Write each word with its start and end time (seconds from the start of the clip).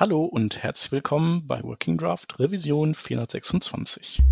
Hallo 0.00 0.24
und 0.24 0.62
herzlich 0.62 0.92
willkommen 0.92 1.46
bei 1.46 1.62
Working 1.62 1.98
Draft 1.98 2.38
Revision 2.38 2.94
426. 2.94 4.22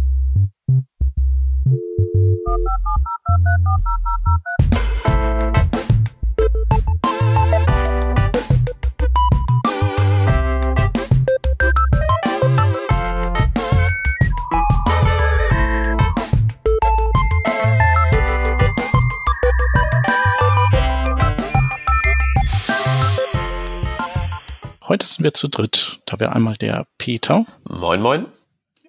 Heute 24.88 25.06
sind 25.06 25.22
wir 25.22 25.34
zu 25.34 25.48
dritt. 25.48 26.00
Da 26.06 26.18
wäre 26.18 26.32
einmal 26.32 26.56
der 26.56 26.86
Peter. 26.96 27.44
Moin, 27.68 28.00
moin. 28.00 28.24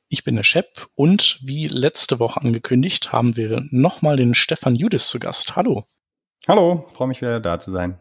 Ich 0.08 0.24
bin 0.24 0.38
der 0.38 0.46
Shep 0.46 0.88
und 0.96 1.40
wie 1.42 1.68
letzte 1.68 2.20
Woche 2.20 2.40
angekündigt, 2.40 3.12
haben 3.12 3.36
wir 3.36 3.66
nochmal 3.70 4.16
den 4.16 4.34
Stefan 4.34 4.76
Judis 4.76 5.10
zu 5.10 5.20
Gast. 5.20 5.58
Hallo. 5.58 5.84
Hallo, 6.48 6.88
freue 6.94 7.10
mich 7.10 7.22
wieder 7.22 7.42
da 7.42 7.60
zu 7.60 7.72
sein. 7.72 8.00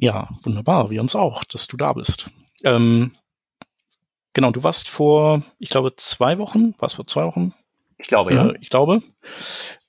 Ja, 0.00 0.30
wunderbar, 0.42 0.88
wir 0.88 1.02
uns 1.02 1.14
auch, 1.14 1.44
dass 1.44 1.66
du 1.66 1.76
da 1.76 1.92
bist. 1.92 2.30
Ähm, 2.64 3.14
genau, 4.32 4.50
du 4.50 4.62
warst 4.62 4.88
vor, 4.88 5.42
ich 5.58 5.68
glaube, 5.68 5.94
zwei 5.96 6.38
Wochen, 6.38 6.74
warst 6.78 6.96
vor 6.96 7.06
zwei 7.06 7.24
Wochen? 7.26 7.52
Ich 7.98 8.08
glaube, 8.08 8.32
ja. 8.32 8.48
Äh, 8.48 8.58
ich 8.62 8.70
glaube, 8.70 9.02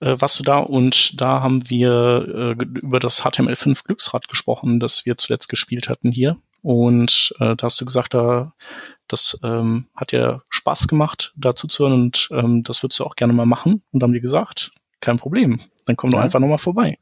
äh, 0.02 0.19
warst 0.19 0.38
du 0.39 0.44
da 0.44 0.58
und 0.58 1.21
da 1.21 1.41
haben 1.41 1.69
wir 1.69 2.55
äh, 2.59 2.63
über 2.80 2.99
das 2.99 3.23
HTML5 3.23 3.85
Glücksrad 3.85 4.27
gesprochen, 4.27 4.81
das 4.81 5.05
wir 5.05 5.17
zuletzt 5.17 5.47
gespielt 5.47 5.88
hatten 5.88 6.11
hier. 6.11 6.41
Und 6.61 7.34
äh, 7.39 7.55
da 7.55 7.66
hast 7.66 7.79
du 7.79 7.85
gesagt, 7.85 8.13
da, 8.13 8.53
das 9.07 9.39
ähm, 9.43 9.88
hat 9.95 10.11
ja 10.11 10.41
Spaß 10.49 10.88
gemacht, 10.88 11.33
dazu 11.35 11.67
zu 11.67 11.83
hören 11.83 11.94
und 11.94 12.30
ähm, 12.31 12.63
das 12.63 12.83
würdest 12.83 13.00
du 13.00 13.05
auch 13.05 13.16
gerne 13.16 13.33
mal 13.33 13.45
machen. 13.45 13.83
Und 13.91 14.02
dann 14.02 14.09
haben 14.09 14.13
die 14.13 14.22
gesagt, 14.22 14.72
kein 15.00 15.17
Problem, 15.17 15.61
dann 15.85 15.95
komm 15.95 16.09
doch 16.09 16.19
ja. 16.19 16.25
einfach 16.25 16.39
nochmal 16.39 16.58
vorbei. 16.58 16.97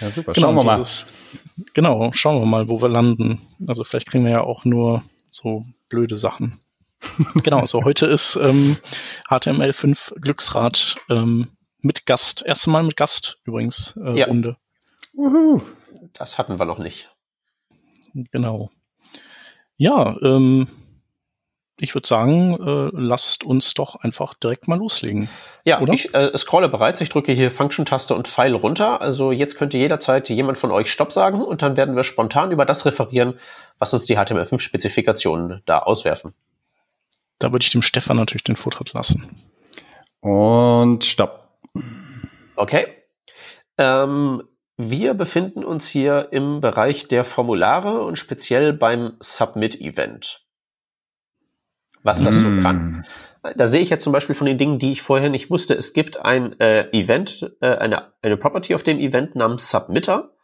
Ja, 0.00 0.10
super, 0.10 0.32
genau, 0.32 0.48
schauen 0.48 0.66
wir 0.66 0.76
dieses, 0.76 1.06
mal. 1.06 1.64
Genau, 1.74 2.12
schauen 2.12 2.40
wir 2.40 2.46
mal, 2.46 2.68
wo 2.68 2.82
wir 2.82 2.88
landen. 2.88 3.40
Also 3.66 3.84
vielleicht 3.84 4.08
kriegen 4.08 4.24
wir 4.24 4.32
ja 4.32 4.40
auch 4.42 4.64
nur 4.64 5.04
so 5.28 5.64
blöde 5.88 6.16
Sachen. 6.16 6.60
genau, 7.42 7.64
so 7.66 7.84
heute 7.84 8.06
ist 8.06 8.36
ähm, 8.36 8.76
HTML5 9.28 10.20
Glücksrad 10.20 10.96
ähm, 11.08 11.48
mit 11.80 12.04
Gast. 12.04 12.42
Erste 12.44 12.70
Mal 12.70 12.82
mit 12.82 12.96
Gast 12.96 13.38
übrigens, 13.44 13.98
äh, 14.04 14.18
ja. 14.18 14.26
Runde. 14.26 14.56
Uhu. 15.14 15.62
Das 16.12 16.38
hatten 16.38 16.58
wir 16.58 16.66
noch 16.66 16.78
nicht. 16.78 17.10
Genau. 18.14 18.70
Ja, 19.80 20.14
ähm, 20.20 20.68
ich 21.78 21.94
würde 21.94 22.06
sagen, 22.06 22.52
äh, 22.60 22.90
lasst 22.92 23.44
uns 23.44 23.72
doch 23.72 23.96
einfach 23.96 24.34
direkt 24.34 24.68
mal 24.68 24.76
loslegen. 24.76 25.30
Ja, 25.64 25.80
oder? 25.80 25.94
ich 25.94 26.14
äh, 26.14 26.36
scrolle 26.36 26.68
bereits. 26.68 27.00
Ich 27.00 27.08
drücke 27.08 27.32
hier 27.32 27.50
Function-Taste 27.50 28.14
und 28.14 28.28
Pfeil 28.28 28.54
runter. 28.54 29.00
Also 29.00 29.32
jetzt 29.32 29.56
könnte 29.56 29.78
jederzeit 29.78 30.28
jemand 30.28 30.58
von 30.58 30.70
euch 30.70 30.92
Stopp 30.92 31.12
sagen 31.12 31.40
und 31.40 31.62
dann 31.62 31.78
werden 31.78 31.96
wir 31.96 32.04
spontan 32.04 32.52
über 32.52 32.66
das 32.66 32.84
referieren, 32.84 33.38
was 33.78 33.94
uns 33.94 34.04
die 34.04 34.18
HTML5-Spezifikationen 34.18 35.62
da 35.64 35.78
auswerfen. 35.78 36.34
Da 37.38 37.50
würde 37.50 37.62
ich 37.62 37.70
dem 37.70 37.80
Stefan 37.80 38.18
natürlich 38.18 38.44
den 38.44 38.56
Vortritt 38.56 38.92
lassen. 38.92 39.34
Und 40.20 41.06
Stopp. 41.06 41.48
Okay. 42.54 42.86
Ähm, 43.78 44.42
wir 44.88 45.14
befinden 45.14 45.64
uns 45.64 45.88
hier 45.88 46.28
im 46.32 46.60
Bereich 46.60 47.08
der 47.08 47.24
Formulare 47.24 48.02
und 48.02 48.16
speziell 48.16 48.72
beim 48.72 49.16
Submit-Event. 49.20 50.46
Was 52.02 52.22
das 52.22 52.36
mm. 52.36 52.40
so 52.40 52.62
kann. 52.62 53.06
Da 53.56 53.66
sehe 53.66 53.80
ich 53.80 53.90
jetzt 53.90 54.04
zum 54.04 54.12
Beispiel 54.12 54.34
von 54.34 54.46
den 54.46 54.58
Dingen, 54.58 54.78
die 54.78 54.92
ich 54.92 55.02
vorher 55.02 55.28
nicht 55.28 55.50
wusste. 55.50 55.74
Es 55.74 55.92
gibt 55.92 56.18
ein 56.18 56.58
äh, 56.60 56.88
Event, 56.92 57.54
äh, 57.60 57.76
eine, 57.76 58.12
eine 58.22 58.36
Property 58.36 58.74
auf 58.74 58.82
dem 58.82 58.98
Event 58.98 59.34
namens 59.34 59.70
Submitter. 59.70 60.34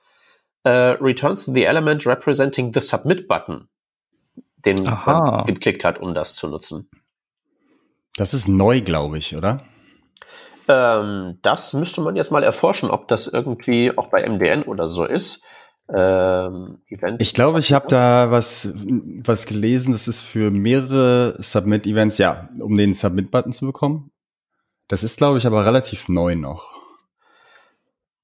Äh, 0.65 0.97
returns 1.01 1.47
the 1.47 1.65
element 1.65 2.07
representing 2.07 2.73
the 2.75 2.81
Submit 2.81 3.29
Button, 3.29 3.69
den 4.57 4.87
Aha. 4.87 5.21
man 5.21 5.47
geklickt 5.47 5.85
hat, 5.85 6.01
um 6.01 6.13
das 6.13 6.35
zu 6.35 6.49
nutzen. 6.49 6.91
Das 8.17 8.35
ist 8.35 8.49
neu, 8.49 8.81
glaube 8.81 9.19
ich, 9.19 9.37
oder? 9.37 9.63
Ähm, 10.69 11.39
das 11.43 11.73
müsste 11.73 12.01
man 12.01 12.17
jetzt 12.17 12.33
mal 12.33 12.43
erforschen, 12.43 12.91
ob 12.91 13.09
das 13.09 13.27
irgendwie 13.27 13.97
auch 13.97 14.09
bei 14.09 14.29
MDN 14.29 14.63
oder 14.63 14.89
so 14.91 15.05
ist. 15.05 15.43
Ähm, 15.95 16.79
ich 17.19 17.35
glaube, 17.35 17.61
ich 17.61 17.73
habe 17.73 17.87
da 17.89 18.31
was, 18.31 18.75
was 18.75 19.47
gelesen, 19.47 19.93
das 19.93 20.09
ist 20.09 20.21
für 20.21 20.51
mehrere 20.51 21.37
Submit-Events, 21.39 22.19
ja, 22.19 22.49
um 22.59 22.77
den 22.77 22.93
Submit-Button 22.93 23.53
zu 23.53 23.67
bekommen. 23.67 24.11
Das 24.89 25.05
ist, 25.05 25.19
glaube 25.19 25.39
ich, 25.39 25.47
aber 25.47 25.65
relativ 25.65 26.09
neu 26.09 26.35
noch. 26.35 26.77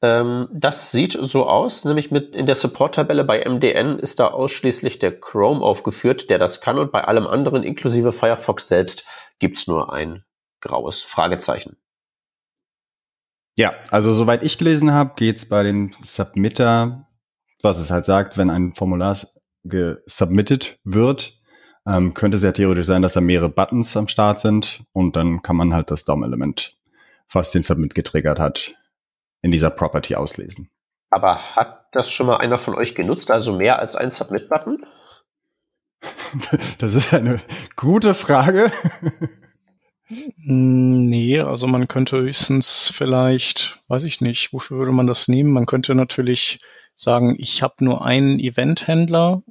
Ähm, 0.00 0.48
das 0.52 0.90
sieht 0.90 1.12
so 1.12 1.46
aus, 1.46 1.84
nämlich 1.84 2.10
mit 2.10 2.34
in 2.34 2.46
der 2.46 2.56
Support-Tabelle 2.56 3.22
bei 3.22 3.44
MDN 3.48 4.00
ist 4.00 4.18
da 4.18 4.28
ausschließlich 4.28 4.98
der 4.98 5.20
Chrome 5.20 5.60
aufgeführt, 5.60 6.30
der 6.30 6.38
das 6.38 6.60
kann 6.60 6.78
und 6.78 6.90
bei 6.90 7.04
allem 7.04 7.28
anderen, 7.28 7.62
inklusive 7.62 8.10
Firefox 8.10 8.66
selbst, 8.66 9.06
gibt's 9.38 9.68
nur 9.68 9.92
ein 9.92 10.24
graues 10.60 11.02
Fragezeichen. 11.02 11.76
Ja, 13.58 13.74
also 13.90 14.12
soweit 14.12 14.44
ich 14.44 14.58
gelesen 14.58 14.92
habe, 14.92 15.12
geht's 15.16 15.48
bei 15.48 15.62
den 15.62 15.94
Submitter, 16.02 17.06
was 17.62 17.78
es 17.78 17.90
halt 17.90 18.04
sagt, 18.04 18.38
wenn 18.38 18.50
ein 18.50 18.74
Formular 18.74 19.16
gesubmitted 19.64 20.78
wird, 20.84 21.38
ähm, 21.86 22.14
könnte 22.14 22.36
es 22.36 22.42
ja 22.42 22.52
theoretisch 22.52 22.86
sein, 22.86 23.02
dass 23.02 23.14
da 23.14 23.20
mehrere 23.20 23.48
Buttons 23.48 23.96
am 23.96 24.08
Start 24.08 24.40
sind 24.40 24.84
und 24.92 25.16
dann 25.16 25.42
kann 25.42 25.56
man 25.56 25.74
halt 25.74 25.90
das 25.90 26.04
DOM-Element, 26.04 26.76
was 27.30 27.50
den 27.50 27.62
Submit 27.62 27.94
getriggert 27.94 28.38
hat, 28.38 28.74
in 29.42 29.50
dieser 29.50 29.70
Property 29.70 30.14
auslesen. 30.14 30.70
Aber 31.10 31.56
hat 31.56 31.88
das 31.92 32.10
schon 32.10 32.26
mal 32.26 32.38
einer 32.38 32.58
von 32.58 32.74
euch 32.74 32.94
genutzt, 32.94 33.30
also 33.30 33.52
mehr 33.52 33.78
als 33.78 33.96
ein 33.96 34.12
Submit-Button? 34.12 34.84
Das 36.78 36.94
ist 36.94 37.12
eine 37.12 37.40
gute 37.76 38.14
Frage. 38.14 38.72
Nee, 40.08 41.40
also 41.40 41.66
man 41.66 41.88
könnte 41.88 42.18
höchstens 42.18 42.92
vielleicht, 42.94 43.78
weiß 43.88 44.04
ich 44.04 44.20
nicht, 44.20 44.52
wofür 44.52 44.78
würde 44.78 44.92
man 44.92 45.06
das 45.06 45.28
nehmen? 45.28 45.52
Man 45.52 45.66
könnte 45.66 45.94
natürlich 45.94 46.60
sagen, 46.94 47.36
ich 47.38 47.62
habe 47.62 47.84
nur 47.84 48.04
einen 48.04 48.38
Event-Händler 48.38 49.42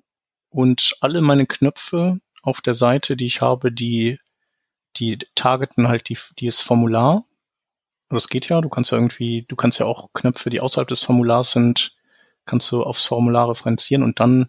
und 0.50 0.96
alle 1.02 1.22
meine 1.22 1.48
Knöpfe 1.48 2.20
auf 2.44 2.62
der 2.62 2.74
Seite, 2.74 3.18
die 3.18 3.26
ich 3.26 3.42
habe, 3.42 3.72
die, 3.72 4.20
die 4.98 5.20
targeten 5.36 5.88
halt 5.88 6.10
die, 6.10 6.18
dieses 6.40 6.62
Formular. 6.62 7.26
Das 8.10 8.28
geht 8.28 8.50
ja, 8.50 8.62
du 8.62 8.70
kannst 8.70 8.92
ja 8.92 8.98
irgendwie, 8.98 9.46
du 9.48 9.56
kannst 9.56 9.80
ja 9.80 9.86
auch 9.86 10.10
Knöpfe, 10.14 10.50
die 10.50 10.60
außerhalb 10.60 10.88
des 10.88 11.04
Formulars 11.04 11.52
sind, 11.52 11.96
kannst 12.46 12.72
du 12.72 12.84
aufs 12.84 13.06
Formular 13.06 13.50
referenzieren 13.50 14.04
und 14.04 14.20
dann 14.20 14.48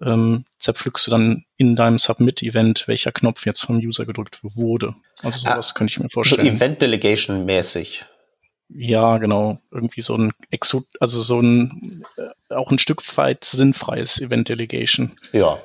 ähm, 0.00 0.44
zerpflückst 0.58 1.06
du 1.06 1.10
dann 1.10 1.44
in 1.56 1.76
deinem 1.76 1.98
Submit-Event, 1.98 2.88
welcher 2.88 3.12
Knopf 3.12 3.46
jetzt 3.46 3.62
vom 3.62 3.78
User 3.78 4.06
gedrückt 4.06 4.40
wurde. 4.42 4.94
Also 5.22 5.40
sowas 5.40 5.72
ah, 5.72 5.78
könnte 5.78 5.92
ich 5.92 6.00
mir 6.00 6.08
vorstellen. 6.08 6.46
So 6.46 6.52
Event-Delegation 6.52 7.44
mäßig. 7.44 8.04
Ja, 8.68 9.18
genau. 9.18 9.58
Irgendwie 9.70 10.00
so 10.00 10.16
ein 10.16 10.32
Exo, 10.50 10.84
also 11.00 11.22
so 11.22 11.40
ein 11.40 12.04
äh, 12.16 12.54
auch 12.54 12.70
ein 12.70 12.78
Stück 12.78 13.16
weit 13.16 13.44
sinnfreies 13.44 14.20
Event 14.20 14.48
Delegation. 14.48 15.18
Ja. 15.32 15.58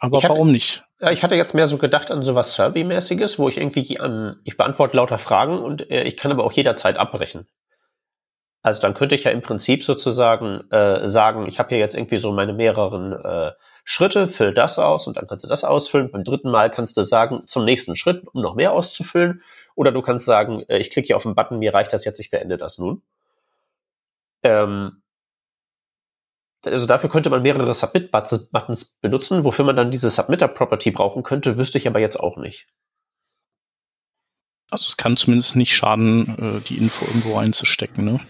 Aber 0.00 0.18
hatte, 0.18 0.30
warum 0.30 0.50
nicht? 0.50 0.84
Ja, 1.00 1.12
ich 1.12 1.22
hatte 1.22 1.36
jetzt 1.36 1.54
mehr 1.54 1.68
so 1.68 1.78
gedacht 1.78 2.10
an 2.10 2.22
sowas 2.22 2.56
Survey-mäßiges, 2.56 3.38
wo 3.38 3.48
ich 3.48 3.58
irgendwie 3.58 4.00
an, 4.00 4.40
ich 4.44 4.56
beantworte 4.56 4.96
lauter 4.96 5.18
Fragen 5.18 5.58
und 5.58 5.90
äh, 5.90 6.02
ich 6.02 6.16
kann 6.16 6.32
aber 6.32 6.44
auch 6.44 6.52
jederzeit 6.52 6.96
abbrechen. 6.96 7.46
Also 8.62 8.80
dann 8.80 8.94
könnte 8.94 9.16
ich 9.16 9.24
ja 9.24 9.32
im 9.32 9.42
Prinzip 9.42 9.84
sozusagen 9.84 10.70
äh, 10.70 11.06
sagen, 11.06 11.46
ich 11.46 11.58
habe 11.58 11.70
hier 11.70 11.78
jetzt 11.78 11.94
irgendwie 11.94 12.18
so 12.18 12.32
meine 12.32 12.52
mehreren 12.52 13.12
äh, 13.12 13.52
Schritte, 13.84 14.28
füll 14.28 14.54
das 14.54 14.78
aus 14.78 15.08
und 15.08 15.16
dann 15.16 15.26
kannst 15.26 15.44
du 15.44 15.48
das 15.48 15.64
ausfüllen. 15.64 16.12
Beim 16.12 16.22
dritten 16.22 16.50
Mal 16.50 16.70
kannst 16.70 16.96
du 16.96 17.02
sagen, 17.02 17.46
zum 17.48 17.64
nächsten 17.64 17.96
Schritt, 17.96 18.24
um 18.32 18.40
noch 18.40 18.54
mehr 18.54 18.72
auszufüllen. 18.72 19.42
Oder 19.74 19.90
du 19.90 20.00
kannst 20.00 20.26
sagen, 20.26 20.64
äh, 20.68 20.78
ich 20.78 20.90
klicke 20.90 21.08
hier 21.08 21.16
auf 21.16 21.24
den 21.24 21.34
Button, 21.34 21.58
mir 21.58 21.74
reicht 21.74 21.92
das 21.92 22.04
jetzt, 22.04 22.20
ich 22.20 22.30
beende 22.30 22.56
das 22.56 22.78
nun. 22.78 23.02
Ähm, 24.44 25.02
also 26.64 26.86
dafür 26.86 27.10
könnte 27.10 27.30
man 27.30 27.42
mehrere 27.42 27.74
Submit-Buttons 27.74 28.98
benutzen, 29.00 29.42
wofür 29.42 29.64
man 29.64 29.74
dann 29.74 29.90
diese 29.90 30.10
Submitter-Property 30.10 30.92
brauchen 30.92 31.24
könnte, 31.24 31.58
wüsste 31.58 31.78
ich 31.78 31.88
aber 31.88 31.98
jetzt 31.98 32.20
auch 32.20 32.36
nicht. 32.36 32.68
Also 34.70 34.86
es 34.86 34.96
kann 34.96 35.16
zumindest 35.16 35.56
nicht 35.56 35.74
schaden, 35.74 36.60
äh, 36.60 36.68
die 36.68 36.78
Info 36.78 37.04
irgendwo 37.04 37.36
einzustecken, 37.36 38.04
ne? 38.04 38.20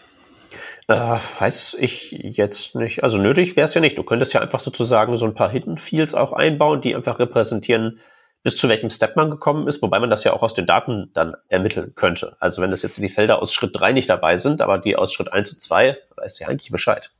Äh, 0.89 1.19
weiß 1.39 1.77
ich 1.79 2.11
jetzt 2.11 2.75
nicht. 2.75 3.03
Also 3.03 3.19
nötig 3.19 3.57
wäre 3.57 3.67
es 3.67 3.75
ja 3.75 3.81
nicht. 3.81 3.99
Du 3.99 4.03
könntest 4.03 4.33
ja 4.35 4.41
einfach 4.41 4.61
sozusagen 4.61 5.17
so 5.17 5.27
ein 5.27 5.35
paar 5.35 5.51
Hidden 5.51 5.79
Fields 5.79 6.15
auch 6.15 6.33
einbauen, 6.33 6.81
die 6.81 6.95
einfach 6.95 7.19
repräsentieren, 7.19 8.01
bis 8.43 8.57
zu 8.57 8.69
welchem 8.69 8.91
Step 8.91 9.15
man 9.15 9.31
gekommen 9.31 9.69
ist, 9.69 9.83
wobei 9.83 10.01
man 10.01 10.11
das 10.11 10.25
ja 10.25 10.33
auch 10.33 10.43
aus 10.43 10.55
den 10.55 10.67
Daten 10.67 11.11
dann 11.15 11.37
ermitteln 11.49 11.95
könnte. 11.95 12.37
Also 12.41 12.61
wenn 12.61 12.73
das 12.73 12.83
jetzt 12.83 12.99
die 12.99 13.09
Felder 13.09 13.41
aus 13.41 13.53
Schritt 13.53 13.79
3 13.79 13.93
nicht 13.93 14.11
dabei 14.11 14.37
sind, 14.37 14.61
aber 14.61 14.79
die 14.79 14.97
aus 14.97 15.13
Schritt 15.13 15.33
1 15.33 15.53
und 15.53 15.61
2, 15.61 15.97
weiß 16.17 16.41
ja 16.41 16.49
eigentlich 16.49 16.71
Bescheid. 16.71 17.13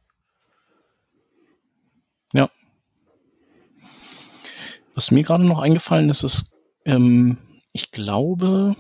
Ja. 2.33 2.51
Was 4.95 5.11
mir 5.11 5.23
gerade 5.23 5.45
noch 5.45 5.61
eingefallen 5.61 6.11
ist, 6.11 6.25
ist, 6.25 6.57
ähm, 6.85 7.39
ich 7.73 7.93
glaube, 7.93 8.75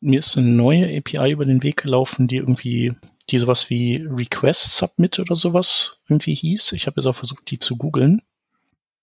mir 0.00 0.18
ist 0.18 0.36
eine 0.36 0.48
neue 0.48 0.98
API 0.98 1.30
über 1.30 1.44
den 1.44 1.62
Weg 1.62 1.82
gelaufen, 1.82 2.26
die 2.26 2.36
irgendwie, 2.36 2.94
die 3.30 3.38
sowas 3.38 3.70
wie 3.70 4.06
Request 4.10 4.76
Submit 4.76 5.18
oder 5.18 5.34
sowas 5.34 6.00
irgendwie 6.08 6.34
hieß. 6.34 6.72
Ich 6.72 6.86
habe 6.86 7.00
jetzt 7.00 7.06
auch 7.06 7.16
versucht, 7.16 7.50
die 7.50 7.58
zu 7.58 7.76
googeln. 7.76 8.22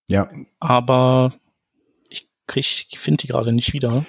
Ja. 0.08 0.30
Aber 0.60 1.34
ich 2.10 2.30
krieg, 2.48 2.88
finde 2.96 3.22
die 3.22 3.28
gerade 3.28 3.52
nicht 3.52 3.74
wieder. 3.74 4.06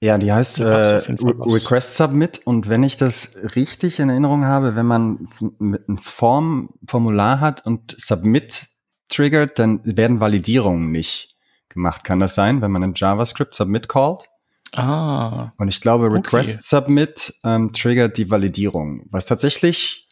Ja, 0.00 0.16
die 0.16 0.32
heißt 0.32 0.60
äh, 0.60 0.64
Re 0.64 1.04
Request 1.18 1.96
Submit 1.96 2.42
und 2.44 2.68
wenn 2.68 2.84
ich 2.84 2.96
das 2.96 3.36
richtig 3.56 3.98
in 3.98 4.10
Erinnerung 4.10 4.44
habe, 4.44 4.76
wenn 4.76 4.86
man 4.86 5.28
mit 5.58 5.88
einem 5.88 5.98
Formformular 5.98 7.40
hat 7.40 7.66
und 7.66 7.96
Submit 7.98 8.68
triggert, 9.08 9.58
dann 9.58 9.80
werden 9.84 10.20
Validierungen 10.20 10.92
nicht 10.92 11.36
gemacht. 11.68 12.04
Kann 12.04 12.20
das 12.20 12.36
sein, 12.36 12.62
wenn 12.62 12.70
man 12.70 12.84
in 12.84 12.94
JavaScript 12.94 13.54
Submit 13.54 13.88
callt? 13.88 14.27
Ah. 14.72 15.52
Und 15.56 15.68
ich 15.68 15.80
glaube, 15.80 16.12
Request 16.12 16.58
okay. 16.58 16.62
Submit 16.62 17.34
ähm, 17.44 17.72
triggert 17.72 18.16
die 18.18 18.30
Validierung, 18.30 19.06
was 19.10 19.26
tatsächlich 19.26 20.08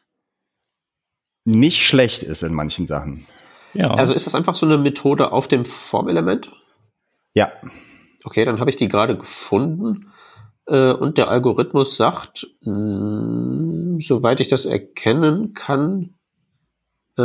nicht 1.44 1.86
schlecht 1.86 2.22
ist 2.22 2.42
in 2.42 2.54
manchen 2.54 2.86
Sachen. 2.86 3.26
Ja. 3.74 3.92
Also 3.94 4.14
ist 4.14 4.26
das 4.26 4.34
einfach 4.34 4.54
so 4.54 4.66
eine 4.66 4.78
Methode 4.78 5.32
auf 5.32 5.48
dem 5.48 5.64
Formelement? 5.64 6.50
Ja. 7.34 7.52
Okay, 8.24 8.44
dann 8.44 8.58
habe 8.58 8.70
ich 8.70 8.76
die 8.76 8.88
gerade 8.88 9.16
gefunden. 9.16 10.12
Äh, 10.66 10.92
und 10.92 11.18
der 11.18 11.28
Algorithmus 11.28 11.96
sagt, 11.96 12.48
mh, 12.62 12.72
hm, 12.72 14.00
soweit 14.00 14.40
ich 14.40 14.48
das 14.48 14.64
erkennen 14.64 15.54
kann, 15.54 16.14
äh, 17.18 17.22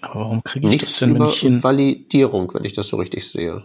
aber 0.00 0.20
warum 0.20 0.44
kriege 0.44 0.68
ich 0.70 0.82
das 0.82 0.98
denn, 0.98 1.14
wenn 1.14 1.26
ich 1.26 1.40
hin 1.40 1.62
Validierung, 1.62 2.52
wenn 2.54 2.64
ich 2.64 2.74
das 2.74 2.88
so 2.88 2.96
richtig 2.96 3.26
sehe? 3.28 3.64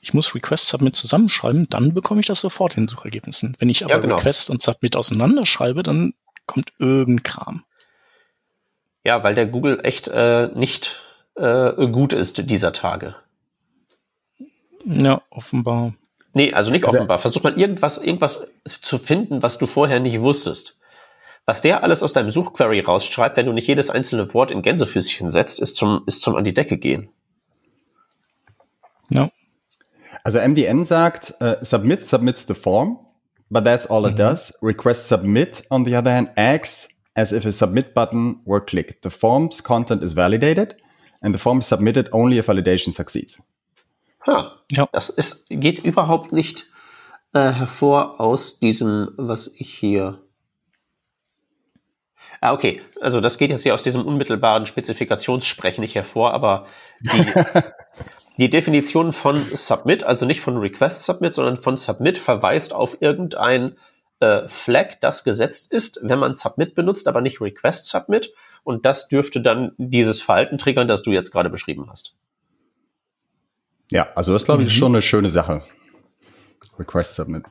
Ich 0.00 0.14
muss 0.14 0.34
Request 0.34 0.68
Submit 0.68 0.96
zusammenschreiben, 0.96 1.68
dann 1.68 1.94
bekomme 1.94 2.20
ich 2.20 2.26
das 2.26 2.40
sofort 2.40 2.76
in 2.76 2.84
den 2.84 2.88
Suchergebnissen. 2.88 3.56
Wenn 3.58 3.68
ich 3.68 3.84
aber 3.84 3.94
ja, 3.94 3.98
genau. 4.00 4.16
Request 4.16 4.50
und 4.50 4.62
Submit 4.62 4.96
auseinanderschreibe, 4.96 5.82
dann 5.82 6.14
kommt 6.46 6.72
irgendein 6.78 7.22
Kram. 7.22 7.64
Ja, 9.04 9.22
weil 9.22 9.34
der 9.34 9.46
Google 9.46 9.80
echt 9.82 10.08
äh, 10.08 10.48
nicht 10.48 11.00
äh, 11.34 11.86
gut 11.88 12.12
ist 12.12 12.50
dieser 12.50 12.72
Tage. 12.72 13.16
Ja, 14.84 15.22
offenbar. 15.30 15.94
Nee, 16.34 16.52
also 16.52 16.70
nicht 16.70 16.84
offenbar. 16.84 17.18
Versuch 17.18 17.42
mal 17.42 17.58
irgendwas, 17.58 17.98
irgendwas 17.98 18.42
zu 18.64 18.98
finden, 18.98 19.42
was 19.42 19.58
du 19.58 19.66
vorher 19.66 20.00
nicht 20.00 20.20
wusstest. 20.20 20.78
Was 21.46 21.62
der 21.62 21.82
alles 21.82 22.02
aus 22.02 22.12
deinem 22.12 22.30
Suchquery 22.30 22.80
rausschreibt, 22.80 23.36
wenn 23.36 23.46
du 23.46 23.52
nicht 23.52 23.66
jedes 23.66 23.88
einzelne 23.88 24.34
Wort 24.34 24.50
in 24.50 24.60
Gänsefüßchen 24.62 25.30
setzt, 25.30 25.60
ist 25.60 25.76
zum, 25.76 26.02
ist 26.06 26.22
zum 26.22 26.36
an 26.36 26.44
die 26.44 26.52
Decke 26.52 26.76
gehen. 26.76 27.08
Ja. 29.08 29.30
Also 30.24 30.38
MDN 30.38 30.84
sagt, 30.84 31.34
uh, 31.40 31.56
submit 31.62 32.02
submits 32.02 32.46
the 32.46 32.54
form, 32.54 32.98
but 33.50 33.64
that's 33.64 33.86
all 33.86 34.02
mhm. 34.02 34.10
it 34.10 34.16
does. 34.16 34.52
Request 34.62 35.08
submit, 35.08 35.64
on 35.70 35.84
the 35.84 35.96
other 35.96 36.10
hand, 36.10 36.30
acts 36.36 36.88
as 37.14 37.32
if 37.32 37.44
a 37.44 37.52
submit 37.52 37.94
button 37.94 38.40
were 38.44 38.60
clicked. 38.60 39.02
The 39.02 39.10
form's 39.10 39.60
content 39.60 40.02
is 40.02 40.12
validated 40.12 40.76
and 41.20 41.34
the 41.34 41.38
form 41.38 41.58
is 41.58 41.66
submitted 41.66 42.08
only 42.12 42.38
if 42.38 42.46
validation 42.46 42.92
succeeds. 42.92 43.42
Ha, 44.26 44.52
ja. 44.70 44.88
Das 44.92 45.08
ist, 45.08 45.46
geht 45.48 45.84
überhaupt 45.84 46.32
nicht 46.32 46.66
äh, 47.32 47.52
hervor 47.52 48.20
aus 48.20 48.58
diesem, 48.60 49.10
was 49.16 49.50
ich 49.56 49.74
hier. 49.74 50.20
Ah, 52.40 52.52
okay. 52.52 52.80
Also 53.00 53.20
das 53.20 53.38
geht 53.38 53.50
jetzt 53.50 53.62
hier 53.62 53.74
aus 53.74 53.82
diesem 53.82 54.06
unmittelbaren 54.06 54.66
Spezifikationssprechen 54.66 55.82
nicht 55.82 55.94
hervor, 55.94 56.32
aber 56.32 56.66
die, 57.00 57.26
die 58.38 58.48
Definition 58.48 59.12
von 59.12 59.36
Submit, 59.36 60.04
also 60.04 60.24
nicht 60.24 60.40
von 60.40 60.56
Request 60.56 61.04
Submit, 61.04 61.34
sondern 61.34 61.56
von 61.56 61.76
Submit 61.76 62.18
verweist 62.18 62.72
auf 62.72 62.98
irgendein 63.00 63.76
äh, 64.20 64.48
Flag, 64.48 65.00
das 65.00 65.24
gesetzt 65.24 65.72
ist, 65.72 65.98
wenn 66.02 66.20
man 66.20 66.36
Submit 66.36 66.74
benutzt, 66.74 67.08
aber 67.08 67.20
nicht 67.20 67.40
Request 67.40 67.86
Submit. 67.86 68.32
Und 68.62 68.86
das 68.86 69.08
dürfte 69.08 69.40
dann 69.40 69.72
dieses 69.76 70.22
Verhalten 70.22 70.56
triggern, 70.58 70.88
das 70.88 71.02
du 71.02 71.10
jetzt 71.10 71.32
gerade 71.32 71.50
beschrieben 71.50 71.86
hast. 71.90 72.16
Ja, 73.90 74.08
also 74.14 74.32
das 74.32 74.44
glaube 74.44 74.62
ich 74.62 74.68
mhm. 74.68 74.78
schon 74.78 74.92
eine 74.92 75.02
schöne 75.02 75.30
Sache. 75.30 75.64
Request 76.78 77.16
Submit. 77.16 77.44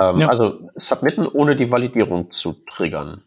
Ähm, 0.00 0.20
ja. 0.20 0.28
Also 0.28 0.70
submitten, 0.76 1.26
ohne 1.26 1.56
die 1.56 1.70
Validierung 1.70 2.32
zu 2.32 2.54
triggern. 2.68 3.22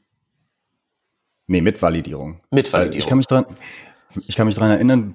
Nee, 1.46 1.62
mit 1.62 1.82
Validierung. 1.82 2.42
Mit 2.52 2.72
Validierung. 2.74 3.00
Ich 3.00 3.08
kann 3.08 3.18
mich 3.18 3.28
dran, 3.28 3.46
ich 4.28 4.36
kann 4.36 4.48
mich 4.48 4.56
dran 4.56 4.72
erinnern, 4.72 5.14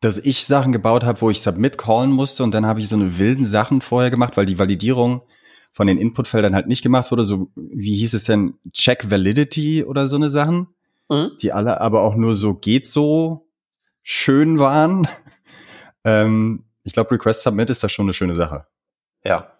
dass 0.00 0.18
ich 0.18 0.46
Sachen 0.46 0.72
gebaut 0.72 1.04
habe, 1.04 1.20
wo 1.20 1.30
ich 1.30 1.40
Submit 1.40 1.78
callen 1.78 2.10
musste 2.10 2.42
und 2.44 2.52
dann 2.52 2.66
habe 2.66 2.80
ich 2.80 2.88
so 2.88 2.96
eine 2.96 3.18
wilden 3.18 3.44
Sachen 3.44 3.80
vorher 3.80 4.10
gemacht, 4.10 4.36
weil 4.36 4.46
die 4.46 4.58
Validierung 4.58 5.22
von 5.72 5.86
den 5.86 5.98
Inputfeldern 5.98 6.54
halt 6.54 6.68
nicht 6.68 6.82
gemacht 6.82 7.10
wurde, 7.10 7.24
so 7.24 7.50
wie 7.54 7.96
hieß 7.96 8.14
es 8.14 8.24
denn, 8.24 8.54
Check 8.72 9.10
Validity 9.10 9.84
oder 9.84 10.06
so 10.06 10.16
eine 10.16 10.30
Sachen, 10.30 10.68
mhm. 11.08 11.32
die 11.42 11.52
alle 11.52 11.80
aber 11.80 12.02
auch 12.02 12.14
nur 12.14 12.34
so 12.34 12.54
geht 12.54 12.88
so 12.88 13.46
schön 14.02 14.58
waren. 14.58 15.08
ähm, 16.04 16.64
ich 16.84 16.92
glaube, 16.92 17.10
Request 17.10 17.42
Submit 17.42 17.70
ist 17.70 17.82
da 17.82 17.88
schon 17.88 18.06
eine 18.06 18.14
schöne 18.14 18.34
Sache. 18.34 18.66
Ja. 19.24 19.52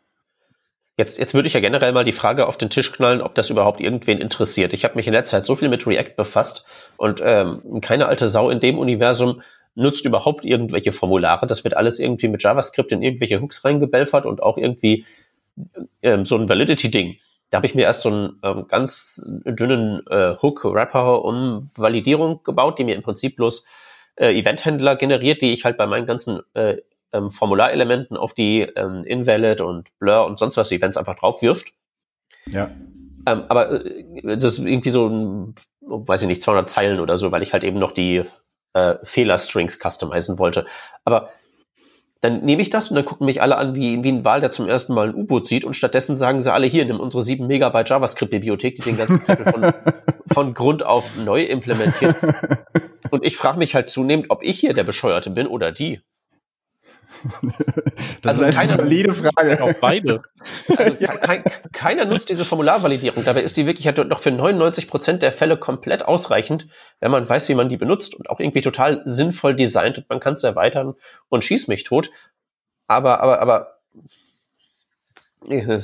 Jetzt, 0.97 1.19
jetzt 1.19 1.35
würde 1.35 1.49
ich 1.49 1.53
ja 1.53 1.61
generell 1.61 1.93
mal 1.93 2.05
die 2.05 2.13
Frage 2.13 2.47
auf 2.47 2.57
den 2.57 2.71
Tisch 2.71 2.91
knallen, 2.93 3.21
ob 3.21 3.35
das 3.35 3.51
überhaupt 3.51 3.81
irgendwen 3.81 4.19
interessiert. 4.19 4.73
Ich 4.73 4.85
habe 4.85 4.95
mich 4.95 5.07
in 5.07 5.13
letzter 5.13 5.39
Zeit 5.39 5.45
so 5.45 5.57
viel 5.57 5.69
mit 5.69 5.87
React 5.87 6.15
befasst 6.17 6.65
und 6.97 7.21
ähm, 7.23 7.83
keine 7.83 8.07
alte 8.07 8.29
Sau 8.29 8.49
in 8.49 8.61
dem 8.61 8.79
Universum 8.79 9.43
nutzt 9.77 10.05
überhaupt 10.05 10.45
irgendwelche 10.45 10.93
Formulare. 10.93 11.47
Das 11.47 11.63
wird 11.63 11.77
alles 11.77 12.01
irgendwie 12.01 12.29
mit 12.29 12.43
JavaScript 12.43 12.91
in 12.93 13.03
irgendwelche 13.03 13.41
Hooks 13.41 13.65
reingebelfert 13.65 14.27
und 14.27 14.43
auch 14.43 14.57
irgendwie 14.57 15.05
ähm, 16.03 16.27
so 16.27 16.37
ein 16.37 16.49
Validity-Ding. 16.49 17.19
Da 17.51 17.59
habe 17.59 17.67
ich 17.67 17.75
mir 17.75 17.83
erst 17.83 18.03
so 18.03 18.09
einen 18.09 18.41
ähm, 18.43 18.67
ganz 18.67 19.23
dünnen 19.45 20.05
äh, 20.09 20.35
Hook-Wrapper 20.43 21.25
um 21.25 21.71
Validierung 21.77 22.43
gebaut, 22.43 22.79
die 22.79 22.85
mir 22.85 22.97
im 22.97 23.03
Prinzip 23.03 23.37
bloß 23.37 23.65
äh, 24.17 24.33
Event-Händler 24.37 24.97
generiert, 24.97 25.43
die 25.43 25.53
ich 25.53 25.65
halt 25.65 25.77
bei 25.77 25.87
meinen 25.87 26.07
ganzen 26.07 26.41
äh, 26.55 26.79
ähm, 27.13 27.31
Formularelementen 27.31 28.17
auf 28.17 28.35
die 28.35 28.63
ähm, 28.63 29.05
Invalid 29.05 29.61
und 29.61 29.97
Blur 29.99 30.27
und 30.27 30.39
sonst 30.39 30.57
was 30.57 30.73
Events 30.73 30.97
einfach 30.97 31.17
drauf 31.17 31.43
wirft. 31.43 31.73
Ja. 32.47 32.71
Ähm, 33.27 33.45
aber 33.49 33.85
äh, 33.85 34.37
das 34.37 34.59
ist 34.59 34.59
irgendwie 34.59 34.91
so, 34.91 35.07
ein, 35.07 35.55
weiß 35.83 36.23
ich 36.23 36.29
nicht, 36.29 36.43
200 36.43 36.69
Zeilen 36.69 37.01
oder 37.01 37.19
so, 37.19 37.31
weil 37.31 37.43
ich 37.43 37.53
halt 37.53 37.63
eben 37.63 37.79
noch 37.79 37.93
die 37.93 38.25
äh, 38.77 38.99
Fehlerstrings 39.03 39.79
customizen 39.79 40.39
wollte. 40.39 40.67
Aber 41.05 41.31
dann 42.21 42.45
nehme 42.45 42.61
ich 42.61 42.71
das 42.71 42.91
und 42.91 42.97
dann 42.97 43.05
gucken 43.05 43.25
mich 43.25 43.41
alle 43.41 43.57
an, 43.57 43.75
wie, 43.75 44.03
wie 44.03 44.13
ein 44.13 44.25
Wal, 44.25 44.41
der 44.41 44.53
zum 44.53 44.69
ersten 44.69 44.95
Mal 44.95 45.09
ein 45.09 45.15
U-Boot 45.15 45.49
sieht 45.49 45.65
und 45.65 45.75
stattdessen 45.75 46.17
sagen 46.17 46.43
sie 46.43 46.53
alle 46.53 46.67
hier, 46.67 46.85
nimm 46.85 47.01
unsere 47.01 47.23
7 47.23 47.47
Megabyte 47.47 47.89
JavaScript-Bibliothek, 47.89 48.77
die 48.77 48.83
den 48.83 48.99
ganzen 48.99 49.21
Krempel 49.21 49.53
von, 49.53 49.73
von 50.33 50.55
Grund 50.55 50.85
auf 50.85 51.17
neu 51.17 51.43
implementiert. 51.45 52.17
Und 53.11 53.25
ich 53.25 53.37
frage 53.37 53.59
mich 53.59 53.75
halt 53.75 53.89
zunehmend, 53.89 54.31
ob 54.31 54.43
ich 54.43 54.59
hier 54.59 54.75
der 54.75 54.85
Bescheuerte 54.85 55.31
bin 55.31 55.47
oder 55.47 55.73
die. 55.73 56.01
Das 58.23 58.41
also 58.41 58.45
ist 58.45 58.59
eine 58.59 58.79
valide 58.79 59.15
Frage. 59.15 59.63
Auch 59.63 59.73
beide. 59.81 60.23
Also 60.77 60.97
ja. 61.01 61.17
kein, 61.17 61.45
keiner 61.73 62.05
nutzt 62.05 62.29
diese 62.29 62.45
Formularvalidierung. 62.45 63.25
Dabei 63.25 63.43
ist 63.43 63.57
die 63.57 63.67
wirklich 63.67 63.87
halt 63.87 63.99
doch 63.99 64.21
für 64.21 64.31
99 64.31 64.89
Prozent 64.89 65.23
der 65.23 65.33
Fälle 65.33 65.57
komplett 65.57 66.05
ausreichend, 66.05 66.67
wenn 67.01 67.11
man 67.11 67.29
weiß, 67.29 67.49
wie 67.49 67.55
man 67.55 67.69
die 67.69 67.77
benutzt 67.77 68.15
und 68.15 68.29
auch 68.31 68.41
irgendwie 68.41 68.63
total 68.63 69.03
sinnvoll 69.05 69.55
designt 69.55 69.99
und 69.99 70.09
man 70.09 70.21
kann 70.21 70.35
es 70.35 70.45
erweitern 70.45 70.95
und 71.29 71.45
schieß 71.45 71.69
mich 71.69 71.85
tot. 71.85 72.11
Aber, 72.89 73.21
aber, 73.21 73.41
aber 73.41 73.79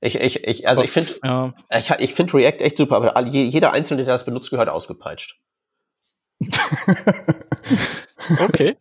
ich, 0.00 0.20
ich, 0.20 0.44
ich, 0.44 0.68
also 0.68 0.82
ich 0.82 0.90
finde, 0.90 1.12
ja. 1.22 1.52
ich, 1.70 1.90
ich 1.90 2.14
finde 2.14 2.34
React 2.34 2.60
echt 2.60 2.78
super, 2.78 2.96
aber 2.96 3.26
jeder 3.26 3.72
Einzelne, 3.72 4.04
der 4.04 4.14
das 4.14 4.24
benutzt, 4.24 4.50
gehört 4.50 4.68
ausgepeitscht. 4.68 5.38
Okay. 8.40 8.76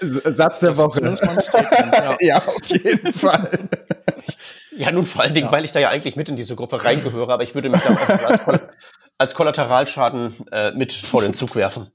Satz 0.00 0.60
der 0.60 0.70
das 0.70 0.78
Woche. 0.78 1.02
Ja. 1.02 2.16
ja. 2.20 2.36
auf 2.36 2.66
jeden 2.66 3.12
Fall. 3.12 3.50
Ja, 4.76 4.92
nun 4.92 5.06
vor 5.06 5.22
allen 5.22 5.34
Dingen, 5.34 5.46
ja. 5.46 5.52
weil 5.52 5.64
ich 5.64 5.72
da 5.72 5.80
ja 5.80 5.88
eigentlich 5.88 6.16
mit 6.16 6.28
in 6.28 6.36
diese 6.36 6.54
Gruppe 6.54 6.84
reingehöre, 6.84 7.32
aber 7.32 7.42
ich 7.42 7.54
würde 7.54 7.68
mich 7.68 7.82
da 7.82 7.94
als, 7.94 8.44
Koll 8.44 8.60
als 9.18 9.34
Kollateralschaden 9.34 10.46
äh, 10.52 10.70
mit 10.72 10.92
vor 10.92 11.22
den 11.22 11.34
Zug 11.34 11.56
werfen. 11.56 11.90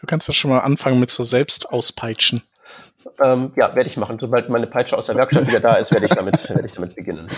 Du 0.00 0.06
kannst 0.06 0.28
ja 0.28 0.34
schon 0.34 0.50
mal 0.50 0.60
anfangen 0.60 0.98
mit 0.98 1.10
so 1.10 1.24
selbst 1.24 1.68
auspeitschen. 1.70 2.42
Ähm, 3.20 3.52
ja, 3.56 3.74
werde 3.74 3.88
ich 3.88 3.96
machen. 3.96 4.18
Sobald 4.20 4.48
meine 4.48 4.66
Peitsche 4.66 4.96
aus 4.96 5.06
der 5.06 5.16
Werkstatt 5.16 5.46
wieder 5.48 5.60
da 5.60 5.74
ist, 5.74 5.92
werde 5.92 6.06
ich 6.06 6.12
damit, 6.12 6.48
werde 6.48 6.66
ich 6.66 6.72
damit 6.72 6.94
beginnen. 6.96 7.28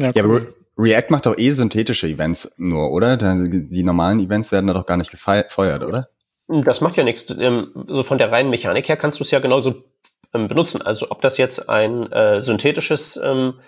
Ja, 0.00 0.24
cool. 0.24 0.54
React 0.78 1.10
macht 1.10 1.26
doch 1.26 1.36
eh 1.36 1.50
synthetische 1.50 2.06
Events 2.06 2.54
nur, 2.56 2.90
oder? 2.90 3.16
Die 3.16 3.82
normalen 3.82 4.18
Events 4.20 4.50
werden 4.50 4.66
da 4.66 4.72
doch 4.72 4.86
gar 4.86 4.96
nicht 4.96 5.10
gefeuert, 5.10 5.82
oder? 5.82 6.08
Das 6.48 6.80
macht 6.80 6.96
ja 6.96 7.04
nichts. 7.04 7.26
Ähm, 7.38 7.72
so 7.86 8.02
von 8.02 8.18
der 8.18 8.32
reinen 8.32 8.50
Mechanik 8.50 8.88
her 8.88 8.96
kannst 8.96 9.20
du 9.20 9.24
es 9.24 9.30
ja 9.30 9.38
genauso 9.40 9.84
ähm, 10.32 10.48
benutzen. 10.48 10.82
Also 10.82 11.10
ob 11.10 11.20
das 11.20 11.36
jetzt 11.36 11.68
ein 11.68 12.10
äh, 12.12 12.40
synthetisches 12.40 13.20
ähm, 13.22 13.60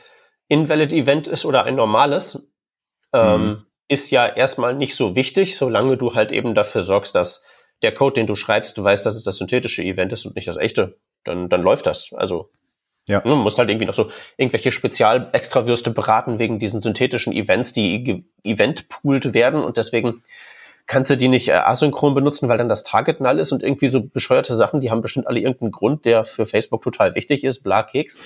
Invalid 0.49 0.93
Event 0.93 1.29
ist 1.29 1.45
oder 1.45 1.65
ein 1.65 1.77
normales, 1.77 2.51
ähm, 3.13 3.45
mhm. 3.45 3.67
ist 3.89 4.11
ja 4.11 4.27
erstmal 4.27 4.75
nicht 4.75 4.97
so 4.97 5.15
wichtig, 5.15 5.57
solange 5.57 5.97
du 5.97 6.15
halt 6.15 6.33
eben 6.33 6.55
dafür 6.55 6.83
sorgst, 6.83 7.15
dass 7.15 7.45
der 7.83 7.93
Code, 7.93 8.15
den 8.15 8.27
du 8.27 8.37
schreibst, 8.37 8.79
du 8.79 8.85
weißt, 8.85 9.05
dass 9.05 9.17
es 9.17 9.25
das 9.25 9.37
synthetische 9.37 9.83
Event 9.83 10.13
ist 10.13 10.25
und 10.25 10.35
nicht 10.35 10.49
das 10.49 10.57
echte, 10.57 10.99
dann, 11.25 11.49
dann 11.49 11.63
läuft 11.63 11.87
das. 11.87 12.11
Also 12.15 12.51
ja. 13.09 13.21
Man 13.25 13.39
muss 13.39 13.59
halt 13.59 13.69
irgendwie 13.69 13.87
noch 13.87 13.95
so 13.95 14.11
irgendwelche 14.37 14.71
Spezial-Extrawürste 14.71 15.91
beraten 15.91 16.39
wegen 16.39 16.59
diesen 16.59 16.81
synthetischen 16.81 17.33
Events, 17.33 17.73
die 17.73 18.25
eventpoolt 18.45 19.35
werden 19.35 19.63
und 19.65 19.77
deswegen 19.77 20.23
kannst 20.87 21.11
du 21.11 21.17
die 21.17 21.29
nicht 21.29 21.49
äh, 21.49 21.53
asynchron 21.53 22.15
benutzen, 22.15 22.49
weil 22.49 22.59
dann 22.59 22.69
das 22.69 22.85
Target 22.85 23.21
null 23.21 23.39
ist 23.39 23.53
und 23.53 23.63
irgendwie 23.63 23.89
so 23.89 24.03
bescheuerte 24.03 24.55
Sachen, 24.55 24.81
die 24.81 24.91
haben 24.91 25.01
bestimmt 25.01 25.27
alle 25.27 25.41
irgendeinen 25.41 25.73
Grund, 25.73 26.05
der 26.05 26.25
für 26.25 26.45
Facebook 26.47 26.83
total 26.83 27.15
wichtig 27.15 27.45
ist, 27.45 27.63
bla 27.63 27.83
Keks. 27.83 28.19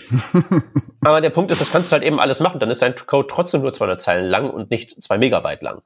Aber 1.02 1.20
der 1.20 1.30
Punkt 1.30 1.50
ist, 1.50 1.60
das 1.60 1.70
kannst 1.70 1.90
du 1.90 1.94
halt 1.94 2.02
eben 2.02 2.18
alles 2.18 2.40
machen, 2.40 2.60
dann 2.60 2.70
ist 2.70 2.82
dein 2.82 2.96
Code 2.96 3.28
trotzdem 3.30 3.62
nur 3.62 3.72
200 3.72 4.00
Zeilen 4.00 4.28
lang 4.28 4.50
und 4.50 4.70
nicht 4.70 5.02
zwei 5.02 5.18
Megabyte 5.18 5.62
lang. 5.62 5.82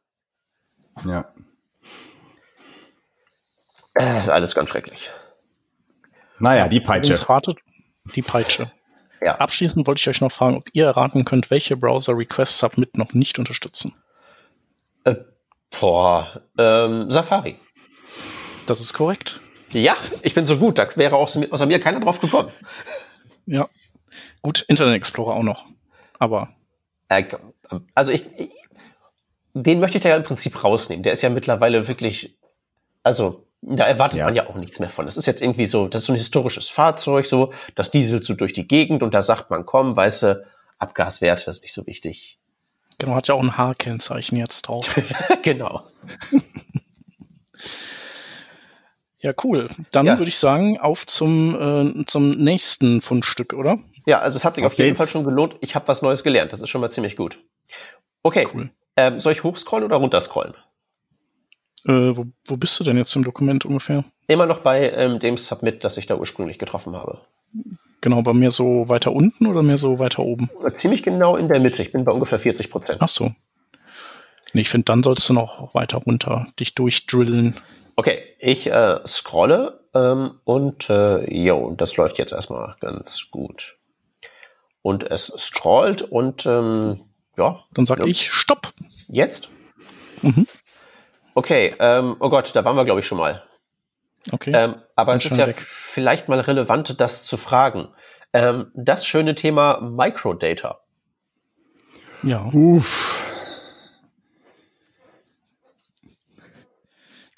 Ja. 1.05 1.33
Das 3.95 4.05
äh, 4.05 4.21
ist 4.21 4.29
alles 4.29 4.55
ganz 4.55 4.71
schrecklich. 4.71 5.11
Naja, 6.39 6.69
die 6.69 6.81
Peitsche. 6.81 7.13
Die 8.15 8.23
Peitsche. 8.23 8.71
Ja. 9.21 9.37
Abschließend 9.37 9.87
wollte 9.87 10.01
ich 10.01 10.09
euch 10.09 10.21
noch 10.21 10.33
fragen, 10.33 10.57
ob 10.57 10.65
ihr 10.73 10.87
erraten 10.87 11.25
könnt, 11.25 11.51
welche 11.51 11.77
Browser 11.77 12.17
Request 12.17 12.59
Submit 12.59 12.97
noch 12.97 13.13
nicht 13.13 13.39
unterstützen. 13.39 13.95
Äh, 15.05 15.17
boah, 15.79 16.43
ähm, 16.57 17.11
Safari. 17.11 17.57
Das 18.67 18.81
ist 18.81 18.93
korrekt. 18.93 19.41
Ja, 19.73 19.97
ich 20.23 20.35
bin 20.35 20.47
so 20.47 20.57
gut, 20.57 20.79
da 20.79 20.89
wäre 20.97 21.17
auch 21.17 21.35
außer 21.35 21.67
mir 21.67 21.81
keiner 21.81 22.01
drauf 22.01 22.21
gekommen. 22.21 22.51
Ja. 23.47 23.69
Gut, 24.43 24.65
Internet 24.69 24.97
Explorer 24.97 25.35
auch 25.35 25.43
noch. 25.43 25.67
Aber. 26.19 26.49
Äh, 27.09 27.25
also 27.95 28.11
ich, 28.13 28.27
ich 28.37 28.51
den 29.55 29.81
möchte 29.81 29.99
ich 29.99 30.03
da 30.03 30.11
ja 30.11 30.17
im 30.17 30.23
Prinzip 30.23 30.63
rausnehmen. 30.63 31.03
Der 31.03 31.13
ist 31.13 31.23
ja 31.23 31.31
mittlerweile 31.31 31.89
wirklich, 31.89 32.37
also 33.03 33.47
da 33.63 33.85
erwartet 33.87 34.19
ja. 34.19 34.25
man 34.25 34.35
ja 34.35 34.47
auch 34.49 34.55
nichts 34.55 34.81
mehr 34.81 34.89
von. 34.89 35.05
Das 35.05 35.17
ist 35.17 35.27
jetzt 35.27 35.43
irgendwie 35.43 35.67
so, 35.67 35.87
das 35.87 36.03
ist 36.03 36.07
so 36.07 36.13
ein 36.13 36.19
historisches 36.19 36.69
Fahrzeug, 36.69 37.27
so, 37.27 37.53
das 37.75 37.91
dieselt 37.91 38.25
so 38.25 38.35
durch 38.35 38.53
die 38.53 38.67
Gegend 38.67 39.03
und 39.03 39.13
da 39.13 39.23
sagt 39.23 39.51
man, 39.51 39.67
komm, 39.67 39.97
weißt 39.97 40.23
du, 40.23 40.43
Abgaswerte 40.79 41.51
ist 41.51 41.63
nicht 41.63 41.75
so 41.75 41.87
wichtig. 41.87 42.39
Genau, 42.99 43.15
hat 43.15 43.29
ja 43.29 43.35
auch 43.35 43.43
ein 43.43 43.57
H-Kennzeichen 43.57 44.37
jetzt 44.37 44.63
drauf. 44.63 44.89
genau. 45.43 45.83
ja, 49.19 49.33
cool. 49.45 49.69
Dann 49.91 50.07
ja. 50.07 50.19
würde 50.19 50.31
ich 50.31 50.39
sagen, 50.39 50.79
auf 50.79 51.07
zum, 51.07 52.01
äh, 52.01 52.05
zum 52.07 52.31
nächsten 52.31 53.01
Fundstück, 53.01 53.53
oder? 53.53 53.79
Ja, 54.07 54.21
also 54.21 54.37
es 54.37 54.45
hat 54.45 54.55
sich 54.55 54.65
auf, 54.65 54.73
auf 54.73 54.79
jeden 54.79 54.97
Fall 54.97 55.07
schon 55.07 55.25
gelohnt. 55.25 55.57
Ich 55.61 55.75
habe 55.75 55.87
was 55.89 56.03
Neues 56.03 56.25
gelernt. 56.25 56.53
Das 56.53 56.61
ist 56.61 56.69
schon 56.71 56.81
mal 56.81 56.91
ziemlich 56.91 57.17
gut. 57.17 57.43
Okay. 58.23 58.47
Cool. 58.53 58.71
Ähm, 58.97 59.21
soll 59.21 59.33
ich 59.33 59.45
hochscrollen 59.45 59.85
oder 59.85 59.97
runterscrollen? 59.97 60.55
Äh, 61.87 62.17
wo, 62.17 62.27
wo 62.47 62.57
bist 62.57 62.79
du 62.79 62.85
denn 62.85 62.97
jetzt 62.97 63.15
im 63.17 63.25
Dokument 63.25 63.65
ungefähr? 63.65 64.05
Immer 64.27 64.47
noch 64.47 64.61
bei 64.61 64.91
ähm, 64.91 65.19
dem 65.19 65.37
Submit, 65.37 65.85
das 65.85 65.97
ich 65.97 66.07
da 66.07 66.17
ursprünglich 66.17 66.59
getroffen 66.59 66.95
habe. 66.95 67.21
Genau, 68.01 68.23
bei 68.23 68.33
mir 68.33 68.51
so 68.51 68.89
weiter 68.89 69.13
unten 69.13 69.47
oder 69.47 69.63
mehr 69.63 69.79
so 69.79 69.99
weiter 69.99 70.21
oben? 70.21 70.51
Ziemlich 70.77 71.03
genau 71.03 71.37
in 71.37 71.49
der 71.49 71.61
Mitte. 71.61 71.83
Ich 71.83 71.93
bin 71.93 72.05
bei 72.05 72.13
ungefähr 72.13 72.39
40 72.39 72.71
Prozent. 72.71 72.99
Ach 73.03 73.09
so. 73.09 73.33
Nee, 74.53 74.63
ich 74.63 74.69
finde, 74.69 74.87
dann 74.87 75.03
solltest 75.03 75.29
du 75.29 75.35
noch 75.35 75.75
weiter 75.75 75.99
runter 75.99 76.49
dich 76.59 76.75
durchdrillen. 76.75 77.59
Okay, 77.97 78.19
ich 78.39 78.67
äh, 78.67 79.01
scrolle 79.07 79.81
ähm, 79.95 80.41
und 80.45 80.89
äh, 80.89 81.33
jo, 81.33 81.75
das 81.77 81.97
läuft 81.97 82.19
jetzt 82.19 82.33
erstmal 82.33 82.77
ganz 82.81 83.31
gut. 83.31 83.77
Und 84.83 85.11
es 85.11 85.27
scrollt 85.37 86.03
und 86.03 86.47
ähm, 86.47 87.01
ja. 87.37 87.65
Dann 87.75 87.87
sag 87.87 87.99
ja. 88.01 88.07
ich 88.07 88.31
Stopp. 88.31 88.73
Jetzt? 89.09 89.51
Mhm. 90.23 90.47
Okay, 91.35 91.75
ähm, 91.79 92.17
oh 92.21 92.29
Gott, 92.29 92.55
da 92.55 92.65
waren 92.65 92.77
wir, 92.77 92.85
glaube 92.85 93.01
ich, 93.01 93.07
schon 93.07 93.19
mal. 93.19 93.43
Okay. 94.33 94.53
Ähm, 94.55 94.77
aber 94.97 95.15
es 95.15 95.25
ist 95.25 95.37
ja 95.37 95.47
weg. 95.47 95.61
vielleicht 95.61 96.29
mal 96.29 96.41
relevant, 96.41 97.01
das 97.01 97.25
zu 97.25 97.37
fragen. 97.37 97.89
Ähm, 98.33 98.71
das 98.75 99.07
schöne 99.07 99.35
Thema 99.35 99.81
Microdata. 99.81 100.81
Ja. 102.23 102.45
Uff. 102.53 103.27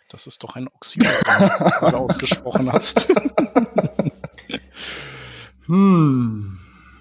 Das 0.08 0.26
ist 0.26 0.42
doch 0.42 0.56
ein 0.56 0.68
Oxymoron, 0.68 1.50
was 1.58 1.80
du 1.80 1.87
ausgesprochen 1.96 2.70
hast. 2.70 3.08
hm. 5.66 6.58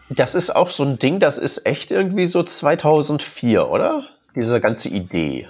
Das 0.10 0.36
ist 0.36 0.56
auch 0.56 0.70
so 0.70 0.84
ein 0.84 1.00
Ding, 1.00 1.20
das 1.20 1.38
ist 1.38 1.66
echt 1.66 1.92
irgendwie 1.92 2.26
so 2.26 2.44
2004, 2.44 3.68
oder? 3.68 4.08
Diese 4.36 4.62
ganze 4.62 4.90
Idee 4.90 5.50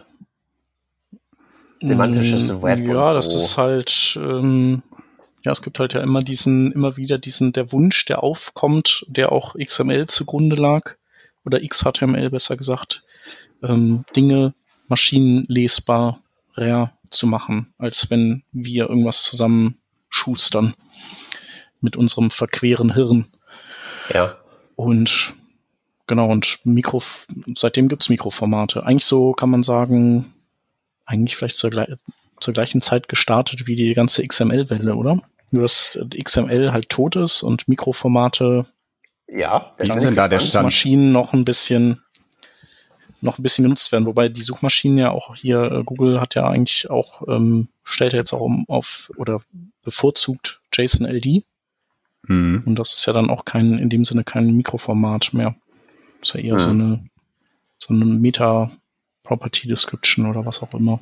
semantisches 1.81 2.51
mm, 2.51 2.61
Web. 2.61 2.79
Ja, 2.79 3.07
so. 3.07 3.13
das 3.13 3.33
ist 3.33 3.57
halt, 3.57 4.17
ähm, 4.21 4.83
ja, 5.43 5.51
es 5.51 5.61
gibt 5.61 5.79
halt 5.79 5.93
ja 5.93 6.01
immer 6.01 6.21
diesen, 6.21 6.71
immer 6.71 6.97
wieder 6.97 7.17
diesen, 7.17 7.51
der 7.53 7.71
Wunsch, 7.71 8.05
der 8.05 8.23
aufkommt, 8.23 9.05
der 9.07 9.31
auch 9.31 9.55
XML 9.55 10.07
zugrunde 10.07 10.55
lag, 10.55 10.95
oder 11.45 11.59
XHTML 11.59 12.29
besser 12.29 12.55
gesagt, 12.55 13.03
ähm, 13.63 14.05
Dinge 14.15 14.53
maschinenlesbar 14.87 16.19
zu 17.09 17.27
machen, 17.27 17.73
als 17.77 18.09
wenn 18.09 18.43
wir 18.51 18.89
irgendwas 18.89 19.23
zusammen 19.23 19.77
schustern 20.09 20.75
mit 21.79 21.95
unserem 21.95 22.29
verqueren 22.29 22.93
Hirn. 22.93 23.25
Ja. 24.13 24.37
Und 24.75 25.33
genau, 26.07 26.29
und 26.29 26.59
Mikro, 26.63 27.01
seitdem 27.55 27.87
gibt's 27.87 28.09
Mikroformate. 28.09 28.85
Eigentlich 28.85 29.05
so 29.05 29.31
kann 29.31 29.49
man 29.49 29.63
sagen, 29.63 30.33
eigentlich 31.11 31.35
vielleicht 31.35 31.57
zur, 31.57 31.71
zur 32.39 32.53
gleichen 32.53 32.81
Zeit 32.81 33.07
gestartet 33.07 33.67
wie 33.67 33.75
die 33.75 33.93
ganze 33.93 34.25
XML-Welle, 34.25 34.95
oder? 34.95 35.21
Nur 35.51 35.63
dass 35.63 35.99
XML 36.23 36.71
halt 36.71 36.89
tot 36.89 37.15
ist 37.15 37.43
und 37.43 37.67
Mikroformate 37.67 38.65
ja, 39.27 39.73
wie 39.77 39.87
ist 39.87 40.03
denn 40.03 40.15
da 40.15 40.27
der 40.27 40.39
Stand? 40.39 40.65
Maschinen 40.65 41.13
noch 41.13 41.31
ein 41.31 41.45
bisschen 41.45 42.01
noch 43.21 43.37
ein 43.37 43.43
bisschen 43.43 43.63
genutzt 43.63 43.91
werden, 43.91 44.05
wobei 44.05 44.29
die 44.29 44.41
Suchmaschinen 44.41 44.97
ja 44.97 45.11
auch 45.11 45.35
hier, 45.35 45.71
äh, 45.71 45.83
Google 45.83 46.19
hat 46.19 46.35
ja 46.35 46.47
eigentlich 46.47 46.89
auch, 46.89 47.27
ähm, 47.27 47.69
stellt 47.83 48.13
jetzt 48.13 48.33
auch 48.33 48.41
um 48.41 48.65
auf 48.67 49.11
oder 49.15 49.41
bevorzugt 49.83 50.59
JSON 50.73 51.05
LD. 51.05 51.43
Mhm. 52.23 52.63
Und 52.65 52.75
das 52.75 52.93
ist 52.93 53.05
ja 53.05 53.13
dann 53.13 53.29
auch 53.29 53.45
kein, 53.45 53.77
in 53.77 53.89
dem 53.89 54.05
Sinne 54.05 54.23
kein 54.23 54.51
Mikroformat 54.57 55.33
mehr. 55.33 55.55
Das 56.19 56.29
ist 56.29 56.35
ja 56.35 56.41
eher 56.41 56.53
mhm. 56.55 56.59
so 56.59 56.69
eine, 56.69 57.03
so 57.77 57.93
eine 57.93 58.05
Meta, 58.05 58.71
Property 59.31 59.69
Description 59.69 60.29
oder 60.29 60.45
was 60.45 60.61
auch 60.61 60.73
immer. 60.73 60.99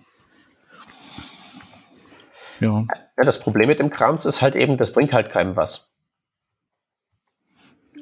Ja. 2.59 2.85
ja. 3.17 3.23
Das 3.23 3.39
Problem 3.39 3.69
mit 3.69 3.79
dem 3.79 3.89
Krams 3.89 4.25
ist 4.25 4.43
halt 4.43 4.55
eben, 4.55 4.77
das 4.77 4.93
bringt 4.93 5.13
halt 5.13 5.31
keinem 5.31 5.55
was. 5.55 5.95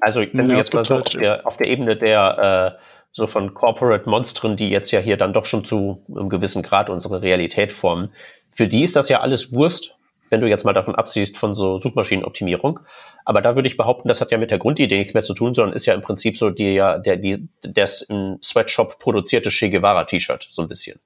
Also 0.01 0.19
wenn 0.19 0.49
ja, 0.49 0.55
du 0.55 0.57
jetzt 0.57 0.73
mal 0.73 0.83
so 0.83 0.95
halt 0.95 1.05
auf, 1.07 1.13
der, 1.13 1.47
auf 1.47 1.55
der 1.55 1.67
Ebene 1.67 1.95
der 1.95 2.75
äh, 2.77 2.83
so 3.13 3.25
von 3.25 3.53
Corporate 3.53 4.09
Monstern, 4.09 4.57
die 4.57 4.69
jetzt 4.69 4.91
ja 4.91 4.99
hier 4.99 5.15
dann 5.15 5.31
doch 5.31 5.45
schon 5.45 5.63
zu 5.63 6.03
einem 6.09 6.27
gewissen 6.27 6.61
Grad 6.61 6.89
unsere 6.89 7.21
Realität 7.21 7.71
formen, 7.71 8.11
für 8.51 8.67
die 8.67 8.83
ist 8.83 8.97
das 8.97 9.07
ja 9.07 9.21
alles 9.21 9.53
Wurst, 9.53 9.96
wenn 10.29 10.41
du 10.41 10.47
jetzt 10.47 10.65
mal 10.65 10.73
davon 10.73 10.95
absiehst 10.95 11.37
von 11.37 11.55
so 11.55 11.79
Suchmaschinenoptimierung. 11.79 12.79
Aber 13.25 13.41
da 13.41 13.55
würde 13.55 13.67
ich 13.67 13.77
behaupten, 13.77 14.07
das 14.07 14.21
hat 14.21 14.31
ja 14.31 14.37
mit 14.37 14.51
der 14.51 14.59
Grundidee 14.59 14.97
nichts 14.97 15.13
mehr 15.13 15.23
zu 15.23 15.33
tun, 15.33 15.53
sondern 15.53 15.75
ist 15.75 15.85
ja 15.85 15.93
im 15.93 16.01
Prinzip 16.01 16.37
so 16.37 16.49
die, 16.49 16.73
ja, 16.73 16.97
der, 16.97 17.17
die, 17.17 17.47
das 17.61 18.01
im 18.01 18.37
Sweatshop 18.43 18.99
produzierte 18.99 19.49
Che 19.49 19.69
Guevara 19.69 20.03
T-Shirt, 20.03 20.47
so 20.49 20.61
ein 20.61 20.67
bisschen. 20.67 20.99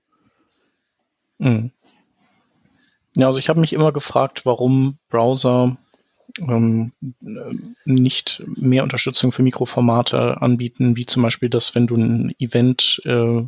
Mhm. 1.40 1.72
Ja, 3.16 3.28
also 3.28 3.40
ich 3.40 3.50
habe 3.50 3.60
mich 3.60 3.74
immer 3.74 3.92
gefragt, 3.92 4.46
warum 4.46 4.98
Browser 5.10 5.78
ähm, 6.48 6.94
nicht 7.86 8.44
mehr 8.46 8.84
Unterstützung 8.84 9.32
für 9.32 9.44
Mikroformate 9.44 10.42
anbieten, 10.42 10.96
wie 10.96 11.06
zum 11.06 11.24
Beispiel, 11.24 11.50
dass 11.50 11.76
wenn 11.76 11.88
du 11.88 11.98
ein 11.98 12.34
Event 12.40 13.02
äh, 13.06 13.44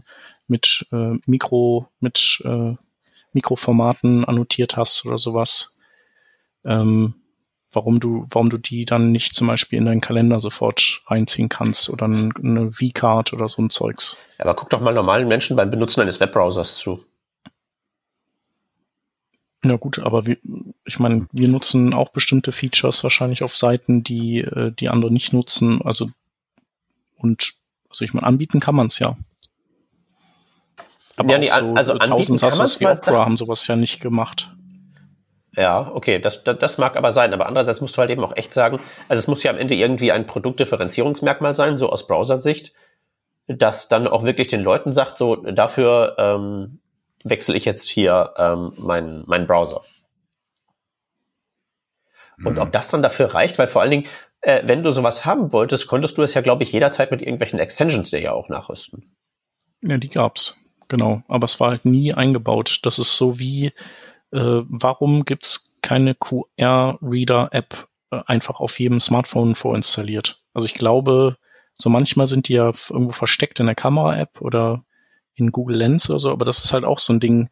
mit 0.47 0.85
äh, 0.91 1.17
Mikro, 1.25 1.87
mit 1.99 2.41
äh, 2.43 2.73
Mikroformaten 3.33 4.25
annotiert 4.25 4.77
hast 4.77 5.05
oder 5.05 5.17
sowas, 5.17 5.77
ähm, 6.65 7.15
warum 7.71 7.99
du, 7.99 8.27
warum 8.29 8.49
du 8.49 8.57
die 8.57 8.85
dann 8.85 9.11
nicht 9.11 9.35
zum 9.35 9.47
Beispiel 9.47 9.79
in 9.79 9.85
deinen 9.85 10.01
Kalender 10.01 10.39
sofort 10.39 11.01
reinziehen 11.07 11.49
kannst 11.49 11.89
oder 11.89 12.05
eine 12.05 12.71
V-Card 12.71 13.33
oder 13.33 13.49
so 13.49 13.61
ein 13.61 13.69
Zeugs. 13.69 14.17
aber 14.37 14.55
guck 14.55 14.69
doch 14.69 14.81
mal 14.81 14.93
normalen 14.93 15.27
Menschen 15.27 15.57
beim 15.57 15.71
Benutzen 15.71 16.01
eines 16.01 16.19
Webbrowsers 16.19 16.77
zu. 16.77 17.03
Na 19.65 19.77
gut, 19.77 19.99
aber 19.99 20.27
wir, 20.27 20.37
ich 20.83 20.99
meine, 20.99 21.27
wir 21.31 21.47
nutzen 21.47 21.93
auch 21.93 22.09
bestimmte 22.09 22.51
Features 22.51 23.03
wahrscheinlich 23.03 23.43
auf 23.43 23.55
Seiten, 23.55 24.03
die 24.03 24.41
äh, 24.41 24.71
die 24.71 24.89
andere 24.89 25.11
nicht 25.11 25.31
nutzen. 25.31 25.81
Also 25.81 26.09
und 27.15 27.53
also 27.89 28.03
ich 28.03 28.13
meine, 28.13 28.27
anbieten 28.27 28.59
kann 28.59 28.75
man 28.75 28.87
es 28.87 28.99
ja. 28.99 29.17
Aber 31.15 31.31
ja, 31.31 31.37
nee, 31.37 31.49
so, 31.49 31.73
also 31.75 31.93
so 31.93 31.99
anbieten 31.99 32.37
kann 32.37 32.57
man 32.57 32.67
wie 32.67 32.87
Opera 32.87 33.25
haben 33.25 33.37
sowas 33.37 33.67
ja 33.67 33.75
nicht 33.75 34.01
gemacht. 34.01 34.51
Ja, 35.55 35.91
okay, 35.93 36.19
das, 36.19 36.43
das, 36.43 36.57
das 36.57 36.77
mag 36.79 36.95
aber 36.95 37.11
sein. 37.11 37.33
Aber 37.33 37.45
andererseits 37.45 37.81
musst 37.81 37.95
du 37.95 37.99
halt 37.99 38.09
eben 38.09 38.23
auch 38.23 38.35
echt 38.35 38.53
sagen, 38.53 38.79
also 39.07 39.19
es 39.19 39.27
muss 39.27 39.43
ja 39.43 39.51
am 39.51 39.57
Ende 39.57 39.75
irgendwie 39.75 40.11
ein 40.11 40.25
Produktdifferenzierungsmerkmal 40.25 41.55
sein, 41.55 41.77
so 41.77 41.89
aus 41.89 42.07
Browser-Sicht, 42.07 42.73
das 43.47 43.87
dann 43.87 44.07
auch 44.07 44.23
wirklich 44.23 44.47
den 44.47 44.61
Leuten 44.61 44.93
sagt, 44.93 45.17
so 45.17 45.35
dafür 45.35 46.15
ähm, 46.17 46.79
wechsle 47.23 47.55
ich 47.55 47.65
jetzt 47.65 47.87
hier 47.87 48.33
ähm, 48.37 48.73
meinen 48.77 49.23
mein 49.27 49.45
Browser. 49.45 49.81
Und 52.43 52.53
mhm. 52.53 52.59
ob 52.59 52.71
das 52.71 52.89
dann 52.89 53.03
dafür 53.03 53.33
reicht, 53.33 53.59
weil 53.59 53.67
vor 53.67 53.81
allen 53.81 53.91
Dingen, 53.91 54.07
äh, 54.41 54.63
wenn 54.65 54.83
du 54.83 54.91
sowas 54.91 55.25
haben 55.25 55.53
wolltest, 55.53 55.87
konntest 55.87 56.17
du 56.17 56.23
es 56.23 56.33
ja, 56.33 56.41
glaube 56.41 56.63
ich, 56.63 56.71
jederzeit 56.71 57.11
mit 57.11 57.21
irgendwelchen 57.21 57.59
Extensions 57.59 58.09
dir 58.09 58.21
ja 58.21 58.31
auch 58.31 58.49
nachrüsten. 58.49 59.15
Ja, 59.81 59.97
die 59.97 60.09
gab's, 60.09 60.59
genau. 60.87 61.23
Aber 61.27 61.45
es 61.45 61.59
war 61.59 61.71
halt 61.71 61.85
nie 61.85 62.13
eingebaut. 62.13 62.79
Das 62.83 62.99
ist 62.99 63.15
so 63.15 63.39
wie, 63.39 63.67
äh, 64.31 64.61
warum 64.67 65.25
gibt's 65.25 65.73
keine 65.81 66.15
QR-Reader-App 66.15 67.87
äh, 68.11 68.21
einfach 68.25 68.59
auf 68.59 68.79
jedem 68.79 68.99
Smartphone 68.99 69.55
vorinstalliert? 69.55 70.41
Also 70.53 70.65
ich 70.65 70.73
glaube, 70.73 71.37
so 71.75 71.89
manchmal 71.89 72.27
sind 72.27 72.47
die 72.47 72.53
ja 72.53 72.71
irgendwo 72.89 73.11
versteckt 73.11 73.59
in 73.59 73.65
der 73.65 73.75
Kamera-App 73.75 74.41
oder 74.41 74.83
in 75.35 75.51
Google 75.51 75.77
Lens 75.77 76.09
oder 76.09 76.19
so, 76.19 76.31
aber 76.31 76.45
das 76.45 76.63
ist 76.63 76.73
halt 76.73 76.85
auch 76.85 76.99
so 76.99 77.13
ein 77.13 77.19
Ding. 77.19 77.49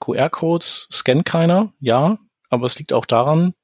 QR-Codes 0.00 0.88
scannt 0.90 1.24
keiner, 1.24 1.72
ja, 1.78 2.18
aber 2.50 2.66
es 2.66 2.78
liegt 2.78 2.92
auch 2.92 3.06
daran, 3.06 3.54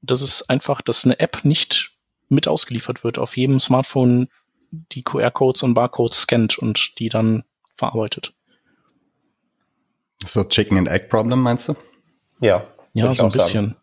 dass 0.00 0.22
es 0.22 0.48
einfach, 0.48 0.80
dass 0.80 1.04
eine 1.04 1.20
App 1.20 1.44
nicht 1.44 1.92
mit 2.28 2.48
ausgeliefert 2.48 3.04
wird, 3.04 3.18
auf 3.18 3.36
jedem 3.36 3.60
Smartphone 3.60 4.28
die 4.70 5.02
QR-Codes 5.02 5.62
und 5.62 5.74
Barcodes 5.74 6.22
scannt 6.22 6.58
und 6.58 6.98
die 6.98 7.08
dann 7.08 7.44
verarbeitet. 7.76 8.34
So 10.24 10.44
Chicken 10.44 10.78
and 10.78 10.88
Egg 10.88 11.08
Problem, 11.08 11.40
meinst 11.40 11.68
du? 11.68 11.74
Ja. 12.40 12.66
Ja, 12.92 13.14
so 13.14 13.24
ein 13.24 13.30
bisschen. 13.30 13.76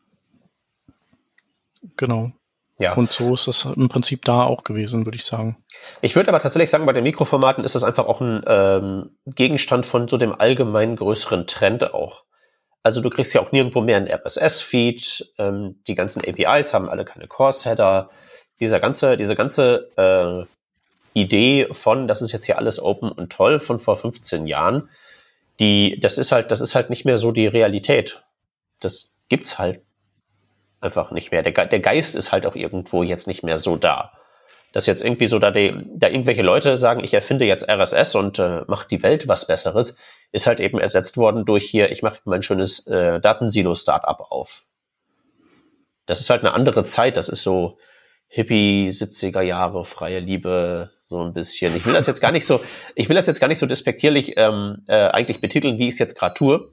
Sagen. 1.81 1.91
Genau. 1.98 2.31
Ja. 2.79 2.95
Und 2.95 3.12
so 3.12 3.33
ist 3.33 3.48
das 3.48 3.65
im 3.65 3.89
Prinzip 3.89 4.25
da 4.25 4.43
auch 4.43 4.63
gewesen, 4.63 5.05
würde 5.05 5.17
ich 5.17 5.25
sagen. 5.25 5.63
Ich 6.01 6.15
würde 6.15 6.29
aber 6.29 6.39
tatsächlich 6.39 6.71
sagen, 6.71 6.88
bei 6.88 6.93
den 6.93 7.03
Mikroformaten 7.03 7.63
ist 7.63 7.75
das 7.75 7.83
einfach 7.83 8.07
auch 8.07 8.21
ein 8.21 8.43
ähm, 8.48 9.17
Gegenstand 9.27 9.86
von 9.86 10.07
so 10.07 10.17
dem 10.17 10.33
allgemeinen 10.33 10.95
größeren 10.95 11.45
Trend 11.45 11.93
auch. 11.93 12.24
Also 12.81 13.01
du 13.01 13.12
kriegst 13.12 13.33
ja 13.36 13.41
auch 13.41 13.51
nirgendwo 13.51 13.81
mehr 13.81 13.98
einen 13.98 14.07
RSS-Feed. 14.07 15.33
Ähm, 15.38 15.81
die 15.88 15.93
ganzen 15.93 16.24
APIs 16.25 16.74
haben 16.74 16.89
alle 16.89 17.05
keine 17.05 17.27
Course-Header. 17.27 18.10
Dieser 18.60 18.79
ganze, 18.79 19.15
diese 19.15 19.36
ganze 19.36 19.91
äh, 19.98 20.51
Idee 21.13 21.68
von, 21.72 22.08
das 22.08 22.22
ist 22.22 22.32
jetzt 22.32 22.46
hier 22.46 22.58
alles 22.58 22.82
open 22.82 23.12
und 23.12 23.32
toll 23.32 23.60
von 23.60 23.80
vor 23.80 23.98
15 23.98 24.48
Jahren, 24.48 24.89
die, 25.60 26.00
das 26.00 26.18
ist 26.18 26.32
halt, 26.32 26.51
das 26.51 26.62
ist 26.62 26.75
halt 26.75 26.89
nicht 26.89 27.06
mehr 27.06 27.18
so 27.18 27.32
die 27.32 27.48
Realität. 27.48 28.24
Das 28.80 29.15
gibt's 29.30 29.60
halt 29.60 29.82
einfach 30.80 31.12
nicht 31.12 31.32
mehr. 31.32 31.44
Der, 31.44 31.53
der 31.65 31.80
Geist 31.80 32.15
ist 32.15 32.32
halt 32.32 32.46
auch 32.46 32.56
irgendwo 32.56 33.03
jetzt 33.03 33.27
nicht 33.27 33.44
mehr 33.44 33.58
so 33.58 33.77
da. 33.77 34.13
Dass 34.74 34.86
jetzt 34.86 35.03
irgendwie 35.03 35.27
so 35.27 35.38
da, 35.38 35.51
die, 35.51 35.74
da 35.96 36.08
irgendwelche 36.08 36.41
Leute 36.41 36.77
sagen, 36.77 37.03
ich 37.03 37.13
erfinde 37.13 37.46
jetzt 37.46 37.70
RSS 37.70 38.15
und 38.15 38.39
äh, 38.39 38.62
mache 38.68 38.88
die 38.88 39.03
Welt 39.03 39.27
was 39.27 39.46
Besseres, 39.46 39.98
ist 40.32 40.48
halt 40.48 40.60
eben 40.60 40.80
ersetzt 40.80 41.18
worden 41.18 41.46
durch 41.46 41.65
hier, 41.65 41.91
ich 41.91 42.01
mache 42.01 42.20
mein 42.24 42.41
schönes 42.41 42.88
äh, 42.88 43.20
Datensilo-Startup 43.20 44.20
auf. 44.32 44.63
Das 46.06 46.20
ist 46.20 46.30
halt 46.30 46.41
eine 46.41 46.53
andere 46.53 46.84
Zeit. 46.84 47.18
Das 47.18 47.30
ist 47.30 47.44
so 47.44 47.77
Hippie, 48.33 48.88
70er 48.88 49.41
Jahre, 49.41 49.83
freie 49.83 50.19
Liebe, 50.19 50.91
so 51.01 51.21
ein 51.21 51.33
bisschen. 51.33 51.75
Ich 51.75 51.85
will 51.85 51.91
das 51.91 52.07
jetzt 52.07 52.21
gar 52.21 52.31
nicht 52.31 52.45
so, 52.45 52.61
ich 52.95 53.09
will 53.09 53.15
das 53.17 53.27
jetzt 53.27 53.41
gar 53.41 53.50
nicht 53.50 53.59
so 53.59 53.65
despektierlich 53.65 54.35
ähm, 54.38 54.83
äh, 54.88 55.09
eigentlich 55.09 55.41
betiteln, 55.41 55.77
wie 55.77 55.89
ich 55.89 55.95
es 55.95 56.00
jetzt 56.00 56.17
gerade 56.17 56.33
tue. 56.33 56.71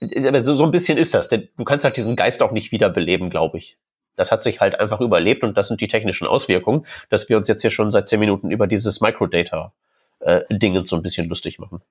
Aber 0.00 0.40
so, 0.40 0.54
so 0.54 0.62
ein 0.62 0.70
bisschen 0.70 0.98
ist 0.98 1.12
das, 1.12 1.28
denn 1.28 1.48
du 1.56 1.64
kannst 1.64 1.84
halt 1.84 1.96
diesen 1.96 2.14
Geist 2.14 2.40
auch 2.40 2.52
nicht 2.52 2.70
wiederbeleben, 2.70 3.30
glaube 3.30 3.58
ich. 3.58 3.78
Das 4.14 4.30
hat 4.30 4.44
sich 4.44 4.60
halt 4.60 4.78
einfach 4.78 5.00
überlebt 5.00 5.42
und 5.42 5.56
das 5.56 5.66
sind 5.66 5.80
die 5.80 5.88
technischen 5.88 6.28
Auswirkungen, 6.28 6.86
dass 7.08 7.28
wir 7.28 7.36
uns 7.36 7.48
jetzt 7.48 7.62
hier 7.62 7.72
schon 7.72 7.90
seit 7.90 8.06
zehn 8.06 8.20
Minuten 8.20 8.52
über 8.52 8.68
dieses 8.68 9.00
Microdata-Dinge 9.00 10.78
äh, 10.78 10.84
so 10.84 10.94
ein 10.94 11.02
bisschen 11.02 11.28
lustig 11.28 11.58
machen. 11.58 11.82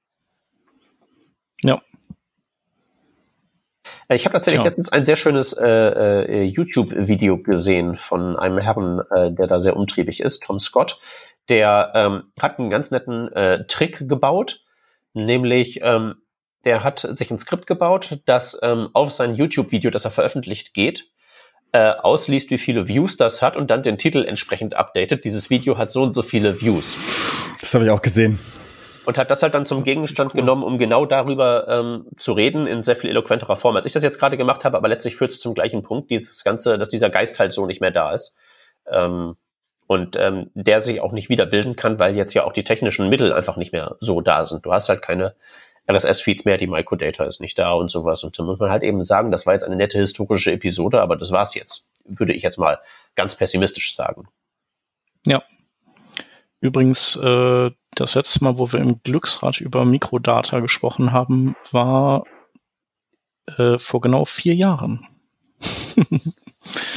Ja. 1.64 1.82
Äh, 4.12 4.16
ich 4.16 4.26
habe 4.26 4.34
tatsächlich 4.34 4.62
ja. 4.62 4.66
letztens 4.66 4.92
ein 4.92 5.06
sehr 5.06 5.16
schönes 5.16 5.54
äh, 5.54 5.68
äh, 5.68 6.44
YouTube-Video 6.44 7.38
gesehen 7.38 7.98
von 7.98 8.38
einem 8.38 8.60
Herrn, 8.60 9.02
äh, 9.12 9.32
der 9.32 9.48
da 9.48 9.62
sehr 9.62 9.76
umtriebig 9.76 10.22
ist, 10.22 10.44
Tom 10.44 10.60
Scott. 10.60 11.00
Der 11.50 11.92
ähm, 11.96 12.24
hat 12.40 12.60
einen 12.60 12.70
ganz 12.70 12.92
netten 12.92 13.32
äh, 13.34 13.66
Trick 13.68 14.08
gebaut, 14.08 14.62
nämlich 15.14 15.80
ähm, 15.82 16.16
der 16.66 16.84
hat 16.84 17.00
sich 17.00 17.32
ein 17.32 17.40
Skript 17.40 17.66
gebaut, 17.66 18.20
das 18.26 18.60
ähm, 18.62 18.90
auf 18.94 19.12
sein 19.12 19.34
YouTube-Video, 19.34 19.90
das 19.90 20.06
er 20.06 20.12
veröffentlicht, 20.12 20.76
geht, 20.76 21.08
äh, 21.72 21.90
ausliest, 21.90 22.52
wie 22.52 22.60
viele 22.60 22.88
Views 22.88 23.18
das 23.18 23.42
hat 23.42 23.58
und 23.58 23.72
dann 23.72 23.82
den 23.82 23.98
Titel 23.98 24.24
entsprechend 24.24 24.76
updatet. 24.76 25.26
Dieses 25.26 25.50
Video 25.50 25.78
hat 25.78 25.90
so 25.90 26.04
und 26.04 26.14
so 26.14 26.22
viele 26.22 26.62
Views. 26.62 26.96
Das 27.60 27.74
habe 27.74 27.86
ich 27.86 27.90
auch 27.90 28.02
gesehen 28.02 28.38
und 29.06 29.18
hat 29.18 29.32
das 29.32 29.42
halt 29.44 29.54
dann 29.54 29.66
zum 29.66 29.84
Gegenstand 29.84 30.34
genommen, 30.34 30.64
um 30.64 30.78
genau 30.78 31.06
darüber 31.06 31.68
ähm, 31.68 32.08
zu 32.18 32.34
reden 32.34 32.68
in 32.68 32.84
sehr 32.84 32.96
viel 32.96 33.10
eloquenterer 33.10 33.56
Form, 33.56 33.76
als 33.76 33.86
ich 33.86 33.94
das 33.94 34.04
jetzt 34.04 34.20
gerade 34.20 34.38
gemacht 34.38 34.64
habe, 34.64 34.78
aber 34.78 34.88
letztlich 34.88 35.16
führt 35.16 35.32
es 35.32 35.40
zum 35.40 35.54
gleichen 35.54 35.82
Punkt, 35.82 36.12
dieses 36.12 36.44
Ganze, 36.44 36.78
dass 36.78 36.90
dieser 36.90 37.10
Geist 37.10 37.40
halt 37.40 37.52
so 37.52 37.66
nicht 37.66 37.82
mehr 37.82 37.92
da 37.92 38.14
ist. 38.14 38.38
Ähm, 38.90 39.36
und 39.88 40.16
ähm, 40.16 40.52
der 40.54 40.80
sich 40.80 41.02
auch 41.02 41.12
nicht 41.12 41.28
wiederbilden 41.28 41.76
kann, 41.76 42.00
weil 42.00 42.16
jetzt 42.16 42.34
ja 42.34 42.46
auch 42.46 42.54
die 42.54 42.64
technischen 42.64 43.10
Mittel 43.10 43.34
einfach 43.34 43.58
nicht 43.58 43.74
mehr 43.74 43.98
so 44.00 44.22
da 44.22 44.46
sind. 44.46 44.66
Du 44.66 44.72
hast 44.72 44.88
halt 44.88 45.02
keine 45.02 45.36
RSS-Feeds 45.90 46.46
mehr, 46.46 46.58
die 46.58 46.68
Microdata 46.68 47.26
ist 47.26 47.42
nicht 47.42 47.60
da 47.60 47.74
und 47.74 47.92
sowas. 47.92 48.24
Und 48.24 48.40
da 48.40 48.44
muss 48.44 48.60
man 48.60 48.70
halt 48.70 48.84
eben 48.84 49.02
sagen, 49.02 49.32
das 49.32 49.46
war 49.46 49.54
jetzt 49.54 49.64
eine 49.64 49.76
nette 49.76 50.00
historische 50.00 50.54
Episode, 50.54 51.02
aber 51.02 51.18
das 51.18 51.32
war's 51.32 51.56
jetzt, 51.56 51.92
würde 52.06 52.32
ich 52.32 52.42
jetzt 52.42 52.58
mal 52.58 52.80
ganz 53.16 53.36
pessimistisch 53.36 53.94
sagen. 53.94 54.30
Ja. 55.26 55.44
Übrigens, 56.62 57.18
äh, 57.18 57.72
das 57.96 58.16
letzte 58.16 58.44
Mal, 58.44 58.58
wo 58.58 58.72
wir 58.72 58.80
im 58.80 59.02
Glücksrad 59.04 59.60
über 59.60 59.86
Mikrodata 59.86 60.60
gesprochen 60.60 61.12
haben, 61.12 61.56
war 61.72 62.26
äh, 63.58 63.80
vor 63.80 64.02
genau 64.02 64.26
vier 64.26 64.56
Jahren. 64.56 65.08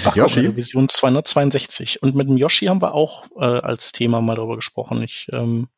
Ach, 0.04 0.14
Yoshi? 0.16 0.56
Vision 0.56 0.88
262. 0.88 2.02
Und 2.02 2.14
mit 2.14 2.28
dem 2.28 2.36
Yoshi 2.36 2.66
haben 2.66 2.82
wir 2.82 2.94
auch 2.94 3.26
äh, 3.36 3.44
als 3.44 3.92
Thema 3.92 4.20
mal 4.20 4.36
darüber 4.36 4.56
gesprochen. 4.56 5.02
Ich, 5.02 5.28
ähm, 5.32 5.68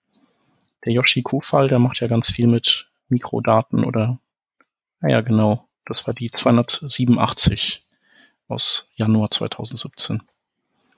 der 0.85 0.93
Yoshi 0.93 1.23
Kufall, 1.23 1.69
der 1.69 1.79
macht 1.79 2.01
ja 2.01 2.07
ganz 2.07 2.31
viel 2.31 2.47
mit 2.47 2.89
Mikrodaten 3.09 3.85
oder, 3.85 4.19
naja, 5.01 5.21
genau. 5.21 5.69
Das 5.87 6.07
war 6.07 6.15
die 6.15 6.31
287 6.33 7.87
aus 8.49 8.91
Januar 8.97 9.31
2017. 9.31 10.23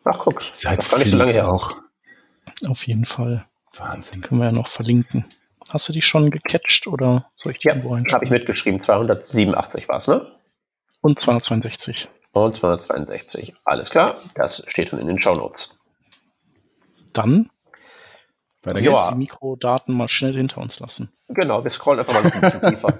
Ach, 0.04 0.18
guck. 0.18 0.40
Die 0.40 0.52
Zeit 0.52 0.78
das 0.78 0.90
war 0.92 0.98
nicht 0.98 1.10
so 1.10 1.16
lange 1.18 1.32
her. 1.32 1.52
Auch. 1.52 1.76
Auf 2.66 2.86
jeden 2.86 3.04
Fall. 3.04 3.47
Wahnsinn. 3.78 4.20
Können 4.20 4.40
wir 4.40 4.46
ja 4.46 4.52
noch 4.52 4.68
verlinken. 4.68 5.26
Hast 5.68 5.88
du 5.88 5.92
die 5.92 6.02
schon 6.02 6.30
gecatcht 6.30 6.86
oder 6.86 7.30
soll 7.34 7.52
ich 7.52 7.58
die 7.58 7.68
ja, 7.68 7.74
habe 7.74 8.24
ich 8.24 8.30
mitgeschrieben. 8.30 8.82
287 8.82 9.88
war 9.88 9.98
es, 9.98 10.08
ne? 10.08 10.32
Und 11.00 11.20
262. 11.20 12.08
Und 12.32 12.54
262. 12.54 13.54
Alles 13.64 13.90
klar. 13.90 14.16
Das 14.34 14.64
steht 14.68 14.92
dann 14.92 15.00
in 15.00 15.06
den 15.06 15.20
Show 15.20 15.34
Notes. 15.34 15.78
Dann 17.12 17.50
weiter 18.62 18.80
ja. 18.80 19.10
die 19.10 19.18
Mikrodaten 19.18 19.94
mal 19.94 20.08
schnell 20.08 20.34
hinter 20.34 20.60
uns 20.60 20.80
lassen. 20.80 21.12
Genau, 21.28 21.62
wir 21.62 21.70
scrollen 21.70 22.00
einfach 22.00 22.14
mal 22.14 22.24
noch 22.24 22.34
ein 22.34 22.40
bisschen 22.40 22.60
tiefer. 22.70 22.98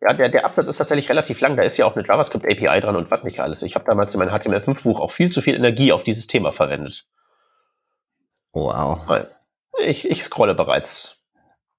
Ja, 0.00 0.14
der, 0.14 0.28
der 0.30 0.44
Absatz 0.44 0.68
ist 0.68 0.78
tatsächlich 0.78 1.08
relativ 1.08 1.40
lang. 1.40 1.56
Da 1.56 1.62
ist 1.62 1.76
ja 1.76 1.86
auch 1.86 1.94
eine 1.94 2.06
JavaScript 2.06 2.44
API 2.44 2.80
dran 2.80 2.96
und 2.96 3.10
was 3.10 3.22
nicht 3.22 3.40
alles. 3.40 3.62
Ich 3.62 3.76
habe 3.76 3.84
damals 3.84 4.14
in 4.14 4.18
meinem 4.18 4.34
HTML5-Buch 4.34 5.00
auch 5.00 5.12
viel 5.12 5.30
zu 5.30 5.40
viel 5.40 5.54
Energie 5.54 5.92
auf 5.92 6.02
dieses 6.02 6.26
Thema 6.26 6.52
verwendet. 6.52 7.06
Wow. 8.52 9.26
Ich, 9.80 10.08
ich 10.08 10.22
scrolle 10.22 10.54
bereits. 10.54 11.22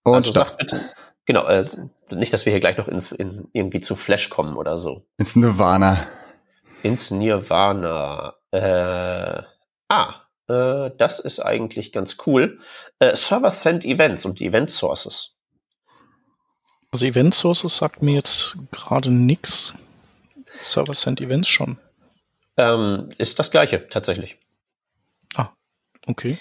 Und 0.04 0.16
also 0.16 0.32
stopp. 0.32 0.58
bitte, 0.58 0.92
genau, 1.26 1.46
äh, 1.46 1.64
nicht, 2.12 2.34
dass 2.34 2.46
wir 2.46 2.52
hier 2.52 2.60
gleich 2.60 2.78
noch 2.78 2.88
ins, 2.88 3.12
in, 3.12 3.48
irgendwie 3.54 3.82
zu 3.82 3.96
Flash 3.96 4.30
kommen 4.30 4.58
oder 4.58 4.78
so. 4.78 5.06
Ins 5.18 5.36
Nirvana. 5.36 6.08
Ins 6.82 7.12
Nirvana. 7.12 8.36
Äh, 8.52 9.44
ah, 9.90 10.16
äh, 10.48 10.92
das 10.98 11.20
ist 11.20 11.40
eigentlich 11.40 11.92
ganz 11.92 12.18
cool. 12.26 12.60
Äh, 13.00 13.16
Server 13.16 13.50
Send 13.50 13.86
Events 13.86 14.26
und 14.26 14.42
Event 14.42 14.72
Sources. 14.72 15.38
Also 16.92 17.06
Event 17.06 17.34
Sources 17.34 17.78
sagt 17.78 18.02
mir 18.02 18.16
jetzt 18.16 18.58
gerade 18.72 19.10
nichts. 19.10 19.74
Server 20.62 20.94
Send 20.94 21.22
Events 21.22 21.48
schon. 21.48 21.80
Ähm, 22.58 23.12
ist 23.18 23.40
das 23.40 23.50
gleiche, 23.50 23.88
tatsächlich. 23.90 24.38
Ah, 25.36 25.50
okay. 26.08 26.38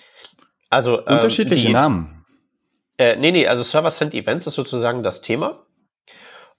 Also 0.70 1.00
ähm, 1.06 1.14
unterschiedliche 1.14 1.68
die, 1.68 1.72
Namen. 1.72 2.24
Äh, 2.98 3.16
nee, 3.16 3.32
nee, 3.32 3.46
also 3.46 3.62
Server 3.62 3.90
Send 3.90 4.14
Events 4.14 4.46
ist 4.46 4.54
sozusagen 4.54 5.02
das 5.02 5.22
Thema. 5.22 5.66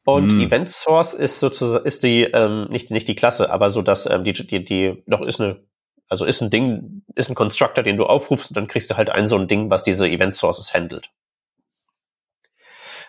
Und 0.06 0.34
hm. 0.34 0.42
Event 0.42 0.70
Source 0.70 1.14
ist 1.14 1.40
sozusagen 1.40 1.86
ist 1.86 2.04
die 2.04 2.24
ähm, 2.24 2.68
nicht 2.70 2.92
nicht 2.92 3.08
die 3.08 3.16
Klasse, 3.16 3.52
aber 3.52 3.70
so 3.70 3.82
dass 3.82 4.06
ähm, 4.06 4.24
die 4.24 4.34
die 4.34 4.66
die 4.66 5.04
doch 5.08 5.22
ist 5.22 5.40
eine 5.40 5.64
also 6.10 6.26
ist 6.26 6.42
ein 6.42 6.50
Ding 6.50 7.04
ist 7.16 7.30
ein 7.30 7.36
Constructor, 7.36 7.84
den 7.84 7.98
du 7.98 8.06
aufrufst 8.06 8.52
und 8.52 8.58
dann 8.58 8.68
kriegst 8.68 8.92
du 8.92 8.98
halt 8.98 9.10
ein 9.10 9.28
so 9.28 9.38
ein 9.38 9.48
Ding, 9.48 9.70
was 9.70 9.84
diese 9.84 10.08
Event 10.08 10.36
Sources 10.36 10.74
handelt. 10.74 11.10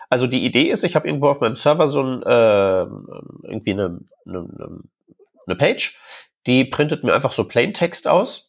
Also 0.09 0.27
die 0.27 0.45
Idee 0.45 0.69
ist, 0.69 0.83
ich 0.83 0.95
habe 0.95 1.07
irgendwo 1.07 1.29
auf 1.29 1.41
meinem 1.41 1.55
Server 1.55 1.87
so 1.87 2.01
ein, 2.01 2.21
äh, 2.23 2.81
irgendwie 3.43 3.71
eine, 3.71 3.99
eine, 4.25 4.81
eine 5.47 5.55
Page, 5.55 5.99
die 6.45 6.65
printet 6.65 7.03
mir 7.03 7.13
einfach 7.13 7.31
so 7.31 7.43
Plaintext 7.43 8.07
aus 8.07 8.44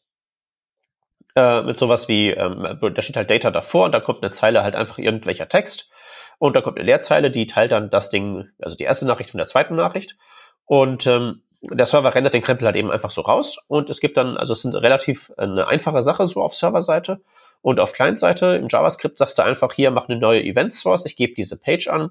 äh, 1.37 1.63
mit 1.63 1.79
sowas 1.79 2.09
wie, 2.09 2.31
ähm, 2.31 2.79
da 2.81 3.03
steht 3.03 3.17
halt 3.17 3.31
Data 3.31 3.51
davor 3.51 3.85
und 3.85 3.93
da 3.93 4.01
kommt 4.01 4.23
eine 4.23 4.33
Zeile 4.33 4.63
halt 4.63 4.75
einfach 4.75 4.99
irgendwelcher 4.99 5.49
Text. 5.49 5.91
Und 6.39 6.57
da 6.57 6.61
kommt 6.61 6.79
eine 6.79 6.87
Leerzeit, 6.87 7.35
die 7.35 7.47
teilt 7.47 7.73
dann 7.73 7.91
das 7.91 8.11
Ding, 8.11 8.49
also 8.61 8.77
die 8.77 8.85
erste 8.85 9.07
Nachricht 9.07 9.31
von 9.31 9.39
der 9.39 9.47
zweiten 9.47 9.77
Nachricht. 9.77 10.17
Und 10.65 11.07
ähm, 11.07 11.43
der 11.61 11.87
Server 11.87 12.15
rendert 12.15 12.35
den 12.35 12.43
Krempel 12.43 12.67
halt 12.67 12.77
eben 12.77 12.91
einfach 12.91 13.11
so 13.11 13.23
raus. 13.23 13.59
Und 13.69 13.91
es 13.91 14.01
gibt 14.01 14.17
dann, 14.17 14.37
also 14.37 14.53
es 14.53 14.63
sind 14.63 14.75
relativ 14.75 15.33
eine 15.37 15.69
einfache 15.69 16.03
Sache 16.03 16.27
so 16.27 16.43
auf 16.43 16.55
Serverseite. 16.55 17.21
Und 17.63 17.81
auf 17.81 17.93
Client-Seite 17.93 18.57
im 18.57 18.69
JavaScript 18.69 19.19
sagst 19.19 19.39
du 19.39 19.43
einfach 19.43 19.73
hier, 19.73 19.91
mach 19.91 20.09
eine 20.09 20.19
neue 20.19 20.43
Event 20.43 20.75
Source, 20.75 21.07
ich 21.07 21.17
gebe 21.17 21.35
diese 21.35 21.59
Page 21.59 21.89
an. 21.89 22.11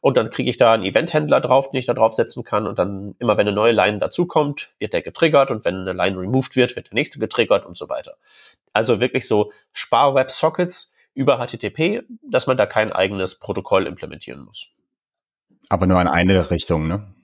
Und 0.00 0.16
dann 0.16 0.30
kriege 0.30 0.50
ich 0.50 0.58
da 0.58 0.72
einen 0.72 0.84
Event-Händler 0.84 1.40
drauf, 1.40 1.70
den 1.70 1.78
ich 1.78 1.86
da 1.86 1.94
draufsetzen 1.94 2.44
kann. 2.44 2.66
Und 2.66 2.78
dann 2.78 3.14
immer, 3.18 3.36
wenn 3.36 3.46
eine 3.46 3.56
neue 3.56 3.72
Line 3.72 3.98
dazukommt, 3.98 4.68
wird 4.78 4.92
der 4.92 5.02
getriggert. 5.02 5.50
Und 5.50 5.64
wenn 5.64 5.76
eine 5.76 5.92
Line 5.92 6.18
removed 6.18 6.56
wird, 6.56 6.76
wird 6.76 6.90
der 6.90 6.94
nächste 6.94 7.18
getriggert 7.18 7.66
und 7.66 7.76
so 7.76 7.88
weiter. 7.88 8.16
Also 8.74 9.00
wirklich 9.00 9.26
so 9.26 9.52
Spar-Web-Sockets 9.72 10.92
über 11.14 11.38
HTTP, 11.38 12.02
dass 12.22 12.46
man 12.46 12.58
da 12.58 12.66
kein 12.66 12.92
eigenes 12.92 13.38
Protokoll 13.38 13.86
implementieren 13.86 14.44
muss. 14.44 14.68
Aber 15.70 15.86
nur 15.86 16.00
in 16.00 16.08
eine 16.08 16.50
Richtung, 16.50 16.86
ne? 16.86 17.14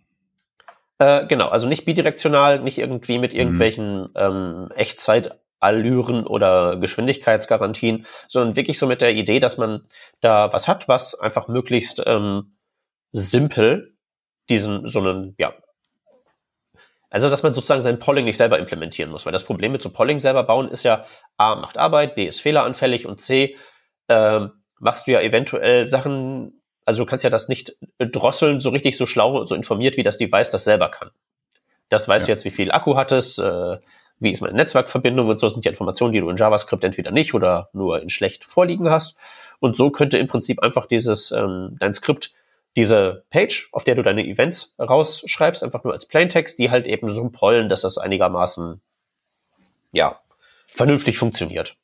Äh, 0.98 1.26
genau, 1.26 1.48
also 1.48 1.66
nicht 1.66 1.84
bidirektional, 1.84 2.60
nicht 2.60 2.78
irgendwie 2.78 3.18
mit 3.18 3.32
mhm. 3.32 3.38
irgendwelchen 3.38 4.02
mhm. 4.02 4.10
ähm, 4.14 4.68
Echtzeit-Allüren 4.74 6.26
oder 6.26 6.76
Geschwindigkeitsgarantien, 6.76 8.06
sondern 8.28 8.56
wirklich 8.56 8.78
so 8.78 8.86
mit 8.86 9.02
der 9.02 9.14
Idee, 9.14 9.40
dass 9.40 9.58
man 9.58 9.82
da 10.20 10.52
was 10.52 10.68
hat, 10.68 10.88
was 10.88 11.18
einfach 11.18 11.48
möglichst 11.48 12.02
ähm, 12.06 12.52
simpel 13.12 13.94
diesen 14.48 14.86
so 14.86 15.00
einen 15.00 15.34
ja 15.38 15.54
also, 17.10 17.28
dass 17.28 17.42
man 17.42 17.52
sozusagen 17.52 17.80
sein 17.80 17.98
Polling 17.98 18.24
nicht 18.24 18.36
selber 18.36 18.58
implementieren 18.58 19.10
muss, 19.10 19.26
weil 19.26 19.32
das 19.32 19.44
Problem 19.44 19.72
mit 19.72 19.82
so 19.82 19.90
Polling 19.90 20.18
selber 20.18 20.44
bauen 20.44 20.68
ist 20.68 20.84
ja, 20.84 21.04
A, 21.36 21.56
macht 21.56 21.76
Arbeit, 21.76 22.14
B, 22.14 22.24
ist 22.24 22.40
fehleranfällig 22.40 23.04
und 23.04 23.20
C, 23.20 23.56
äh, 24.06 24.40
machst 24.78 25.06
du 25.06 25.12
ja 25.12 25.20
eventuell 25.20 25.86
Sachen, 25.86 26.62
also 26.84 27.02
du 27.02 27.10
kannst 27.10 27.24
ja 27.24 27.30
das 27.30 27.48
nicht 27.48 27.76
drosseln, 27.98 28.60
so 28.60 28.70
richtig 28.70 28.96
so 28.96 29.06
schlau, 29.06 29.44
so 29.44 29.56
informiert, 29.56 29.96
wie 29.96 30.04
das 30.04 30.18
Device 30.18 30.50
das 30.50 30.64
selber 30.64 30.88
kann. 30.88 31.10
Das 31.88 32.06
weißt 32.06 32.28
ja. 32.28 32.34
du 32.34 32.36
jetzt, 32.36 32.44
wie 32.44 32.50
viel 32.50 32.70
Akku 32.70 32.96
hat 32.96 33.10
es, 33.10 33.38
äh, 33.38 33.78
wie 34.20 34.30
ist 34.30 34.40
meine 34.40 34.54
Netzwerkverbindung 34.54 35.28
und 35.28 35.40
so 35.40 35.48
sind 35.48 35.64
die 35.64 35.68
Informationen, 35.68 36.12
die 36.12 36.20
du 36.20 36.30
in 36.30 36.36
JavaScript 36.36 36.84
entweder 36.84 37.10
nicht 37.10 37.34
oder 37.34 37.70
nur 37.72 38.00
in 38.00 38.10
schlecht 38.10 38.44
vorliegen 38.44 38.88
hast. 38.88 39.16
Und 39.58 39.76
so 39.76 39.90
könnte 39.90 40.16
im 40.16 40.28
Prinzip 40.28 40.62
einfach 40.62 40.86
dieses, 40.86 41.32
ähm, 41.32 41.76
dein 41.80 41.92
Skript 41.92 42.32
diese 42.76 43.24
Page, 43.30 43.68
auf 43.72 43.84
der 43.84 43.94
du 43.94 44.02
deine 44.02 44.24
Events 44.26 44.76
rausschreibst, 44.78 45.64
einfach 45.64 45.84
nur 45.84 45.92
als 45.92 46.06
Plaintext, 46.06 46.58
die 46.58 46.70
halt 46.70 46.86
eben 46.86 47.10
so 47.10 47.28
pollen, 47.28 47.68
dass 47.68 47.82
das 47.82 47.98
einigermaßen, 47.98 48.80
ja, 49.92 50.20
vernünftig 50.68 51.18
funktioniert. 51.18 51.76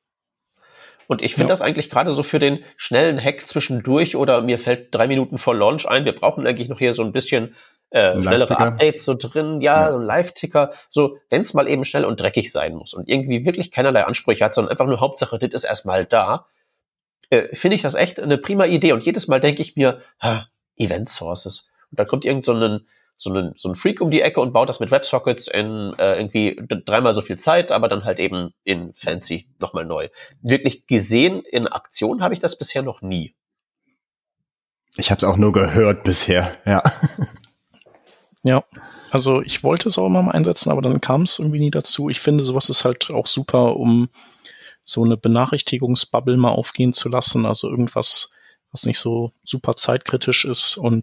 Und 1.08 1.22
ich 1.22 1.34
finde 1.34 1.46
ja. 1.46 1.48
das 1.48 1.62
eigentlich 1.62 1.90
gerade 1.90 2.12
so 2.12 2.22
für 2.22 2.38
den 2.38 2.64
schnellen 2.76 3.22
Hack 3.22 3.48
zwischendurch 3.48 4.16
oder 4.16 4.42
mir 4.42 4.58
fällt 4.58 4.94
drei 4.94 5.06
Minuten 5.06 5.38
vor 5.38 5.54
Launch 5.54 5.86
ein, 5.88 6.04
wir 6.04 6.14
brauchen 6.14 6.46
eigentlich 6.46 6.68
noch 6.68 6.78
hier 6.78 6.94
so 6.94 7.02
ein 7.02 7.12
bisschen 7.12 7.54
äh, 7.90 8.20
schnellere 8.20 8.58
Updates 8.58 9.04
so 9.04 9.14
drin, 9.14 9.60
ja, 9.60 9.82
ja. 9.82 9.92
so 9.92 9.98
ein 9.98 10.04
Live-Ticker, 10.04 10.72
so, 10.88 11.18
wenn 11.30 11.42
es 11.42 11.54
mal 11.54 11.68
eben 11.68 11.84
schnell 11.84 12.04
und 12.04 12.20
dreckig 12.20 12.50
sein 12.50 12.74
muss 12.74 12.94
und 12.94 13.08
irgendwie 13.08 13.44
wirklich 13.44 13.70
keinerlei 13.70 14.04
Ansprüche 14.04 14.44
hat, 14.44 14.54
sondern 14.54 14.72
einfach 14.72 14.86
nur 14.86 15.00
Hauptsache, 15.00 15.38
das 15.38 15.54
ist 15.54 15.64
erstmal 15.64 16.04
da, 16.04 16.46
äh, 17.30 17.54
finde 17.54 17.76
ich 17.76 17.82
das 17.82 17.94
echt 17.94 18.18
eine 18.18 18.38
prima 18.38 18.66
Idee. 18.66 18.92
Und 18.92 19.04
jedes 19.04 19.28
Mal 19.28 19.40
denke 19.40 19.62
ich 19.62 19.76
mir, 19.76 20.02
ha, 20.20 20.48
Event 20.76 21.08
Sources. 21.08 21.70
Und 21.90 22.00
da 22.00 22.04
kommt 22.04 22.24
irgend 22.24 22.44
so 22.44 22.52
ein, 22.52 22.86
so 23.16 23.32
ein, 23.32 23.54
so 23.56 23.68
ein 23.68 23.74
Freak 23.74 24.00
um 24.00 24.10
die 24.10 24.20
Ecke 24.20 24.40
und 24.40 24.52
baut 24.52 24.68
das 24.68 24.80
mit 24.80 24.90
WebSockets 24.90 25.48
in 25.48 25.94
äh, 25.98 26.16
irgendwie 26.16 26.60
dreimal 26.84 27.14
so 27.14 27.22
viel 27.22 27.38
Zeit, 27.38 27.72
aber 27.72 27.88
dann 27.88 28.04
halt 28.04 28.18
eben 28.18 28.52
in 28.64 28.92
fancy 28.94 29.48
nochmal 29.58 29.84
neu. 29.84 30.08
Wirklich 30.42 30.86
gesehen 30.86 31.42
in 31.42 31.66
Aktion 31.66 32.22
habe 32.22 32.34
ich 32.34 32.40
das 32.40 32.58
bisher 32.58 32.82
noch 32.82 33.02
nie. 33.02 33.34
Ich 34.98 35.10
habe 35.10 35.18
es 35.18 35.24
auch 35.24 35.36
nur 35.36 35.52
gehört 35.52 36.04
bisher, 36.04 36.56
ja. 36.64 36.82
Ja, 38.46 38.62
also 39.10 39.42
ich 39.42 39.64
wollte 39.64 39.88
es 39.88 39.98
auch 39.98 40.06
immer 40.06 40.22
mal 40.22 40.30
einsetzen, 40.30 40.70
aber 40.70 40.80
dann 40.80 41.00
kam 41.00 41.22
es 41.22 41.40
irgendwie 41.40 41.58
nie 41.58 41.72
dazu. 41.72 42.08
Ich 42.08 42.20
finde, 42.20 42.44
sowas 42.44 42.70
ist 42.70 42.84
halt 42.84 43.10
auch 43.10 43.26
super, 43.26 43.74
um 43.76 44.08
so 44.84 45.02
eine 45.02 45.16
Benachrichtigungsbubble 45.16 46.36
mal 46.36 46.52
aufgehen 46.52 46.92
zu 46.92 47.08
lassen. 47.08 47.44
Also 47.44 47.68
irgendwas 47.68 48.30
was 48.76 48.84
nicht 48.84 48.98
so 48.98 49.32
super 49.42 49.74
zeitkritisch 49.74 50.44
ist 50.44 50.76
und 50.76 51.02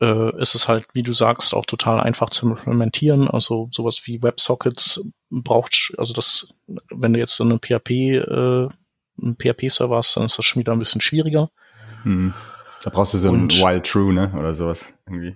äh, 0.00 0.40
ist 0.40 0.54
es 0.54 0.68
halt, 0.68 0.86
wie 0.92 1.02
du 1.02 1.12
sagst, 1.12 1.54
auch 1.54 1.66
total 1.66 2.00
einfach 2.00 2.30
zu 2.30 2.48
implementieren. 2.48 3.28
Also 3.28 3.68
sowas 3.72 4.02
wie 4.04 4.22
WebSockets 4.22 5.04
braucht, 5.30 5.92
also 5.98 6.14
das, 6.14 6.54
wenn 6.90 7.12
du 7.12 7.18
jetzt 7.18 7.34
so 7.34 7.42
eine 7.42 7.58
PHP, 7.58 7.90
äh, 7.90 8.68
einen 9.20 9.36
PHP-Server 9.36 9.96
hast, 9.96 10.16
dann 10.16 10.26
ist 10.26 10.38
das 10.38 10.46
schon 10.46 10.60
wieder 10.60 10.72
ein 10.72 10.78
bisschen 10.78 11.00
schwieriger. 11.00 11.50
Hm. 12.04 12.32
Da 12.84 12.90
brauchst 12.90 13.14
du 13.14 13.18
so 13.18 13.32
ein 13.32 13.50
Wild 13.50 13.86
True, 13.86 14.12
ne? 14.12 14.32
Oder 14.38 14.54
sowas 14.54 14.92
irgendwie. 15.06 15.34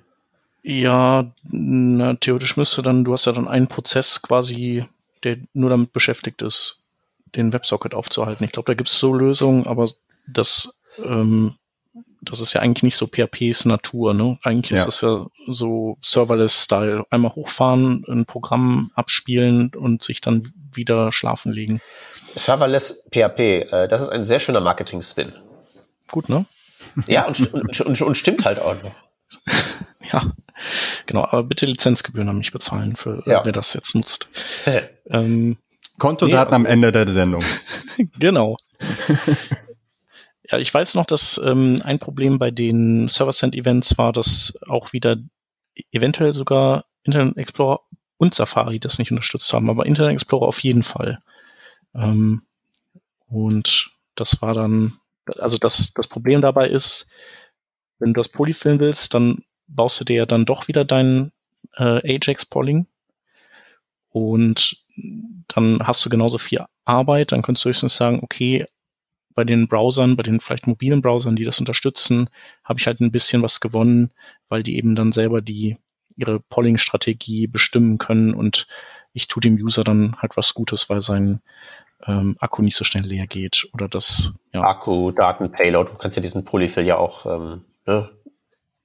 Ja, 0.63 1.31
na, 1.43 2.15
theoretisch 2.15 2.57
müsste 2.57 2.83
dann, 2.83 3.05
du 3.05 3.13
hast 3.13 3.27
ja 3.27 3.33
dann 3.33 3.49
einen 3.49 3.69
Prozess 3.69 4.23
quasi, 4.23 4.89
der 5.25 5.39
nur 5.55 5.71
damit 5.71 5.93
beschäftigt 5.93 6.43
ist, 6.43 6.87
den 7.37 7.53
WebSocket 7.53 7.95
aufzuhalten. 7.95 8.45
Ich 8.45 8.53
glaube, 8.53 8.67
da 8.67 8.75
gibt 8.75 8.89
es 8.89 8.99
so 8.99 9.13
Lösungen, 9.15 9.67
aber 9.67 9.89
das 10.27 10.77
ähm, 11.03 11.57
das 12.23 12.41
ist 12.41 12.53
ja 12.53 12.61
eigentlich 12.61 12.83
nicht 12.83 12.97
so 12.97 13.07
PHPs 13.07 13.65
Natur, 13.67 14.13
ne? 14.13 14.39
Eigentlich 14.43 14.79
ja. 14.79 14.85
ist 14.85 14.87
das 14.87 15.01
ja 15.01 15.27
so 15.47 15.97
Serverless-Style. 16.03 17.05
Einmal 17.11 17.35
hochfahren, 17.35 18.05
ein 18.09 18.27
Programm 18.27 18.91
abspielen 18.95 19.71
und 19.75 20.03
sich 20.03 20.21
dann 20.21 20.53
wieder 20.73 21.13
schlafen 21.13 21.53
legen. 21.53 21.81
Serverless 22.35 23.07
PHP, 23.11 23.39
äh, 23.41 23.89
das 23.89 24.03
ist 24.03 24.09
ein 24.09 24.25
sehr 24.25 24.41
schöner 24.41 24.61
Marketing-Spin. 24.61 25.33
Gut, 26.11 26.29
ne? 26.29 26.47
Ja, 27.09 27.27
und, 27.27 27.53
und, 27.53 27.81
und, 27.81 28.01
und 28.01 28.15
stimmt 28.17 28.45
halt 28.45 28.59
auch 28.59 28.75
noch. 28.83 28.95
ja, 30.13 30.33
genau. 31.05 31.25
Aber 31.25 31.43
bitte 31.43 31.67
Lizenzgebühren 31.67 32.29
an 32.29 32.39
mich 32.39 32.53
bezahlen, 32.53 32.97
für 32.97 33.23
ja. 33.27 33.45
wer 33.45 33.53
das 33.53 33.75
jetzt 33.75 33.95
nutzt. 33.95 34.29
ähm, 35.11 35.59
Kontodaten 35.99 36.51
nee, 36.51 36.55
also, 36.55 36.55
am 36.57 36.67
Ende 36.67 36.93
der 36.93 37.09
Sendung. 37.09 37.45
genau. 38.19 38.57
Ja, 40.51 40.59
ich 40.59 40.73
weiß 40.73 40.95
noch, 40.95 41.07
dass 41.07 41.41
ähm, 41.45 41.81
ein 41.85 41.99
Problem 41.99 42.39
bei 42.39 42.51
den 42.51 43.09
Server-Send-Events 43.09 43.99
war, 43.99 44.13
dass 44.13 44.59
auch 44.69 44.93
wieder 44.93 45.17
eventuell 45.91 46.35
sogar 46.35 46.85
Internet 47.03 47.37
Explorer 47.37 47.81
und 48.17 48.35
Safari 48.35 48.79
das 48.79 48.99
nicht 48.99 49.11
unterstützt 49.11 49.53
haben, 49.53 49.69
aber 49.69 49.87
Internet 49.87 50.15
Explorer 50.15 50.47
auf 50.47 50.61
jeden 50.61 50.83
Fall. 50.83 51.21
Ähm, 51.95 52.43
und 53.29 53.91
das 54.15 54.41
war 54.41 54.55
dann, 54.55 54.95
also 55.39 55.59
das, 55.59 55.93
das 55.95 56.07
Problem 56.07 56.41
dabei 56.41 56.69
ist, 56.69 57.09
wenn 57.99 58.13
du 58.13 58.21
das 58.21 58.31
Polyfilm 58.31 58.79
willst, 58.79 59.15
dann 59.15 59.45
baust 59.67 60.01
du 60.01 60.05
dir 60.05 60.17
ja 60.17 60.27
dann 60.27 60.45
doch 60.45 60.69
wieder 60.69 60.85
dein 60.85 61.33
äh, 61.77 62.19
Ajax-Polling 62.19 62.87
und 64.11 64.85
dann 65.49 65.81
hast 65.87 66.05
du 66.05 66.11
genauso 66.11 66.39
viel 66.39 66.65
Arbeit, 66.85 67.33
dann 67.33 67.43
könntest 67.43 67.65
du 67.65 67.69
höchstens 67.71 67.97
sagen, 67.97 68.21
okay, 68.23 68.67
bei 69.37 69.45
den 69.45 69.69
Browsern, 69.69 70.17
bei 70.17 70.25
den 70.25 70.41
vielleicht 70.41 70.67
mobilen 70.67 71.03
Browsern, 71.03 71.37
die 71.37 71.45
das 71.45 71.61
unterstützen, 71.61 72.29
habe 72.65 72.81
ich 72.81 72.87
halt 72.89 73.01
ein 73.01 73.13
bisschen 73.13 73.43
was 73.43 73.61
gewonnen, 73.61 74.11
weil 74.49 74.65
die 74.65 74.77
eben 74.77 74.97
dann 74.97 75.13
selber 75.13 75.41
die 75.41 75.77
ihre 76.17 76.41
Polling-Strategie 76.41 77.47
bestimmen 77.47 77.99
können 77.99 78.35
und 78.35 78.67
ich 79.13 79.29
tue 79.29 79.43
dem 79.43 79.55
User 79.57 79.85
dann 79.85 80.17
halt 80.17 80.37
was 80.37 80.55
Gutes, 80.55 80.89
weil 80.89 81.03
sein 81.03 81.41
ähm, 82.07 82.37
Akku 82.41 82.63
nicht 82.63 82.77
so 82.77 82.85
schnell 82.85 83.05
leer 83.05 83.27
geht 83.27 83.69
oder 83.75 83.89
das 83.89 84.39
ja. 84.53 84.63
Akku, 84.63 85.11
Daten, 85.11 85.53
Payload. 85.53 85.91
Du 85.91 85.99
kannst 85.99 86.17
ja 86.17 86.23
diesen 86.23 86.45
Polyfill 86.45 86.87
ja 86.87 86.97
auch 86.97 87.27
ähm, 87.27 87.65
ne, 87.87 88.09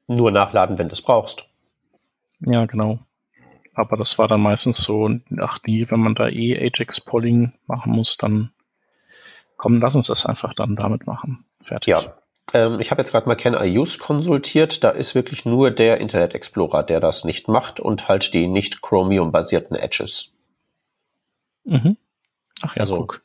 nur 0.07 0.31
nachladen, 0.31 0.77
wenn 0.77 0.89
du 0.89 0.93
es 0.93 1.01
brauchst. 1.01 1.47
Ja, 2.41 2.65
genau. 2.65 2.99
Aber 3.73 3.95
das 3.95 4.17
war 4.19 4.27
dann 4.27 4.41
meistens 4.41 4.77
so, 4.83 5.09
ach 5.39 5.59
nee, 5.65 5.85
wenn 5.89 6.01
man 6.01 6.15
da 6.15 6.27
eh 6.27 6.57
Ajax 6.57 6.99
Polling 6.99 7.53
machen 7.67 7.93
muss, 7.93 8.17
dann 8.17 8.51
komm, 9.61 9.79
lass 9.79 9.95
uns 9.95 10.07
das 10.07 10.25
einfach 10.25 10.55
dann 10.55 10.75
damit 10.75 11.05
machen. 11.05 11.45
Fertig. 11.63 11.91
Ja. 11.91 12.17
Ähm, 12.51 12.79
ich 12.79 12.89
habe 12.89 12.99
jetzt 12.99 13.11
gerade 13.11 13.27
mal 13.27 13.35
Ken 13.35 13.53
IUs 13.53 13.99
konsultiert. 13.99 14.83
Da 14.83 14.89
ist 14.89 15.13
wirklich 15.13 15.45
nur 15.45 15.69
der 15.69 16.01
Internet 16.01 16.33
Explorer, 16.33 16.81
der 16.81 16.99
das 16.99 17.25
nicht 17.25 17.47
macht 17.47 17.79
und 17.79 18.07
halt 18.07 18.33
die 18.33 18.47
nicht 18.47 18.81
Chromium-basierten 18.81 19.75
Edges. 19.75 20.31
Mhm. 21.63 21.95
Ach 22.63 22.75
ja, 22.75 22.79
also, 22.79 23.01
guck. 23.01 23.21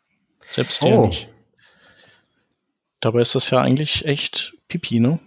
Selbst 0.52 0.82
der 0.82 0.98
oh. 0.98 1.06
nicht. 1.06 1.34
Dabei 3.00 3.20
ist 3.20 3.34
das 3.34 3.48
ja 3.48 3.62
eigentlich 3.62 4.04
echt 4.04 4.58
Pipi, 4.68 5.00
ne? 5.00 5.18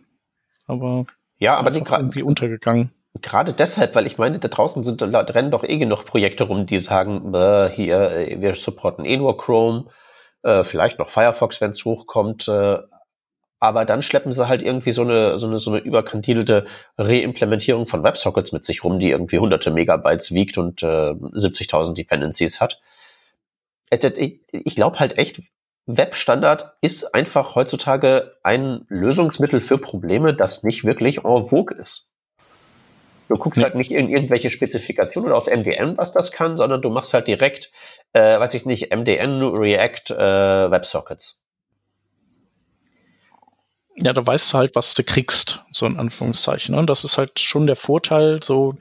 Aber 0.67 1.07
ja, 1.39 1.55
aber 1.55 1.71
die 1.71 1.79
irgendwie 1.79 2.21
untergegangen. 2.21 2.91
Gerade 3.19 3.53
deshalb, 3.53 3.95
weil 3.95 4.05
ich 4.05 4.19
meine, 4.19 4.37
da 4.37 4.47
draußen 4.47 4.83
sind, 4.83 5.01
da 5.01 5.07
rennen 5.07 5.49
doch 5.49 5.63
eh 5.63 5.77
genug 5.77 6.05
Projekte 6.05 6.43
rum, 6.43 6.67
die 6.67 6.77
sagen, 6.77 7.31
hier, 7.73 8.11
äh, 8.11 8.39
wir 8.39 8.53
supporten 8.53 9.05
eh 9.05 9.17
nur 9.17 9.35
Chrome 9.37 9.89
äh, 10.43 10.63
vielleicht 10.63 10.99
noch 10.99 11.09
Firefox, 11.09 11.61
wenn 11.61 11.71
es 11.71 11.85
hochkommt. 11.85 12.47
Äh, 12.47 12.79
aber 13.59 13.83
dann 13.85 14.01
schleppen 14.01 14.31
sie 14.31 14.47
halt 14.47 14.61
irgendwie 14.61 14.91
so 14.91 15.01
eine, 15.01 15.37
so 15.37 15.47
eine, 15.47 15.59
so 15.59 15.71
eine 15.71 15.81
überkandidelte 15.81 16.65
Reimplementierung 16.97 17.87
von 17.87 18.03
WebSockets 18.03 18.53
mit 18.53 18.65
sich 18.65 18.83
rum, 18.83 18.99
die 18.99 19.09
irgendwie 19.09 19.39
hunderte 19.39 19.71
Megabytes 19.71 20.31
wiegt 20.31 20.57
und 20.57 20.81
äh, 20.81 21.11
70.000 21.11 21.93
Dependencies 21.93 22.61
hat. 22.61 22.79
Ich, 23.91 24.41
ich 24.51 24.75
glaube 24.75 24.99
halt 24.99 25.17
echt, 25.17 25.41
Webstandard 25.87 26.77
ist 26.81 27.15
einfach 27.15 27.55
heutzutage 27.55 28.37
ein 28.43 28.85
Lösungsmittel 28.89 29.59
für 29.59 29.77
Probleme, 29.77 30.35
das 30.35 30.63
nicht 30.63 30.85
wirklich 30.85 31.25
en 31.25 31.47
vogue 31.47 31.75
ist. 31.75 32.08
Du 33.29 33.37
guckst 33.37 33.59
nee. 33.59 33.63
halt 33.63 33.75
nicht 33.75 33.91
in 33.91 34.09
irgendwelche 34.09 34.49
Spezifikationen 34.49 35.29
oder 35.29 35.37
auf 35.37 35.45
MDN, 35.45 35.97
was 35.97 36.13
das 36.13 36.31
kann, 36.31 36.57
sondern 36.57 36.81
du 36.81 36.89
machst 36.89 37.13
halt 37.13 37.27
direkt, 37.27 37.71
äh, 38.11 38.39
weiß 38.39 38.55
ich 38.55 38.65
nicht, 38.65 38.91
MDN, 38.91 39.43
React, 39.43 40.15
äh, 40.15 40.71
WebSockets. 40.71 41.43
Ja, 43.95 44.13
da 44.13 44.25
weißt 44.25 44.51
du 44.51 44.57
halt, 44.57 44.75
was 44.75 44.95
du 44.95 45.03
kriegst, 45.03 45.63
so 45.71 45.85
in 45.85 45.99
Anführungszeichen. 45.99 46.73
Und 46.73 46.81
ne? 46.81 46.85
das 46.87 47.03
ist 47.03 47.19
halt 47.19 47.39
schon 47.39 47.67
der 47.67 47.75
Vorteil, 47.75 48.41
so, 48.41 48.75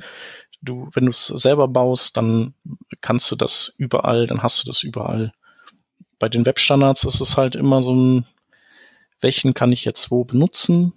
du, 0.63 0.89
wenn 0.95 1.05
du 1.05 1.11
es 1.11 1.27
selber 1.27 1.69
baust, 1.69 2.17
dann 2.17 2.55
kannst 3.03 3.31
du 3.31 3.37
das 3.37 3.75
überall, 3.77 4.27
dann 4.27 4.43
hast 4.43 4.65
du 4.65 4.67
das 4.67 4.83
überall. 4.83 5.33
Bei 6.19 6.31
den 6.31 6.47
Webstandards 6.47 7.05
ist 7.05 7.21
es 7.21 7.37
halt 7.37 7.55
immer 7.55 7.83
so 7.83 7.95
ein, 7.95 8.27
welchen 9.21 9.53
kann 9.53 9.73
ich 9.73 9.85
jetzt 9.85 10.11
wo 10.11 10.25
benutzen? 10.25 10.95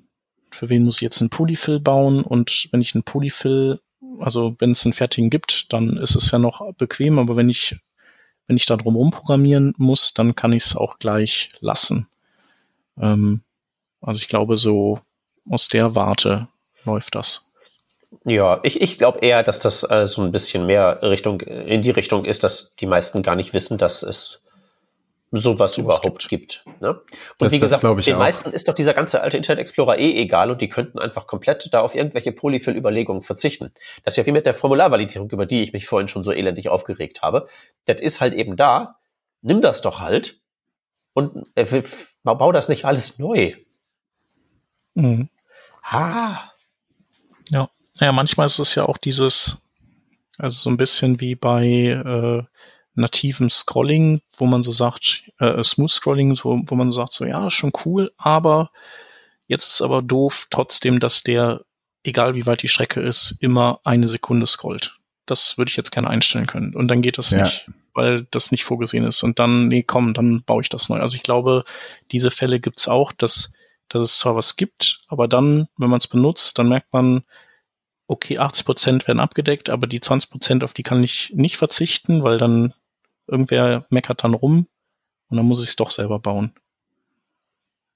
Für 0.51 0.69
wen 0.69 0.83
muss 0.83 0.97
ich 0.97 1.01
jetzt 1.01 1.21
einen 1.21 1.29
Polyfill 1.29 1.79
bauen? 1.79 2.23
Und 2.23 2.67
wenn 2.71 2.81
ich 2.81 2.93
einen 2.93 3.03
Polyfill, 3.03 3.79
also 4.19 4.55
wenn 4.59 4.71
es 4.71 4.85
einen 4.85 4.93
fertigen 4.93 5.29
gibt, 5.29 5.71
dann 5.73 5.97
ist 5.97 6.15
es 6.15 6.31
ja 6.31 6.39
noch 6.39 6.73
bequem, 6.73 7.19
aber 7.19 7.35
wenn 7.35 7.49
ich, 7.49 7.77
wenn 8.47 8.57
ich 8.57 8.65
da 8.65 8.77
drum 8.77 8.95
rumprogrammieren 8.95 9.73
muss, 9.77 10.13
dann 10.13 10.35
kann 10.35 10.53
ich 10.53 10.65
es 10.65 10.75
auch 10.75 10.99
gleich 10.99 11.49
lassen. 11.61 12.07
Ähm, 12.99 13.41
also 14.01 14.19
ich 14.19 14.27
glaube, 14.27 14.57
so 14.57 14.99
aus 15.49 15.67
der 15.67 15.95
Warte 15.95 16.47
läuft 16.85 17.15
das. 17.15 17.47
Ja, 18.25 18.59
ich, 18.63 18.81
ich 18.81 18.97
glaube 18.97 19.19
eher, 19.19 19.41
dass 19.43 19.59
das 19.59 19.89
äh, 19.89 20.05
so 20.05 20.21
ein 20.21 20.31
bisschen 20.31 20.65
mehr 20.65 21.01
Richtung 21.01 21.39
in 21.41 21.81
die 21.81 21.91
Richtung 21.91 22.25
ist, 22.25 22.43
dass 22.43 22.75
die 22.75 22.85
meisten 22.85 23.23
gar 23.23 23.35
nicht 23.35 23.53
wissen, 23.53 23.77
dass 23.77 24.03
es 24.03 24.41
sowas 25.31 25.73
so 25.73 25.81
überhaupt 25.81 26.27
gibt. 26.27 26.63
gibt 26.65 26.81
ne? 26.81 26.89
Und 26.89 27.05
das, 27.39 27.51
wie 27.51 27.59
gesagt, 27.59 27.83
den 27.83 28.15
auch. 28.15 28.19
meisten 28.19 28.51
ist 28.51 28.67
doch 28.67 28.73
dieser 28.73 28.93
ganze 28.93 29.21
alte 29.21 29.37
Internet 29.37 29.61
Explorer 29.61 29.97
eh 29.97 30.21
egal 30.21 30.51
und 30.51 30.61
die 30.61 30.67
könnten 30.67 30.99
einfach 30.99 31.25
komplett 31.25 31.73
da 31.73 31.81
auf 31.81 31.95
irgendwelche 31.95 32.33
Polyfill-Überlegungen 32.33 33.21
verzichten. 33.21 33.71
Das 34.03 34.13
ist 34.13 34.17
ja 34.17 34.25
wie 34.25 34.33
mit 34.33 34.45
der 34.45 34.53
Formularvalidierung, 34.53 35.29
über 35.29 35.45
die 35.45 35.61
ich 35.63 35.71
mich 35.71 35.87
vorhin 35.87 36.09
schon 36.09 36.23
so 36.23 36.33
elendig 36.33 36.67
aufgeregt 36.67 37.21
habe. 37.21 37.47
Das 37.85 38.01
ist 38.01 38.19
halt 38.19 38.33
eben 38.33 38.57
da. 38.57 38.99
Nimm 39.41 39.61
das 39.61 39.81
doch 39.81 39.99
halt 39.99 40.39
und 41.13 41.47
äh, 41.55 41.81
bau 42.23 42.51
das 42.51 42.69
nicht 42.69 42.85
alles 42.85 43.17
neu. 43.17 43.55
Mhm. 44.93 45.29
Ah. 45.83 46.51
Ja. 47.49 47.69
Naja, 47.99 48.11
manchmal 48.11 48.47
ist 48.47 48.59
es 48.59 48.75
ja 48.75 48.85
auch 48.85 48.97
dieses, 48.97 49.67
also 50.37 50.57
so 50.57 50.69
ein 50.69 50.77
bisschen 50.77 51.19
wie 51.21 51.35
bei 51.35 51.65
äh, 51.65 52.43
nativem 52.93 53.49
Scrolling, 53.49 54.21
wo 54.37 54.45
man 54.45 54.63
so 54.63 54.71
sagt, 54.71 55.23
äh, 55.39 55.63
Smooth 55.63 55.91
Scrolling, 55.91 56.35
so, 56.35 56.61
wo 56.65 56.75
man 56.75 56.91
sagt, 56.91 57.13
so 57.13 57.25
ja, 57.25 57.49
schon 57.49 57.71
cool, 57.85 58.11
aber 58.17 58.71
jetzt 59.47 59.69
ist 59.69 59.81
aber 59.81 60.01
doof 60.01 60.47
trotzdem, 60.49 60.99
dass 60.99 61.23
der, 61.23 61.61
egal 62.03 62.35
wie 62.35 62.45
weit 62.45 62.63
die 62.63 62.69
Strecke 62.69 63.01
ist, 63.01 63.37
immer 63.39 63.79
eine 63.83 64.07
Sekunde 64.07 64.47
scrollt. 64.47 64.97
Das 65.25 65.57
würde 65.57 65.69
ich 65.69 65.77
jetzt 65.77 65.91
gerne 65.91 66.09
einstellen 66.09 66.47
können. 66.47 66.75
Und 66.75 66.87
dann 66.87 67.01
geht 67.01 67.17
das 67.17 67.31
ja. 67.31 67.43
nicht, 67.43 67.69
weil 67.93 68.27
das 68.31 68.51
nicht 68.51 68.65
vorgesehen 68.65 69.05
ist. 69.05 69.23
Und 69.23 69.39
dann, 69.39 69.67
nee, 69.67 69.83
komm, 69.83 70.13
dann 70.13 70.43
baue 70.43 70.61
ich 70.61 70.69
das 70.69 70.89
neu. 70.89 70.99
Also 70.99 71.15
ich 71.15 71.23
glaube, 71.23 71.63
diese 72.11 72.31
Fälle 72.31 72.59
gibt's 72.59 72.87
auch, 72.87 73.11
dass 73.11 73.53
dass 73.91 74.01
es 74.01 74.19
zwar 74.19 74.35
was 74.35 74.55
gibt, 74.55 75.03
aber 75.07 75.27
dann, 75.27 75.67
wenn 75.77 75.89
man 75.89 75.99
es 75.99 76.07
benutzt, 76.07 76.57
dann 76.57 76.69
merkt 76.69 76.93
man, 76.93 77.23
okay, 78.07 78.37
80 78.37 78.65
Prozent 78.65 79.07
werden 79.07 79.19
abgedeckt, 79.19 79.69
aber 79.69 79.85
die 79.85 79.99
20 79.99 80.29
Prozent, 80.29 80.63
auf 80.63 80.73
die 80.73 80.83
kann 80.83 81.03
ich 81.03 81.31
nicht 81.35 81.57
verzichten, 81.57 82.23
weil 82.23 82.37
dann 82.37 82.73
irgendwer 83.31 83.85
meckert 83.89 84.23
dann 84.23 84.33
rum 84.33 84.67
und 85.29 85.37
dann 85.37 85.45
muss 85.45 85.63
ich 85.63 85.69
es 85.69 85.75
doch 85.75 85.91
selber 85.91 86.19
bauen. 86.19 86.53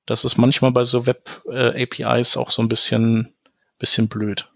Das 0.05 0.23
ist 0.23 0.37
manchmal 0.37 0.71
bei 0.71 0.83
so 0.85 1.05
Web-APIs 1.05 2.35
äh, 2.35 2.39
auch 2.39 2.51
so 2.51 2.61
ein 2.61 2.69
bisschen, 2.69 3.33
bisschen 3.79 4.07
blöd. 4.07 4.49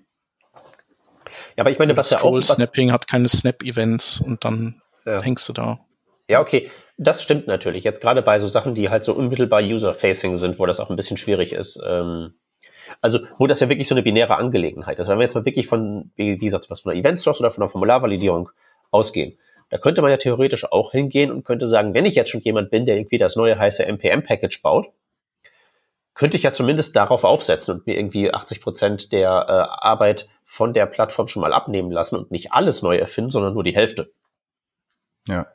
Ja, 1.57 1.63
aber 1.63 1.71
ich 1.71 1.79
meine, 1.79 1.97
was 1.97 2.11
ja 2.11 2.21
auch. 2.21 2.41
Snapping 2.41 2.91
hat 2.91 3.07
keine 3.07 3.27
Snap-Events 3.27 4.21
und 4.21 4.45
dann 4.45 4.81
ja. 5.05 5.21
hängst 5.21 5.49
du 5.49 5.53
da. 5.53 5.79
Ja, 6.27 6.41
okay. 6.41 6.69
Das 6.97 7.23
stimmt 7.23 7.47
natürlich. 7.47 7.83
Jetzt 7.83 8.01
gerade 8.01 8.21
bei 8.21 8.39
so 8.39 8.47
Sachen, 8.47 8.75
die 8.75 8.89
halt 8.89 9.03
so 9.03 9.13
unmittelbar 9.13 9.61
user-facing 9.61 10.35
sind, 10.35 10.59
wo 10.59 10.65
das 10.65 10.79
auch 10.79 10.89
ein 10.89 10.95
bisschen 10.95 11.17
schwierig 11.17 11.53
ist. 11.53 11.81
Ähm, 11.85 12.33
also, 13.01 13.19
wo 13.37 13.47
das 13.47 13.59
ja 13.59 13.69
wirklich 13.69 13.87
so 13.87 13.95
eine 13.95 14.03
binäre 14.03 14.35
Angelegenheit 14.35 14.99
ist. 14.99 15.07
Wenn 15.07 15.17
wir 15.17 15.23
jetzt 15.23 15.35
mal 15.35 15.45
wirklich 15.45 15.67
von, 15.67 16.11
wie, 16.15 16.37
gesagt, 16.37 16.69
was 16.69 16.81
von 16.81 16.91
einer 16.91 16.99
Event-Source 16.99 17.39
oder 17.39 17.51
von 17.51 17.63
einer 17.63 17.69
Formularvalidierung 17.69 18.49
ausgehen, 18.91 19.37
da 19.69 19.77
könnte 19.77 20.01
man 20.01 20.11
ja 20.11 20.17
theoretisch 20.17 20.71
auch 20.71 20.91
hingehen 20.91 21.31
und 21.31 21.43
könnte 21.43 21.67
sagen, 21.67 21.93
wenn 21.93 22.05
ich 22.05 22.15
jetzt 22.15 22.29
schon 22.29 22.41
jemand 22.41 22.71
bin, 22.71 22.85
der 22.85 22.97
irgendwie 22.97 23.17
das 23.17 23.35
neue 23.35 23.57
heiße 23.57 23.85
NPM-Package 23.85 24.61
baut, 24.61 24.89
könnte 26.13 26.37
ich 26.37 26.43
ja 26.43 26.51
zumindest 26.51 26.95
darauf 26.95 27.23
aufsetzen 27.23 27.75
und 27.75 27.87
mir 27.87 27.97
irgendwie 27.97 28.33
80 28.33 28.61
Prozent 28.61 29.11
der 29.11 29.29
äh, 29.29 29.85
Arbeit 29.85 30.27
von 30.43 30.73
der 30.73 30.85
Plattform 30.85 31.27
schon 31.27 31.41
mal 31.41 31.53
abnehmen 31.53 31.91
lassen 31.91 32.17
und 32.17 32.31
nicht 32.31 32.51
alles 32.51 32.81
neu 32.81 32.97
erfinden, 32.97 33.29
sondern 33.29 33.53
nur 33.53 33.63
die 33.63 33.75
Hälfte. 33.75 34.11
Ja. 35.27 35.47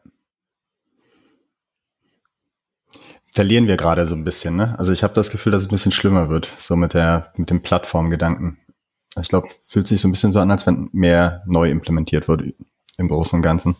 verlieren 3.35 3.66
wir 3.66 3.77
gerade 3.77 4.07
so 4.07 4.14
ein 4.14 4.22
bisschen, 4.22 4.55
ne? 4.55 4.79
Also 4.79 4.92
ich 4.92 5.03
habe 5.03 5.12
das 5.12 5.31
Gefühl, 5.31 5.50
dass 5.50 5.62
es 5.62 5.68
ein 5.68 5.72
bisschen 5.72 5.90
schlimmer 5.90 6.31
wird, 6.31 6.48
so 6.57 6.77
mit 6.77 6.94
der, 6.94 7.33
mit 7.37 7.50
dem 7.50 7.62
Plattformgedanken. 7.62 8.59
Ich 9.20 9.29
glaube, 9.29 9.48
fühlt 9.64 9.88
sich 9.88 10.00
so 10.00 10.07
ein 10.07 10.12
bisschen 10.12 10.31
so 10.31 10.38
an, 10.38 10.53
als 10.53 10.68
wenn 10.68 10.88
mehr 10.92 11.42
neu 11.44 11.68
implementiert 11.68 12.29
wird 12.29 12.55
im 12.96 13.09
Großen 13.09 13.37
und 13.37 13.42
Ganzen. 13.42 13.74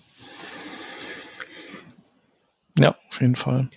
Ja, 2.79 2.97
auf 3.11 3.21
jeden 3.21 3.37
Fall. 3.37 3.69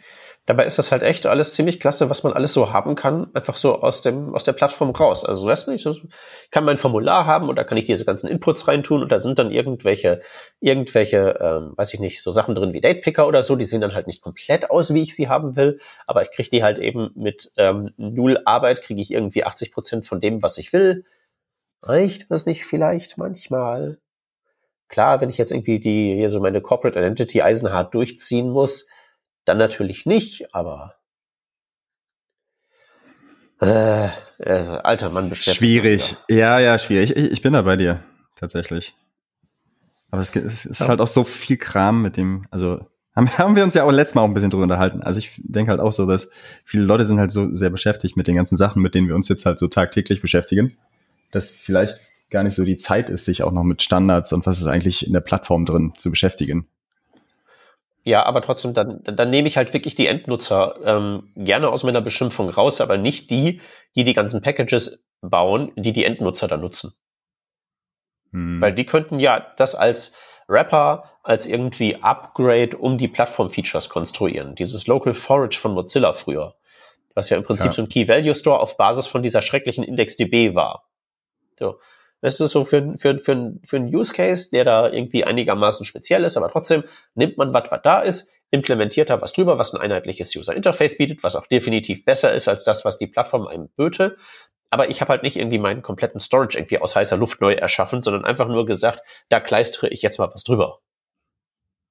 Dabei 0.47 0.65
ist 0.65 0.79
das 0.79 0.93
halt 0.93 1.03
echt 1.03 1.25
alles 1.25 1.53
ziemlich 1.53 1.77
klasse, 1.77 2.09
was 2.09 2.23
man 2.23 2.31
alles 2.31 2.53
so 2.53 2.71
haben 2.71 2.95
kann, 2.95 3.27
einfach 3.33 3.57
so 3.57 3.81
aus 3.81 4.01
dem 4.01 4.33
aus 4.33 4.45
der 4.45 4.53
Plattform 4.53 4.91
raus. 4.91 5.25
Also 5.25 5.45
weißt 5.45 5.67
du 5.67 5.71
nicht, 5.71 5.85
ich 5.85 6.01
kann 6.51 6.63
mein 6.63 6.77
Formular 6.77 7.25
haben 7.25 7.49
und 7.49 7.57
da 7.57 7.65
kann 7.65 7.77
ich 7.77 7.83
diese 7.83 8.05
ganzen 8.05 8.29
Inputs 8.29 8.65
reintun 8.65 9.03
und 9.03 9.11
da 9.11 9.19
sind 9.19 9.39
dann 9.39 9.51
irgendwelche 9.51 10.21
irgendwelche, 10.61 11.37
ähm, 11.41 11.73
weiß 11.75 11.93
ich 11.93 11.99
nicht, 11.99 12.23
so 12.23 12.31
Sachen 12.31 12.55
drin 12.55 12.71
wie 12.71 12.79
Datepicker 12.79 13.27
oder 13.27 13.43
so. 13.43 13.57
Die 13.57 13.65
sehen 13.65 13.81
dann 13.81 13.93
halt 13.93 14.07
nicht 14.07 14.21
komplett 14.21 14.71
aus, 14.71 14.93
wie 14.93 15.01
ich 15.01 15.13
sie 15.13 15.27
haben 15.27 15.57
will, 15.57 15.81
aber 16.07 16.21
ich 16.21 16.31
kriege 16.31 16.49
die 16.49 16.63
halt 16.63 16.79
eben 16.79 17.11
mit 17.15 17.51
ähm, 17.57 17.93
null 17.97 18.39
Arbeit 18.45 18.81
kriege 18.83 19.01
ich 19.01 19.11
irgendwie 19.11 19.43
80 19.43 19.73
Prozent 19.73 20.07
von 20.07 20.21
dem, 20.21 20.41
was 20.41 20.57
ich 20.57 20.71
will. 20.71 21.03
Reicht 21.83 22.31
das 22.31 22.45
nicht 22.45 22.65
vielleicht 22.65 23.17
manchmal? 23.17 23.97
Klar, 24.89 25.21
wenn 25.21 25.29
ich 25.29 25.37
jetzt 25.37 25.51
irgendwie 25.51 25.79
die 25.79 26.15
hier 26.15 26.29
so 26.29 26.39
meine 26.39 26.61
Corporate 26.61 26.99
Identity 26.99 27.41
eisenhart 27.41 27.93
durchziehen 27.93 28.49
muss 28.49 28.87
dann 29.47 29.57
natürlich 29.57 30.05
nicht, 30.05 30.53
aber 30.53 30.95
äh, 33.59 34.09
also, 34.39 34.73
alter 34.73 35.09
Mann 35.09 35.29
beschwert 35.29 35.55
Schwierig. 35.55 36.15
Ja, 36.29 36.59
ja, 36.59 36.77
schwierig. 36.77 37.15
Ich, 37.15 37.31
ich, 37.31 37.41
bin 37.41 37.53
da 37.53 37.63
bei 37.63 37.75
dir, 37.75 38.03
tatsächlich. 38.35 38.93
Aber 40.11 40.21
es, 40.21 40.35
es 40.35 40.65
ist 40.65 40.81
ja. 40.81 40.89
halt 40.89 41.01
auch 41.01 41.07
so 41.07 41.23
viel 41.23 41.57
Kram 41.57 42.01
mit 42.01 42.17
dem, 42.17 42.45
also 42.51 42.85
haben, 43.15 43.29
haben 43.37 43.55
wir 43.55 43.63
uns 43.63 43.73
ja 43.73 43.83
auch 43.83 43.91
letztes 43.91 44.15
Mal 44.15 44.21
auch 44.21 44.27
ein 44.27 44.33
bisschen 44.33 44.51
drüber 44.51 44.63
unterhalten. 44.63 45.01
Also 45.01 45.19
ich 45.19 45.31
denke 45.37 45.71
halt 45.71 45.81
auch 45.81 45.91
so, 45.91 46.05
dass 46.05 46.29
viele 46.63 46.83
Leute 46.83 47.05
sind 47.05 47.19
halt 47.19 47.31
so 47.31 47.51
sehr 47.53 47.69
beschäftigt 47.69 48.15
mit 48.15 48.27
den 48.27 48.35
ganzen 48.35 48.57
Sachen, 48.57 48.81
mit 48.81 48.93
denen 48.93 49.07
wir 49.07 49.15
uns 49.15 49.27
jetzt 49.27 49.45
halt 49.45 49.57
so 49.57 49.67
tagtäglich 49.67 50.21
beschäftigen, 50.21 50.77
dass 51.31 51.49
vielleicht 51.49 51.99
gar 52.29 52.43
nicht 52.43 52.55
so 52.55 52.65
die 52.65 52.77
Zeit 52.77 53.09
ist, 53.09 53.25
sich 53.25 53.43
auch 53.43 53.51
noch 53.51 53.63
mit 53.63 53.81
Standards 53.81 54.33
und 54.33 54.45
was 54.45 54.59
ist 54.59 54.67
eigentlich 54.67 55.05
in 55.05 55.13
der 55.13 55.21
Plattform 55.21 55.65
drin 55.65 55.93
zu 55.97 56.09
beschäftigen. 56.09 56.67
Ja, 58.03 58.25
aber 58.25 58.41
trotzdem, 58.41 58.73
dann, 58.73 59.01
dann 59.03 59.29
nehme 59.29 59.49
ich 59.49 59.57
halt 59.57 59.73
wirklich 59.73 59.95
die 59.95 60.07
Endnutzer 60.07 60.75
ähm, 60.83 61.29
gerne 61.35 61.67
aus 61.67 61.83
meiner 61.83 61.99
Beschimpfung 61.99 62.49
raus, 62.49 62.79
aber 62.79 62.97
nicht 62.97 63.29
die, 63.31 63.59
die 63.95 64.05
die 64.05 64.13
ganzen 64.13 64.41
Packages 64.41 65.03
bauen, 65.21 65.73
die 65.75 65.91
die 65.91 66.05
Endnutzer 66.05 66.47
dann 66.47 66.61
nutzen. 66.61 66.93
Hm. 68.31 68.61
Weil 68.61 68.73
die 68.73 68.85
könnten 68.85 69.19
ja 69.19 69.45
das 69.57 69.75
als 69.75 70.13
Wrapper, 70.47 71.11
als 71.23 71.47
irgendwie 71.47 71.97
Upgrade 72.01 72.77
um 72.77 72.97
die 72.97 73.09
Plattform-Features 73.09 73.89
konstruieren. 73.89 74.55
Dieses 74.55 74.87
Local 74.87 75.13
Forage 75.13 75.59
von 75.59 75.73
Mozilla 75.73 76.13
früher, 76.13 76.55
was 77.13 77.29
ja 77.29 77.35
im 77.35 77.43
Prinzip 77.43 77.67
ja. 77.67 77.73
so 77.73 77.81
ein 77.81 77.89
Key-Value-Store 77.89 78.59
auf 78.59 78.77
Basis 78.77 79.07
von 79.07 79.21
dieser 79.21 79.41
schrecklichen 79.41 79.83
IndexDB 79.83 80.55
war. 80.55 80.87
So. 81.59 81.79
Das 82.21 82.39
ist 82.39 82.51
so 82.51 82.63
für, 82.63 82.95
für, 82.97 83.17
für, 83.19 83.53
für 83.63 83.77
einen 83.77 83.93
Use 83.93 84.13
Case, 84.13 84.49
der 84.51 84.63
da 84.63 84.89
irgendwie 84.89 85.23
einigermaßen 85.23 85.85
speziell 85.85 86.23
ist, 86.23 86.37
aber 86.37 86.49
trotzdem 86.49 86.83
nimmt 87.13 87.37
man 87.37 87.53
was, 87.53 87.69
was 87.71 87.81
da 87.83 88.01
ist, 88.01 88.31
implementiert 88.49 89.09
da 89.09 89.21
was 89.21 89.33
drüber, 89.33 89.57
was 89.57 89.73
ein 89.73 89.81
einheitliches 89.81 90.35
User 90.35 90.55
Interface 90.55 90.97
bietet, 90.97 91.23
was 91.23 91.35
auch 91.35 91.47
definitiv 91.47 92.05
besser 92.05 92.33
ist 92.33 92.47
als 92.47 92.63
das, 92.63 92.85
was 92.85 92.97
die 92.97 93.07
Plattform 93.07 93.47
einem 93.47 93.69
böte. 93.75 94.17
Aber 94.69 94.89
ich 94.89 95.01
habe 95.01 95.09
halt 95.09 95.23
nicht 95.23 95.37
irgendwie 95.37 95.59
meinen 95.59 95.81
kompletten 95.81 96.19
Storage 96.19 96.57
irgendwie 96.57 96.79
aus 96.79 96.95
heißer 96.95 97.17
Luft 97.17 97.39
neu 97.41 97.53
erschaffen, 97.53 98.01
sondern 98.01 98.25
einfach 98.25 98.47
nur 98.47 98.65
gesagt, 98.65 99.01
da 99.29 99.39
kleistere 99.39 99.89
ich 99.89 100.01
jetzt 100.01 100.17
mal 100.17 100.29
was 100.33 100.43
drüber. 100.43 100.79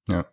Ja. 0.09 0.27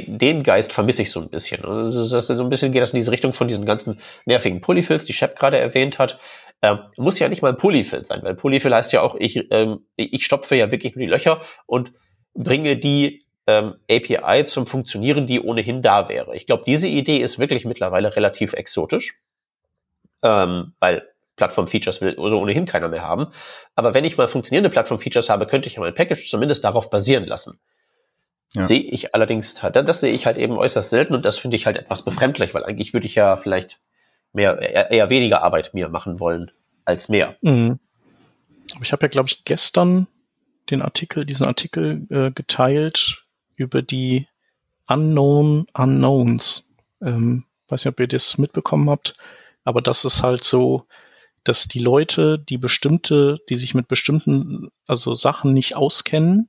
Den, 0.00 0.42
Geist 0.42 0.72
vermisse 0.72 1.02
ich 1.02 1.10
so 1.10 1.20
ein 1.20 1.28
bisschen. 1.28 1.64
Also 1.64 2.08
das 2.08 2.26
so 2.26 2.42
ein 2.42 2.48
bisschen 2.50 2.72
geht 2.72 2.82
das 2.82 2.92
in 2.92 2.98
diese 2.98 3.12
Richtung 3.12 3.32
von 3.32 3.48
diesen 3.48 3.66
ganzen 3.66 4.00
nervigen 4.24 4.60
Polyfills, 4.60 5.04
die 5.04 5.12
Shep 5.12 5.36
gerade 5.38 5.58
erwähnt 5.58 5.98
hat. 5.98 6.18
Ähm, 6.62 6.78
muss 6.96 7.18
ja 7.18 7.28
nicht 7.28 7.42
mal 7.42 7.50
ein 7.50 7.56
Polyfill 7.56 8.04
sein, 8.04 8.22
weil 8.22 8.34
Polyfill 8.34 8.74
heißt 8.74 8.92
ja 8.92 9.02
auch, 9.02 9.16
ich, 9.16 9.50
ähm, 9.50 9.86
ich 9.96 10.24
stopfe 10.24 10.54
ja 10.56 10.70
wirklich 10.70 10.94
nur 10.94 11.04
die 11.04 11.10
Löcher 11.10 11.40
und 11.66 11.92
bringe 12.34 12.76
die 12.76 13.26
ähm, 13.46 13.74
API 13.90 14.44
zum 14.46 14.66
Funktionieren, 14.66 15.26
die 15.26 15.40
ohnehin 15.40 15.82
da 15.82 16.08
wäre. 16.08 16.36
Ich 16.36 16.46
glaube, 16.46 16.62
diese 16.66 16.88
Idee 16.88 17.18
ist 17.18 17.38
wirklich 17.38 17.64
mittlerweile 17.64 18.14
relativ 18.14 18.52
exotisch, 18.52 19.20
ähm, 20.22 20.74
weil 20.78 21.08
Plattform-Features 21.36 22.00
will 22.00 22.16
also 22.18 22.38
ohnehin 22.38 22.66
keiner 22.66 22.88
mehr 22.88 23.02
haben. 23.02 23.28
Aber 23.74 23.94
wenn 23.94 24.04
ich 24.04 24.16
mal 24.16 24.28
funktionierende 24.28 24.70
Plattform-Features 24.70 25.30
habe, 25.30 25.46
könnte 25.46 25.68
ich 25.68 25.74
ja 25.74 25.80
mein 25.80 25.94
Package 25.94 26.28
zumindest 26.28 26.62
darauf 26.62 26.90
basieren 26.90 27.24
lassen. 27.24 27.58
Ja. 28.54 28.62
Sehe 28.62 28.80
ich 28.80 29.14
allerdings, 29.14 29.54
das 29.54 30.00
sehe 30.00 30.12
ich 30.12 30.26
halt 30.26 30.36
eben 30.36 30.58
äußerst 30.58 30.90
selten 30.90 31.14
und 31.14 31.24
das 31.24 31.38
finde 31.38 31.56
ich 31.56 31.64
halt 31.64 31.78
etwas 31.78 32.04
befremdlich, 32.04 32.52
weil 32.52 32.64
eigentlich 32.64 32.92
würde 32.92 33.06
ich 33.06 33.14
ja 33.14 33.36
vielleicht 33.38 33.80
mehr, 34.32 34.58
eher, 34.90 35.10
weniger 35.10 35.42
Arbeit 35.42 35.72
mir 35.72 35.88
machen 35.88 36.20
wollen 36.20 36.50
als 36.84 37.08
mehr. 37.08 37.36
Mhm. 37.40 37.78
Aber 38.74 38.84
ich 38.84 38.92
habe 38.92 39.04
ja, 39.06 39.08
glaube 39.08 39.28
ich, 39.28 39.44
gestern 39.44 40.06
den 40.70 40.82
Artikel, 40.82 41.24
diesen 41.24 41.46
Artikel 41.46 42.06
äh, 42.10 42.30
geteilt 42.30 43.24
über 43.56 43.82
die 43.82 44.26
Unknown 44.86 45.66
Unknowns. 45.72 46.68
Ähm, 47.00 47.44
weiß 47.68 47.84
nicht, 47.84 47.92
ob 47.92 48.00
ihr 48.00 48.08
das 48.08 48.36
mitbekommen 48.38 48.90
habt, 48.90 49.14
aber 49.64 49.80
das 49.80 50.04
ist 50.04 50.22
halt 50.22 50.44
so, 50.44 50.86
dass 51.44 51.68
die 51.68 51.78
Leute, 51.78 52.38
die 52.38 52.58
bestimmte, 52.58 53.40
die 53.48 53.56
sich 53.56 53.74
mit 53.74 53.88
bestimmten, 53.88 54.68
also 54.86 55.14
Sachen 55.14 55.52
nicht 55.52 55.74
auskennen, 55.74 56.48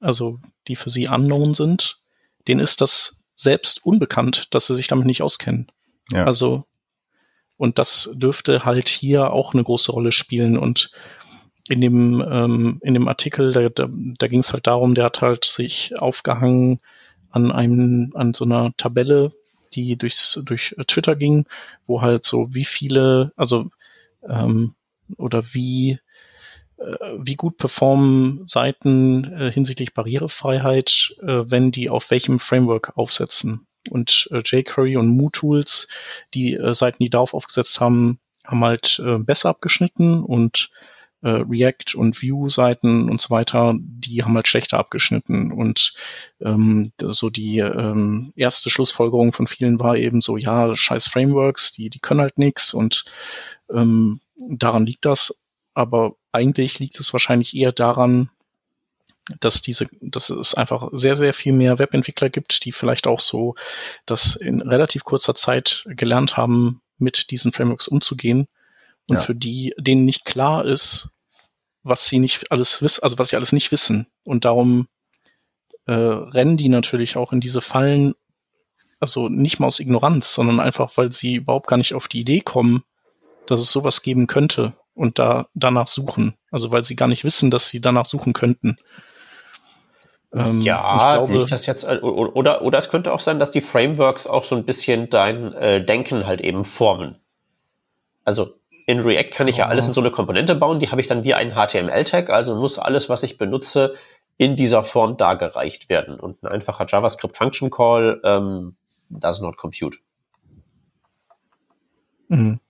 also 0.00 0.40
die 0.66 0.76
für 0.76 0.90
sie 0.90 1.08
unknown 1.08 1.54
sind, 1.54 2.00
denen 2.46 2.60
ist 2.60 2.80
das 2.80 3.22
selbst 3.34 3.84
unbekannt, 3.84 4.48
dass 4.50 4.66
sie 4.66 4.74
sich 4.74 4.88
damit 4.88 5.06
nicht 5.06 5.22
auskennen. 5.22 5.70
Ja. 6.10 6.24
Also, 6.24 6.64
und 7.56 7.78
das 7.78 8.10
dürfte 8.14 8.64
halt 8.64 8.88
hier 8.88 9.32
auch 9.32 9.52
eine 9.52 9.64
große 9.64 9.92
Rolle 9.92 10.12
spielen. 10.12 10.58
Und 10.58 10.90
in 11.68 11.80
dem, 11.80 12.20
ähm, 12.20 12.80
in 12.82 12.94
dem 12.94 13.08
Artikel, 13.08 13.52
da, 13.52 13.68
da, 13.68 13.88
da 13.90 14.28
ging 14.28 14.40
es 14.40 14.52
halt 14.52 14.66
darum, 14.66 14.94
der 14.94 15.04
hat 15.04 15.20
halt 15.20 15.44
sich 15.44 15.98
aufgehangen 15.98 16.80
an 17.30 17.52
einem, 17.52 18.12
an 18.14 18.34
so 18.34 18.44
einer 18.44 18.72
Tabelle, 18.76 19.32
die 19.74 19.96
durchs, 19.96 20.40
durch 20.44 20.74
Twitter 20.86 21.14
ging, 21.14 21.46
wo 21.86 22.00
halt 22.00 22.24
so 22.24 22.54
wie 22.54 22.64
viele, 22.64 23.32
also 23.36 23.70
ähm, 24.26 24.74
oder 25.16 25.54
wie 25.54 25.98
wie 27.18 27.34
gut 27.34 27.56
performen 27.56 28.46
Seiten 28.46 29.24
äh, 29.24 29.50
hinsichtlich 29.50 29.94
Barrierefreiheit, 29.94 31.14
äh, 31.20 31.42
wenn 31.46 31.72
die 31.72 31.90
auf 31.90 32.10
welchem 32.10 32.38
Framework 32.38 32.96
aufsetzen. 32.96 33.66
Und 33.90 34.28
äh, 34.32 34.42
jQuery 34.44 34.96
und 34.96 35.08
MooTools, 35.08 35.88
die 36.34 36.54
äh, 36.54 36.74
Seiten, 36.74 37.02
die 37.02 37.10
darauf 37.10 37.34
aufgesetzt 37.34 37.80
haben, 37.80 38.20
haben 38.44 38.64
halt 38.64 39.00
äh, 39.04 39.18
besser 39.18 39.50
abgeschnitten 39.50 40.22
und 40.22 40.70
äh, 41.22 41.28
React 41.28 41.96
und 41.96 42.22
Vue-Seiten 42.22 43.10
und 43.10 43.20
so 43.20 43.30
weiter, 43.30 43.74
die 43.78 44.22
haben 44.22 44.34
halt 44.34 44.48
schlechter 44.48 44.78
abgeschnitten. 44.78 45.52
Und 45.52 45.94
ähm, 46.40 46.92
so 47.00 47.30
die 47.30 47.58
ähm, 47.58 48.32
erste 48.36 48.70
Schlussfolgerung 48.70 49.32
von 49.32 49.46
vielen 49.46 49.80
war 49.80 49.96
eben 49.96 50.20
so, 50.20 50.36
ja, 50.36 50.74
scheiß 50.76 51.08
Frameworks, 51.08 51.72
die, 51.72 51.90
die 51.90 51.98
können 51.98 52.20
halt 52.20 52.38
nix 52.38 52.72
und 52.72 53.04
ähm, 53.70 54.20
daran 54.36 54.86
liegt 54.86 55.04
das. 55.04 55.42
Aber 55.74 56.16
eigentlich 56.32 56.78
liegt 56.78 57.00
es 57.00 57.12
wahrscheinlich 57.12 57.54
eher 57.54 57.72
daran, 57.72 58.30
dass 59.40 59.60
diese, 59.60 59.88
dass 60.00 60.30
es 60.30 60.54
einfach 60.54 60.88
sehr, 60.92 61.16
sehr 61.16 61.34
viel 61.34 61.52
mehr 61.52 61.78
Webentwickler 61.78 62.30
gibt, 62.30 62.64
die 62.64 62.72
vielleicht 62.72 63.06
auch 63.06 63.20
so 63.20 63.54
das 64.06 64.36
in 64.36 64.62
relativ 64.62 65.04
kurzer 65.04 65.34
Zeit 65.34 65.84
gelernt 65.86 66.36
haben, 66.36 66.80
mit 66.96 67.30
diesen 67.30 67.52
Frameworks 67.52 67.88
umzugehen 67.88 68.48
und 69.08 69.16
ja. 69.16 69.22
für 69.22 69.34
die, 69.34 69.74
denen 69.78 70.04
nicht 70.04 70.24
klar 70.24 70.64
ist, 70.64 71.10
was 71.82 72.06
sie 72.06 72.18
nicht 72.18 72.50
alles 72.50 72.82
wissen, 72.82 73.02
also 73.02 73.18
was 73.18 73.28
sie 73.30 73.36
alles 73.36 73.52
nicht 73.52 73.70
wissen. 73.70 74.08
Und 74.24 74.44
darum 74.44 74.88
äh, 75.86 75.92
rennen 75.92 76.56
die 76.56 76.68
natürlich 76.68 77.16
auch 77.16 77.32
in 77.32 77.40
diese 77.40 77.60
Fallen, 77.60 78.14
also 79.00 79.28
nicht 79.28 79.60
mal 79.60 79.66
aus 79.66 79.80
Ignoranz, 79.80 80.34
sondern 80.34 80.60
einfach, 80.60 80.96
weil 80.96 81.12
sie 81.12 81.36
überhaupt 81.36 81.68
gar 81.68 81.76
nicht 81.76 81.94
auf 81.94 82.08
die 82.08 82.20
Idee 82.20 82.40
kommen, 82.40 82.84
dass 83.46 83.60
es 83.60 83.70
sowas 83.70 84.02
geben 84.02 84.26
könnte 84.26 84.74
und 84.98 85.18
da 85.18 85.46
danach 85.54 85.86
suchen. 85.86 86.34
Also 86.50 86.72
weil 86.72 86.84
sie 86.84 86.96
gar 86.96 87.08
nicht 87.08 87.24
wissen, 87.24 87.50
dass 87.50 87.68
sie 87.68 87.80
danach 87.80 88.04
suchen 88.04 88.32
könnten. 88.32 88.76
Ähm, 90.34 90.60
ja, 90.60 91.14
glaube, 91.14 91.32
nicht 91.32 91.52
das 91.52 91.64
jetzt 91.66 91.88
oder 91.88 92.62
oder 92.62 92.78
es 92.78 92.90
könnte 92.90 93.14
auch 93.14 93.20
sein, 93.20 93.38
dass 93.38 93.50
die 93.50 93.62
Frameworks 93.62 94.26
auch 94.26 94.42
so 94.44 94.56
ein 94.56 94.64
bisschen 94.64 95.08
dein 95.08 95.54
äh, 95.54 95.82
Denken 95.82 96.26
halt 96.26 96.40
eben 96.40 96.64
formen. 96.64 97.16
Also 98.24 98.54
in 98.86 99.00
React 99.00 99.30
kann 99.30 99.48
ich 99.48 99.58
ja 99.58 99.68
alles 99.68 99.86
in 99.86 99.94
so 99.94 100.00
eine 100.00 100.10
Komponente 100.10 100.54
bauen, 100.54 100.80
die 100.80 100.90
habe 100.90 101.00
ich 101.00 101.06
dann 101.06 101.24
wie 101.24 101.34
einen 101.34 101.52
HTML-Tag, 101.52 102.30
also 102.30 102.56
muss 102.56 102.78
alles, 102.78 103.08
was 103.08 103.22
ich 103.22 103.38
benutze, 103.38 103.94
in 104.36 104.56
dieser 104.56 104.82
Form 104.82 105.16
dargereicht 105.16 105.88
werden. 105.88 106.18
Und 106.18 106.42
ein 106.42 106.48
einfacher 106.48 106.86
JavaScript 106.88 107.36
Function 107.36 107.70
Call 107.70 108.20
ähm, 108.24 108.76
does 109.10 109.40
not 109.40 109.56
compute. 109.56 109.98
Mhm 112.28 112.60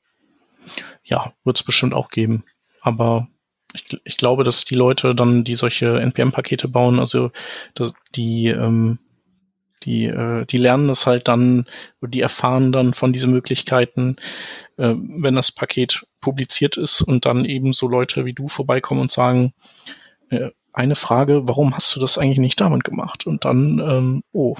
ja, 1.08 1.32
wird 1.44 1.58
es 1.58 1.62
bestimmt 1.62 1.94
auch 1.94 2.10
geben. 2.10 2.44
Aber 2.80 3.28
ich, 3.74 3.84
ich, 4.04 4.16
glaube, 4.16 4.44
dass 4.44 4.64
die 4.64 4.74
Leute 4.74 5.14
dann, 5.14 5.44
die 5.44 5.56
solche 5.56 5.98
NPM-Pakete 6.00 6.68
bauen, 6.68 6.98
also 6.98 7.30
dass 7.74 7.94
die, 8.14 8.48
ähm, 8.48 8.98
die, 9.84 10.06
äh, 10.06 10.44
die 10.46 10.58
lernen 10.58 10.88
das 10.88 11.06
halt 11.06 11.28
dann, 11.28 11.66
die 12.00 12.20
erfahren 12.20 12.72
dann 12.72 12.94
von 12.94 13.12
diesen 13.12 13.30
Möglichkeiten, 13.30 14.16
äh, 14.76 14.94
wenn 14.96 15.34
das 15.34 15.52
Paket 15.52 16.06
publiziert 16.20 16.76
ist 16.76 17.02
und 17.02 17.26
dann 17.26 17.44
eben 17.44 17.72
so 17.72 17.88
Leute 17.88 18.24
wie 18.24 18.32
du 18.32 18.48
vorbeikommen 18.48 19.02
und 19.02 19.12
sagen, 19.12 19.52
äh, 20.30 20.50
eine 20.72 20.96
Frage, 20.96 21.48
warum 21.48 21.74
hast 21.74 21.94
du 21.94 22.00
das 22.00 22.18
eigentlich 22.18 22.38
nicht 22.38 22.60
damit 22.60 22.84
gemacht? 22.84 23.26
Und 23.26 23.44
dann, 23.44 23.80
ähm, 23.80 24.22
oh, 24.32 24.56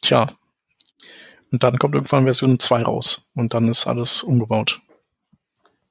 tja. 0.00 0.28
Und 1.50 1.62
dann 1.62 1.78
kommt 1.78 1.94
irgendwann 1.94 2.24
Version 2.24 2.58
2 2.58 2.82
raus 2.82 3.30
und 3.34 3.54
dann 3.54 3.68
ist 3.68 3.86
alles 3.86 4.22
umgebaut. 4.22 4.80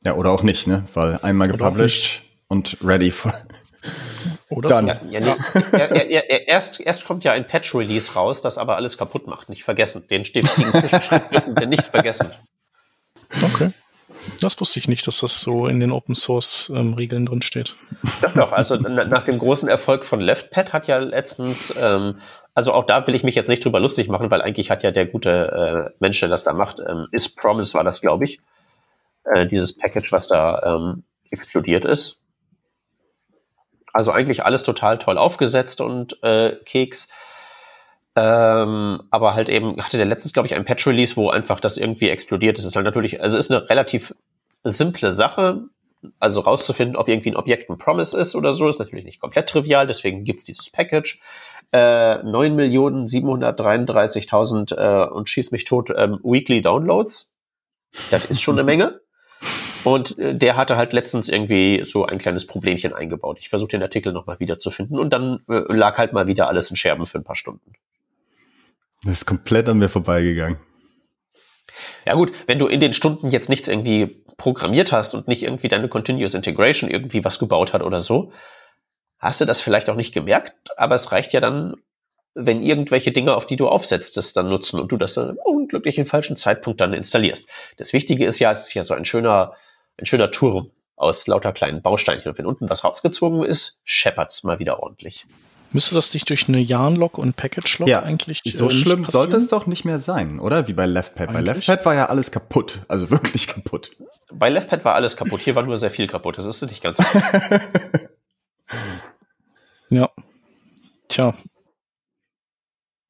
Ja, 0.03 0.15
oder 0.15 0.31
auch 0.31 0.43
nicht, 0.43 0.67
ne? 0.67 0.83
Weil 0.93 1.19
einmal 1.21 1.47
gepublished 1.47 2.23
und 2.47 2.77
ready 2.83 3.11
for. 3.11 3.33
Oder 4.49 4.69
dann. 4.69 4.85
So. 4.85 5.09
Ja, 5.09 5.19
ja, 5.19 5.35
nee. 5.35 5.77
er, 5.77 6.29
er, 6.29 6.47
erst, 6.47 6.79
erst 6.81 7.05
kommt 7.05 7.23
ja 7.23 7.31
ein 7.31 7.47
Patch-Release 7.47 8.13
raus, 8.13 8.41
das 8.41 8.57
aber 8.57 8.75
alles 8.75 8.97
kaputt 8.97 9.27
macht. 9.27 9.49
Nicht 9.49 9.63
vergessen. 9.63 10.07
Den 10.09 10.25
stiftigen 10.25 10.71
Zwischenschritt 10.71 11.31
dürfen 11.31 11.57
wir 11.57 11.67
nicht 11.67 11.87
vergessen. 11.87 12.29
Okay. 13.41 13.71
Das 14.39 14.59
wusste 14.59 14.79
ich 14.79 14.87
nicht, 14.87 15.07
dass 15.07 15.19
das 15.19 15.41
so 15.41 15.67
in 15.67 15.79
den 15.79 15.91
Open 15.91 16.15
Source 16.15 16.71
ähm, 16.75 16.93
Regeln 16.93 17.25
drin 17.25 17.41
steht. 17.41 17.73
Doch, 18.21 18.33
doch. 18.33 18.51
Also 18.51 18.75
nach 18.75 19.23
dem 19.23 19.39
großen 19.39 19.67
Erfolg 19.69 20.05
von 20.05 20.19
LeftPad 20.19 20.73
hat 20.73 20.87
ja 20.87 20.97
letztens, 20.97 21.73
ähm, 21.79 22.19
also 22.53 22.73
auch 22.73 22.85
da 22.85 23.07
will 23.07 23.15
ich 23.15 23.23
mich 23.23 23.35
jetzt 23.35 23.47
nicht 23.47 23.63
drüber 23.63 23.79
lustig 23.79 24.09
machen, 24.09 24.29
weil 24.29 24.41
eigentlich 24.41 24.69
hat 24.69 24.83
ja 24.83 24.91
der 24.91 25.05
gute 25.05 25.91
äh, 25.91 25.95
Mensch, 25.99 26.19
der 26.19 26.29
das 26.29 26.43
da 26.43 26.53
macht, 26.53 26.79
ähm, 26.85 27.07
Is 27.11 27.33
Promise 27.33 27.73
war 27.73 27.83
das, 27.83 28.01
glaube 28.01 28.25
ich, 28.25 28.39
äh, 29.23 29.47
dieses 29.47 29.77
Package, 29.77 30.11
was 30.11 30.27
da 30.27 30.61
ähm, 30.63 31.03
explodiert 31.29 31.85
ist. 31.85 32.19
Also 33.93 34.11
eigentlich 34.11 34.45
alles 34.45 34.63
total 34.63 34.99
toll 34.99 35.17
aufgesetzt 35.17 35.81
und 35.81 36.21
äh, 36.23 36.55
Keks. 36.65 37.09
Ähm, 38.15 39.03
aber 39.09 39.33
halt 39.35 39.49
eben 39.49 39.81
hatte 39.81 39.97
der 39.97 40.05
letztens, 40.05 40.31
glaube 40.33 40.47
ich, 40.47 40.55
ein 40.55 40.65
Patch-Release, 40.65 41.15
wo 41.15 41.29
einfach 41.29 41.59
das 41.59 41.77
irgendwie 41.77 42.09
explodiert 42.09 42.57
ist. 42.57 42.65
Es 42.65 42.71
ist 42.71 42.75
halt 42.75 42.85
natürlich, 42.85 43.21
also 43.21 43.37
ist 43.37 43.51
eine 43.51 43.69
relativ 43.69 44.15
simple 44.63 45.11
Sache. 45.11 45.65
Also 46.19 46.41
rauszufinden, 46.41 46.97
ob 46.97 47.07
irgendwie 47.07 47.29
ein 47.31 47.35
Objekt 47.35 47.69
ein 47.69 47.77
Promise 47.77 48.19
ist 48.19 48.35
oder 48.35 48.53
so, 48.53 48.67
ist 48.67 48.79
natürlich 48.79 49.05
nicht 49.05 49.19
komplett 49.19 49.47
trivial, 49.47 49.85
deswegen 49.85 50.23
gibt's 50.23 50.43
dieses 50.43 50.71
Package. 50.71 51.21
Äh, 51.71 52.15
9.733.000 52.23 54.75
äh, 54.75 55.07
und 55.09 55.29
schieß 55.29 55.51
mich 55.51 55.65
tot 55.65 55.93
ähm, 55.95 56.19
Weekly 56.23 56.61
Downloads. 56.61 57.35
Das 58.09 58.25
ist 58.25 58.41
schon 58.41 58.55
eine 58.55 58.63
Menge. 58.63 58.99
Und 59.83 60.17
äh, 60.19 60.35
der 60.35 60.55
hatte 60.55 60.77
halt 60.77 60.93
letztens 60.93 61.29
irgendwie 61.29 61.83
so 61.85 62.05
ein 62.05 62.17
kleines 62.17 62.45
Problemchen 62.45 62.93
eingebaut. 62.93 63.37
Ich 63.39 63.49
versuche 63.49 63.69
den 63.69 63.81
Artikel 63.81 64.13
nochmal 64.13 64.39
wiederzufinden 64.39 64.99
und 64.99 65.11
dann 65.11 65.39
äh, 65.49 65.61
lag 65.73 65.97
halt 65.97 66.13
mal 66.13 66.27
wieder 66.27 66.47
alles 66.47 66.69
in 66.69 66.75
Scherben 66.75 67.05
für 67.05 67.17
ein 67.17 67.23
paar 67.23 67.35
Stunden. 67.35 67.73
Das 69.03 69.13
ist 69.13 69.25
komplett 69.25 69.67
an 69.67 69.79
mir 69.79 69.89
vorbeigegangen. 69.89 70.59
Ja 72.05 72.13
gut, 72.13 72.31
wenn 72.47 72.59
du 72.59 72.67
in 72.67 72.79
den 72.79 72.93
Stunden 72.93 73.29
jetzt 73.29 73.49
nichts 73.49 73.67
irgendwie 73.67 74.23
programmiert 74.37 74.91
hast 74.91 75.13
und 75.13 75.27
nicht 75.27 75.43
irgendwie 75.43 75.67
deine 75.67 75.87
Continuous 75.87 76.33
Integration 76.33 76.89
irgendwie 76.89 77.23
was 77.23 77.39
gebaut 77.39 77.73
hat 77.73 77.81
oder 77.81 77.99
so, 77.99 78.31
hast 79.19 79.41
du 79.41 79.45
das 79.45 79.61
vielleicht 79.61 79.89
auch 79.89 79.95
nicht 79.95 80.13
gemerkt, 80.13 80.53
aber 80.77 80.95
es 80.95 81.11
reicht 81.11 81.33
ja 81.33 81.39
dann, 81.39 81.75
wenn 82.33 82.63
irgendwelche 82.63 83.11
Dinge, 83.11 83.35
auf 83.35 83.45
die 83.45 83.55
du 83.55 83.67
aufsetzt, 83.67 84.17
das 84.17 84.33
dann 84.33 84.49
nutzen 84.49 84.79
und 84.79 84.91
du 84.91 84.97
das 84.97 85.15
dann 85.15 85.37
unglücklich 85.43 85.97
im 85.97 86.05
falschen 86.05 86.37
Zeitpunkt 86.37 86.81
dann 86.81 86.93
installierst. 86.93 87.49
Das 87.77 87.93
Wichtige 87.93 88.25
ist 88.25 88.39
ja, 88.39 88.51
es 88.51 88.61
ist 88.61 88.73
ja 88.73 88.83
so 88.83 88.93
ein 88.93 89.05
schöner 89.05 89.55
ein 89.97 90.05
schöner 90.05 90.31
Turm 90.31 90.71
aus 90.95 91.25
lauter 91.27 91.51
kleinen 91.51 91.81
Bausteinchen. 91.81 92.29
Und 92.31 92.37
wenn 92.37 92.45
unten 92.45 92.69
was 92.69 92.83
rausgezogen 92.83 93.43
ist, 93.43 93.81
scheppert's 93.83 94.43
mal 94.43 94.59
wieder 94.59 94.81
ordentlich. 94.81 95.25
Müsste 95.73 95.95
das 95.95 96.13
nicht 96.13 96.29
durch 96.29 96.49
eine 96.49 96.59
Yarn-Log 96.59 97.17
und 97.17 97.37
Package-Log 97.37 97.87
Ja, 97.87 98.03
eigentlich 98.03 98.41
So 98.45 98.65
äh, 98.65 98.73
nicht 98.73 98.81
schlimm 98.81 99.05
sollte 99.05 99.31
passieren? 99.31 99.43
es 99.43 99.49
doch 99.49 99.67
nicht 99.67 99.85
mehr 99.85 99.99
sein, 99.99 100.39
oder? 100.39 100.67
Wie 100.67 100.73
bei 100.73 100.85
LeftPad. 100.85 101.31
Bei. 101.31 101.39
LeftPad 101.39 101.85
war 101.85 101.95
ja 101.95 102.05
alles 102.07 102.31
kaputt. 102.31 102.81
Also 102.89 103.09
wirklich 103.09 103.47
kaputt. 103.47 103.91
Bei 104.33 104.49
LeftPad 104.49 104.83
war 104.83 104.95
alles 104.95 105.15
kaputt. 105.15 105.41
Hier 105.41 105.55
war 105.55 105.63
nur 105.63 105.77
sehr 105.77 105.91
viel 105.91 106.07
kaputt. 106.07 106.37
Das 106.37 106.45
ist 106.45 106.61
nicht 106.63 106.83
ganz 106.83 106.97
so. 106.97 107.03
Ja. 109.89 110.09
Tja. 111.09 111.33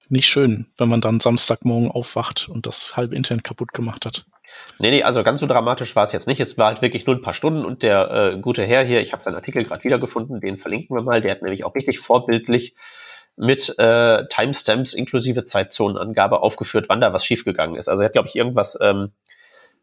Nicht 0.09 0.27
schön, 0.27 0.65
wenn 0.77 0.89
man 0.89 0.99
dann 0.99 1.19
Samstagmorgen 1.19 1.91
aufwacht 1.91 2.49
und 2.49 2.65
das 2.65 2.97
halbe 2.97 3.15
Internet 3.15 3.43
kaputt 3.43 3.71
gemacht 3.71 4.05
hat. 4.05 4.25
Nee, 4.79 4.91
nee, 4.91 5.03
also 5.03 5.23
ganz 5.23 5.39
so 5.39 5.47
dramatisch 5.47 5.95
war 5.95 6.03
es 6.03 6.11
jetzt 6.11 6.27
nicht. 6.27 6.39
Es 6.39 6.57
war 6.57 6.67
halt 6.67 6.81
wirklich 6.81 7.05
nur 7.05 7.15
ein 7.15 7.21
paar 7.21 7.33
Stunden 7.33 7.65
und 7.65 7.83
der 7.83 8.11
äh, 8.11 8.37
gute 8.39 8.63
Herr 8.63 8.83
hier, 8.83 9.01
ich 9.01 9.13
habe 9.13 9.21
seinen 9.21 9.35
Artikel 9.35 9.63
gerade 9.63 9.83
wiedergefunden, 9.83 10.41
den 10.41 10.57
verlinken 10.57 10.95
wir 10.95 11.03
mal. 11.03 11.21
Der 11.21 11.31
hat 11.31 11.41
nämlich 11.41 11.63
auch 11.63 11.75
richtig 11.75 11.99
vorbildlich 11.99 12.75
mit 13.35 13.77
äh, 13.79 14.25
Timestamps 14.27 14.93
inklusive 14.93 15.45
Zeitzonenangabe 15.45 16.41
aufgeführt, 16.41 16.89
wann 16.89 17.01
da 17.01 17.13
was 17.13 17.25
schiefgegangen 17.25 17.75
ist. 17.75 17.87
Also 17.87 18.03
er 18.03 18.05
hat, 18.05 18.13
glaube 18.13 18.27
ich, 18.27 18.35
irgendwas, 18.35 18.77
ähm, 18.81 19.11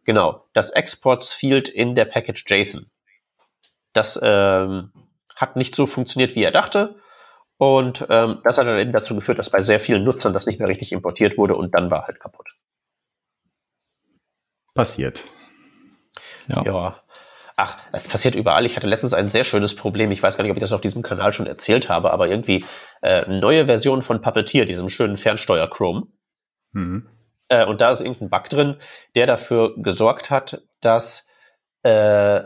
genau, 0.04 0.44
das 0.52 0.70
Exports 0.70 1.32
Field 1.32 1.68
in 1.68 1.94
der 1.94 2.04
Package 2.04 2.44
JSON. 2.46 2.90
Das 3.92 4.18
ähm, 4.22 4.92
hat 5.34 5.56
nicht 5.56 5.74
so 5.74 5.86
funktioniert, 5.86 6.34
wie 6.34 6.42
er 6.42 6.50
dachte. 6.50 6.96
Und 7.56 8.06
ähm, 8.08 8.38
das 8.44 8.58
hat 8.58 8.66
dann 8.66 8.78
eben 8.78 8.92
dazu 8.92 9.16
geführt, 9.16 9.38
dass 9.38 9.50
bei 9.50 9.62
sehr 9.62 9.80
vielen 9.80 10.04
Nutzern 10.04 10.32
das 10.32 10.46
nicht 10.46 10.60
mehr 10.60 10.68
richtig 10.68 10.92
importiert 10.92 11.36
wurde 11.36 11.56
und 11.56 11.74
dann 11.74 11.90
war 11.90 12.06
halt 12.06 12.20
kaputt. 12.20 12.57
Passiert. 14.78 15.24
Ja. 16.46 16.62
Ja. 16.62 17.02
Ach, 17.56 17.78
es 17.90 18.06
passiert 18.06 18.36
überall. 18.36 18.64
Ich 18.64 18.76
hatte 18.76 18.86
letztens 18.86 19.12
ein 19.12 19.28
sehr 19.28 19.42
schönes 19.42 19.74
Problem. 19.74 20.12
Ich 20.12 20.22
weiß 20.22 20.36
gar 20.36 20.44
nicht, 20.44 20.52
ob 20.52 20.56
ich 20.56 20.60
das 20.60 20.72
auf 20.72 20.80
diesem 20.80 21.02
Kanal 21.02 21.32
schon 21.32 21.48
erzählt 21.48 21.88
habe, 21.88 22.12
aber 22.12 22.28
irgendwie 22.28 22.64
äh, 23.02 23.28
neue 23.28 23.66
Version 23.66 24.02
von 24.02 24.20
Puppeteer, 24.20 24.66
diesem 24.66 24.88
schönen 24.88 25.16
Fernsteuer 25.16 25.68
Chrome. 25.68 26.06
Mhm. 26.70 27.08
Äh, 27.48 27.66
und 27.66 27.80
da 27.80 27.90
ist 27.90 28.02
irgendein 28.02 28.30
Bug 28.30 28.48
drin, 28.50 28.76
der 29.16 29.26
dafür 29.26 29.74
gesorgt 29.78 30.30
hat, 30.30 30.62
dass 30.80 31.28
äh, 31.82 32.44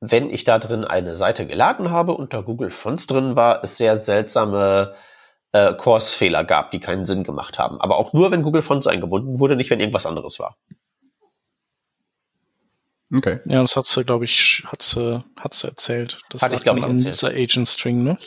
wenn 0.00 0.30
ich 0.30 0.44
da 0.44 0.60
drin 0.60 0.84
eine 0.84 1.16
Seite 1.16 1.48
geladen 1.48 1.90
habe 1.90 2.12
und 2.12 2.32
da 2.32 2.42
Google 2.42 2.70
Fonts 2.70 3.08
drin 3.08 3.34
war, 3.34 3.64
es 3.64 3.76
sehr 3.76 3.96
seltsame 3.96 4.94
äh, 5.52 5.74
Course-Fehler 5.74 6.44
gab, 6.44 6.70
die 6.70 6.80
keinen 6.80 7.06
Sinn 7.06 7.24
gemacht 7.24 7.58
haben. 7.58 7.80
Aber 7.80 7.96
auch 7.96 8.12
nur, 8.12 8.30
wenn 8.30 8.42
Google 8.42 8.62
Fonts 8.62 8.86
eingebunden 8.86 9.38
wurde, 9.38 9.56
nicht 9.56 9.70
wenn 9.70 9.80
irgendwas 9.80 10.06
anderes 10.06 10.38
war. 10.38 10.56
Okay. 13.12 13.40
Ja, 13.46 13.60
das 13.62 13.74
hat 13.74 13.86
sie, 13.86 14.04
glaube 14.04 14.24
ich, 14.24 14.62
hat 14.66 14.82
sie, 14.82 15.24
hat 15.36 15.54
sie 15.54 15.66
erzählt. 15.66 16.20
Das 16.30 16.42
Hatte 16.42 16.54
ich, 16.54 16.60
lag 16.60 16.64
glaub 16.64 16.76
dann 16.76 16.84
ich, 16.84 16.90
an 16.90 16.96
erzählt. 16.96 17.14
dieser 17.14 17.28
Agent 17.28 17.68
String, 17.68 18.04
ne? 18.04 18.18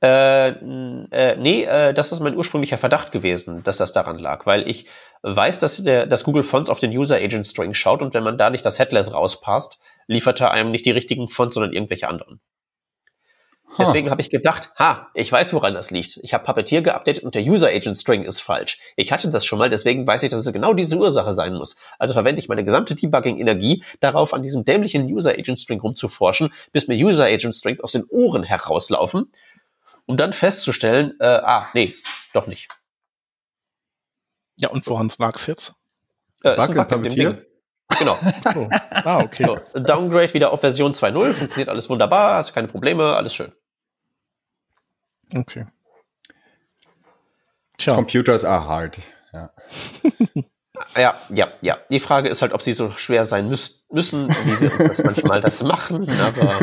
Äh, 0.00 0.48
äh, 0.48 1.36
nee, 1.36 1.64
äh, 1.64 1.94
das 1.94 2.12
ist 2.12 2.20
mein 2.20 2.36
ursprünglicher 2.36 2.78
Verdacht 2.78 3.10
gewesen, 3.10 3.62
dass 3.64 3.78
das 3.78 3.92
daran 3.92 4.18
lag, 4.18 4.44
weil 4.44 4.68
ich 4.68 4.86
weiß, 5.22 5.60
dass, 5.60 5.82
der, 5.82 6.06
dass 6.06 6.24
Google 6.24 6.44
Fonts 6.44 6.68
auf 6.68 6.78
den 6.78 6.90
User 6.90 7.16
Agent 7.16 7.46
String 7.46 7.72
schaut 7.72 8.02
und 8.02 8.12
wenn 8.12 8.22
man 8.22 8.36
da 8.36 8.50
nicht 8.50 8.66
das 8.66 8.78
Headless 8.78 9.14
rauspasst, 9.14 9.80
liefert 10.06 10.40
er 10.42 10.50
einem 10.50 10.70
nicht 10.70 10.84
die 10.84 10.90
richtigen 10.90 11.30
Fonts, 11.30 11.54
sondern 11.54 11.72
irgendwelche 11.72 12.06
anderen. 12.08 12.40
Deswegen 13.78 14.10
habe 14.10 14.20
ich 14.20 14.30
gedacht, 14.30 14.70
ha, 14.78 15.08
ich 15.14 15.30
weiß, 15.30 15.52
woran 15.52 15.74
das 15.74 15.90
liegt. 15.90 16.18
Ich 16.22 16.32
habe 16.32 16.44
Puppeteer 16.44 16.82
geupdatet 16.82 17.24
und 17.24 17.34
der 17.34 17.42
User 17.42 17.68
Agent 17.68 17.96
String 17.96 18.24
ist 18.24 18.40
falsch. 18.40 18.78
Ich 18.96 19.10
hatte 19.10 19.30
das 19.30 19.44
schon 19.44 19.58
mal, 19.58 19.68
deswegen 19.68 20.06
weiß 20.06 20.22
ich, 20.22 20.30
dass 20.30 20.46
es 20.46 20.52
genau 20.52 20.74
diese 20.74 20.96
Ursache 20.96 21.32
sein 21.32 21.54
muss. 21.54 21.76
Also 21.98 22.14
verwende 22.14 22.40
ich 22.40 22.48
meine 22.48 22.64
gesamte 22.64 22.94
Debugging-Energie 22.94 23.82
darauf, 24.00 24.32
an 24.34 24.42
diesem 24.42 24.64
dämlichen 24.64 25.04
User 25.06 25.32
Agent 25.32 25.58
String 25.58 25.80
rumzuforschen, 25.80 26.52
bis 26.72 26.88
mir 26.88 26.94
User 26.96 27.24
Agent 27.24 27.54
Strings 27.54 27.80
aus 27.80 27.92
den 27.92 28.04
Ohren 28.04 28.44
herauslaufen, 28.44 29.30
um 30.06 30.16
dann 30.16 30.32
festzustellen, 30.32 31.14
äh, 31.20 31.26
ah, 31.26 31.68
nee, 31.74 31.94
doch 32.32 32.46
nicht. 32.46 32.68
Ja, 34.56 34.70
und 34.70 34.86
woran 34.86 35.10
lag's 35.18 35.46
jetzt? 35.46 35.74
Äh, 36.44 36.50
ist 36.50 36.66
Bug 36.66 36.76
Bug 36.76 36.88
dem 36.88 37.02
Puppeteer? 37.02 37.44
Genau. 37.98 38.18
Oh. 38.56 38.68
Ah, 38.90 39.20
okay. 39.20 39.44
So, 39.44 39.80
Downgrade 39.80 40.32
wieder 40.34 40.52
auf 40.52 40.60
Version 40.60 40.92
2.0, 40.92 41.32
funktioniert 41.32 41.68
alles 41.68 41.90
wunderbar, 41.90 42.36
hast 42.36 42.54
keine 42.54 42.68
Probleme, 42.68 43.14
alles 43.14 43.34
schön. 43.34 43.52
Okay. 45.34 45.66
Tja, 47.78 47.94
Computers 47.94 48.44
are 48.44 48.66
hard. 48.66 48.98
Ja. 49.32 49.50
Ja, 50.96 51.14
ja, 51.28 51.52
ja. 51.60 51.78
Die 51.88 52.00
Frage 52.00 52.28
ist 52.28 52.42
halt, 52.42 52.52
ob 52.52 52.62
sie 52.62 52.72
so 52.72 52.90
schwer 52.92 53.24
sein 53.24 53.48
müß, 53.48 53.86
müssen, 53.90 54.28
wie 54.28 54.60
wir 54.60 54.72
uns 54.72 54.88
das 54.88 55.04
manchmal 55.04 55.40
das 55.40 55.62
machen, 55.62 56.08
aber 56.20 56.52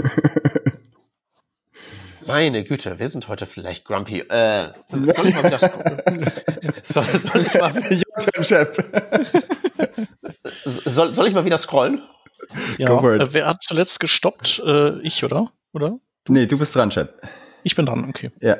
meine 2.27 2.63
Güte, 2.65 2.99
wir 2.99 3.07
sind 3.07 3.29
heute 3.29 3.45
vielleicht 3.45 3.85
grumpy. 3.85 4.19
Äh, 4.19 4.73
soll 4.89 5.27
ich 5.27 5.35
mal 5.35 5.43
wieder 5.45 5.59
scrollen? 5.59 6.31
Soll, 6.83 7.05
soll, 7.05 7.41
ich 7.41 7.53
mal, 7.53 8.43
Chef. 8.43 8.77
soll, 10.65 11.15
soll 11.15 11.27
ich 11.27 11.33
mal 11.33 11.45
wieder 11.45 11.57
scrollen? 11.57 12.03
ja. 12.77 12.87
go 12.87 12.99
for 12.99 13.15
it. 13.15 13.33
Wer 13.33 13.47
hat 13.47 13.63
zuletzt 13.63 13.99
gestoppt? 14.01 14.61
Äh, 14.65 14.99
ich, 15.01 15.23
oder? 15.23 15.51
Oder? 15.73 15.99
Nee, 16.27 16.47
du 16.47 16.57
bist 16.57 16.75
dran, 16.75 16.91
Chef. 16.91 17.09
Ich 17.63 17.75
bin 17.75 17.85
dran, 17.85 18.07
okay. 18.09 18.31
Ja. 18.41 18.57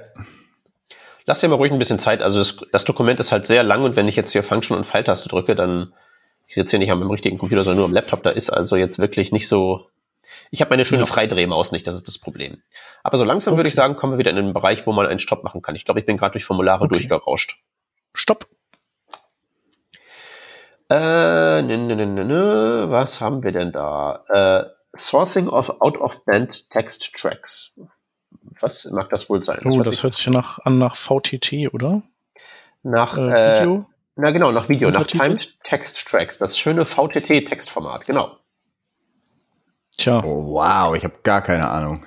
Lass 1.26 1.39
dir 1.39 1.47
mal 1.47 1.56
ruhig 1.56 1.72
ein 1.72 1.80
bisschen 1.80 1.99
Zeit. 1.99 2.22
Also 2.22 2.39
das, 2.39 2.58
das 2.72 2.86
Dokument 2.86 3.20
ist 3.20 3.32
halt 3.32 3.45
sehr 3.45 3.64
lang 3.64 3.84
und 3.84 3.95
wenn 3.95 4.08
ich 4.08 4.16
jetzt 4.16 4.32
hier 4.32 4.43
Function 4.43 4.76
und 4.76 4.86
Pfeiltaste 4.86 5.30
drücke, 5.30 5.56
dann 5.56 5.93
ich 6.47 6.56
sitze 6.56 6.72
hier 6.72 6.80
nicht 6.80 6.91
an 6.91 6.99
meinem 6.99 7.12
richtigen 7.12 7.38
Computer, 7.38 7.64
sondern 7.64 7.78
nur 7.78 7.86
am 7.86 7.93
Laptop. 7.93 8.24
Da 8.24 8.30
ist 8.32 8.49
also 8.49 8.76
jetzt 8.76 8.99
wirklich 8.99 9.32
nicht 9.32 9.47
so. 9.47 9.88
Ich 10.49 10.60
habe 10.60 10.70
meine 10.72 10.84
schöne 10.84 11.04
Ja. 11.04 11.06
Freidrehmaus 11.06 11.72
nicht, 11.72 11.88
das 11.88 11.95
ist 11.95 12.08
das 12.10 12.18
Problem. 12.18 12.62
Aber 13.04 13.18
so 13.18 13.24
langsam 13.24 13.56
würde 13.56 13.70
ich 13.70 13.76
sagen, 13.76 13.95
kommen 13.95 14.14
wir 14.14 14.18
wieder 14.18 14.32
in 14.32 14.36
den 14.36 14.54
Bereich, 14.54 14.86
wo 14.86 14.91
man 14.91 15.06
einen 15.08 15.20
Stopp 15.20 15.43
machen 15.45 15.62
kann. 15.62 15.76
Ich 15.76 15.86
glaube, 15.86 16.02
ich 16.02 16.06
bin 16.06 16.18
gerade 16.18 16.34
durch 16.34 16.43
Formulare 16.43 16.84
Okay. 16.86 16.95
durchgerauscht. 16.95 17.62
Stopp. 18.14 18.47
Äh, 20.89 21.62
ne, 21.62 21.78
ne, 21.78 21.95
ne, 21.95 22.06
ne, 22.06 22.26
ne. 22.26 22.86
Was 22.89 23.22
haben 23.22 23.43
wir 23.43 23.54
denn 23.54 23.72
da? 23.72 24.26
Äh, 24.28 24.97
Sourcing 24.97 25.47
of 25.47 25.70
Out-of-Band 25.80 26.70
Text 26.70 27.14
Tracks. 27.16 27.80
Was 28.62 28.86
mag 28.86 29.09
das 29.09 29.30
wohl 29.30 29.41
sein? 29.43 29.62
Oh, 29.66 29.82
das 29.82 30.03
hört 30.03 30.14
sich 30.16 30.28
nach, 30.28 30.59
an 30.59 30.78
nach 30.78 30.95
VTT, 30.95 31.74
oder? 31.74 32.01
nach 32.84 33.18
Äh, 33.18 33.22
äh, 33.22 33.59
Video? 33.59 33.86
Na 34.16 34.32
genau, 34.32 34.51
nach 34.51 34.70
Video, 34.70 34.89
nach 34.89 35.01
Untertitel? 35.01 35.24
Timed 35.24 35.57
Text 35.64 36.07
Tracks, 36.07 36.38
das 36.38 36.57
schöne 36.57 36.86
VTT-Textformat, 36.86 38.05
genau. 38.05 38.38
Tja, 39.97 40.24
Oh, 40.24 40.53
wow, 40.53 40.95
ich 40.95 41.03
habe 41.03 41.16
gar 41.24 41.41
keine 41.41 41.70
Ahnung. 41.70 42.05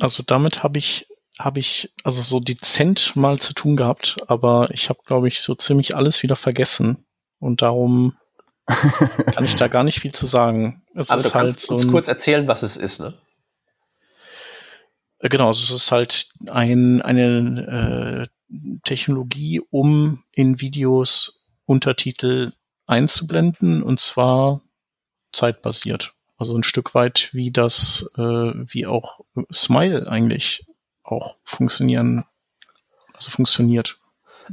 also 0.00 0.22
damit 0.22 0.62
habe 0.62 0.78
ich, 0.78 1.06
habe 1.38 1.58
ich 1.60 1.92
also 2.02 2.22
so 2.22 2.40
dezent 2.40 3.14
mal 3.16 3.38
zu 3.38 3.52
tun 3.54 3.76
gehabt, 3.76 4.16
aber 4.26 4.68
ich 4.70 4.88
habe, 4.88 5.00
glaube 5.06 5.28
ich, 5.28 5.40
so 5.40 5.54
ziemlich 5.54 5.96
alles 5.96 6.22
wieder 6.22 6.36
vergessen. 6.36 7.04
Und 7.40 7.62
darum 7.62 8.16
kann 8.66 9.44
ich 9.44 9.56
da 9.56 9.68
gar 9.68 9.84
nicht 9.84 10.00
viel 10.00 10.12
zu 10.12 10.26
sagen. 10.26 10.82
Es 10.94 11.10
Aber 11.10 11.20
du 11.22 11.28
ist 11.28 11.34
halt 11.34 11.44
kannst 11.44 11.62
so 11.62 11.74
uns 11.74 11.88
kurz 11.88 12.08
erzählen, 12.08 12.48
was 12.48 12.62
es 12.62 12.76
ist, 12.76 13.00
ne? 13.00 13.14
Äh, 15.24 15.28
Genau, 15.30 15.48
also 15.48 15.74
es 15.74 15.82
ist 15.82 15.90
halt 15.90 16.28
ein, 16.46 17.02
eine 17.02 18.28
äh, 18.50 18.78
Technologie, 18.84 19.60
um 19.70 20.22
in 20.32 20.60
Videos 20.60 21.44
Untertitel 21.64 22.52
einzublenden 22.86 23.82
und 23.82 23.98
zwar 23.98 24.60
zeitbasiert. 25.32 26.12
Also 26.36 26.54
ein 26.56 26.62
Stück 26.62 26.94
weit 26.94 27.30
wie 27.32 27.50
das, 27.50 28.12
äh, 28.16 28.20
wie 28.20 28.86
auch 28.86 29.20
Smile 29.52 30.06
eigentlich 30.08 30.66
auch 31.02 31.36
funktionieren, 31.42 32.26
also 33.14 33.30
funktioniert. 33.30 33.98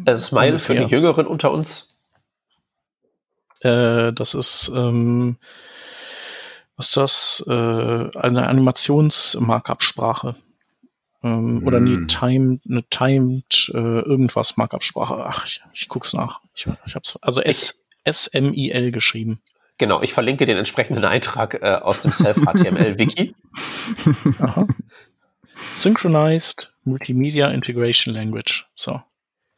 Äh, 0.06 0.16
Smile 0.16 0.60
für 0.60 0.74
die 0.74 0.84
Ungefähr. 0.84 1.00
Jüngeren 1.00 1.28
unter 1.28 1.52
uns. 1.52 1.98
Äh, 3.60 4.14
das 4.14 4.34
ist, 4.36 4.72
ähm, 4.74 5.38
was 6.78 6.88
ist 6.88 6.98
das? 6.98 7.44
Äh, 7.48 8.18
eine 8.18 8.48
Animations-Markup-Sprache. 8.48 10.36
Ähm, 11.24 11.62
Oder 11.66 11.80
Mm. 11.80 11.86
eine 11.88 12.08
timed, 12.08 12.62
eine 12.70 12.84
timed 12.90 13.72
äh, 13.74 13.78
irgendwas 13.78 14.58
Markup-Sprache. 14.58 15.16
Ach, 15.26 15.46
ich, 15.46 15.62
ich 15.74 15.88
guck's 15.88 16.14
nach. 16.14 16.42
Ich, 16.56 16.68
ich 16.86 16.96
hab's, 16.96 17.18
also 17.22 17.42
S, 17.42 17.86
S-M-I-L 18.04 18.92
geschrieben. 18.92 19.42
Genau, 19.78 20.02
ich 20.02 20.14
verlinke 20.14 20.46
den 20.46 20.58
entsprechenden 20.58 21.06
Eintrag 21.06 21.56
äh, 21.62 21.76
aus 21.82 22.02
dem 22.02 22.12
Self-HTML-Wiki. 22.12 23.36
Synchronized 25.76 26.74
Multimedia 26.84 27.50
Integration 27.50 28.14
Language. 28.14 28.66
So. 28.76 29.02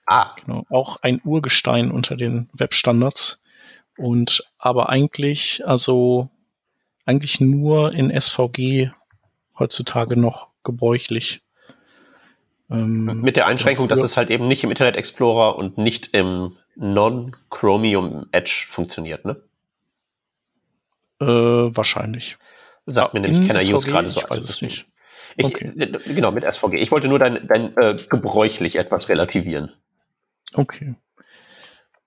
Ah, 0.05 0.36
Genau, 0.43 0.66
auch 0.70 0.97
ein 1.01 1.22
Urgestein 1.24 1.91
unter 1.91 2.16
den 2.18 2.49
Webstandards. 2.53 3.41
Und 3.97 4.43
aber 4.57 4.89
eigentlich, 4.89 5.66
also 5.66 6.30
eigentlich 7.05 7.39
nur 7.39 7.93
in 7.93 8.09
SVG 8.20 8.89
heutzutage 9.57 10.18
noch 10.18 10.49
gebräuchlich. 10.64 11.41
Ähm, 12.74 13.21
mit 13.21 13.36
der 13.38 13.45
Einschränkung, 13.47 13.88
dass 13.88 13.99
früher- 13.99 14.05
es 14.05 14.17
halt 14.17 14.30
eben 14.30 14.47
nicht 14.47 14.63
im 14.63 14.69
Internet 14.71 14.95
Explorer 14.95 15.55
und 15.57 15.78
nicht 15.78 16.13
im 16.13 16.57
Non-Chromium 16.76 18.26
Edge 18.32 18.65
funktioniert, 18.67 19.26
ne? 19.26 19.38
äh, 21.21 21.26
wahrscheinlich. 21.26 22.38
Sagt 22.86 23.13
mir 23.13 23.24
In 23.24 23.32
nämlich 23.32 23.47
Kenner 23.47 23.59
Use 23.61 23.78
SVG? 23.88 23.91
gerade 23.91 24.07
so. 24.09 24.19
Ich 24.19 24.26
weiß 24.26 24.32
Also 24.32 24.43
es 24.45 24.61
nicht. 24.61 24.86
Ich, 25.38 25.45
okay. 25.45 25.71
Genau, 26.05 26.32
mit 26.32 26.43
SVG. 26.43 26.76
Ich 26.76 26.91
wollte 26.91 27.07
nur 27.07 27.17
dein, 27.19 27.47
dein 27.47 27.76
äh, 27.78 27.97
gebräuchlich 28.09 28.76
etwas 28.76 29.09
relativieren. 29.09 29.71
Okay. 30.53 30.95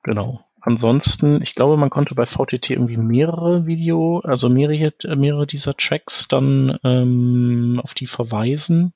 Genau. 0.03 0.45
Ansonsten, 0.61 1.43
ich 1.43 1.55
glaube, 1.55 1.77
man 1.77 1.91
konnte 1.91 2.15
bei 2.15 2.27
VTT 2.27 2.71
irgendwie 2.71 2.97
mehrere 2.97 3.67
Video, 3.67 4.21
also 4.25 4.49
mehrere, 4.49 4.93
mehrere 5.17 5.47
dieser 5.47 5.77
Tracks 5.77 6.29
dann 6.29 6.79
ähm, 6.85 7.81
auf 7.83 7.95
die 7.95 8.07
verweisen. 8.07 8.93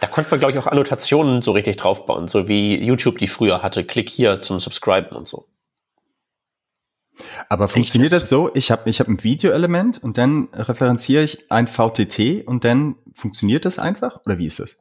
Da 0.00 0.06
konnte 0.06 0.30
man, 0.30 0.40
glaube 0.40 0.52
ich, 0.52 0.58
auch 0.58 0.66
Annotationen 0.66 1.42
so 1.42 1.52
richtig 1.52 1.76
draufbauen, 1.76 2.28
so 2.28 2.48
wie 2.48 2.76
YouTube 2.82 3.18
die 3.18 3.28
früher 3.28 3.62
hatte. 3.62 3.84
Klick 3.84 4.08
hier 4.08 4.42
zum 4.42 4.60
Subscriben 4.60 5.16
und 5.16 5.26
so. 5.26 5.46
Aber 7.48 7.68
funktioniert 7.68 8.12
das 8.12 8.28
so? 8.28 8.50
Ich 8.54 8.70
habe 8.70 8.88
ich 8.90 9.00
hab 9.00 9.08
ein 9.08 9.22
Videoelement 9.22 10.02
und 10.02 10.18
dann 10.18 10.48
referenziere 10.52 11.22
ich 11.22 11.50
ein 11.50 11.66
VTT 11.66 12.46
und 12.46 12.64
dann 12.64 12.96
funktioniert 13.14 13.64
das 13.64 13.78
einfach? 13.78 14.20
Oder 14.26 14.38
wie 14.38 14.46
ist 14.46 14.60
das? 14.60 14.76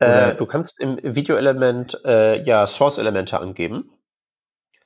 Äh, 0.00 0.34
du 0.34 0.46
kannst 0.46 0.80
im 0.80 0.98
Videoelement 1.02 2.00
äh, 2.04 2.42
ja 2.42 2.66
Source-Elemente 2.66 3.38
angeben. 3.38 3.90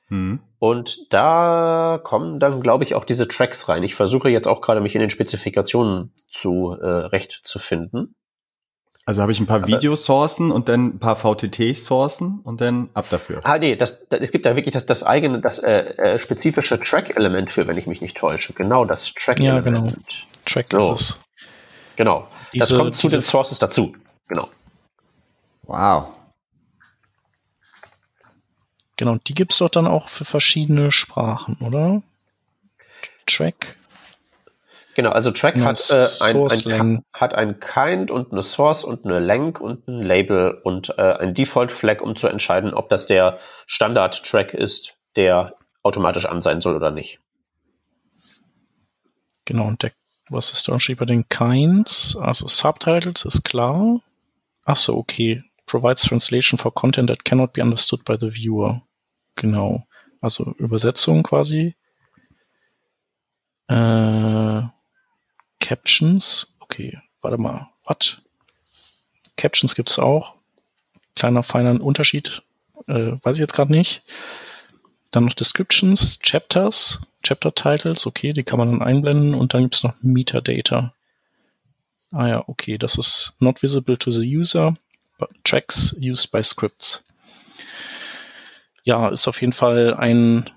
Hm. 0.09 0.39
Und 0.59 1.13
da 1.13 1.99
kommen 2.03 2.39
dann, 2.39 2.61
glaube 2.61 2.83
ich, 2.83 2.95
auch 2.95 3.05
diese 3.05 3.27
Tracks 3.27 3.69
rein. 3.69 3.83
Ich 3.83 3.95
versuche 3.95 4.29
jetzt 4.29 4.47
auch 4.47 4.61
gerade 4.61 4.81
mich 4.81 4.95
in 4.95 5.01
den 5.01 5.09
Spezifikationen 5.09 6.13
zu 6.29 6.75
äh, 6.79 6.85
recht 6.85 7.31
zu 7.31 7.59
finden. 7.59 8.15
Also 9.05 9.21
habe 9.21 9.31
ich 9.31 9.39
ein 9.39 9.47
paar 9.47 9.65
Videosourcen 9.65 10.51
und 10.51 10.69
dann 10.69 10.87
ein 10.87 10.99
paar 10.99 11.15
VTT-Sourcen 11.15 12.41
und 12.43 12.61
dann 12.61 12.89
ab 12.93 13.07
dafür. 13.09 13.41
Ah, 13.43 13.57
nee, 13.57 13.75
das, 13.75 14.07
das, 14.09 14.19
es 14.21 14.31
gibt 14.31 14.45
da 14.45 14.55
wirklich 14.55 14.73
das, 14.73 14.85
das 14.85 15.03
eigene, 15.03 15.41
das 15.41 15.57
äh, 15.59 15.79
äh, 15.97 16.21
spezifische 16.21 16.79
Track-Element 16.79 17.51
für, 17.51 17.65
wenn 17.67 17.77
ich 17.77 17.87
mich 17.87 18.01
nicht 18.01 18.17
täusche. 18.17 18.53
Genau, 18.53 18.85
das 18.85 19.13
Track-Element. 19.13 19.65
Ja, 19.65 19.81
genau. 19.81 19.93
Track 20.45 20.67
so. 20.69 20.93
ist 20.93 21.01
es. 21.01 21.19
Genau. 21.95 22.27
Diese, 22.53 22.67
das 22.67 22.77
kommt 22.77 22.95
zu 22.95 23.07
den 23.07 23.21
Sources 23.21 23.57
dazu. 23.57 23.95
Genau. 24.27 24.47
Wow. 25.63 26.09
Genau, 28.97 29.15
die 29.15 29.33
gibt 29.33 29.53
es 29.53 29.59
doch 29.59 29.69
dann 29.69 29.87
auch 29.87 30.09
für 30.09 30.25
verschiedene 30.25 30.91
Sprachen, 30.91 31.57
oder? 31.61 32.03
Track. 33.25 33.78
Genau, 34.99 35.11
also 35.11 35.31
Track 35.31 35.55
hat, 35.61 35.89
äh, 35.91 36.05
ein, 36.25 36.47
ein, 36.73 37.05
hat 37.13 37.33
ein 37.33 37.61
Kind 37.61 38.11
und 38.11 38.33
eine 38.33 38.43
Source 38.43 38.83
und 38.83 39.05
eine 39.05 39.19
Lenk 39.19 39.61
und 39.61 39.87
ein 39.87 40.01
Label 40.01 40.59
und 40.65 40.89
äh, 40.97 41.13
ein 41.13 41.33
Default 41.33 41.71
Flag, 41.71 42.01
um 42.01 42.17
zu 42.17 42.27
entscheiden, 42.27 42.73
ob 42.73 42.89
das 42.89 43.05
der 43.05 43.39
Standard 43.65 44.21
Track 44.25 44.53
ist, 44.53 44.97
der 45.15 45.55
automatisch 45.83 46.25
an 46.25 46.41
sein 46.41 46.59
soll 46.59 46.75
oder 46.75 46.91
nicht. 46.91 47.21
Genau, 49.45 49.67
und 49.67 49.83
der, 49.83 49.93
was 50.27 50.51
ist 50.51 50.67
da 50.67 50.77
bei 50.97 51.05
den 51.05 51.29
Kinds? 51.29 52.17
Also 52.17 52.49
Subtitles 52.49 53.23
ist 53.23 53.45
klar. 53.45 54.01
Achso, 54.65 54.97
okay. 54.97 55.45
Provides 55.65 56.01
translation 56.01 56.57
for 56.57 56.73
content 56.73 57.07
that 57.07 57.23
cannot 57.23 57.53
be 57.53 57.61
understood 57.61 58.03
by 58.03 58.17
the 58.19 58.33
viewer. 58.33 58.81
Genau. 59.37 59.85
Also 60.19 60.53
Übersetzung 60.57 61.23
quasi. 61.23 61.77
Äh, 63.69 64.63
Captions. 65.59 66.47
Okay, 66.59 66.99
warte 67.21 67.37
mal. 67.37 67.69
Was? 67.85 68.17
Captions 69.37 69.75
gibt 69.75 69.89
es 69.89 69.99
auch. 69.99 70.35
Kleiner, 71.15 71.43
feiner 71.43 71.81
Unterschied. 71.81 72.43
Äh, 72.87 73.13
weiß 73.23 73.37
ich 73.37 73.41
jetzt 73.41 73.53
gerade 73.53 73.71
nicht. 73.71 74.03
Dann 75.11 75.25
noch 75.25 75.33
Descriptions, 75.33 76.19
Chapters, 76.21 77.01
Chapter 77.23 77.53
Titles, 77.53 78.05
okay, 78.05 78.31
die 78.31 78.43
kann 78.43 78.59
man 78.59 78.71
dann 78.71 78.81
einblenden 78.81 79.33
und 79.33 79.53
dann 79.53 79.63
gibt 79.63 79.75
es 79.75 79.83
noch 79.83 79.95
Metadata. 80.01 80.93
Ah 82.11 82.27
ja, 82.27 82.43
okay, 82.47 82.77
das 82.77 82.97
ist 82.97 83.35
not 83.39 83.61
visible 83.61 83.97
to 83.97 84.11
the 84.11 84.37
user, 84.37 84.75
but 85.17 85.29
tracks 85.43 85.95
used 85.99 86.31
by 86.31 86.43
scripts. 86.43 87.05
Ja, 88.83 89.09
ist 89.09 89.27
auf 89.27 89.41
jeden 89.41 89.53
Fall 89.53 89.93
ein, 89.95 90.49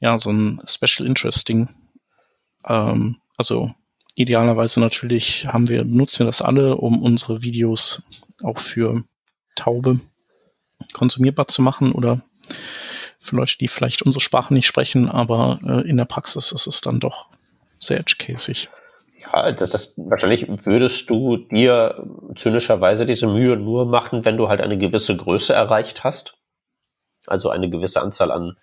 ja, 0.00 0.18
so 0.18 0.30
ein 0.30 0.62
Special 0.66 1.06
Interesting. 1.06 1.68
Ähm, 2.66 3.20
also 3.36 3.74
idealerweise 4.14 4.80
natürlich 4.80 5.46
haben 5.46 5.68
wir, 5.68 5.84
nutzen 5.84 6.20
wir 6.20 6.26
das 6.26 6.42
alle, 6.42 6.76
um 6.76 7.02
unsere 7.02 7.42
Videos 7.42 8.02
auch 8.42 8.58
für 8.58 9.04
Taube 9.56 10.00
konsumierbar 10.92 11.48
zu 11.48 11.62
machen 11.62 11.92
oder 11.92 12.22
für 13.20 13.36
Leute, 13.36 13.56
die 13.58 13.68
vielleicht 13.68 14.02
unsere 14.02 14.20
Sprache 14.20 14.52
nicht 14.52 14.66
sprechen, 14.66 15.08
aber 15.08 15.58
äh, 15.64 15.88
in 15.88 15.96
der 15.96 16.04
Praxis 16.04 16.52
ist 16.52 16.66
es 16.66 16.80
dann 16.80 17.00
doch 17.00 17.26
sehr 17.78 17.98
edge-casig. 17.98 18.68
Ja, 19.22 19.52
das, 19.52 19.70
das, 19.70 19.94
wahrscheinlich 19.96 20.46
würdest 20.64 21.08
du 21.08 21.38
dir 21.38 22.06
zynischerweise 22.36 23.06
diese 23.06 23.26
Mühe 23.26 23.56
nur 23.56 23.86
machen, 23.86 24.24
wenn 24.24 24.36
du 24.36 24.48
halt 24.48 24.60
eine 24.60 24.76
gewisse 24.76 25.16
Größe 25.16 25.54
erreicht 25.54 26.04
hast. 26.04 26.36
Also 27.26 27.48
eine 27.48 27.70
gewisse 27.70 28.02
Anzahl 28.02 28.30
an 28.30 28.58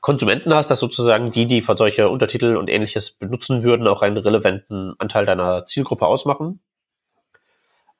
Konsumenten 0.00 0.54
hast, 0.54 0.70
dass 0.70 0.80
sozusagen 0.80 1.30
die, 1.30 1.46
die 1.46 1.60
von 1.60 1.76
solche 1.76 2.08
Untertitel 2.08 2.56
und 2.56 2.68
ähnliches 2.68 3.12
benutzen 3.12 3.62
würden, 3.62 3.86
auch 3.86 4.02
einen 4.02 4.16
relevanten 4.16 4.94
Anteil 4.98 5.26
deiner 5.26 5.66
Zielgruppe 5.66 6.06
ausmachen. 6.06 6.60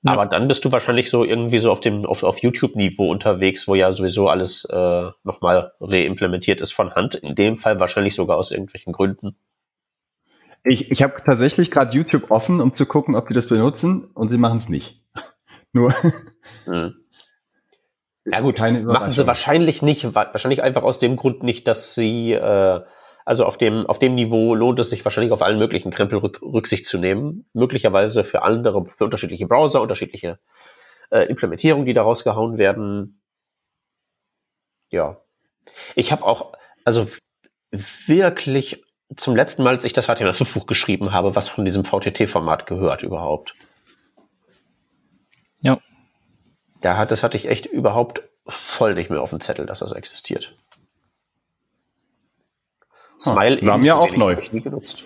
Ja. 0.02 0.12
Aber 0.12 0.24
dann 0.24 0.48
bist 0.48 0.64
du 0.64 0.72
wahrscheinlich 0.72 1.10
so 1.10 1.24
irgendwie 1.24 1.58
so 1.58 1.70
auf 1.70 1.80
dem 1.80 2.06
auf, 2.06 2.22
auf 2.22 2.38
YouTube-Niveau 2.38 3.10
unterwegs, 3.10 3.68
wo 3.68 3.74
ja 3.74 3.92
sowieso 3.92 4.28
alles 4.28 4.64
äh, 4.64 5.10
nochmal 5.24 5.72
reimplementiert 5.78 6.62
ist 6.62 6.72
von 6.72 6.94
Hand. 6.94 7.16
In 7.16 7.34
dem 7.34 7.58
Fall 7.58 7.80
wahrscheinlich 7.80 8.14
sogar 8.14 8.38
aus 8.38 8.50
irgendwelchen 8.50 8.94
Gründen. 8.94 9.36
Ich, 10.64 10.90
ich 10.90 11.02
habe 11.02 11.16
tatsächlich 11.24 11.70
gerade 11.70 11.94
YouTube 11.94 12.30
offen, 12.30 12.60
um 12.60 12.72
zu 12.72 12.86
gucken, 12.86 13.14
ob 13.14 13.28
die 13.28 13.34
das 13.34 13.48
benutzen, 13.48 14.04
und 14.14 14.30
sie 14.30 14.38
machen 14.38 14.56
es 14.56 14.68
nicht. 14.68 15.02
Nur. 15.72 15.94
Hm. 16.64 16.99
Ja 18.24 18.40
gut, 18.40 18.56
Keine 18.56 18.82
machen 18.82 19.14
sie 19.14 19.26
wahrscheinlich 19.26 19.82
nicht, 19.82 20.14
wahrscheinlich 20.14 20.62
einfach 20.62 20.82
aus 20.82 20.98
dem 20.98 21.16
Grund 21.16 21.42
nicht, 21.42 21.66
dass 21.66 21.94
sie, 21.94 22.32
äh, 22.32 22.80
also 23.24 23.46
auf 23.46 23.56
dem, 23.56 23.86
auf 23.86 23.98
dem 23.98 24.14
Niveau 24.14 24.54
lohnt 24.54 24.78
es 24.78 24.90
sich 24.90 25.04
wahrscheinlich 25.04 25.32
auf 25.32 25.42
allen 25.42 25.58
möglichen 25.58 25.90
Krempel 25.90 26.18
Rück, 26.18 26.40
Rücksicht 26.42 26.86
zu 26.86 26.98
nehmen. 26.98 27.46
Möglicherweise 27.54 28.24
für 28.24 28.42
andere, 28.42 28.84
für 28.86 29.04
unterschiedliche 29.04 29.46
Browser, 29.46 29.80
unterschiedliche 29.80 30.38
äh, 31.10 31.24
Implementierungen, 31.26 31.86
die 31.86 31.94
daraus 31.94 32.22
gehauen 32.22 32.58
werden. 32.58 33.22
Ja. 34.90 35.18
Ich 35.94 36.12
habe 36.12 36.24
auch, 36.24 36.52
also 36.84 37.08
wirklich 37.70 38.84
zum 39.16 39.34
letzten 39.34 39.62
Mal, 39.62 39.74
als 39.74 39.84
ich 39.84 39.92
das 39.92 40.08
HTML5-Buch 40.08 40.66
geschrieben 40.66 41.12
habe, 41.12 41.34
was 41.36 41.48
von 41.48 41.64
diesem 41.64 41.84
VTT-Format 41.84 42.66
gehört 42.66 43.02
überhaupt. 43.02 43.54
Ja, 45.60 45.78
da 46.80 46.96
hat, 46.96 47.10
das 47.10 47.22
hatte 47.22 47.36
ich 47.36 47.48
echt 47.48 47.66
überhaupt 47.66 48.22
voll 48.46 48.94
nicht 48.94 49.10
mehr 49.10 49.22
auf 49.22 49.30
dem 49.30 49.40
Zettel, 49.40 49.66
dass 49.66 49.80
das 49.80 49.92
existiert. 49.92 50.54
Smile 53.20 53.60
war 53.66 53.78
mir 53.78 53.96
auch 53.96 54.16
neu. 54.16 54.36
Nie 54.50 54.62
genutzt. 54.62 55.04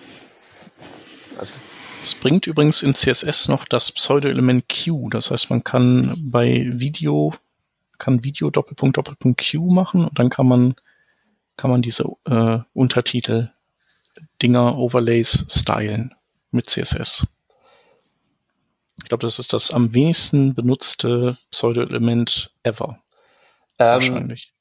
Also. 1.37 1.51
Es 2.01 2.13
bringt 2.13 2.47
übrigens 2.47 2.81
in 2.83 2.95
CSS 2.95 3.49
noch 3.49 3.65
das 3.65 3.91
Pseudo-Element 3.91 4.65
Q. 4.69 5.09
Das 5.09 5.31
heißt, 5.31 5.49
man 5.49 5.63
kann 5.63 6.15
bei 6.19 6.65
Video, 6.69 7.33
kann 7.97 8.23
Video 8.23 8.49
Doppelpunkt 8.49 8.97
Doppelpunkt 8.97 9.43
Q 9.51 9.71
machen 9.71 10.05
und 10.05 10.17
dann 10.17 10.29
kann 10.29 10.47
man, 10.47 10.75
kann 11.57 11.71
man 11.71 11.81
diese 11.81 12.05
äh, 12.25 12.59
Untertitel 12.73 13.49
Dinger, 14.41 14.77
Overlays 14.77 15.45
stylen 15.49 16.13
mit 16.51 16.69
CSS. 16.69 17.27
Ich 18.97 19.09
glaube, 19.09 19.23
das 19.23 19.39
ist 19.39 19.53
das 19.53 19.71
am 19.71 19.93
wenigsten 19.93 20.53
benutzte 20.53 21.37
Pseudo-Element 21.51 22.51
ever. 22.63 22.99
Ähm, 23.77 23.87
Wahrscheinlich. 23.87 24.53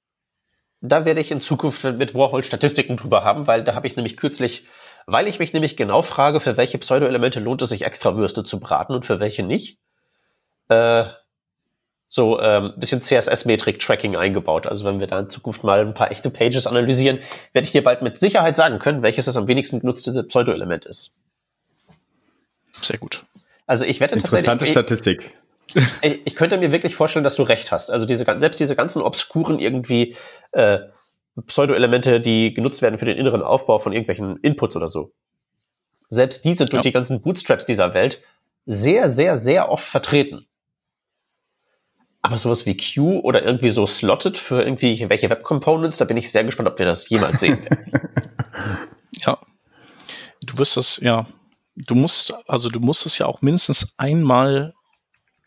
Da 0.80 1.04
werde 1.04 1.20
ich 1.20 1.30
in 1.30 1.40
Zukunft 1.40 1.84
mit 1.84 2.14
Warhol 2.14 2.44
Statistiken 2.44 2.96
drüber 2.96 3.24
haben, 3.24 3.46
weil 3.46 3.64
da 3.64 3.74
habe 3.74 3.86
ich 3.86 3.96
nämlich 3.96 4.16
kürzlich, 4.16 4.66
weil 5.06 5.28
ich 5.28 5.38
mich 5.38 5.52
nämlich 5.52 5.76
genau 5.76 6.02
frage, 6.02 6.40
für 6.40 6.56
welche 6.56 6.78
Pseudo-Elemente 6.78 7.40
lohnt 7.40 7.62
es 7.62 7.70
sich 7.70 7.82
extra 7.82 8.16
Würste 8.16 8.44
zu 8.44 8.60
braten 8.60 8.94
und 8.94 9.06
für 9.06 9.20
welche 9.20 9.44
nicht. 9.44 9.78
Äh, 10.68 11.04
so 12.08 12.40
ähm, 12.40 12.74
bisschen 12.76 13.02
CSS-Metrik-Tracking 13.02 14.14
eingebaut. 14.14 14.66
Also 14.66 14.84
wenn 14.84 15.00
wir 15.00 15.06
da 15.06 15.18
in 15.18 15.30
Zukunft 15.30 15.64
mal 15.64 15.80
ein 15.80 15.94
paar 15.94 16.10
echte 16.10 16.30
Pages 16.30 16.66
analysieren, 16.66 17.18
werde 17.52 17.64
ich 17.64 17.72
dir 17.72 17.82
bald 17.82 18.02
mit 18.02 18.18
Sicherheit 18.18 18.54
sagen 18.54 18.78
können, 18.78 19.02
welches 19.02 19.24
das 19.24 19.36
am 19.36 19.48
wenigsten 19.48 19.80
genutzte 19.80 20.22
Pseudo-Element 20.22 20.84
ist. 20.84 21.16
Sehr 22.82 22.98
gut. 22.98 23.24
Also 23.66 23.84
ich 23.84 24.00
wette 24.00 24.14
Interessante 24.14 24.66
Statistik. 24.66 25.34
Ich, 26.02 26.20
ich, 26.24 26.36
könnte 26.36 26.58
mir 26.58 26.70
wirklich 26.72 26.94
vorstellen, 26.94 27.24
dass 27.24 27.36
du 27.36 27.42
recht 27.42 27.72
hast. 27.72 27.90
Also 27.90 28.06
diese, 28.06 28.24
selbst 28.38 28.60
diese 28.60 28.76
ganzen 28.76 29.02
obskuren 29.02 29.58
irgendwie 29.58 30.14
äh, 30.52 30.80
Pseudo-Elemente, 31.46 32.20
die 32.20 32.54
genutzt 32.54 32.82
werden 32.82 32.98
für 32.98 33.06
den 33.06 33.16
inneren 33.16 33.42
Aufbau 33.42 33.78
von 33.78 33.92
irgendwelchen 33.92 34.36
Inputs 34.38 34.76
oder 34.76 34.88
so. 34.88 35.12
Selbst 36.08 36.44
die 36.44 36.52
sind 36.52 36.72
durch 36.72 36.84
ja. 36.84 36.90
die 36.90 36.92
ganzen 36.92 37.22
Bootstraps 37.22 37.66
dieser 37.66 37.94
Welt 37.94 38.22
sehr, 38.66 39.10
sehr, 39.10 39.36
sehr 39.36 39.70
oft 39.70 39.84
vertreten. 39.84 40.46
Aber 42.22 42.38
sowas 42.38 42.66
wie 42.66 42.76
Q 42.76 43.20
oder 43.20 43.42
irgendwie 43.44 43.70
so 43.70 43.86
slotted 43.86 44.38
für 44.38 44.62
irgendwie 44.62 45.08
welche 45.10 45.28
Web-Components, 45.28 45.98
da 45.98 46.04
bin 46.04 46.16
ich 46.16 46.30
sehr 46.30 46.44
gespannt, 46.44 46.68
ob 46.68 46.78
wir 46.78 46.86
das 46.86 47.08
jemals 47.08 47.40
sehen 47.40 47.58
ja. 49.12 49.38
Du 50.42 50.58
wirst 50.58 50.76
das, 50.76 51.00
ja, 51.02 51.26
du 51.76 51.94
musst, 51.94 52.34
also 52.46 52.68
du 52.68 52.80
musst 52.80 53.06
es 53.06 53.18
ja 53.18 53.26
auch 53.26 53.42
mindestens 53.42 53.94
einmal, 53.96 54.74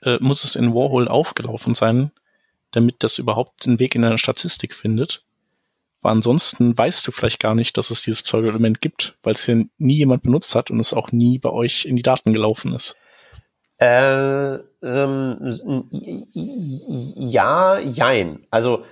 äh, 0.03 0.17
muss 0.19 0.43
es 0.43 0.55
in 0.55 0.73
Warhol 0.73 1.07
aufgelaufen 1.07 1.75
sein, 1.75 2.11
damit 2.71 3.03
das 3.03 3.17
überhaupt 3.17 3.65
den 3.65 3.79
Weg 3.79 3.95
in 3.95 4.03
eine 4.03 4.17
Statistik 4.17 4.73
findet. 4.73 5.23
Aber 6.01 6.11
ansonsten 6.11 6.77
weißt 6.77 7.07
du 7.07 7.11
vielleicht 7.11 7.39
gar 7.39 7.55
nicht, 7.55 7.77
dass 7.77 7.89
es 7.89 8.01
dieses 8.01 8.21
Pseudo-Element 8.21 8.81
gibt, 8.81 9.17
weil 9.23 9.33
es 9.33 9.45
hier 9.45 9.65
nie 9.77 9.97
jemand 9.97 10.23
benutzt 10.23 10.53
hat 10.53 10.69
und 10.69 10.79
es 10.79 10.93
auch 10.93 11.11
nie 11.11 11.39
bei 11.39 11.49
euch 11.49 11.85
in 11.85 11.95
die 11.95 12.03
Daten 12.03 12.33
gelaufen 12.33 12.73
ist. 12.73 12.95
Äh, 13.79 14.55
ähm, 14.83 15.89
ja, 16.31 17.79
jein. 17.79 18.45
Also, 18.49 18.85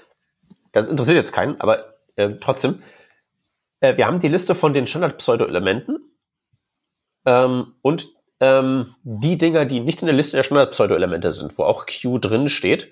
das 0.71 0.87
interessiert 0.87 1.17
jetzt 1.17 1.31
keinen, 1.31 1.59
aber 1.61 1.95
äh, 2.15 2.31
trotzdem. 2.39 2.83
Äh, 3.79 3.97
wir 3.97 4.07
haben 4.07 4.19
die 4.19 4.27
Liste 4.27 4.55
von 4.55 4.73
den 4.73 4.87
Standard-Pseudo-Elementen 4.87 5.99
ähm, 7.25 7.73
und 7.81 8.09
ähm, 8.39 8.95
die 9.03 9.37
Dinger, 9.37 9.65
die 9.65 9.79
nicht 9.79 10.01
in 10.01 10.07
der 10.07 10.15
Liste 10.15 10.37
der 10.37 10.43
Standard-Pseudo-Elemente 10.43 11.31
sind, 11.31 11.57
wo 11.57 11.63
auch 11.63 11.85
Q 11.85 12.19
drin 12.19 12.49
steht, 12.49 12.91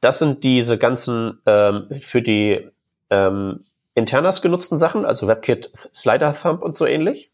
das 0.00 0.18
sind 0.18 0.44
diese 0.44 0.78
ganzen 0.78 1.40
ähm, 1.46 1.88
für 2.00 2.22
die 2.22 2.68
ähm, 3.10 3.64
Internas 3.94 4.42
genutzten 4.42 4.78
Sachen, 4.78 5.04
also 5.04 5.26
WebKit, 5.28 5.70
Slider 5.94 6.34
Thumb 6.34 6.62
und 6.62 6.76
so 6.76 6.86
ähnlich. 6.86 7.30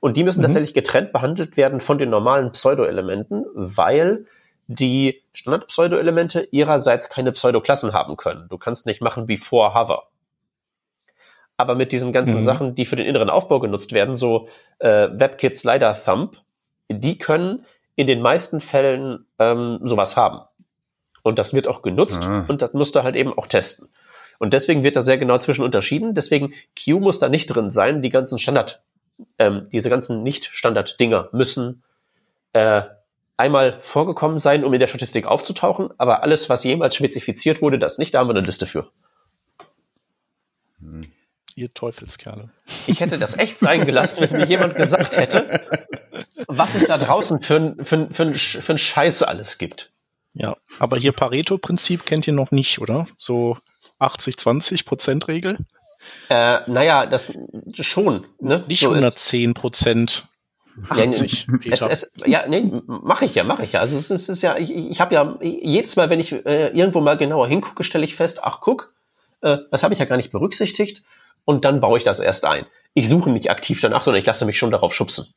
Und 0.00 0.16
die 0.16 0.24
müssen 0.24 0.40
mhm. 0.40 0.44
tatsächlich 0.44 0.74
getrennt 0.74 1.12
behandelt 1.12 1.56
werden 1.56 1.80
von 1.80 1.98
den 1.98 2.10
normalen 2.10 2.52
Pseudo-Elementen, 2.52 3.44
weil 3.54 4.26
die 4.66 5.22
Standard-Pseudo-Elemente 5.32 6.48
ihrerseits 6.52 7.10
keine 7.10 7.32
Pseudo-Klassen 7.32 7.92
haben 7.92 8.16
können. 8.16 8.46
Du 8.48 8.56
kannst 8.56 8.86
nicht 8.86 9.02
machen 9.02 9.26
before 9.26 9.74
hover. 9.74 10.04
Aber 11.60 11.74
mit 11.74 11.92
diesen 11.92 12.14
ganzen 12.14 12.36
mhm. 12.36 12.40
Sachen, 12.40 12.74
die 12.74 12.86
für 12.86 12.96
den 12.96 13.04
inneren 13.04 13.28
Aufbau 13.28 13.60
genutzt 13.60 13.92
werden, 13.92 14.16
so 14.16 14.48
äh, 14.78 15.08
WebKit 15.12 15.58
Slider 15.58 15.94
Thumb, 15.94 16.38
die 16.88 17.18
können 17.18 17.66
in 17.96 18.06
den 18.06 18.22
meisten 18.22 18.62
Fällen 18.62 19.26
ähm, 19.38 19.78
sowas 19.82 20.16
haben. 20.16 20.40
Und 21.22 21.38
das 21.38 21.52
wird 21.52 21.68
auch 21.68 21.82
genutzt 21.82 22.22
ah. 22.22 22.46
und 22.48 22.62
das 22.62 22.72
musst 22.72 22.96
du 22.96 23.02
halt 23.02 23.14
eben 23.14 23.36
auch 23.36 23.46
testen. 23.46 23.90
Und 24.38 24.54
deswegen 24.54 24.82
wird 24.82 24.96
da 24.96 25.02
sehr 25.02 25.18
genau 25.18 25.36
zwischen 25.36 25.62
unterschieden. 25.62 26.14
Deswegen 26.14 26.54
Q 26.82 26.98
muss 26.98 27.18
da 27.18 27.28
nicht 27.28 27.46
drin 27.48 27.70
sein. 27.70 28.00
Die 28.00 28.08
ganzen 28.08 28.38
Standard, 28.38 28.82
ähm, 29.38 29.68
diese 29.70 29.90
ganzen 29.90 30.22
Nicht-Standard-Dinger 30.22 31.28
müssen 31.32 31.82
äh, 32.54 32.84
einmal 33.36 33.80
vorgekommen 33.82 34.38
sein, 34.38 34.64
um 34.64 34.72
in 34.72 34.80
der 34.80 34.86
Statistik 34.86 35.26
aufzutauchen. 35.26 35.90
Aber 35.98 36.22
alles, 36.22 36.48
was 36.48 36.64
jemals 36.64 36.94
spezifiziert 36.94 37.60
wurde, 37.60 37.78
das 37.78 37.98
nicht, 37.98 38.14
da 38.14 38.20
haben 38.20 38.28
wir 38.28 38.34
eine 38.34 38.46
Liste 38.46 38.64
für. 38.64 38.88
Hm. 40.80 41.12
Ihr 41.56 41.72
Teufelskerle. 41.74 42.50
Ich 42.86 43.00
hätte 43.00 43.18
das 43.18 43.36
echt 43.36 43.60
sein 43.60 43.84
gelassen, 43.86 44.20
wenn 44.20 44.32
mir 44.32 44.46
jemand 44.46 44.76
gesagt 44.76 45.16
hätte, 45.16 45.60
was 46.46 46.74
es 46.74 46.86
da 46.86 46.98
draußen 46.98 47.42
für, 47.42 47.76
für, 47.82 48.08
für, 48.12 48.34
für 48.34 48.72
ein 48.72 48.78
Scheiß 48.78 49.22
alles 49.22 49.58
gibt. 49.58 49.92
Ja, 50.32 50.56
aber 50.78 50.96
hier 50.96 51.12
Pareto-Prinzip 51.12 52.06
kennt 52.06 52.26
ihr 52.26 52.32
noch 52.32 52.50
nicht, 52.50 52.80
oder? 52.80 53.06
So 53.16 53.56
80-20 53.98 54.84
Prozent 54.84 55.28
Regel? 55.28 55.58
Äh, 56.28 56.60
naja, 56.70 57.06
das 57.06 57.32
schon. 57.74 58.26
Ne? 58.38 58.64
Nicht 58.68 58.80
so 58.80 58.88
110 58.88 59.54
Prozent. 59.54 60.26
80, 60.88 61.46
ja, 61.64 61.72
es, 61.72 61.80
es, 61.82 62.10
ja, 62.24 62.46
nee, 62.46 62.62
mache 62.86 63.24
ich 63.24 63.34
ja, 63.34 63.44
mache 63.44 63.64
ich 63.64 63.72
ja. 63.72 63.80
Also 63.80 63.96
es 63.98 64.04
ist, 64.04 64.22
es 64.22 64.28
ist 64.28 64.42
ja, 64.42 64.56
ich, 64.56 64.70
ich 64.70 65.00
habe 65.00 65.14
ja 65.14 65.36
jedes 65.42 65.96
Mal, 65.96 66.08
wenn 66.10 66.20
ich 66.20 66.32
äh, 66.32 66.68
irgendwo 66.68 67.00
mal 67.00 67.18
genauer 67.18 67.48
hingucke, 67.48 67.84
stelle 67.84 68.04
ich 68.04 68.14
fest, 68.14 68.40
ach 68.42 68.60
guck, 68.60 68.94
äh, 69.42 69.58
das 69.70 69.82
habe 69.82 69.92
ich 69.92 70.00
ja 70.00 70.06
gar 70.06 70.16
nicht 70.16 70.30
berücksichtigt 70.30 71.02
und 71.44 71.64
dann 71.64 71.80
baue 71.80 71.98
ich 71.98 72.04
das 72.04 72.20
erst 72.20 72.44
ein. 72.44 72.66
Ich 72.94 73.08
suche 73.08 73.30
nicht 73.30 73.50
aktiv 73.50 73.80
danach, 73.80 74.02
sondern 74.02 74.20
ich 74.20 74.26
lasse 74.26 74.44
mich 74.44 74.58
schon 74.58 74.70
darauf 74.70 74.94
schubsen. 74.94 75.32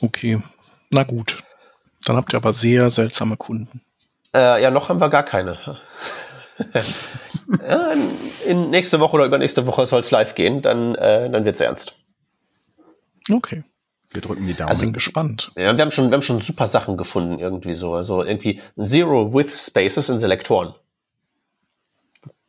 Okay, 0.00 0.42
na 0.90 1.04
gut. 1.04 1.42
Dann 2.04 2.16
habt 2.16 2.32
ihr 2.32 2.36
aber 2.36 2.52
sehr 2.52 2.90
seltsame 2.90 3.36
Kunden. 3.36 3.80
Äh, 4.34 4.62
ja, 4.62 4.70
noch 4.70 4.88
haben 4.88 5.00
wir 5.00 5.08
gar 5.08 5.22
keine. 5.22 5.78
ja, 7.68 7.92
in, 7.92 8.10
in, 8.46 8.70
nächste 8.70 8.98
Woche 8.98 9.14
oder 9.14 9.26
übernächste 9.26 9.66
Woche 9.66 9.86
soll 9.86 10.00
es 10.00 10.10
live 10.10 10.34
gehen, 10.34 10.62
dann, 10.62 10.94
äh, 10.96 11.30
dann 11.30 11.44
wird's 11.44 11.60
ernst. 11.60 11.98
Okay. 13.30 13.62
Wir 14.10 14.20
drücken 14.20 14.46
die 14.46 14.54
Daumen. 14.54 14.68
Also, 14.68 14.82
bin 14.82 14.92
gespannt. 14.92 15.52
Ja, 15.56 15.76
wir 15.76 15.82
haben 15.82 15.90
schon, 15.90 16.10
wir 16.10 16.14
haben 16.14 16.22
schon 16.22 16.40
super 16.40 16.66
Sachen 16.66 16.96
gefunden 16.96 17.38
irgendwie 17.38 17.74
so. 17.74 17.94
Also 17.94 18.22
irgendwie 18.22 18.60
Zero 18.78 19.32
with 19.32 19.66
Spaces 19.66 20.08
in 20.08 20.18
Selektoren. 20.18 20.74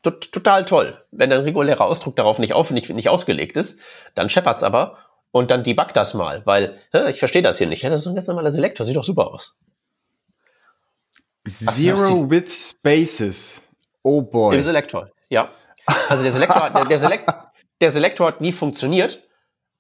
Total 0.03 0.65
toll. 0.65 1.01
Wenn 1.11 1.31
ein 1.31 1.41
regulärer 1.41 1.85
Ausdruck 1.85 2.17
darauf 2.17 2.37
nicht 2.37 2.53
auf, 2.53 2.71
nicht, 2.71 2.89
nicht 2.89 3.07
ausgelegt 3.07 3.55
ist, 3.55 3.79
dann 4.15 4.29
scheppert's 4.29 4.61
aber 4.61 4.97
und 5.31 5.49
dann 5.49 5.63
debug 5.63 5.93
das 5.93 6.13
mal, 6.13 6.45
weil 6.45 6.79
hä, 6.91 7.09
ich 7.09 7.19
verstehe 7.19 7.41
das 7.41 7.57
hier 7.57 7.67
nicht. 7.67 7.83
Das 7.83 8.01
ist 8.01 8.07
ein 8.07 8.15
ganz 8.15 8.27
normaler 8.27 8.51
Selektor, 8.51 8.85
sieht 8.85 8.97
doch 8.97 9.03
super 9.03 9.33
aus. 9.33 9.57
Zero 11.47 12.29
with 12.29 12.51
Spaces. 12.53 13.61
Oh 14.03 14.21
boy. 14.21 14.55
Im 14.55 14.61
Selektor, 14.61 15.09
ja. 15.29 15.49
Also 16.07 16.23
der 16.23 16.31
Selektor, 16.31 16.69
der, 16.69 16.85
der, 16.85 16.97
Selekt, 16.99 17.29
der 17.81 17.89
Selektor 17.89 18.27
hat 18.27 18.41
nie 18.41 18.51
funktioniert, 18.51 19.23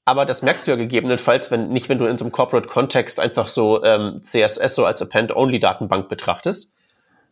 aber 0.05 0.25
das 0.25 0.41
merkst 0.41 0.67
du 0.67 0.71
ja 0.71 0.77
gegebenenfalls, 0.77 1.51
wenn 1.51 1.69
nicht, 1.69 1.87
wenn 1.87 1.97
du 1.97 2.05
in 2.05 2.17
so 2.17 2.25
einem 2.25 2.31
Corporate-Kontext 2.31 3.19
einfach 3.19 3.47
so 3.47 3.83
ähm, 3.83 4.21
CSS 4.23 4.75
so 4.75 4.85
als 4.85 5.01
Append-Only-Datenbank 5.01 6.09
betrachtest. 6.09 6.73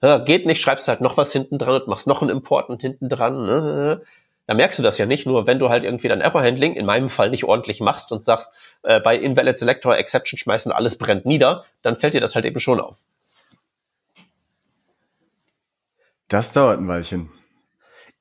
Ja, 0.02 0.18
geht 0.18 0.46
nicht, 0.46 0.62
schreibst 0.62 0.88
halt 0.88 1.02
noch 1.02 1.18
was 1.18 1.32
hinten 1.32 1.60
dran 1.60 1.76
und 1.76 1.88
machst 1.88 2.08
noch 2.08 2.22
einen 2.22 2.32
Import 2.32 2.70
und 2.70 2.82
hinten 2.82 3.08
dran. 3.08 3.46
Ne? 3.46 4.02
Da 4.48 4.56
merkst 4.56 4.80
du 4.80 4.84
das 4.84 4.98
ja 4.98 5.06
nicht, 5.06 5.28
nur 5.28 5.46
wenn 5.48 5.60
du 5.60 5.70
halt 5.70 5.84
irgendwie 5.84 6.08
dein 6.08 6.22
Error-Handling, 6.22 6.74
in 6.74 6.86
meinem 6.86 7.10
Fall 7.10 7.30
nicht 7.30 7.44
ordentlich 7.44 7.80
machst 7.80 8.12
und 8.12 8.26
sagst, 8.26 8.54
äh, 8.84 9.00
bei 9.00 9.16
Invalid 9.16 9.60
Selector 9.60 9.96
Exception 9.96 10.38
schmeißen 10.38 10.72
alles 10.72 10.98
brennt 10.98 11.26
nieder, 11.26 11.66
dann 11.84 11.96
fällt 11.96 12.16
dir 12.16 12.22
das 12.22 12.36
halt 12.36 12.46
eben 12.46 12.60
schon 12.60 12.80
auf. 12.80 12.98
Das 16.28 16.54
dauert 16.54 16.80
ein 16.80 16.88
Weilchen. 16.88 17.30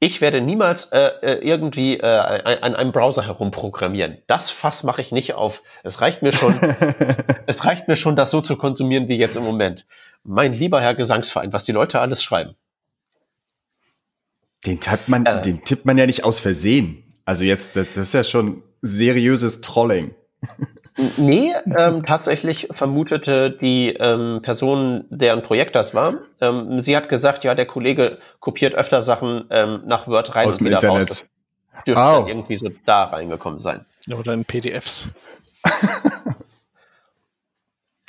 Ich 0.02 0.20
werde 0.20 0.40
niemals 0.40 0.92
äh, 0.92 1.10
äh 1.20 1.46
irgendwie 1.46 1.98
äh, 1.98 2.06
an 2.06 2.74
einem 2.74 2.90
Browser 2.90 3.26
herumprogrammieren. 3.26 4.18
Das 4.26 4.50
Fass 4.50 4.82
mache 4.82 5.02
ich 5.02 5.12
nicht 5.12 5.34
auf. 5.34 5.62
Es 5.82 6.00
reicht 6.00 6.22
mir 6.22 6.32
schon, 6.32 6.58
es 7.46 7.64
reicht 7.64 7.86
mir 7.86 7.96
schon, 7.96 8.16
das 8.16 8.30
so 8.30 8.40
zu 8.40 8.56
konsumieren 8.56 9.08
wie 9.08 9.16
jetzt 9.16 9.36
im 9.36 9.44
Moment. 9.44 9.84
Mein 10.22 10.52
lieber 10.52 10.80
Herr 10.80 10.94
Gesangsverein, 10.94 11.52
was 11.52 11.64
die 11.64 11.72
Leute 11.72 12.00
alles 12.00 12.22
schreiben. 12.22 12.54
Den 14.66 14.80
tippt 14.80 15.08
man, 15.08 15.24
äh, 15.24 15.42
den 15.42 15.64
tippt 15.64 15.86
man 15.86 15.96
ja 15.96 16.06
nicht 16.06 16.24
aus 16.24 16.40
Versehen. 16.40 17.20
Also 17.24 17.44
jetzt, 17.44 17.76
das, 17.76 17.86
das 17.94 18.08
ist 18.08 18.12
ja 18.12 18.24
schon 18.24 18.62
seriöses 18.82 19.60
Trolling. 19.60 20.14
Nee, 21.16 21.52
ähm, 21.78 22.04
tatsächlich 22.04 22.68
vermutete 22.72 23.50
die 23.50 23.90
ähm, 23.90 24.40
Person, 24.42 25.04
deren 25.08 25.42
Projekt 25.42 25.74
das 25.76 25.94
war, 25.94 26.14
ähm, 26.40 26.80
sie 26.80 26.96
hat 26.96 27.08
gesagt, 27.08 27.44
ja, 27.44 27.54
der 27.54 27.66
Kollege 27.66 28.18
kopiert 28.40 28.74
öfter 28.74 29.00
Sachen 29.00 29.44
ähm, 29.50 29.82
nach 29.86 30.08
Word 30.08 30.34
rein 30.34 30.48
Aus 30.48 30.58
und 30.58 30.66
wieder 30.66 30.76
Internet. 30.76 31.10
raus. 31.10 31.30
Das 31.72 31.84
dürfte 31.84 32.02
oh. 32.02 32.26
irgendwie 32.26 32.56
so 32.56 32.70
da 32.84 33.04
reingekommen 33.04 33.58
sein. 33.58 33.86
Oder 34.12 34.34
in 34.34 34.44
PDFs. 34.44 35.08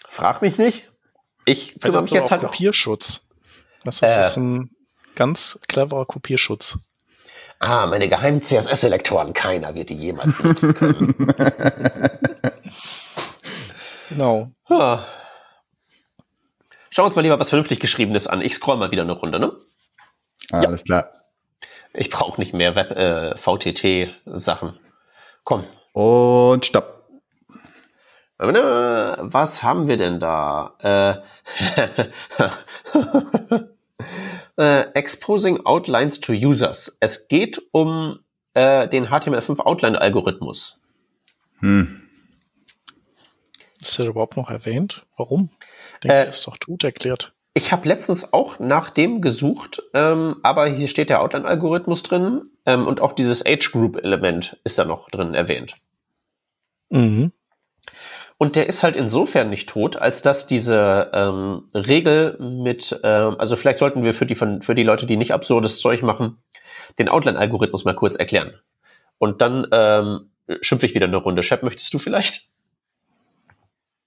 Frag 0.10 0.42
mich 0.42 0.58
nicht. 0.58 0.91
Ich 1.46 1.80
kümmere 1.80 2.04
mich 2.04 2.12
jetzt 2.12 2.32
halt 2.32 2.42
Kopierschutz. 2.42 3.28
Das 3.84 3.96
ist, 3.96 4.04
äh, 4.04 4.20
ist 4.20 4.38
ein 4.38 4.70
ganz 5.16 5.60
cleverer 5.68 6.06
Kopierschutz. 6.06 6.78
Ah, 7.60 7.86
meine 7.86 8.10
geheimen 8.10 8.42
CSS-Selektoren. 8.42 9.34
Keiner 9.34 9.76
wird 9.76 9.90
die 9.90 9.96
jemals 9.96 10.36
benutzen 10.36 10.74
können. 10.74 11.16
Genau. 14.12 14.52
Ja. 14.70 15.06
Schauen 16.90 17.04
wir 17.04 17.06
uns 17.06 17.16
mal 17.16 17.22
lieber 17.22 17.40
was 17.40 17.50
vernünftig 17.50 17.80
Geschriebenes 17.80 18.28
an. 18.28 18.42
Ich 18.42 18.56
scroll 18.56 18.76
mal 18.76 18.92
wieder 18.92 19.04
eine 19.04 19.14
Runde, 19.14 19.40
ne? 19.40 19.54
Ah, 20.52 20.62
ja. 20.62 20.68
Alles 20.68 20.84
klar. 20.84 21.10
Ich 21.94 22.10
brauche 22.10 22.40
nicht 22.40 22.54
mehr 22.54 22.76
Web, 22.76 22.92
äh, 22.92 23.38
VTT-Sachen. 23.38 24.78
Komm. 25.46 25.64
Und 25.94 26.66
stopp. 26.66 27.01
Was 28.42 29.62
haben 29.62 29.88
wir 29.88 29.98
denn 29.98 30.20
da? 30.20 30.74
Äh, 30.80 31.16
äh, 34.58 34.82
exposing 34.96 35.64
Outlines 35.64 36.22
to 36.22 36.34
Users. 36.34 36.98
Es 37.00 37.28
geht 37.28 37.62
um 37.72 38.20
äh, 38.56 38.88
den 38.88 39.08
HTML5 39.08 39.60
Outline-Algorithmus. 39.60 40.82
Hm. 41.60 42.02
Ist 43.80 44.00
der 44.00 44.08
überhaupt 44.08 44.38
noch 44.38 44.50
erwähnt? 44.50 45.06
Warum? 45.18 45.52
Denke, 46.04 46.16
äh, 46.18 46.30
ist 46.30 46.48
doch 46.48 46.58
tot 46.58 46.84
erklärt. 46.84 47.34
Ich 47.54 47.72
habe 47.72 47.88
letztens 47.88 48.34
auch 48.34 48.58
nach 48.58 48.90
dem 48.90 49.22
gesucht, 49.22 49.84
ähm, 49.94 50.38
aber 50.42 50.68
hier 50.68 50.88
steht 50.88 51.10
der 51.10 51.22
Outline-Algorithmus 51.22 52.02
drin 52.02 52.50
ähm, 52.66 52.88
und 52.88 53.02
auch 53.02 53.14
dieses 53.14 53.46
Age-Group-Element 53.46 54.58
ist 54.64 54.80
da 54.80 54.86
noch 54.86 55.12
drin 55.12 55.36
erwähnt. 55.36 55.76
Mhm. 56.90 57.34
Und 58.42 58.56
der 58.56 58.66
ist 58.66 58.82
halt 58.82 58.96
insofern 58.96 59.52
nicht 59.52 59.70
tot, 59.70 59.98
als 59.98 60.24
dass 60.24 60.48
diese 60.48 61.12
ähm, 61.14 61.66
Regel 61.76 62.40
mit, 62.40 63.00
ähm, 63.04 63.36
also 63.38 63.56
vielleicht 63.56 63.78
sollten 63.78 64.04
wir 64.04 64.16
für 64.16 64.26
die, 64.26 64.34
für 64.34 64.74
die 64.74 64.82
Leute, 64.82 65.06
die 65.06 65.16
nicht 65.16 65.32
absurdes 65.32 65.80
Zeug 65.80 66.02
machen, 66.02 66.40
den 66.98 67.08
Outline-Algorithmus 67.08 67.86
mal 67.86 67.94
kurz 67.94 68.16
erklären. 68.16 68.56
Und 69.20 69.44
dann 69.44 69.68
ähm, 69.72 70.32
schimpfe 70.62 70.88
ich 70.88 70.96
wieder 70.96 71.06
eine 71.06 71.18
Runde. 71.18 71.44
Shep, 71.44 71.62
möchtest 71.62 71.94
du 71.94 72.00
vielleicht? 72.00 72.48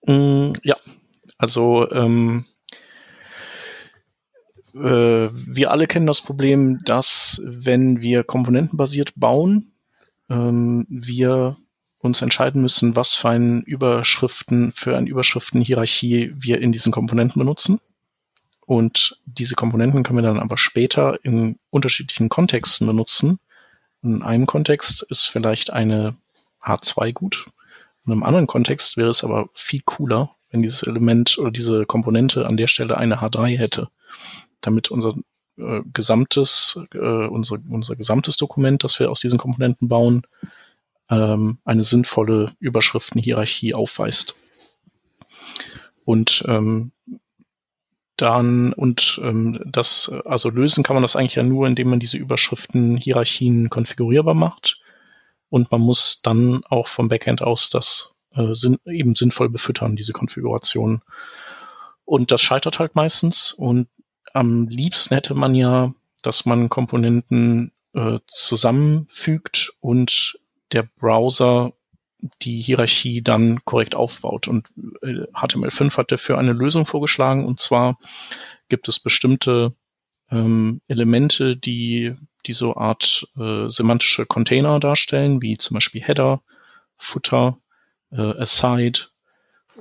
Mm, 0.04 0.54
ja, 0.64 0.74
also 1.38 1.88
ähm, 1.92 2.44
äh, 4.74 5.28
wir 5.30 5.70
alle 5.70 5.86
kennen 5.86 6.08
das 6.08 6.20
Problem, 6.20 6.80
dass 6.84 7.40
wenn 7.44 8.02
wir 8.02 8.24
komponentenbasiert 8.24 9.12
bauen, 9.14 9.74
ähm, 10.28 10.86
wir 10.88 11.56
uns 12.04 12.20
entscheiden 12.20 12.60
müssen, 12.60 12.96
was 12.96 13.14
für 13.14 13.30
ein 13.30 13.62
Überschriften, 13.62 14.72
für 14.72 14.96
eine 14.96 15.08
Überschriftenhierarchie 15.08 16.32
wir 16.36 16.60
in 16.60 16.70
diesen 16.70 16.92
Komponenten 16.92 17.38
benutzen. 17.38 17.80
Und 18.66 19.20
diese 19.24 19.54
Komponenten 19.54 20.02
können 20.02 20.18
wir 20.18 20.22
dann 20.22 20.38
aber 20.38 20.58
später 20.58 21.18
in 21.24 21.58
unterschiedlichen 21.70 22.28
Kontexten 22.28 22.86
benutzen. 22.86 23.40
In 24.02 24.22
einem 24.22 24.46
Kontext 24.46 25.04
ist 25.08 25.24
vielleicht 25.24 25.72
eine 25.72 26.16
H2 26.62 27.12
gut. 27.12 27.46
In 28.06 28.12
einem 28.12 28.22
anderen 28.22 28.46
Kontext 28.46 28.96
wäre 28.96 29.10
es 29.10 29.24
aber 29.24 29.48
viel 29.54 29.80
cooler, 29.84 30.30
wenn 30.50 30.62
dieses 30.62 30.82
Element 30.82 31.38
oder 31.38 31.50
diese 31.50 31.86
Komponente 31.86 32.46
an 32.46 32.56
der 32.58 32.68
Stelle 32.68 32.98
eine 32.98 33.20
H3 33.20 33.56
hätte, 33.56 33.88
damit 34.60 34.90
unser 34.90 35.14
äh, 35.56 35.80
gesamtes, 35.92 36.78
äh, 36.92 36.98
unser, 36.98 37.58
unser 37.68 37.96
gesamtes 37.96 38.36
Dokument, 38.36 38.84
das 38.84 38.98
wir 39.00 39.10
aus 39.10 39.20
diesen 39.20 39.38
Komponenten 39.38 39.88
bauen, 39.88 40.26
ähm, 41.10 41.58
eine 41.64 41.84
sinnvolle 41.84 42.54
Überschriftenhierarchie 42.60 43.74
aufweist. 43.74 44.36
Und 46.04 46.44
ähm, 46.46 46.92
dann 48.16 48.72
und 48.72 49.20
ähm, 49.22 49.60
das, 49.66 50.10
also 50.24 50.48
lösen 50.48 50.84
kann 50.84 50.94
man 50.94 51.02
das 51.02 51.16
eigentlich 51.16 51.34
ja 51.34 51.42
nur, 51.42 51.66
indem 51.66 51.90
man 51.90 52.00
diese 52.00 52.16
Überschriftenhierarchien 52.16 53.70
konfigurierbar 53.70 54.34
macht. 54.34 54.80
Und 55.48 55.70
man 55.70 55.80
muss 55.80 56.20
dann 56.22 56.62
auch 56.64 56.86
vom 56.86 57.08
Backend 57.08 57.42
aus 57.42 57.70
das 57.70 58.14
äh, 58.34 58.54
sinn, 58.54 58.78
eben 58.86 59.14
sinnvoll 59.14 59.48
befüttern, 59.48 59.96
diese 59.96 60.12
Konfiguration. 60.12 61.02
Und 62.04 62.30
das 62.30 62.42
scheitert 62.42 62.78
halt 62.78 62.94
meistens. 62.94 63.52
Und 63.52 63.88
am 64.32 64.68
liebsten 64.68 65.14
hätte 65.14 65.34
man 65.34 65.54
ja, 65.54 65.92
dass 66.22 66.44
man 66.44 66.68
Komponenten 66.68 67.72
äh, 67.94 68.18
zusammenfügt 68.26 69.74
und 69.80 70.38
der 70.74 70.82
Browser 70.82 71.72
die 72.42 72.60
Hierarchie 72.62 73.22
dann 73.22 73.64
korrekt 73.64 73.94
aufbaut. 73.94 74.48
Und 74.48 74.66
äh, 75.02 75.26
HTML5 75.32 75.96
hat 75.96 76.12
dafür 76.12 76.38
eine 76.38 76.52
Lösung 76.52 76.86
vorgeschlagen. 76.86 77.46
Und 77.46 77.60
zwar 77.60 77.98
gibt 78.68 78.88
es 78.88 78.98
bestimmte 78.98 79.74
ähm, 80.30 80.80
Elemente, 80.88 81.56
die 81.56 82.14
die 82.46 82.52
so 82.52 82.76
Art 82.76 83.26
äh, 83.38 83.68
semantische 83.68 84.26
Container 84.26 84.80
darstellen, 84.80 85.40
wie 85.40 85.56
zum 85.56 85.74
Beispiel 85.74 86.02
Header, 86.02 86.42
Footer, 86.98 87.58
äh, 88.12 88.20
Aside 88.20 89.00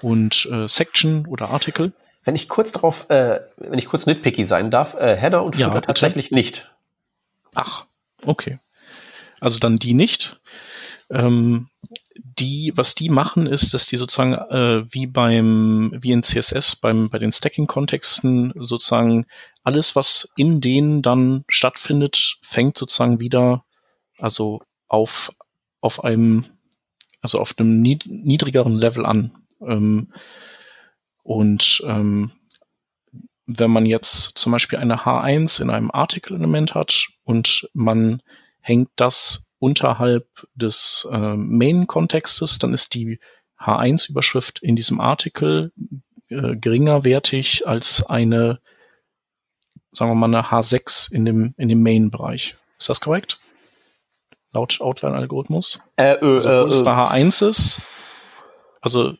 und 0.01 0.47
äh, 0.51 0.67
Section 0.67 1.25
oder 1.25 1.49
Article. 1.49 1.91
Wenn 2.23 2.35
ich 2.35 2.47
kurz 2.47 2.71
drauf, 2.71 3.09
äh, 3.09 3.41
wenn 3.57 3.79
ich 3.79 3.87
kurz 3.87 4.05
nitpicky 4.05 4.45
sein 4.45 4.71
darf, 4.71 4.95
äh, 4.95 5.15
Header 5.15 5.43
und 5.43 5.55
Footer 5.55 5.73
ja, 5.73 5.81
tatsächlich 5.81 6.31
nicht. 6.31 6.73
Ach, 7.53 7.85
okay. 8.25 8.59
Also 9.41 9.59
dann 9.59 9.75
die 9.75 9.93
nicht. 9.93 10.39
Ähm, 11.13 11.69
die, 12.15 12.73
was 12.75 12.95
die 12.95 13.09
machen, 13.09 13.45
ist, 13.45 13.73
dass 13.73 13.85
die 13.85 13.97
sozusagen 13.97 14.33
äh, 14.33 14.83
wie 14.91 15.05
beim, 15.05 15.93
wie 15.95 16.11
in 16.11 16.23
CSS, 16.23 16.75
beim, 16.75 17.09
bei 17.09 17.19
den 17.19 17.31
Stacking-Kontexten 17.31 18.53
sozusagen 18.55 19.25
alles, 19.63 19.95
was 19.95 20.33
in 20.35 20.59
denen 20.59 21.01
dann 21.01 21.45
stattfindet, 21.47 22.37
fängt 22.41 22.77
sozusagen 22.77 23.19
wieder, 23.19 23.63
also 24.17 24.61
auf, 24.87 25.31
auf 25.81 26.03
einem, 26.03 26.45
also 27.21 27.39
auf 27.39 27.55
einem 27.57 27.81
niedrigeren 27.81 28.75
Level 28.75 29.05
an. 29.05 29.35
Ähm, 29.61 30.11
und 31.21 31.83
ähm, 31.85 32.31
wenn 33.45 33.71
man 33.71 33.85
jetzt 33.85 34.37
zum 34.37 34.51
Beispiel 34.51 34.79
eine 34.79 35.03
H1 35.05 35.61
in 35.61 35.69
einem 35.69 35.91
Artikel-Element 35.91 36.75
hat 36.75 37.07
und 37.23 37.69
man 37.73 38.21
hängt 38.59 38.89
das 38.95 39.51
unterhalb 39.63 40.27
des 40.55 41.07
äh, 41.09 41.17
Main-Kontextes, 41.17 42.59
dann 42.59 42.73
ist 42.73 42.93
die 42.93 43.19
H1-Überschrift 43.57 44.59
in 44.61 44.75
diesem 44.75 44.99
Artikel 44.99 45.71
äh, 46.27 46.57
geringerwertig 46.57 47.65
als 47.65 48.05
eine, 48.05 48.59
sagen 49.93 50.11
wir 50.11 50.15
mal, 50.15 50.25
eine 50.25 50.49
H6 50.49 51.13
in 51.13 51.23
dem, 51.23 51.53
in 51.57 51.69
dem 51.69 51.81
Main-Bereich. 51.81 52.55
Ist 52.77 52.89
das 52.89 52.99
korrekt? 52.99 53.39
Laut 54.51 54.81
Outline-Algorithmus? 54.81 55.79
Äh, 55.95 56.15
äh, 56.15 56.25
also, 56.25 56.49
obwohl 56.49 56.67
äh, 56.67 56.73
es 56.73 56.81
eine 56.81 57.29
H1 57.29 57.47
ist, 57.47 57.81
also 58.81 59.13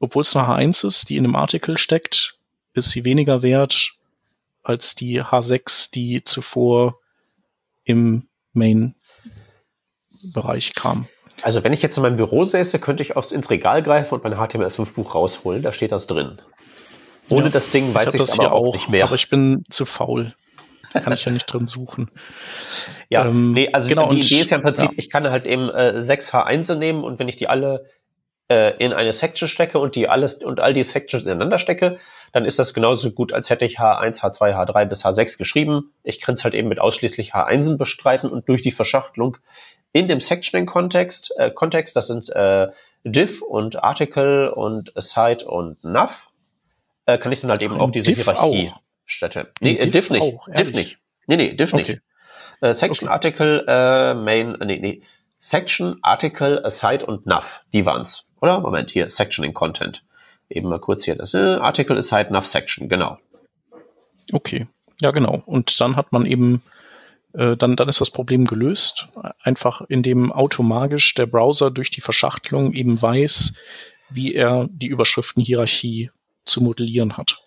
obwohl 0.00 0.22
es 0.22 0.34
eine 0.34 0.48
H1 0.48 0.86
ist, 0.86 1.10
die 1.10 1.18
in 1.18 1.24
dem 1.24 1.36
Artikel 1.36 1.76
steckt, 1.76 2.38
ist 2.72 2.90
sie 2.90 3.04
weniger 3.04 3.42
wert 3.42 3.92
als 4.62 4.94
die 4.94 5.22
H6, 5.22 5.92
die 5.92 6.24
zuvor 6.24 6.98
im 7.84 8.28
Main 8.54 8.95
Bereich 10.32 10.74
kam. 10.74 11.08
Also 11.42 11.64
wenn 11.64 11.72
ich 11.72 11.82
jetzt 11.82 11.96
in 11.96 12.02
meinem 12.02 12.16
Büro 12.16 12.44
säße, 12.44 12.78
könnte 12.78 13.02
ich 13.02 13.16
aufs, 13.16 13.32
ins 13.32 13.50
Regal 13.50 13.82
greifen 13.82 14.14
und 14.14 14.24
mein 14.24 14.34
HTML5-Buch 14.34 15.14
rausholen. 15.14 15.62
Da 15.62 15.72
steht 15.72 15.92
das 15.92 16.06
drin. 16.06 16.38
Ohne 17.28 17.46
ja, 17.46 17.50
das 17.50 17.70
Ding 17.70 17.94
weiß 17.94 18.14
ich 18.14 18.22
es 18.22 18.38
aber 18.38 18.52
auch, 18.52 18.72
nicht 18.72 18.88
mehr. 18.88 19.04
Aber 19.04 19.16
ich 19.16 19.28
bin 19.28 19.64
zu 19.70 19.84
faul. 19.84 20.34
Da 20.92 21.00
kann 21.00 21.12
ich 21.12 21.24
ja 21.24 21.32
nicht 21.32 21.46
drin 21.46 21.66
suchen. 21.66 22.10
Ja, 23.08 23.26
ähm, 23.26 23.52
nee, 23.52 23.70
also 23.72 23.88
genau, 23.88 24.10
die 24.10 24.18
Idee 24.18 24.40
ist 24.40 24.50
ja 24.50 24.56
im 24.56 24.64
Prinzip, 24.64 24.90
ja. 24.90 24.94
ich 24.96 25.10
kann 25.10 25.30
halt 25.30 25.46
eben 25.46 25.68
äh, 25.68 26.02
6 26.02 26.34
H1 26.34 26.74
nehmen 26.74 27.04
und 27.04 27.20
wenn 27.20 27.28
ich 27.28 27.36
die 27.36 27.46
alle 27.46 27.88
äh, 28.48 28.76
in 28.84 28.92
eine 28.92 29.12
Section 29.12 29.46
stecke 29.46 29.78
und 29.78 29.94
die 29.94 30.08
alles 30.08 30.42
und 30.42 30.58
all 30.58 30.74
die 30.74 30.82
Sections 30.82 31.22
ineinander 31.22 31.60
stecke, 31.60 31.98
dann 32.32 32.44
ist 32.44 32.58
das 32.58 32.74
genauso 32.74 33.12
gut, 33.12 33.32
als 33.32 33.48
hätte 33.48 33.64
ich 33.64 33.78
H1, 33.78 34.20
H2, 34.20 34.54
H3 34.54 34.84
bis 34.86 35.04
H6 35.04 35.38
geschrieben. 35.38 35.92
Ich 36.02 36.20
kann 36.20 36.34
es 36.34 36.42
halt 36.42 36.54
eben 36.54 36.68
mit 36.68 36.80
ausschließlich 36.80 37.32
H1 37.32 37.78
bestreiten 37.78 38.28
und 38.28 38.48
durch 38.48 38.62
die 38.62 38.72
Verschachtelung 38.72 39.36
in 39.96 40.08
dem 40.08 40.20
Sectioning-Kontext, 40.20 41.32
äh, 41.38 41.50
Kontext, 41.50 41.96
das 41.96 42.08
sind 42.08 42.28
äh, 42.28 42.68
div 43.04 43.40
und 43.40 43.82
Article 43.82 44.52
und 44.52 44.94
aside 44.94 45.46
und 45.46 45.82
nav, 45.84 46.28
äh, 47.06 47.16
kann 47.16 47.32
ich 47.32 47.40
dann 47.40 47.50
halt 47.50 47.62
eben 47.62 47.80
auch 47.80 47.90
diese 47.90 48.12
div 48.12 48.24
Hierarchie 48.24 48.72
auch. 48.74 48.80
stätte. 49.06 49.52
Nee, 49.60 49.76
äh, 49.76 49.88
div, 49.88 50.10
nicht. 50.10 50.20
Auch, 50.20 50.48
div 50.54 50.74
nicht. 50.74 50.98
Nee, 51.26 51.36
nee, 51.36 51.54
div 51.54 51.72
okay. 51.72 51.82
nicht. 51.82 52.00
Äh, 52.60 52.74
Section, 52.74 53.08
okay. 53.08 53.14
Article, 53.14 53.64
äh, 53.66 54.14
Main, 54.14 54.60
äh, 54.60 54.66
nee, 54.66 54.78
nee. 54.80 55.02
Section, 55.38 55.98
Article, 56.02 56.62
Aside 56.62 57.06
und 57.06 57.24
Nav, 57.24 57.62
die 57.72 57.86
waren's. 57.86 58.30
Oder? 58.42 58.60
Moment, 58.60 58.90
hier, 58.90 59.08
Sectioning 59.08 59.54
Content. 59.54 60.04
Eben 60.50 60.68
mal 60.68 60.78
kurz 60.78 61.06
hier 61.06 61.14
das 61.14 61.32
äh, 61.32 61.38
Article, 61.38 61.96
Aside, 61.96 62.34
Nav, 62.34 62.46
Section, 62.46 62.90
genau. 62.90 63.16
Okay, 64.30 64.66
ja 65.00 65.10
genau. 65.10 65.42
Und 65.46 65.80
dann 65.80 65.96
hat 65.96 66.12
man 66.12 66.26
eben 66.26 66.62
äh, 67.36 67.56
dann, 67.56 67.76
dann 67.76 67.88
ist 67.88 68.00
das 68.00 68.10
Problem 68.10 68.46
gelöst. 68.46 69.08
Einfach 69.42 69.82
indem 69.88 70.32
automagisch 70.32 71.14
der 71.14 71.26
Browser 71.26 71.70
durch 71.70 71.90
die 71.90 72.00
Verschachtelung 72.00 72.72
eben 72.72 73.00
weiß, 73.00 73.54
wie 74.08 74.34
er 74.34 74.68
die 74.70 74.86
Überschriftenhierarchie 74.86 76.10
zu 76.44 76.62
modellieren 76.62 77.16
hat. 77.16 77.42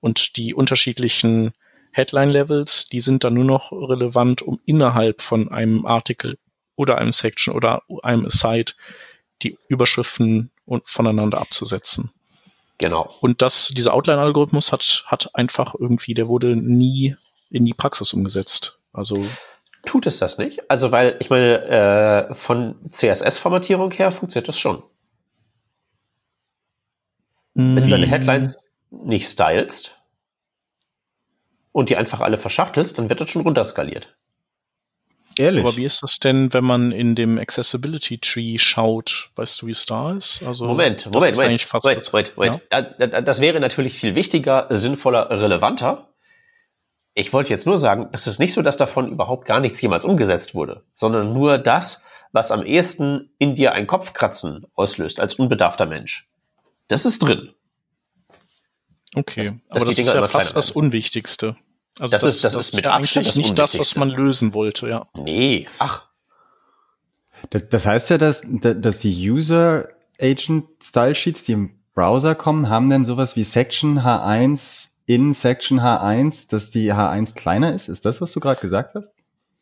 Und 0.00 0.36
die 0.36 0.54
unterschiedlichen 0.54 1.52
Headline-Levels, 1.92 2.88
die 2.88 3.00
sind 3.00 3.24
dann 3.24 3.34
nur 3.34 3.44
noch 3.44 3.72
relevant, 3.72 4.42
um 4.42 4.60
innerhalb 4.64 5.22
von 5.22 5.50
einem 5.50 5.86
Artikel 5.86 6.38
oder 6.76 6.98
einem 6.98 7.12
Section 7.12 7.54
oder 7.54 7.82
einem 8.02 8.26
Aside 8.26 8.72
die 9.42 9.58
Überschriften 9.68 10.50
voneinander 10.84 11.38
abzusetzen. 11.38 12.10
Genau. 12.78 13.14
Und 13.20 13.42
das, 13.42 13.68
dieser 13.68 13.94
Outline-Algorithmus 13.94 14.72
hat, 14.72 15.04
hat 15.06 15.34
einfach 15.34 15.74
irgendwie, 15.78 16.14
der 16.14 16.28
wurde 16.28 16.56
nie 16.56 17.16
in 17.50 17.64
die 17.64 17.74
Praxis 17.74 18.12
umgesetzt. 18.12 18.80
Also 18.94 19.26
tut 19.84 20.06
es 20.06 20.18
das 20.18 20.38
nicht? 20.38 20.70
Also 20.70 20.92
weil 20.92 21.16
ich 21.18 21.28
meine, 21.28 22.28
äh, 22.30 22.34
von 22.34 22.76
CSS-Formatierung 22.90 23.90
her 23.90 24.12
funktioniert 24.12 24.48
das 24.48 24.58
schon. 24.58 24.82
Wenn 27.54 27.76
du 27.76 27.88
deine 27.88 28.06
mm. 28.06 28.10
Headlines 28.10 28.72
nicht 28.90 29.28
stylst 29.28 30.02
und 31.70 31.88
die 31.90 31.96
einfach 31.96 32.20
alle 32.20 32.38
verschachtelst, 32.38 32.98
dann 32.98 33.08
wird 33.08 33.20
das 33.20 33.30
schon 33.30 33.42
runterskaliert. 33.42 34.16
Ehrlich? 35.36 35.64
Aber 35.64 35.76
wie 35.76 35.84
ist 35.84 36.02
das 36.02 36.18
denn, 36.18 36.52
wenn 36.52 36.64
man 36.64 36.92
in 36.92 37.14
dem 37.14 37.38
Accessibility 37.38 38.18
Tree 38.18 38.58
schaut? 38.58 39.30
Weißt 39.36 39.60
du, 39.60 39.66
wie 39.66 39.72
es 39.72 39.86
da 39.86 40.12
ist? 40.12 40.42
Also, 40.44 40.66
Moment, 40.66 41.06
Moment, 41.06 41.36
Moment, 41.36 41.72
Moment, 41.72 42.12
Moment, 42.12 42.36
Moment. 42.36 42.62
Ja? 42.70 43.20
Das 43.20 43.40
wäre 43.40 43.58
natürlich 43.60 43.98
viel 43.98 44.14
wichtiger, 44.14 44.68
sinnvoller, 44.70 45.30
relevanter. 45.30 46.13
Ich 47.14 47.32
wollte 47.32 47.50
jetzt 47.50 47.66
nur 47.66 47.78
sagen, 47.78 48.08
es 48.12 48.26
ist 48.26 48.40
nicht 48.40 48.52
so, 48.52 48.62
dass 48.62 48.76
davon 48.76 49.10
überhaupt 49.10 49.46
gar 49.46 49.60
nichts 49.60 49.80
jemals 49.80 50.04
umgesetzt 50.04 50.54
wurde, 50.54 50.82
sondern 50.94 51.32
nur 51.32 51.58
das, 51.58 52.04
was 52.32 52.50
am 52.50 52.64
ehesten 52.64 53.30
in 53.38 53.54
dir 53.54 53.72
ein 53.72 53.86
Kopfkratzen 53.86 54.66
auslöst 54.74 55.20
als 55.20 55.36
unbedarfter 55.36 55.86
Mensch. 55.86 56.28
Das 56.88 57.04
ist 57.04 57.20
drin. 57.20 57.54
Okay, 59.14 59.44
dass, 59.44 59.76
aber 59.76 59.84
das 59.86 59.98
ist 59.98 60.12
ja 60.12 60.26
fast 60.26 60.56
das 60.56 60.72
Unwichtigste. 60.72 61.56
Also 62.00 62.10
das, 62.10 62.22
das, 62.22 62.34
ist, 62.34 62.44
das, 62.44 62.52
das 62.54 62.68
ist 62.68 62.74
mit 62.74 62.84
ja 62.86 62.90
Abstand 62.92 63.36
nicht 63.36 63.56
das, 63.56 63.78
was 63.78 63.94
man 63.94 64.10
lösen 64.10 64.52
wollte, 64.52 64.88
ja. 64.88 65.06
Nee, 65.14 65.68
ach. 65.78 66.08
Das, 67.50 67.68
das 67.68 67.86
heißt 67.86 68.10
ja, 68.10 68.18
dass, 68.18 68.42
dass 68.44 68.98
die 68.98 69.30
User 69.30 69.88
Agent 70.20 70.64
Style 70.82 71.14
Sheets, 71.14 71.44
die 71.44 71.52
im 71.52 71.78
Browser 71.94 72.34
kommen, 72.34 72.68
haben 72.68 72.90
denn 72.90 73.04
sowas 73.04 73.36
wie 73.36 73.44
Section 73.44 74.00
H1 74.00 74.93
in 75.06 75.34
Section 75.34 75.80
H1, 75.80 76.50
dass 76.50 76.70
die 76.70 76.92
H1 76.92 77.34
kleiner 77.34 77.74
ist? 77.74 77.88
Ist 77.88 78.04
das, 78.04 78.20
was 78.20 78.32
du 78.32 78.40
gerade 78.40 78.60
gesagt 78.60 78.94
hast? 78.94 79.12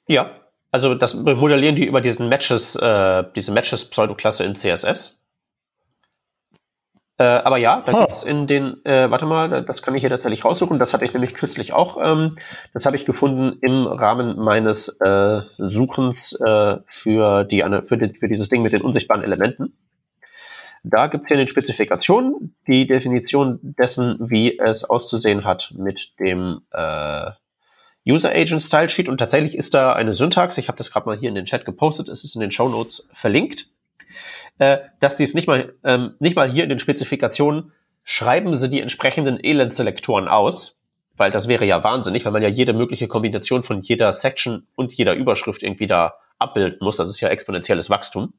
Ja, 0.06 0.30
also 0.70 0.94
das 0.94 1.14
modellieren 1.14 1.76
die 1.76 1.86
über 1.86 2.00
diesen 2.00 2.28
Matches, 2.28 2.76
äh, 2.76 3.24
diese 3.36 3.52
Matches-Pseudoklasse 3.52 4.44
in 4.44 4.54
CSS. 4.54 5.22
Äh, 7.18 7.24
aber 7.24 7.58
ja, 7.58 7.82
da 7.84 7.92
oh. 7.92 8.00
gibt's 8.00 8.24
in 8.24 8.46
den, 8.46 8.84
äh, 8.84 9.10
warte 9.10 9.26
mal, 9.26 9.64
das 9.64 9.82
kann 9.82 9.94
ich 9.94 10.00
hier 10.00 10.10
tatsächlich 10.10 10.44
raussuchen. 10.44 10.78
Das 10.78 10.94
hatte 10.94 11.04
ich 11.04 11.12
nämlich 11.12 11.34
kürzlich 11.34 11.72
auch. 11.72 11.98
Ähm, 12.02 12.38
das 12.72 12.86
habe 12.86 12.96
ich 12.96 13.04
gefunden 13.04 13.58
im 13.60 13.86
Rahmen 13.86 14.38
meines 14.38 14.88
äh, 15.00 15.42
Suchens 15.58 16.32
äh, 16.40 16.78
für, 16.86 17.44
die, 17.44 17.62
für, 17.82 17.96
die, 17.96 18.18
für 18.18 18.28
dieses 18.28 18.48
Ding 18.48 18.62
mit 18.62 18.72
den 18.72 18.82
unsichtbaren 18.82 19.22
Elementen. 19.22 19.74
Da 20.84 21.06
gibt's 21.06 21.28
hier 21.28 21.36
in 21.36 21.46
den 21.46 21.48
Spezifikationen 21.48 22.54
die 22.66 22.86
Definition 22.86 23.60
dessen, 23.62 24.18
wie 24.20 24.58
es 24.58 24.84
auszusehen 24.84 25.44
hat 25.44 25.72
mit 25.76 26.18
dem 26.18 26.62
äh, 26.72 27.30
User 28.06 28.30
Agent 28.30 28.62
Style 28.62 28.88
Sheet. 28.88 29.08
Und 29.08 29.18
tatsächlich 29.18 29.56
ist 29.56 29.74
da 29.74 29.92
eine 29.92 30.12
Syntax, 30.12 30.58
ich 30.58 30.68
habe 30.68 30.78
das 30.78 30.90
gerade 30.90 31.06
mal 31.06 31.16
hier 31.16 31.28
in 31.28 31.36
den 31.36 31.44
Chat 31.44 31.64
gepostet, 31.64 32.08
es 32.08 32.24
ist 32.24 32.34
in 32.34 32.40
den 32.40 32.50
Show 32.50 32.68
Notes 32.68 33.08
verlinkt, 33.12 33.66
äh, 34.58 34.78
dass 35.00 35.16
die 35.16 35.24
es 35.24 35.34
nicht 35.34 35.46
mal, 35.46 35.72
ähm, 35.84 36.14
nicht 36.18 36.34
mal 36.34 36.50
hier 36.50 36.64
in 36.64 36.68
den 36.68 36.80
Spezifikationen 36.80 37.72
schreiben 38.04 38.54
sie 38.56 38.68
die 38.68 38.80
entsprechenden 38.80 39.38
Elend-Selektoren 39.42 40.26
aus, 40.26 40.80
weil 41.16 41.30
das 41.30 41.46
wäre 41.46 41.64
ja 41.64 41.84
wahnsinnig, 41.84 42.24
weil 42.24 42.32
man 42.32 42.42
ja 42.42 42.48
jede 42.48 42.72
mögliche 42.72 43.06
Kombination 43.06 43.62
von 43.62 43.80
jeder 43.80 44.12
Section 44.12 44.66
und 44.74 44.92
jeder 44.92 45.14
Überschrift 45.14 45.62
irgendwie 45.62 45.86
da 45.86 46.14
abbilden 46.40 46.78
muss. 46.80 46.96
Das 46.96 47.08
ist 47.08 47.20
ja 47.20 47.28
exponentielles 47.28 47.90
Wachstum. 47.90 48.32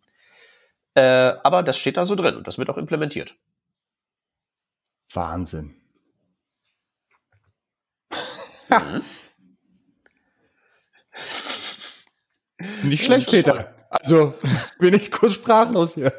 Äh, 0.96 1.02
aber 1.44 1.64
das 1.64 1.78
steht 1.78 1.98
da 1.98 2.06
so 2.06 2.16
drin 2.16 2.36
und 2.36 2.48
das 2.48 2.58
wird 2.58 2.70
auch 2.70 2.78
implementiert. 2.78 3.36
Wahnsinn. 5.12 5.76
Mhm. 8.70 9.02
Nicht 12.84 13.06
schlecht, 13.06 13.30
Peter. 13.30 13.74
Also 13.90 14.34
bin 14.80 14.94
ich 14.94 15.12
kurz 15.12 15.34
sprachlos 15.34 15.96
hier. 15.96 16.14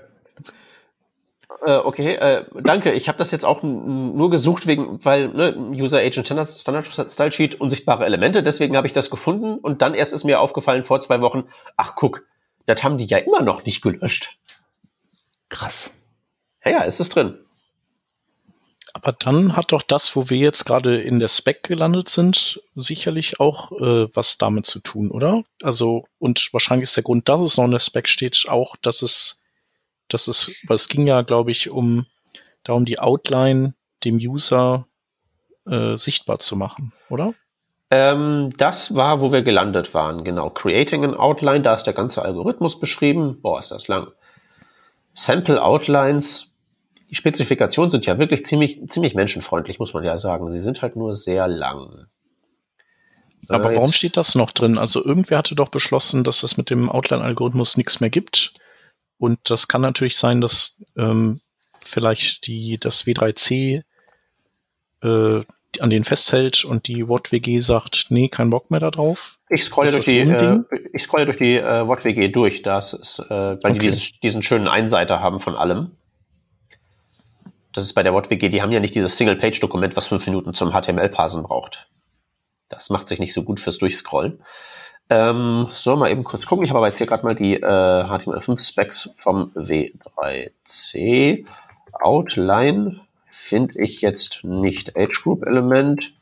Äh, 1.65 1.79
okay, 1.79 2.15
äh, 2.15 2.45
danke. 2.63 2.93
Ich 2.93 3.09
habe 3.09 3.19
das 3.19 3.31
jetzt 3.31 3.45
auch 3.45 3.63
nur 3.63 4.31
gesucht 4.31 4.67
wegen, 4.67 5.03
weil 5.05 5.29
ne, 5.29 5.57
User 5.57 5.99
Agent 5.99 6.27
Standard, 6.27 6.49
Standard 6.49 7.11
Style 7.11 7.33
Sheet 7.33 7.61
unsichtbare 7.61 8.05
Elemente. 8.05 8.43
Deswegen 8.43 8.77
habe 8.77 8.87
ich 8.87 8.93
das 8.93 9.11
gefunden 9.11 9.59
und 9.59 9.81
dann 9.81 9.95
erst 9.95 10.13
ist 10.13 10.25
mir 10.25 10.41
aufgefallen 10.41 10.85
vor 10.85 11.01
zwei 11.01 11.21
Wochen. 11.21 11.45
Ach 11.77 11.95
guck, 11.97 12.25
das 12.67 12.85
haben 12.85 12.99
die 12.99 13.07
ja 13.07 13.19
immer 13.19 13.43
noch 13.43 13.65
nicht 13.65 13.83
gelöscht. 13.83 14.39
Krass. 15.55 15.97
Ja, 16.65 16.73
ja, 16.73 16.81
ist 16.83 16.99
es 16.99 17.11
drin. 17.11 17.39
Aber 18.93 19.13
dann 19.13 19.57
hat 19.57 19.71
doch 19.71 19.83
das, 19.83 20.17
wo 20.17 20.29
wir 20.29 20.37
jetzt 20.37 20.65
gerade 20.65 21.01
in 21.01 21.21
der 21.21 21.29
Spec 21.29 21.63
gelandet 21.63 22.09
sind, 22.09 22.61
sicherlich 22.75 23.39
auch 23.39 23.71
äh, 23.73 24.09
was 24.15 24.37
damit 24.37 24.67
zu 24.67 24.81
tun, 24.81 25.13
oder? 25.13 25.45
Also, 25.63 26.07
und 26.19 26.49
wahrscheinlich 26.53 26.89
ist 26.89 26.97
der 26.97 27.05
Grund, 27.05 27.29
dass 27.29 27.41
es 27.41 27.57
noch 27.57 27.65
in 27.65 27.71
der 27.71 27.79
Spec 27.79 28.09
steht, 28.09 28.47
auch, 28.49 28.77
dass 28.77 29.03
es, 29.03 29.45
dass 30.09 30.27
es, 30.27 30.51
weil 30.67 30.75
es 30.75 30.89
ging 30.89 31.07
ja, 31.07 31.23
glaube 31.23 31.53
ich, 31.53 31.71
um 31.71 32.07
darum, 32.65 32.85
die 32.85 32.99
Outline 32.99 33.75
dem 34.03 34.17
User 34.17 34.89
äh, 35.67 35.97
sichtbar 35.97 36.41
zu 36.41 36.57
machen, 36.57 36.93
oder? 37.11 37.35
Ähm, 37.91 38.55
das 38.57 38.97
war, 38.97 39.21
wo 39.21 39.31
wir 39.31 39.43
gelandet 39.43 39.95
waren, 39.95 40.25
genau. 40.25 40.51
Creating 40.51 41.05
an 41.05 41.15
Outline, 41.15 41.63
da 41.63 41.75
ist 41.75 41.85
der 41.85 41.95
ganze 41.95 42.23
Algorithmus 42.23 42.81
beschrieben. 42.81 43.41
Boah, 43.41 43.61
ist 43.61 43.71
das 43.71 43.87
lang. 43.87 44.13
Sample 45.15 45.63
Outlines, 45.63 46.53
die 47.09 47.15
Spezifikationen 47.15 47.91
sind 47.91 48.07
ja 48.07 48.19
wirklich 48.19 48.45
ziemlich, 48.45 48.81
ziemlich 48.89 49.15
menschenfreundlich, 49.15 49.79
muss 49.79 49.95
man 49.95 50.05
ja 50.05 50.19
sagen. 50.19 50.51
Sie 50.51 50.61
sind 50.61 50.83
halt 50.83 50.97
nur 50.97 51.15
sehr 51.15 51.47
lang. 51.49 52.07
Aber 53.49 53.73
äh, 53.73 53.77
warum 53.77 53.93
steht 53.93 54.17
das 54.17 54.35
noch 54.35 54.51
drin? 54.51 54.79
Also 54.79 55.05
irgendwer 55.05 55.39
hatte 55.39 55.55
doch 55.55 55.69
beschlossen, 55.69 56.25
dass 56.25 56.43
es 56.43 56.57
mit 56.57 56.71
dem 56.71 56.91
Outline-Algorithmus 56.91 57.77
nichts 57.77 58.01
mehr 58.01 58.11
gibt. 58.11 58.55
Und 59.19 59.39
das 59.49 59.69
kann 59.69 59.81
natürlich 59.81 60.17
sein, 60.17 60.41
dass 60.41 60.83
ähm, 60.97 61.41
vielleicht 61.81 62.47
die, 62.47 62.79
das 62.79 63.07
W3C 63.07 63.83
äh, 65.03 65.41
an 65.81 65.91
den 65.91 66.05
festhält 66.05 66.65
und 66.65 66.89
die 66.89 67.09
WOT-WG 67.09 67.61
sagt, 67.61 68.07
nee, 68.11 68.29
kein 68.29 68.51
Bock 68.51 68.71
mehr 68.71 68.81
da 68.81 68.91
drauf. 68.91 69.39
Ich 69.49 69.65
scrolle 69.65 69.93
durch 69.93 70.05
die, 70.05 70.21
äh, 70.21 70.61
ich 70.93 71.03
scrolle 71.03 71.27
durch 71.27 71.39
die 71.39 71.57
äh, 71.57 71.87
WOT-WG 71.87 72.29
durch, 72.29 72.63
das 72.63 72.93
ist, 72.93 73.19
äh, 73.19 73.31
weil 73.31 73.59
okay. 73.63 73.73
die 73.73 73.79
dieses, 73.81 74.21
diesen 74.21 74.43
schönen 74.43 74.69
Einseiter 74.69 75.21
haben 75.21 75.41
von 75.41 75.55
allem. 75.55 75.93
Das 77.73 77.85
ist 77.85 77.95
bei 77.95 78.03
der 78.03 78.15
WOT-WG, 78.15 78.49
die 78.49 78.63
haben 78.63 78.73
ja 78.73 78.81
nicht 78.81 78.95
dieses 78.95 79.17
Single-Page-Dokument, 79.17 79.97
was 79.97 80.07
fünf 80.07 80.25
Minuten 80.27 80.55
zum 80.55 80.73
HTML-Parsen 80.73 81.43
braucht. 81.43 81.89
Das 82.69 82.91
macht 82.91 83.09
sich 83.09 83.19
nicht 83.19 83.35
so 83.35 83.43
gut 83.43 83.61
fürs 83.61 83.79
Durchscrollen. 83.79 84.43
Ähm, 85.11 85.67
so, 85.73 85.97
mal 85.97 86.11
eben 86.11 86.25
kurz 86.25 86.47
gucken. 86.47 86.65
Ich 86.65 86.71
habe 86.71 86.79
aber 86.79 86.89
jetzt 86.89 86.99
hier 86.99 87.07
gerade 87.07 87.25
mal 87.25 87.35
die 87.35 87.55
äh, 87.55 87.61
HTML5-Specs 87.61 89.17
vom 89.19 89.53
W3C. 89.55 91.47
Outline 92.01 93.04
finde 93.45 93.81
ich 93.83 94.01
jetzt 94.01 94.43
nicht 94.43 94.97
Age 94.97 95.23
Group 95.23 95.47
Element, 95.47 96.13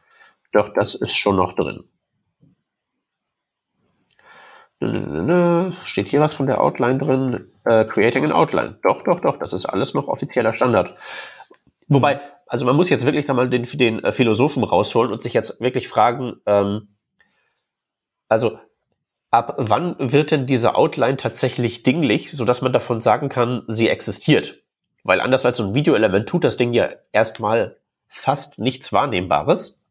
doch 0.52 0.74
das 0.74 0.94
ist 0.94 1.14
schon 1.14 1.36
noch 1.36 1.54
drin. 1.54 1.84
Steht 5.84 6.08
hier 6.08 6.20
was 6.20 6.34
von 6.34 6.48
der 6.48 6.60
Outline 6.60 6.98
drin? 6.98 7.46
Äh, 7.64 7.84
creating 7.84 8.24
an 8.24 8.32
Outline. 8.32 8.78
Doch, 8.82 9.04
doch, 9.04 9.20
doch, 9.20 9.38
das 9.38 9.52
ist 9.52 9.66
alles 9.66 9.94
noch 9.94 10.08
offizieller 10.08 10.56
Standard. 10.56 10.96
Wobei, 11.86 12.20
also 12.48 12.66
man 12.66 12.74
muss 12.74 12.90
jetzt 12.90 13.04
wirklich 13.04 13.26
da 13.26 13.34
mal 13.34 13.48
den, 13.48 13.62
den 13.62 14.02
äh, 14.02 14.10
Philosophen 14.10 14.64
rausholen 14.64 15.12
und 15.12 15.22
sich 15.22 15.32
jetzt 15.32 15.60
wirklich 15.60 15.86
fragen, 15.86 16.40
ähm, 16.46 16.88
also 18.28 18.58
ab 19.30 19.54
wann 19.58 19.94
wird 19.98 20.32
denn 20.32 20.46
diese 20.48 20.74
Outline 20.74 21.16
tatsächlich 21.16 21.84
dinglich, 21.84 22.32
sodass 22.32 22.62
man 22.62 22.72
davon 22.72 23.00
sagen 23.00 23.28
kann, 23.28 23.62
sie 23.68 23.88
existiert? 23.88 24.61
Weil 25.04 25.20
anders 25.20 25.44
als 25.44 25.56
so 25.56 25.64
ein 25.64 25.74
Videoelement 25.74 26.28
tut 26.28 26.44
das 26.44 26.56
Ding 26.56 26.72
ja 26.72 26.90
erstmal 27.12 27.76
fast 28.08 28.58
nichts 28.58 28.92
Wahrnehmbares. 28.92 29.82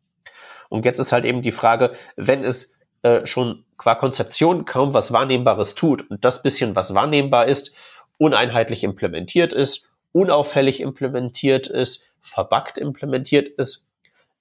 Und 0.69 0.85
jetzt 0.85 0.99
ist 0.99 1.11
halt 1.11 1.25
eben 1.25 1.41
die 1.41 1.51
Frage, 1.51 1.93
wenn 2.15 2.43
es 2.43 2.79
äh, 3.01 3.25
schon 3.25 3.65
qua 3.77 3.95
Konzeption 3.95 4.65
kaum 4.65 4.93
was 4.93 5.11
Wahrnehmbares 5.11 5.75
tut 5.75 6.09
und 6.09 6.23
das 6.23 6.43
bisschen, 6.43 6.75
was 6.75 6.93
wahrnehmbar 6.93 7.47
ist, 7.47 7.75
uneinheitlich 8.17 8.83
implementiert 8.83 9.53
ist, 9.53 9.89
unauffällig 10.11 10.79
implementiert 10.79 11.67
ist, 11.67 12.13
verbuggt 12.21 12.77
implementiert 12.77 13.49
ist, 13.49 13.87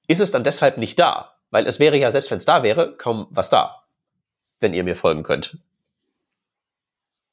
ist 0.06 0.20
es 0.20 0.30
dann 0.30 0.44
deshalb 0.44 0.76
nicht 0.76 0.98
da. 0.98 1.34
Weil 1.50 1.66
es 1.66 1.80
wäre 1.80 1.96
ja, 1.96 2.10
selbst 2.10 2.30
wenn 2.30 2.38
es 2.38 2.44
da 2.44 2.62
wäre, 2.62 2.94
kaum 2.96 3.26
was 3.30 3.50
da. 3.50 3.82
Wenn 4.60 4.74
ihr 4.74 4.84
mir 4.84 4.96
folgen 4.96 5.22
könnt. 5.22 5.58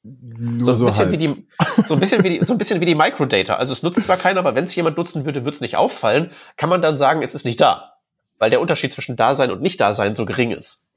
Nur 0.02 0.76
so, 0.76 0.86
ein 0.86 0.90
bisschen 0.90 1.12
wie 1.12 1.16
die, 1.16 1.46
so 1.84 1.94
ein 1.94 2.00
bisschen 2.00 2.22
wie 2.24 2.38
die, 2.38 2.44
so 2.44 2.54
ein 2.54 2.58
bisschen 2.58 2.80
wie 2.80 2.86
die 2.86 2.94
Microdata. 2.94 3.56
Also 3.56 3.72
es 3.72 3.82
nutzt 3.82 4.02
zwar 4.04 4.16
keiner, 4.16 4.40
aber 4.40 4.54
wenn 4.54 4.64
es 4.64 4.74
jemand 4.74 4.96
nutzen 4.96 5.24
würde, 5.24 5.44
wird 5.44 5.56
es 5.56 5.60
nicht 5.60 5.76
auffallen. 5.76 6.30
Kann 6.56 6.68
man 6.68 6.82
dann 6.82 6.96
sagen, 6.96 7.22
es 7.22 7.34
ist 7.34 7.44
nicht 7.44 7.60
da, 7.60 7.94
weil 8.38 8.50
der 8.50 8.60
Unterschied 8.60 8.92
zwischen 8.92 9.16
Dasein 9.16 9.50
und 9.50 9.60
Nicht-Dasein 9.60 10.14
so 10.14 10.24
gering 10.24 10.52
ist. 10.52 10.88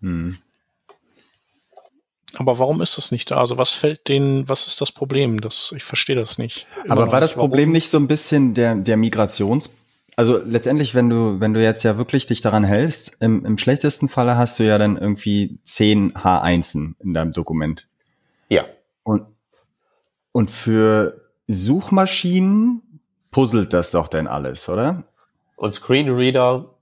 Hm. 0.00 0.38
Aber 2.34 2.58
warum 2.58 2.80
ist 2.80 2.96
das 2.96 3.12
nicht 3.12 3.30
da? 3.30 3.36
Also 3.36 3.58
was 3.58 3.72
fällt 3.72 4.08
denen, 4.08 4.48
was 4.48 4.66
ist 4.66 4.80
das 4.80 4.90
Problem? 4.90 5.40
Das, 5.40 5.72
ich 5.76 5.84
verstehe 5.84 6.16
das 6.16 6.38
nicht. 6.38 6.66
Aber 6.88 7.12
war 7.12 7.20
das 7.20 7.34
Problem 7.34 7.70
nicht 7.70 7.90
so 7.90 7.98
ein 7.98 8.08
bisschen 8.08 8.54
der, 8.54 8.74
der 8.74 8.96
Migrations, 8.96 9.70
also 10.16 10.38
letztendlich, 10.44 10.94
wenn 10.94 11.08
du, 11.08 11.40
wenn 11.40 11.54
du 11.54 11.62
jetzt 11.62 11.82
ja 11.82 11.96
wirklich 11.96 12.26
dich 12.26 12.40
daran 12.40 12.64
hältst, 12.64 13.22
im, 13.22 13.44
im 13.44 13.58
schlechtesten 13.58 14.08
Falle 14.08 14.36
hast 14.36 14.58
du 14.58 14.64
ja 14.64 14.78
dann 14.78 14.96
irgendwie 14.96 15.58
10 15.64 16.14
H1 16.14 16.94
in 16.98 17.14
deinem 17.14 17.32
Dokument. 17.32 17.88
Ja. 18.48 18.66
Und, 19.04 19.26
und 20.32 20.50
für 20.50 21.30
Suchmaschinen 21.46 23.00
puzzelt 23.30 23.72
das 23.72 23.90
doch 23.90 24.08
denn 24.08 24.26
alles, 24.26 24.68
oder? 24.68 25.04
Und 25.56 25.74
Screenreader. 25.74 26.74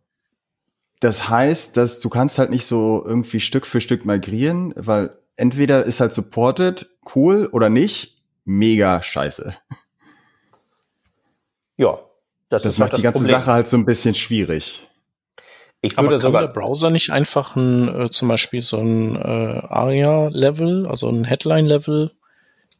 Das 0.98 1.28
heißt, 1.28 1.76
dass 1.76 2.00
du 2.00 2.08
kannst 2.10 2.38
halt 2.38 2.50
nicht 2.50 2.66
so 2.66 3.02
irgendwie 3.06 3.40
Stück 3.40 3.66
für 3.66 3.80
Stück 3.80 4.04
migrieren, 4.04 4.74
weil 4.76 5.16
entweder 5.36 5.84
ist 5.84 6.00
halt 6.00 6.12
supported, 6.12 6.90
cool 7.14 7.48
oder 7.52 7.70
nicht, 7.70 8.20
mega 8.44 9.02
scheiße. 9.02 9.54
Ja, 11.76 11.98
das, 12.51 12.64
das 12.64 12.78
macht 12.78 12.96
die 12.96 13.03
ganze 13.03 13.18
Problem. 13.18 13.30
Sache 13.30 13.53
halt 13.53 13.68
so 13.68 13.76
ein 13.76 13.86
bisschen 13.86 14.14
schwierig. 14.14 14.82
Ich 15.82 15.92
würde 15.92 16.01
Aber 16.01 16.11
kann 16.11 16.20
sogar 16.20 16.42
der 16.42 16.48
Browser 16.48 16.90
nicht 16.90 17.11
einfach 17.11 17.57
ein, 17.57 17.88
äh, 17.88 18.11
zum 18.11 18.28
Beispiel 18.28 18.61
so 18.61 18.76
ein 18.76 19.16
äh, 19.16 19.18
ARIA-Level, 19.18 20.86
also 20.86 21.09
ein 21.09 21.24
Headline-Level 21.24 22.11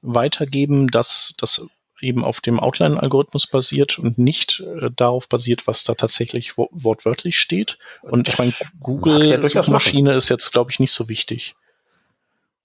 weitergeben, 0.03 0.89
dass 0.89 1.35
das 1.39 1.67
eben 2.01 2.25
auf 2.25 2.41
dem 2.41 2.59
Outline-Algorithmus 2.61 3.47
basiert 3.47 3.99
und 3.99 4.19
nicht 4.19 4.61
äh, 4.61 4.91
darauf 4.95 5.29
basiert, 5.29 5.67
was 5.67 5.85
da 5.85 5.95
tatsächlich 5.95 6.59
wo 6.59 6.69
wortwörtlich 6.73 7.39
steht. 7.39 7.79
Und 8.03 8.29
ich 8.29 8.39
meine, 8.39 8.53
Google-Maschine 8.81 10.15
ist 10.15 10.29
jetzt, 10.29 10.53
glaube 10.53 10.71
ich, 10.71 10.81
nicht 10.81 10.93
so 10.93 11.09
wichtig. 11.09 11.55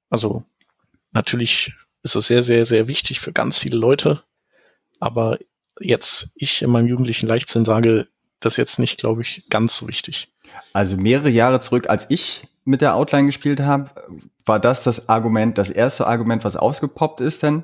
Also 0.09 0.43
natürlich 1.11 1.73
ist 2.03 2.15
es 2.15 2.27
sehr, 2.27 2.43
sehr, 2.43 2.65
sehr 2.65 2.87
wichtig 2.87 3.19
für 3.19 3.31
ganz 3.31 3.57
viele 3.57 3.77
Leute. 3.77 4.23
Aber 4.99 5.37
jetzt 5.79 6.31
ich 6.35 6.61
in 6.61 6.69
meinem 6.69 6.87
jugendlichen 6.87 7.27
Leichtsinn 7.27 7.65
sage, 7.65 8.07
das 8.39 8.57
jetzt 8.57 8.79
nicht, 8.79 8.97
glaube 8.97 9.21
ich, 9.21 9.47
ganz 9.49 9.77
so 9.77 9.87
wichtig. 9.87 10.31
Also 10.73 10.97
mehrere 10.97 11.29
Jahre 11.29 11.59
zurück, 11.59 11.89
als 11.89 12.09
ich 12.09 12.47
mit 12.63 12.81
der 12.81 12.95
Outline 12.95 13.27
gespielt 13.27 13.59
habe, 13.59 13.91
war 14.45 14.59
das 14.59 14.83
das 14.83 15.09
Argument, 15.09 15.57
das 15.57 15.69
erste 15.69 16.07
Argument, 16.07 16.43
was 16.43 16.57
ausgepoppt 16.57 17.21
ist 17.21 17.43
denn? 17.43 17.63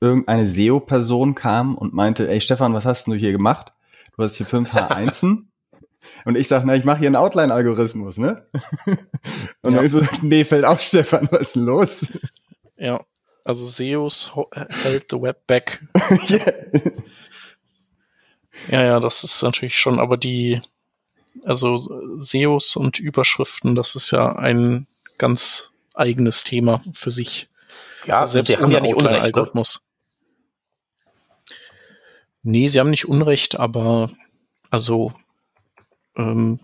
Irgendeine 0.00 0.46
SEO-Person 0.46 1.34
kam 1.34 1.76
und 1.76 1.94
meinte, 1.94 2.28
ey 2.28 2.40
Stefan, 2.40 2.74
was 2.74 2.84
hast 2.84 3.06
du 3.06 3.14
hier 3.14 3.32
gemacht? 3.32 3.72
Du 4.16 4.22
hast 4.22 4.36
hier 4.36 4.46
fünf 4.46 4.72
H1en. 4.74 5.44
und 6.24 6.36
ich 6.36 6.48
sage, 6.48 6.66
na, 6.66 6.74
ich 6.74 6.84
mache 6.84 6.98
hier 6.98 7.08
einen 7.08 7.16
Outline-Algorithmus, 7.16 8.18
ne? 8.18 8.46
und 9.62 9.72
ja. 9.72 9.76
dann 9.76 9.84
ich 9.84 9.92
so, 9.92 10.02
nee, 10.22 10.44
fällt 10.44 10.64
auf, 10.64 10.80
Stefan, 10.80 11.28
was 11.30 11.40
ist 11.42 11.56
denn 11.56 11.64
los? 11.64 12.18
Ja, 12.76 13.04
also 13.44 13.66
SEOs 13.66 14.32
hält 14.82 15.06
the 15.10 15.20
web 15.20 15.46
back. 15.46 15.82
yeah. 16.28 16.52
Ja, 18.68 18.82
ja, 18.82 19.00
das 19.00 19.24
ist 19.24 19.42
natürlich 19.42 19.76
schon, 19.76 19.98
aber 19.98 20.16
die, 20.16 20.62
also 21.44 22.18
SEOs 22.20 22.76
und 22.76 22.98
Überschriften, 22.98 23.74
das 23.74 23.94
ist 23.94 24.10
ja 24.10 24.36
ein 24.36 24.86
ganz 25.18 25.72
eigenes 25.94 26.44
Thema 26.44 26.82
für 26.92 27.10
sich. 27.10 27.48
Ja, 28.04 28.26
selbst 28.26 28.48
sie 28.48 28.56
haben 28.56 28.70
ja 28.70 28.80
nicht 28.80 28.94
Unrecht, 28.94 29.16
ne? 29.16 29.22
Algorithmus. 29.22 29.80
Ne? 29.80 29.84
Nee, 32.42 32.68
sie 32.68 32.78
haben 32.78 32.90
nicht 32.90 33.08
Unrecht, 33.08 33.58
aber 33.58 34.10
also 34.70 35.14
ähm, 36.16 36.60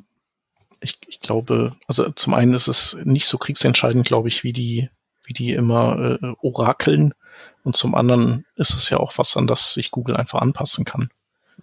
ich, 0.81 0.99
ich 1.09 1.21
glaube, 1.21 1.77
also 1.87 2.11
zum 2.11 2.35
einen 2.35 2.55
ist 2.55 2.69
es 2.69 2.99
nicht 3.05 3.27
so 3.27 3.39
kriegsentscheidend, 3.39 4.07
glaube 4.07 4.29
ich, 4.29 4.45
wie 4.45 4.53
die, 4.53 4.91
wie 5.25 5.33
die 5.33 5.53
immer 5.53 6.19
äh, 6.23 6.35
orakeln. 6.43 7.15
Und 7.63 7.77
zum 7.77 7.95
anderen 7.95 8.47
ist 8.57 8.75
es 8.75 8.91
ja 8.91 8.99
auch 8.99 9.19
was, 9.19 9.37
an 9.37 9.47
das 9.47 9.75
sich 9.75 9.91
Google 9.91 10.17
einfach 10.17 10.41
anpassen 10.41 10.85
kann. 10.85 11.11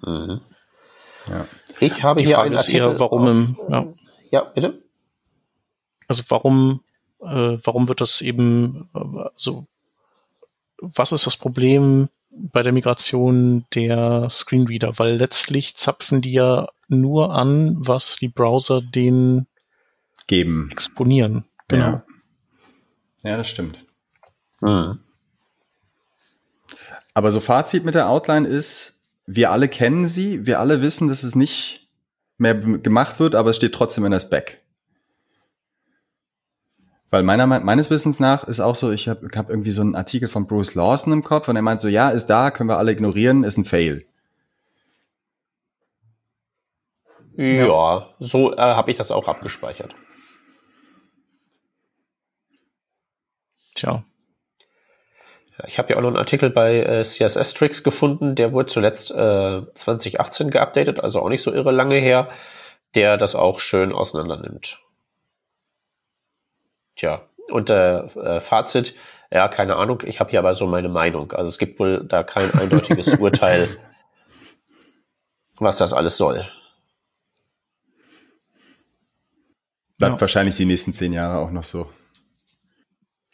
Mhm. 0.02 0.42
Ja. 1.30 1.48
Ich 1.80 2.04
habe 2.04 2.22
Die 2.22 2.28
hier 2.28 2.36
Frage 2.36 2.56
ist 2.56 2.70
eher, 2.70 3.00
warum 3.00 3.24
auf, 3.24 3.30
im, 3.30 3.58
ja. 3.70 3.86
ja, 4.32 4.42
bitte. 4.42 4.82
Also 6.08 6.24
warum, 6.30 6.82
äh, 7.20 7.58
warum 7.64 7.88
wird 7.88 8.02
das 8.02 8.22
eben 8.22 8.90
äh, 8.96 9.30
so? 9.36 9.68
Was 10.80 11.12
ist 11.12 11.26
das 11.26 11.38
Problem 11.38 12.10
bei 12.32 12.64
der 12.64 12.72
Migration 12.72 13.66
der 13.74 14.30
Screenreader? 14.30 14.98
Weil 15.00 15.16
letztlich 15.16 15.76
zapfen 15.76 16.22
die 16.22 16.34
ja 16.34 16.70
nur 16.88 17.34
an, 17.34 17.76
was 17.80 18.18
die 18.18 18.30
Browser 18.30 18.82
denen 18.82 19.48
geben, 20.28 20.70
exponieren. 20.72 21.46
Genau. 21.68 21.86
Ja, 21.86 22.04
ja 23.24 23.38
das 23.38 23.50
stimmt. 23.50 23.84
Mhm. 24.62 25.00
Aber 27.14 27.32
so 27.32 27.40
Fazit 27.40 27.84
mit 27.84 27.96
der 27.96 28.10
Outline 28.10 28.48
ist, 28.48 28.97
wir 29.28 29.52
alle 29.52 29.68
kennen 29.68 30.08
sie, 30.08 30.46
wir 30.46 30.60
alle 30.60 30.82
wissen, 30.82 31.10
dass 31.10 31.24
es 31.24 31.36
nicht 31.36 31.88
mehr 32.38 32.56
gemacht 32.56 33.20
wird, 33.20 33.36
aber 33.36 33.52
es 33.52 33.58
steht 33.58 33.76
trotzdem 33.76 34.06
in 34.06 34.12
der 34.12 34.22
Spec. 34.22 34.64
Weil 37.10 37.24
meiner, 37.24 37.46
meines 37.46 37.90
Wissens 37.90 38.20
nach 38.20 38.46
ist 38.46 38.60
auch 38.60 38.76
so, 38.76 38.92
ich 38.92 39.08
habe 39.08 39.28
hab 39.36 39.50
irgendwie 39.50 39.72
so 39.72 39.82
einen 39.82 39.96
Artikel 39.96 40.28
von 40.28 40.48
Bruce 40.48 40.76
Lawson 40.76 41.14
im 41.14 41.24
Kopf 41.24 41.48
und 41.48 41.56
er 41.56 41.62
meint 41.62 41.80
so, 41.80 41.88
ja, 41.88 42.10
ist 42.10 42.28
da, 42.28 42.52
können 42.52 42.70
wir 42.70 42.78
alle 42.78 42.92
ignorieren, 42.92 43.44
ist 43.44 43.58
ein 43.58 43.66
Fail. 43.66 44.06
Ja, 47.36 48.10
so 48.20 48.54
äh, 48.54 48.58
habe 48.58 48.92
ich 48.92 48.98
das 48.98 49.12
auch 49.12 49.28
abgespeichert. 49.28 49.96
Tja, 53.76 54.04
ich 55.66 55.80
habe 55.80 55.90
ja 55.90 55.98
auch 55.98 56.02
noch 56.02 56.10
einen 56.10 56.18
Artikel 56.18 56.50
bei 56.50 56.80
äh, 56.82 57.04
CSS 57.04 57.54
Tricks 57.54 57.84
gefunden, 57.84 58.36
der 58.36 58.54
wurde 58.54 58.68
zuletzt 58.68 59.12
äh, 59.12 59.62
2018 59.74 60.52
geupdatet, 60.52 61.00
also 61.00 61.22
auch 61.22 61.30
nicht 61.30 61.42
so 61.42 61.52
irre 61.52 61.72
lange 61.72 61.96
her, 61.96 62.30
der 62.96 63.18
das 63.18 63.36
auch 63.36 63.60
schön 63.60 63.92
auseinander 63.92 64.38
nimmt. 64.38 64.80
Tja, 66.96 67.22
und 67.50 67.70
äh, 67.70 68.00
äh, 68.00 68.42
Fazit, 68.42 68.96
ja, 69.32 69.48
keine 69.48 69.76
Ahnung, 69.76 70.04
ich 70.06 70.20
habe 70.20 70.30
hier 70.30 70.40
aber 70.40 70.54
so 70.54 70.68
meine 70.68 70.90
Meinung. 70.90 71.32
Also 71.32 71.50
es 71.50 71.58
gibt 71.58 71.80
wohl 71.80 72.04
da 72.06 72.24
kein 72.24 72.54
eindeutiges 72.54 73.08
Urteil, 73.20 73.68
was 75.58 75.78
das 75.80 75.94
alles 75.94 76.18
soll. 76.18 76.48
Bleibt 79.98 80.16
ja. 80.16 80.22
wahrscheinlich 80.22 80.56
die 80.56 80.66
nächsten 80.66 80.94
zehn 80.94 81.14
Jahre 81.14 81.40
auch 81.40 81.52
noch 81.52 81.64
so. 81.64 81.90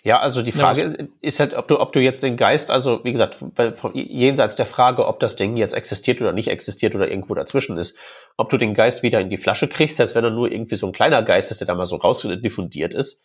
Ja, 0.05 0.19
also 0.19 0.41
die 0.41 0.51
Frage 0.51 0.81
ja, 0.99 1.05
ist 1.21 1.39
halt, 1.39 1.53
ob 1.53 1.69
du, 1.69 1.79
ob 1.79 1.93
du 1.93 2.01
jetzt 2.01 2.23
den 2.23 2.35
Geist, 2.35 2.69
also 2.69 3.01
wie 3.05 3.11
gesagt, 3.11 3.35
von, 3.35 3.91
jenseits 3.93 4.57
der 4.57 4.65
Frage, 4.65 5.07
ob 5.07 5.21
das 5.21 5.37
Ding 5.37 5.55
jetzt 5.55 5.73
existiert 5.73 6.21
oder 6.21 6.33
nicht 6.33 6.49
existiert 6.49 6.93
oder 6.93 7.07
irgendwo 7.07 7.33
dazwischen 7.35 7.77
ist, 7.77 7.97
ob 8.35 8.49
du 8.49 8.57
den 8.57 8.73
Geist 8.73 9.01
wieder 9.01 9.21
in 9.21 9.29
die 9.29 9.37
Flasche 9.37 9.69
kriegst, 9.69 9.95
selbst 9.95 10.13
wenn 10.13 10.25
er 10.25 10.31
nur 10.31 10.51
irgendwie 10.51 10.75
so 10.75 10.87
ein 10.87 10.91
kleiner 10.91 11.23
Geist 11.23 11.51
ist, 11.51 11.61
der 11.61 11.67
da 11.67 11.75
mal 11.75 11.85
so 11.85 11.95
raus 11.95 12.27
diffundiert 12.43 12.93
ist, 12.93 13.23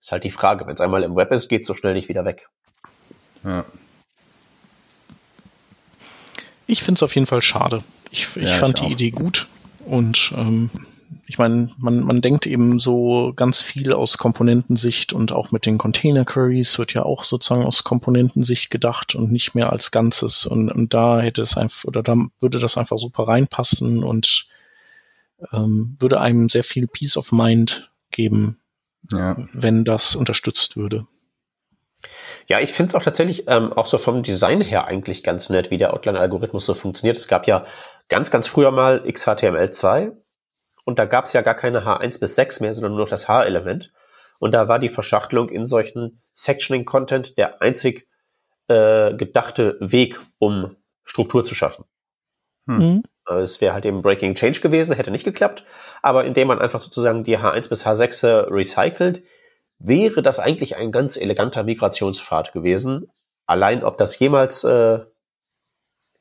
ist 0.00 0.12
halt 0.12 0.22
die 0.22 0.30
Frage. 0.30 0.66
Wenn 0.66 0.74
es 0.74 0.80
einmal 0.80 1.02
im 1.02 1.16
Web 1.16 1.32
ist, 1.32 1.48
geht 1.48 1.62
es 1.62 1.66
so 1.66 1.74
schnell 1.74 1.94
nicht 1.94 2.08
wieder 2.08 2.24
weg. 2.24 2.48
Ja. 3.42 3.64
Ich 6.68 6.84
finde 6.84 7.00
es 7.00 7.02
auf 7.02 7.14
jeden 7.16 7.26
Fall 7.26 7.42
schade. 7.42 7.82
Ich, 8.12 8.36
ich 8.36 8.48
ja, 8.48 8.56
fand 8.56 8.78
ich 8.80 8.86
die 8.86 8.92
Idee 8.92 9.10
gut 9.10 9.48
und 9.84 10.32
ähm, 10.36 10.70
ich 11.26 11.38
meine, 11.38 11.70
man, 11.78 12.00
man 12.00 12.20
denkt 12.22 12.46
eben 12.46 12.78
so 12.78 13.32
ganz 13.34 13.62
viel 13.62 13.92
aus 13.92 14.18
Komponentensicht 14.18 15.12
und 15.12 15.32
auch 15.32 15.50
mit 15.50 15.66
den 15.66 15.78
Container 15.78 16.24
Queries 16.24 16.78
wird 16.78 16.94
ja 16.94 17.04
auch 17.04 17.24
sozusagen 17.24 17.64
aus 17.64 17.84
Komponentensicht 17.84 18.70
gedacht 18.70 19.14
und 19.14 19.32
nicht 19.32 19.54
mehr 19.54 19.72
als 19.72 19.90
Ganzes. 19.90 20.46
Und, 20.46 20.70
und 20.70 20.94
da 20.94 21.20
hätte 21.20 21.42
es 21.42 21.56
einfach, 21.56 21.84
oder 21.84 22.02
da 22.02 22.16
würde 22.40 22.58
das 22.58 22.76
einfach 22.76 22.98
super 22.98 23.28
reinpassen 23.28 24.04
und 24.04 24.46
ähm, 25.52 25.96
würde 25.98 26.20
einem 26.20 26.48
sehr 26.48 26.64
viel 26.64 26.86
Peace 26.86 27.16
of 27.16 27.32
Mind 27.32 27.90
geben, 28.10 28.60
ja. 29.10 29.36
wenn 29.52 29.84
das 29.84 30.14
unterstützt 30.14 30.76
würde. 30.76 31.06
Ja, 32.46 32.60
ich 32.60 32.72
finde 32.72 32.90
es 32.90 32.94
auch 32.94 33.02
tatsächlich 33.02 33.44
ähm, 33.46 33.72
auch 33.72 33.86
so 33.86 33.98
vom 33.98 34.22
Design 34.22 34.60
her 34.60 34.86
eigentlich 34.86 35.22
ganz 35.22 35.50
nett, 35.50 35.70
wie 35.70 35.78
der 35.78 35.92
Outline-Algorithmus 35.92 36.66
so 36.66 36.74
funktioniert. 36.74 37.16
Es 37.16 37.28
gab 37.28 37.46
ja 37.46 37.64
ganz, 38.08 38.30
ganz 38.30 38.46
früher 38.48 38.70
mal 38.70 39.02
XHTML2 39.06 40.12
und 40.90 40.98
da 40.98 41.04
gab 41.04 41.26
es 41.26 41.32
ja 41.32 41.42
gar 41.42 41.54
keine 41.54 41.84
H1 41.84 42.18
bis 42.18 42.34
6 42.34 42.58
mehr, 42.58 42.74
sondern 42.74 42.90
nur 42.94 43.02
noch 43.02 43.08
das 43.08 43.28
H-Element. 43.28 43.92
Und 44.40 44.50
da 44.50 44.66
war 44.66 44.80
die 44.80 44.88
Verschachtelung 44.88 45.48
in 45.48 45.64
solchen 45.64 46.20
Sectioning-Content 46.32 47.38
der 47.38 47.62
einzig 47.62 48.08
äh, 48.66 49.14
gedachte 49.14 49.76
Weg, 49.78 50.18
um 50.38 50.74
Struktur 51.04 51.44
zu 51.44 51.54
schaffen. 51.54 51.84
Hm. 52.66 52.78
Mhm. 52.78 53.02
Also 53.24 53.40
es 53.40 53.60
wäre 53.60 53.72
halt 53.72 53.86
eben 53.86 54.02
Breaking 54.02 54.34
Change 54.34 54.60
gewesen, 54.60 54.96
hätte 54.96 55.12
nicht 55.12 55.22
geklappt. 55.22 55.64
Aber 56.02 56.24
indem 56.24 56.48
man 56.48 56.58
einfach 56.58 56.80
sozusagen 56.80 57.22
die 57.22 57.38
H1 57.38 57.68
bis 57.68 57.86
H6 57.86 58.50
recycelt, 58.50 59.22
wäre 59.78 60.22
das 60.22 60.40
eigentlich 60.40 60.74
ein 60.74 60.90
ganz 60.90 61.16
eleganter 61.16 61.62
Migrationspfad 61.62 62.52
gewesen. 62.52 63.12
Allein 63.46 63.84
ob 63.84 63.96
das 63.96 64.18
jemals 64.18 64.64
äh, 64.64 64.98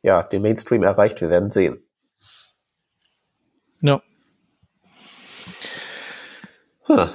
ja, 0.03 0.22
den 0.22 0.43
Mainstream 0.43 0.84
erreicht, 0.84 1.22
wir 1.22 1.32
werden 1.32 1.49
sehen. 1.49 1.82
Ja. 3.82 4.03
Hm. 6.89 7.09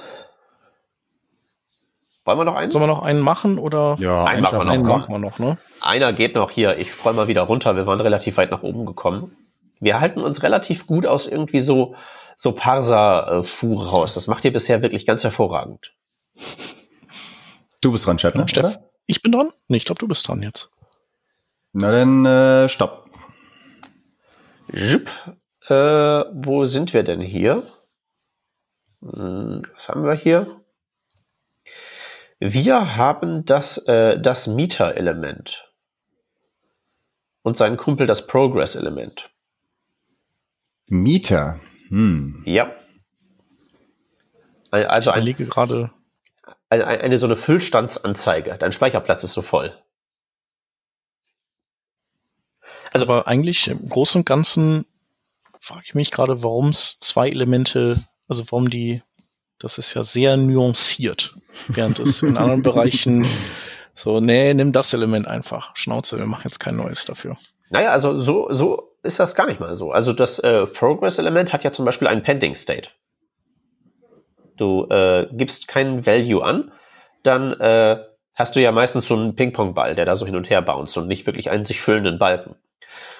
Wollen 2.24 2.38
wir 2.38 2.44
noch 2.44 2.54
einen? 2.54 2.70
Sollen 2.70 2.84
wir 2.84 2.86
noch 2.86 3.02
einen 3.02 3.20
machen 3.20 3.58
oder? 3.58 3.96
Ja, 3.98 4.24
einen 4.24 4.42
machen 4.42 4.58
wir 4.58 4.64
noch. 4.64 4.72
Einen 4.72 4.86
machen 4.86 5.14
wir 5.14 5.18
noch 5.18 5.38
ne? 5.38 5.58
Einer 5.80 6.12
geht 6.12 6.34
noch 6.34 6.50
hier. 6.50 6.78
Ich 6.78 6.90
scroll 6.90 7.12
mal 7.12 7.28
wieder 7.28 7.42
runter. 7.42 7.76
Wir 7.76 7.86
waren 7.86 8.00
relativ 8.00 8.38
weit 8.38 8.50
nach 8.50 8.62
oben 8.62 8.86
gekommen. 8.86 9.36
Wir 9.80 10.00
halten 10.00 10.20
uns 10.20 10.42
relativ 10.42 10.86
gut 10.86 11.04
aus 11.04 11.26
irgendwie 11.26 11.60
so, 11.60 11.94
so 12.38 12.52
Parser-Fu 12.52 13.74
raus. 13.74 14.14
Das 14.14 14.26
macht 14.26 14.44
ihr 14.46 14.52
bisher 14.52 14.80
wirklich 14.80 15.04
ganz 15.04 15.22
hervorragend. 15.22 15.92
Du 17.82 17.92
bist 17.92 18.06
dran, 18.06 18.16
Chat, 18.16 18.34
ne? 18.34 18.48
Steff, 18.48 18.78
ich 19.04 19.20
bin 19.20 19.32
dran? 19.32 19.50
Nee, 19.68 19.76
ich 19.76 19.84
glaube, 19.84 19.98
du 19.98 20.08
bist 20.08 20.26
dran 20.26 20.40
jetzt. 20.40 20.70
Na 21.74 21.90
dann, 21.90 22.24
äh, 22.24 22.68
stopp. 22.70 23.10
Jupp. 24.72 25.10
Äh, 25.68 25.74
wo 26.32 26.64
sind 26.64 26.94
wir 26.94 27.02
denn 27.02 27.20
hier? 27.20 27.64
Hm, 29.12 29.62
was 29.74 29.88
haben 29.88 30.04
wir 30.04 30.14
hier? 30.14 30.60
Wir 32.40 32.96
haben 32.96 33.44
das, 33.44 33.78
äh, 33.86 34.20
das 34.20 34.46
Meter-Element 34.46 35.70
und 37.42 37.56
sein 37.56 37.76
Kumpel 37.76 38.06
das 38.06 38.26
Progress-Element. 38.26 39.30
Meter? 40.86 41.60
Hm. 41.88 42.42
Ja. 42.46 42.74
Also 44.70 45.14
ich 45.14 45.22
liege 45.22 45.46
gerade 45.46 45.92
eine, 46.68 46.86
eine, 46.86 47.18
so 47.18 47.26
eine 47.26 47.36
Füllstandsanzeige. 47.36 48.56
Dein 48.58 48.72
Speicherplatz 48.72 49.22
ist 49.22 49.34
so 49.34 49.42
voll. 49.42 49.78
Also 52.92 53.06
aber 53.06 53.28
eigentlich 53.28 53.68
im 53.68 53.88
Großen 53.88 54.22
und 54.22 54.24
Ganzen 54.24 54.86
frage 55.60 55.84
ich 55.86 55.94
mich 55.94 56.10
gerade, 56.10 56.42
warum 56.42 56.70
es 56.70 56.98
zwei 57.00 57.28
Elemente 57.28 58.04
also 58.28 58.44
warum 58.50 58.70
die, 58.70 59.02
das 59.58 59.78
ist 59.78 59.94
ja 59.94 60.04
sehr 60.04 60.36
nuanciert, 60.36 61.34
während 61.68 62.00
es 62.00 62.22
in 62.22 62.36
anderen 62.36 62.62
Bereichen 62.62 63.26
So, 63.94 64.20
nee, 64.20 64.52
nimm 64.54 64.72
das 64.72 64.92
Element 64.92 65.26
einfach. 65.26 65.76
Schnauze, 65.76 66.18
wir 66.18 66.26
machen 66.26 66.42
jetzt 66.44 66.58
kein 66.58 66.76
neues 66.76 67.04
dafür. 67.04 67.36
Naja, 67.70 67.90
also 67.90 68.18
so, 68.18 68.48
so 68.50 68.96
ist 69.02 69.20
das 69.20 69.34
gar 69.34 69.46
nicht 69.46 69.60
mal 69.60 69.76
so. 69.76 69.92
Also 69.92 70.12
das 70.12 70.40
äh, 70.40 70.66
Progress-Element 70.66 71.52
hat 71.52 71.64
ja 71.64 71.72
zum 71.72 71.84
Beispiel 71.84 72.08
einen 72.08 72.22
Pending 72.22 72.56
State. 72.56 72.90
Du 74.56 74.86
äh, 74.90 75.28
gibst 75.32 75.68
keinen 75.68 76.06
Value 76.06 76.44
an, 76.44 76.72
dann 77.22 77.52
äh, 77.54 77.98
hast 78.34 78.56
du 78.56 78.60
ja 78.60 78.72
meistens 78.72 79.06
so 79.06 79.14
einen 79.14 79.34
Ping-Pong-Ball, 79.34 79.94
der 79.94 80.04
da 80.04 80.16
so 80.16 80.26
hin 80.26 80.36
und 80.36 80.50
her 80.50 80.62
bounce 80.62 80.98
und 81.00 81.08
nicht 81.08 81.26
wirklich 81.26 81.50
einen 81.50 81.64
sich 81.64 81.80
füllenden 81.80 82.18
Balken. 82.18 82.56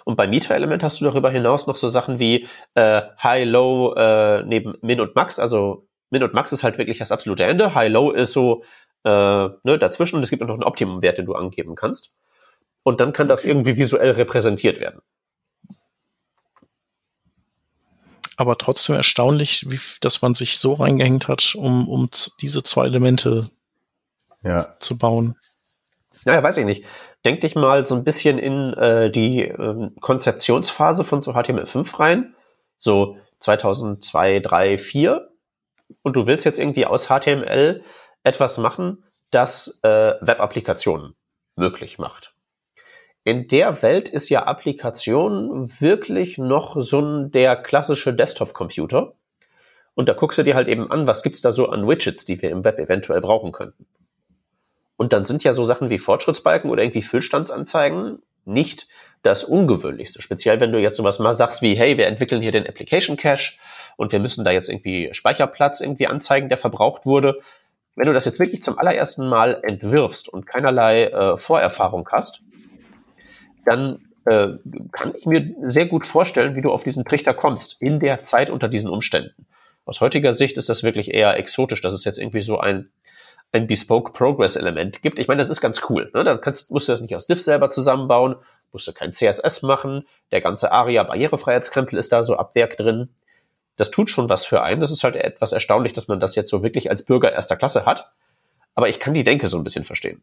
Und 0.05 0.16
beim 0.16 0.31
Mieter-Element 0.31 0.83
hast 0.83 1.01
du 1.01 1.05
darüber 1.05 1.31
hinaus 1.31 1.66
noch 1.66 1.77
so 1.77 1.89
Sachen 1.89 2.18
wie 2.18 2.47
äh, 2.75 3.03
High, 3.22 3.47
Low 3.49 3.95
äh, 3.95 4.43
neben 4.45 4.75
Min 4.83 5.01
und 5.01 5.14
Max. 5.14 5.39
Also 5.39 5.87
Min 6.11 6.22
und 6.22 6.35
Max 6.35 6.53
ist 6.53 6.64
halt 6.64 6.79
wirklich 6.79 6.99
das 6.99 7.12
absolute 7.12 7.45
Ende. 7.45 7.75
High, 7.75 7.91
Low 7.91 8.11
ist 8.11 8.33
so 8.33 8.62
äh, 9.05 9.09
ne, 9.11 9.79
dazwischen 9.79 10.16
und 10.16 10.22
es 10.22 10.31
gibt 10.31 10.43
noch 10.43 10.55
einen 10.55 10.64
Optimum-Wert, 10.64 11.18
den 11.18 11.27
du 11.27 11.35
angeben 11.35 11.75
kannst. 11.75 12.14
Und 12.83 13.01
dann 13.01 13.12
kann 13.12 13.29
das 13.29 13.45
irgendwie 13.45 13.77
visuell 13.77 14.12
repräsentiert 14.12 14.81
werden. 14.81 15.01
Aber 18.37 18.59
trotzdem 18.59 18.97
erstaunlich, 18.97 19.64
wie, 19.70 19.79
dass 20.01 20.22
man 20.22 20.35
sich 20.35 20.59
so 20.59 20.75
reingehängt 20.75 21.29
hat, 21.29 21.55
um, 21.55 21.89
um 21.89 22.11
diese 22.41 22.62
zwei 22.62 22.87
Elemente 22.87 23.51
ja. 24.43 24.77
zu 24.81 24.99
bauen. 24.99 25.37
Naja, 26.25 26.43
weiß 26.43 26.57
ich 26.59 26.64
nicht. 26.64 26.85
Denk 27.25 27.41
dich 27.41 27.55
mal 27.55 27.87
so 27.87 27.95
ein 27.95 28.05
bisschen 28.05 28.39
in 28.39 28.75
äh, 28.75 29.11
die 29.11 29.43
äh, 29.43 29.91
Konzeptionsphase 30.01 31.05
von 31.05 31.22
so 31.22 31.33
HTML5 31.33 31.99
rein. 31.99 32.35
So 32.77 33.16
2002, 33.41 34.41
3, 34.41 34.79
4. 34.79 35.31
Und 36.03 36.16
du 36.16 36.27
willst 36.27 36.45
jetzt 36.45 36.59
irgendwie 36.59 36.87
aus 36.87 37.09
HTML 37.09 37.83
etwas 38.25 38.59
machen, 38.59 39.05
das 39.31 39.81
äh, 39.83 40.14
Web-Applikationen 40.20 41.14
möglich 41.57 41.99
macht. 41.99 42.35
In 43.25 43.49
der 43.49 43.83
Welt 43.83 44.11
ist 44.11 44.29
ja 44.29 44.45
Applikation 44.45 45.70
wirklich 45.81 46.37
noch 46.37 46.77
so 46.83 47.01
ein, 47.01 47.31
der 47.31 47.57
klassische 47.57 48.12
Desktop-Computer. 48.12 49.14
Und 49.95 50.09
da 50.09 50.12
guckst 50.12 50.39
du 50.39 50.43
dir 50.43 50.55
halt 50.55 50.68
eben 50.68 50.91
an, 50.91 51.07
was 51.07 51.22
gibt's 51.22 51.41
da 51.41 51.53
so 51.53 51.68
an 51.68 51.89
Widgets, 51.89 52.27
die 52.27 52.43
wir 52.43 52.51
im 52.51 52.64
Web 52.64 52.79
eventuell 52.79 53.22
brauchen 53.22 53.53
könnten. 53.53 53.87
Und 54.97 55.12
dann 55.12 55.24
sind 55.24 55.45
ja 55.45 55.53
so 55.53 55.64
Sachen 55.64 55.90
wie 55.90 55.99
Fortschrittsbalken 55.99 56.70
oder 56.70 56.82
irgendwie 56.82 57.03
Füllstandsanzeigen 57.03 58.22
nicht 58.45 58.86
das 59.22 59.42
Ungewöhnlichste. 59.42 60.22
Speziell 60.22 60.61
wenn 60.61 60.72
du 60.72 60.78
jetzt 60.78 60.97
sowas 60.97 61.18
mal 61.18 61.34
sagst 61.34 61.62
wie, 61.62 61.74
hey, 61.74 61.97
wir 61.97 62.07
entwickeln 62.07 62.42
hier 62.42 62.53
den 62.53 62.66
Application 62.66 63.16
Cache 63.16 63.59
und 63.97 64.12
wir 64.12 64.20
müssen 64.20 64.45
da 64.45 64.51
jetzt 64.51 64.68
irgendwie 64.68 65.09
Speicherplatz 65.12 65.80
irgendwie 65.80 66.07
anzeigen, 66.07 66.49
der 66.49 66.59
verbraucht 66.59 67.07
wurde. 67.07 67.40
Wenn 67.97 68.07
du 68.07 68.12
das 68.12 68.24
jetzt 68.24 68.40
wirklich 68.40 68.62
zum 68.62 68.78
allerersten 68.78 69.28
Mal 69.28 69.61
entwirfst 69.62 70.28
und 70.28 70.47
keinerlei 70.47 71.05
äh, 71.05 71.38
Vorerfahrung 71.38 72.09
hast, 72.11 72.42
dann 73.64 73.99
äh, 74.26 74.49
kann 74.92 75.14
ich 75.16 75.26
mir 75.26 75.55
sehr 75.62 75.86
gut 75.86 76.07
vorstellen, 76.07 76.57
wie 76.57 76.62
du 76.62 76.70
auf 76.70 76.84
diesen 76.84 77.05
Trichter 77.05 77.34
kommst, 77.34 77.80
in 77.80 78.01
der 78.01 78.22
Zeit 78.22 78.51
unter 78.51 78.68
diesen 78.68 78.90
Umständen. 78.90 79.47
Aus 79.86 80.01
heutiger 80.01 80.32
Sicht 80.32 80.57
ist 80.57 80.68
das 80.68 80.82
wirklich 80.82 81.12
eher 81.12 81.36
exotisch, 81.36 81.82
dass 81.82 81.95
es 81.95 82.05
jetzt 82.05 82.18
irgendwie 82.18 82.40
so 82.40 82.59
ein 82.59 82.90
ein 83.55 83.68
Bespoke 83.68 84.12
Progress 84.12 84.57
Element 84.57 85.00
gibt. 85.02 85.18
Ich 85.18 85.28
meine, 85.28 85.38
das 85.38 85.48
ist 85.48 85.61
ganz 85.61 85.82
cool. 85.88 86.11
Ne? 86.12 86.24
Dann 86.24 86.40
kannst, 86.40 86.72
musst 86.72 86.88
du 86.88 86.92
das 86.92 87.00
nicht 87.00 87.14
aus 87.14 87.28
Diff 87.28 87.40
selber 87.40 87.70
zusammenbauen, 87.70 88.34
musst 88.72 88.88
du 88.88 88.92
kein 88.92 89.12
CSS 89.12 89.62
machen. 89.62 90.07
Der 90.32 90.40
ganze 90.40 90.72
ARIA 90.72 91.05
Barrierefreiheitskrempel 91.05 91.96
ist 91.98 92.12
da 92.12 92.24
so 92.24 92.36
ab 92.36 92.57
Werk 92.57 92.76
drin. 92.76 93.11
Das 93.76 93.92
tut 93.92 94.11
schon 94.11 94.28
was 94.28 94.44
für 94.44 94.62
einen. 94.62 94.80
Das 94.80 94.90
ist 94.90 95.05
halt 95.05 95.14
etwas 95.14 95.52
erstaunlich, 95.52 95.92
dass 95.92 96.09
man 96.09 96.18
das 96.18 96.34
jetzt 96.34 96.50
so 96.50 96.64
wirklich 96.64 96.90
als 96.90 97.05
Bürger 97.05 97.32
erster 97.32 97.57
Klasse 97.57 97.86
hat. 97.86 98.12
Aber 98.74 98.88
ich 98.88 98.98
kann 98.98 99.14
die 99.14 99.24
Denke 99.24 99.46
so 99.46 99.57
ein 99.57 99.64
bisschen 99.64 99.84
verstehen. 99.84 100.20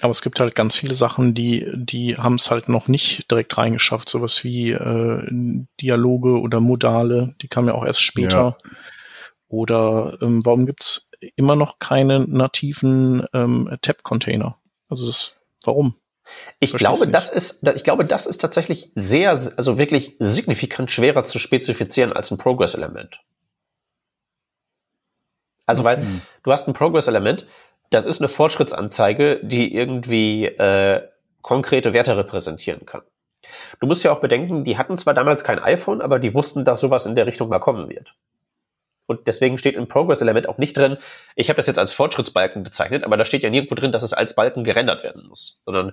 Aber 0.00 0.10
es 0.10 0.22
gibt 0.22 0.40
halt 0.40 0.56
ganz 0.56 0.74
viele 0.74 0.96
Sachen, 0.96 1.32
die, 1.32 1.64
die 1.76 2.16
haben 2.16 2.34
es 2.34 2.50
halt 2.50 2.68
noch 2.68 2.88
nicht 2.88 3.30
direkt 3.30 3.56
reingeschafft. 3.56 4.08
Sowas 4.08 4.42
wie 4.42 4.72
äh, 4.72 5.28
Dialoge 5.80 6.40
oder 6.40 6.58
Modale, 6.58 7.36
die 7.40 7.46
kamen 7.46 7.68
ja 7.68 7.74
auch 7.74 7.84
erst 7.84 8.02
später. 8.02 8.58
Ja. 8.64 8.70
Oder 9.46 10.18
ähm, 10.20 10.44
warum 10.44 10.66
gibt's 10.66 11.11
immer 11.36 11.56
noch 11.56 11.78
keine 11.78 12.20
nativen 12.20 13.26
ähm, 13.32 13.76
Tab-Container? 13.82 14.56
Also 14.88 15.06
das, 15.06 15.36
warum? 15.64 15.94
Ich 16.60 16.72
glaube, 16.74 17.08
das 17.08 17.30
ist, 17.30 17.66
ich 17.74 17.84
glaube, 17.84 18.04
das 18.04 18.26
ist 18.26 18.38
tatsächlich 18.38 18.90
sehr, 18.94 19.30
also 19.30 19.78
wirklich 19.78 20.16
signifikant 20.18 20.90
schwerer 20.90 21.24
zu 21.24 21.38
spezifizieren 21.38 22.12
als 22.12 22.30
ein 22.30 22.38
Progress-Element. 22.38 23.20
Also, 25.66 25.84
weil 25.84 25.98
mhm. 25.98 26.22
du 26.42 26.52
hast 26.52 26.68
ein 26.68 26.74
Progress-Element, 26.74 27.46
das 27.90 28.06
ist 28.06 28.20
eine 28.20 28.28
Fortschrittsanzeige, 28.28 29.40
die 29.42 29.74
irgendwie 29.74 30.46
äh, 30.46 31.08
konkrete 31.42 31.92
Werte 31.92 32.16
repräsentieren 32.16 32.86
kann. 32.86 33.02
Du 33.80 33.86
musst 33.86 34.04
ja 34.04 34.12
auch 34.12 34.20
bedenken, 34.20 34.64
die 34.64 34.78
hatten 34.78 34.96
zwar 34.96 35.14
damals 35.14 35.44
kein 35.44 35.58
iPhone, 35.58 36.00
aber 36.00 36.18
die 36.18 36.34
wussten, 36.34 36.64
dass 36.64 36.80
sowas 36.80 37.06
in 37.06 37.16
der 37.16 37.26
Richtung 37.26 37.48
mal 37.48 37.58
kommen 37.58 37.88
wird. 37.88 38.14
Und 39.12 39.26
deswegen 39.26 39.58
steht 39.58 39.76
im 39.76 39.88
Progress-Element 39.88 40.48
auch 40.48 40.56
nicht 40.56 40.74
drin, 40.74 40.96
ich 41.36 41.50
habe 41.50 41.58
das 41.58 41.66
jetzt 41.66 41.78
als 41.78 41.92
Fortschrittsbalken 41.92 42.62
bezeichnet, 42.62 43.04
aber 43.04 43.18
da 43.18 43.26
steht 43.26 43.42
ja 43.42 43.50
nirgendwo 43.50 43.74
drin, 43.74 43.92
dass 43.92 44.02
es 44.02 44.14
als 44.14 44.34
Balken 44.34 44.64
gerendert 44.64 45.04
werden 45.04 45.28
muss, 45.28 45.60
sondern 45.66 45.92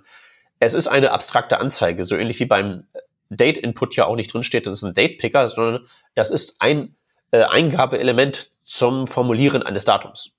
es 0.59 0.73
ist 0.73 0.87
eine 0.87 1.11
abstrakte 1.11 1.59
Anzeige, 1.59 2.05
so 2.05 2.15
ähnlich 2.15 2.39
wie 2.39 2.45
beim 2.45 2.85
Date-Input 3.29 3.95
ja 3.97 4.05
auch 4.05 4.15
nicht 4.15 4.33
drin 4.33 4.43
steht, 4.43 4.67
das 4.67 4.73
ist 4.73 4.83
ein 4.83 4.93
Date-Picker, 4.93 5.49
sondern 5.49 5.87
das 6.15 6.31
ist 6.31 6.61
ein 6.61 6.95
äh, 7.31 7.43
Eingabeelement 7.43 8.49
zum 8.63 9.05
Formulieren 9.05 9.63
eines 9.63 9.83
Datums. 9.83 10.31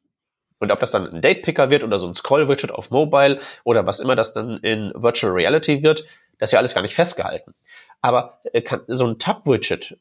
Und 0.59 0.73
ob 0.73 0.81
das 0.81 0.91
dann 0.91 1.07
ein 1.07 1.21
Date-Picker 1.21 1.69
wird 1.69 1.85
oder 1.85 1.99
so 1.99 2.07
ein 2.07 2.15
Scroll-Widget 2.15 2.71
auf 2.71 2.91
Mobile 2.91 3.41
oder 3.65 3.87
was 3.87 4.01
immer 4.01 4.17
das 4.17 4.33
dann 4.33 4.59
in 4.59 4.91
Virtual 4.95 5.33
Reality 5.33 5.83
wird, 5.83 6.07
das 6.39 6.49
ist 6.49 6.53
ja 6.53 6.59
alles 6.59 6.75
gar 6.75 6.83
nicht 6.83 6.95
festgehalten. 6.95 7.55
Aber 8.01 8.41
äh, 8.53 8.63
kann, 8.63 8.81
so 8.87 9.07
ein 9.07 9.19
Tab-Widget, 9.19 9.99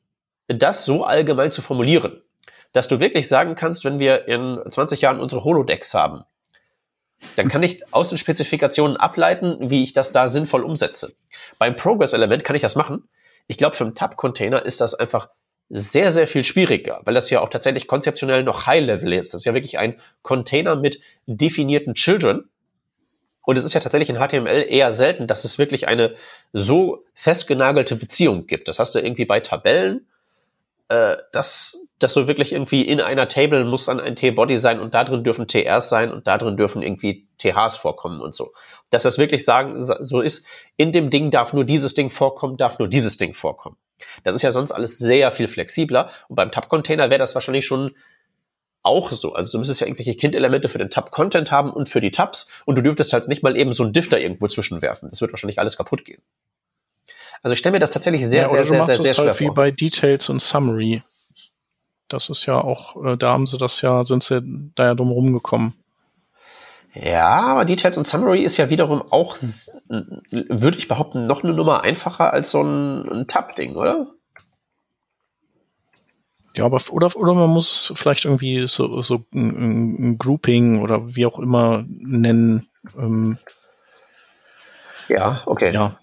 das 0.48 0.86
so 0.86 1.04
allgemein 1.04 1.52
zu 1.52 1.62
formulieren, 1.62 2.22
dass 2.72 2.88
du 2.88 3.00
wirklich 3.00 3.28
sagen 3.28 3.56
kannst, 3.56 3.86
wenn 3.86 4.00
wir 4.00 4.28
in 4.28 4.60
20 4.68 5.02
Jahren 5.02 5.20
unsere 5.20 5.44
Holodecks 5.44 5.94
haben, 5.94 6.24
dann 7.36 7.50
kann 7.50 7.64
ich 7.64 7.94
aus 7.94 8.10
den 8.10 8.18
Spezifikationen 8.18 8.98
ableiten, 8.98 9.70
wie 9.70 9.84
ich 9.84 9.94
das 9.94 10.12
da 10.12 10.28
sinnvoll 10.28 10.64
umsetze. 10.64 11.14
Beim 11.58 11.76
Progress-Element 11.76 12.44
kann 12.44 12.56
ich 12.56 12.62
das 12.62 12.76
machen. 12.76 13.10
Ich 13.48 13.58
glaube, 13.58 13.76
für 13.76 13.84
einen 13.84 13.96
Tab-Container 13.96 14.66
ist 14.66 14.80
das 14.80 14.96
einfach 14.96 15.30
sehr, 15.70 16.12
sehr 16.12 16.28
viel 16.28 16.44
schwieriger, 16.44 17.02
weil 17.06 17.14
das 17.14 17.30
ja 17.30 17.42
auch 17.42 17.50
tatsächlich 17.50 17.88
konzeptionell 17.88 18.44
noch 18.44 18.66
High-Level 18.66 19.14
ist. 19.14 19.34
Das 19.34 19.42
ist 19.42 19.46
ja 19.46 19.54
wirklich 19.54 19.78
ein 19.78 20.00
Container 20.22 20.76
mit 20.76 21.00
definierten 21.28 21.94
Children. 21.94 22.50
Und 23.44 23.58
es 23.58 23.64
ist 23.64 23.74
ja 23.74 23.80
tatsächlich 23.80 24.10
in 24.10 24.18
HTML 24.18 24.66
eher 24.68 24.92
selten, 24.92 25.28
dass 25.28 25.44
es 25.44 25.58
wirklich 25.58 25.88
eine 25.88 26.16
so 26.54 27.04
festgenagelte 27.14 27.96
Beziehung 27.96 28.48
gibt. 28.48 28.68
Das 28.68 28.80
hast 28.80 28.96
du 28.96 29.00
irgendwie 29.00 29.26
bei 29.26 29.40
Tabellen 29.40 30.08
äh, 30.90 31.18
dass 31.32 31.88
das 32.00 32.14
so 32.14 32.28
wirklich 32.28 32.52
irgendwie 32.52 32.82
in 32.82 33.00
einer 33.00 33.28
Table 33.28 33.64
muss 33.64 33.86
dann 33.86 34.00
ein 34.00 34.16
T-Body 34.16 34.58
sein 34.58 34.80
und 34.80 34.94
da 34.94 35.04
drin 35.04 35.24
dürfen 35.24 35.48
TRs 35.48 35.88
sein 35.88 36.12
und 36.12 36.26
da 36.26 36.38
drin 36.38 36.58
dürfen 36.58 36.82
irgendwie 36.82 37.28
THs 37.38 37.78
vorkommen 37.78 38.22
und 38.22 38.34
so. 38.34 38.54
Dass 38.90 39.04
das 39.04 39.18
wirklich 39.18 39.46
sagen, 39.46 39.76
so 39.80 40.22
ist, 40.22 40.48
in 40.78 40.92
dem 40.92 41.10
Ding 41.10 41.30
darf 41.30 41.54
nur 41.54 41.64
dieses 41.64 41.94
Ding 41.94 42.10
vorkommen, 42.10 42.58
darf 42.58 42.80
nur 42.80 42.88
dieses 42.88 43.18
Ding 43.18 43.34
vorkommen. 43.34 43.78
Das 44.24 44.36
ist 44.36 44.42
ja 44.42 44.52
sonst 44.52 44.72
alles 44.72 44.98
sehr 44.98 45.32
viel 45.32 45.48
flexibler 45.48 46.10
und 46.28 46.36
beim 46.36 46.52
Tab-Container 46.52 47.10
wäre 47.10 47.20
das 47.20 47.36
wahrscheinlich 47.36 47.66
schon 47.66 47.96
auch 48.82 49.12
so. 49.12 49.34
Also 49.34 49.52
du 49.52 49.60
müsstest 49.60 49.82
ja 49.82 49.88
irgendwelche 49.88 50.16
Kind-Elemente 50.16 50.70
für 50.70 50.78
den 50.80 50.90
Tab-Content 50.90 51.52
haben 51.52 51.72
und 51.72 51.90
für 51.90 52.02
die 52.02 52.12
Tabs 52.12 52.48
und 52.66 52.78
du 52.78 52.82
dürftest 52.82 53.14
halt 53.14 53.28
nicht 53.28 53.44
mal 53.44 53.58
eben 53.58 53.74
so 53.74 53.84
ein 53.84 53.94
Diff 53.94 54.10
da 54.10 54.18
irgendwo 54.18 54.48
zwischenwerfen. 54.48 55.10
Das 55.12 55.22
wird 55.22 55.34
wahrscheinlich 55.34 55.60
alles 55.60 55.78
kaputt 55.78 56.06
gehen. 56.06 56.22
Also 57.42 57.54
ich 57.54 57.60
stelle 57.60 57.74
mir 57.74 57.80
das 57.80 57.92
tatsächlich 57.92 58.28
sehr, 58.28 58.44
ja, 58.44 58.50
sehr, 58.50 58.64
sehr, 58.66 58.84
sehr, 58.86 58.96
sehr 58.96 59.14
schwer 59.14 59.26
halt 59.28 59.38
vor. 59.38 59.48
wie 59.48 59.52
bei 59.54 59.72
Details 59.72 60.30
und 60.30 60.42
Summary. 60.42 61.04
Das 62.08 62.30
ist 62.30 62.46
ja 62.46 62.60
auch, 62.60 63.04
äh, 63.06 63.18
da 63.18 63.34
haben 63.34 63.48
sie 63.48 63.58
das 63.58 63.82
ja, 63.82 64.04
sind 64.04 64.24
sie 64.24 64.42
da 64.76 64.86
ja 64.86 64.96
drum 64.96 65.12
rumgekommen. 65.12 65.74
Ja, 66.94 67.42
aber 67.44 67.66
Details 67.66 67.98
und 67.98 68.08
Summary 68.08 68.44
ist 68.44 68.58
ja 68.58 68.70
wiederum 68.72 69.04
auch, 69.12 69.38
würde 69.38 70.78
ich 70.78 70.88
behaupten, 70.88 71.28
noch 71.28 71.44
eine 71.44 71.54
Nummer 71.54 71.84
einfacher 71.84 72.34
als 72.34 72.50
so 72.50 72.64
ein, 72.64 73.08
ein 73.08 73.28
Tab-Ding, 73.28 73.76
oder? 73.76 74.08
Ja, 76.56 76.66
aber 76.66 76.82
oder, 76.90 77.16
oder 77.16 77.34
man 77.36 77.50
muss 77.50 77.94
vielleicht 77.96 78.26
irgendwie 78.26 78.66
so, 78.68 79.02
so 79.04 79.24
ein, 79.34 80.14
ein 80.14 80.18
Grouping 80.18 80.82
oder 80.82 81.16
wie 81.16 81.28
auch 81.28 81.38
immer 81.38 81.86
nennen. 81.88 82.68
Ähm, 82.98 83.38
ja, 85.08 85.44
okay. 85.46 85.74
Ja. 85.74 86.00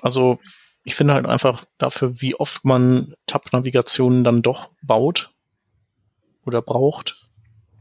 Also 0.00 0.38
ich 0.84 0.94
finde 0.94 1.14
halt 1.14 1.26
einfach 1.26 1.64
dafür, 1.78 2.20
wie 2.20 2.34
oft 2.34 2.64
man 2.64 3.14
Tab-Navigationen 3.26 4.24
dann 4.24 4.42
doch 4.42 4.70
baut 4.82 5.30
oder 6.44 6.62
braucht, 6.62 7.28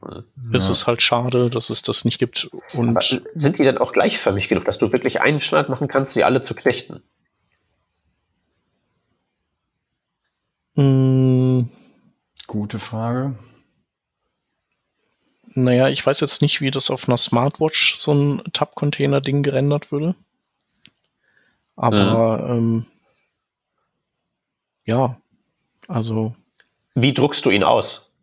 ja. 0.04 0.24
ist 0.54 0.70
es 0.70 0.88
halt 0.88 1.02
schade, 1.02 1.50
dass 1.50 1.70
es 1.70 1.82
das 1.82 2.06
nicht 2.06 2.20
gibt. 2.20 2.50
Und 2.74 2.90
Aber 2.90 3.02
sind 3.36 3.60
die 3.60 3.64
dann 3.64 3.78
auch 3.78 3.94
gleichförmig 3.94 4.50
genug, 4.50 4.66
dass 4.66 4.80
du 4.80 4.92
wirklich 4.92 5.22
einen 5.22 5.42
Schnitt 5.42 5.70
machen 5.70 5.88
kannst, 5.88 6.14
sie 6.14 6.24
alle 6.24 6.44
zu 6.44 6.56
knechten? 6.56 7.02
Hm. 10.76 11.70
Gute 12.48 12.80
Frage. 12.80 13.36
Naja, 15.54 15.90
ich 15.90 16.06
weiß 16.06 16.20
jetzt 16.22 16.42
nicht, 16.42 16.62
wie 16.62 16.72
das 16.72 16.90
auf 16.90 17.08
einer 17.08 17.18
Smartwatch 17.18 17.98
so 17.98 18.14
ein 18.14 18.44
Tab-Container-Ding 18.54 19.44
gerendert 19.44 19.92
würde. 19.92 20.16
Aber 21.80 22.40
mhm. 22.40 22.58
ähm, 22.58 22.86
ja, 24.86 25.16
also. 25.88 26.36
Wie 26.94 27.14
druckst 27.14 27.46
du 27.46 27.52
ihn 27.52 27.64
aus? 27.64 28.18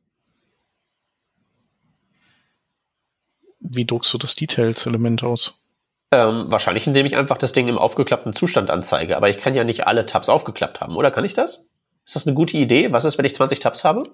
Wie 3.61 3.87
druckst 3.87 4.13
du 4.13 4.19
das 4.19 4.35
Details-Element 4.35 5.23
aus? 5.23 5.65
Ähm, 6.13 6.47
wahrscheinlich, 6.49 6.87
indem 6.87 7.07
ich 7.07 7.17
einfach 7.17 7.39
das 7.39 7.55
Ding 7.55 7.67
im 7.69 7.79
aufgeklappten 7.79 8.35
Zustand 8.35 8.71
anzeige. 8.71 9.17
Aber 9.17 9.31
ich 9.31 9.39
kann 9.39 9.55
ja 9.55 9.65
nicht 9.65 9.87
alle 9.87 10.05
Tabs 10.05 10.29
aufgeklappt 10.29 10.83
haben, 10.83 10.95
oder? 10.95 11.11
Kann 11.11 11.25
ich 11.25 11.33
das? 11.33 11.71
Ist 12.05 12.15
das 12.15 12.27
eine 12.27 12.35
gute 12.35 12.59
Idee? 12.59 12.93
Was 12.93 13.07
ist, 13.07 13.17
wenn 13.17 13.25
ich 13.25 13.35
20 13.35 13.59
Tabs 13.61 13.85
habe? 13.85 14.13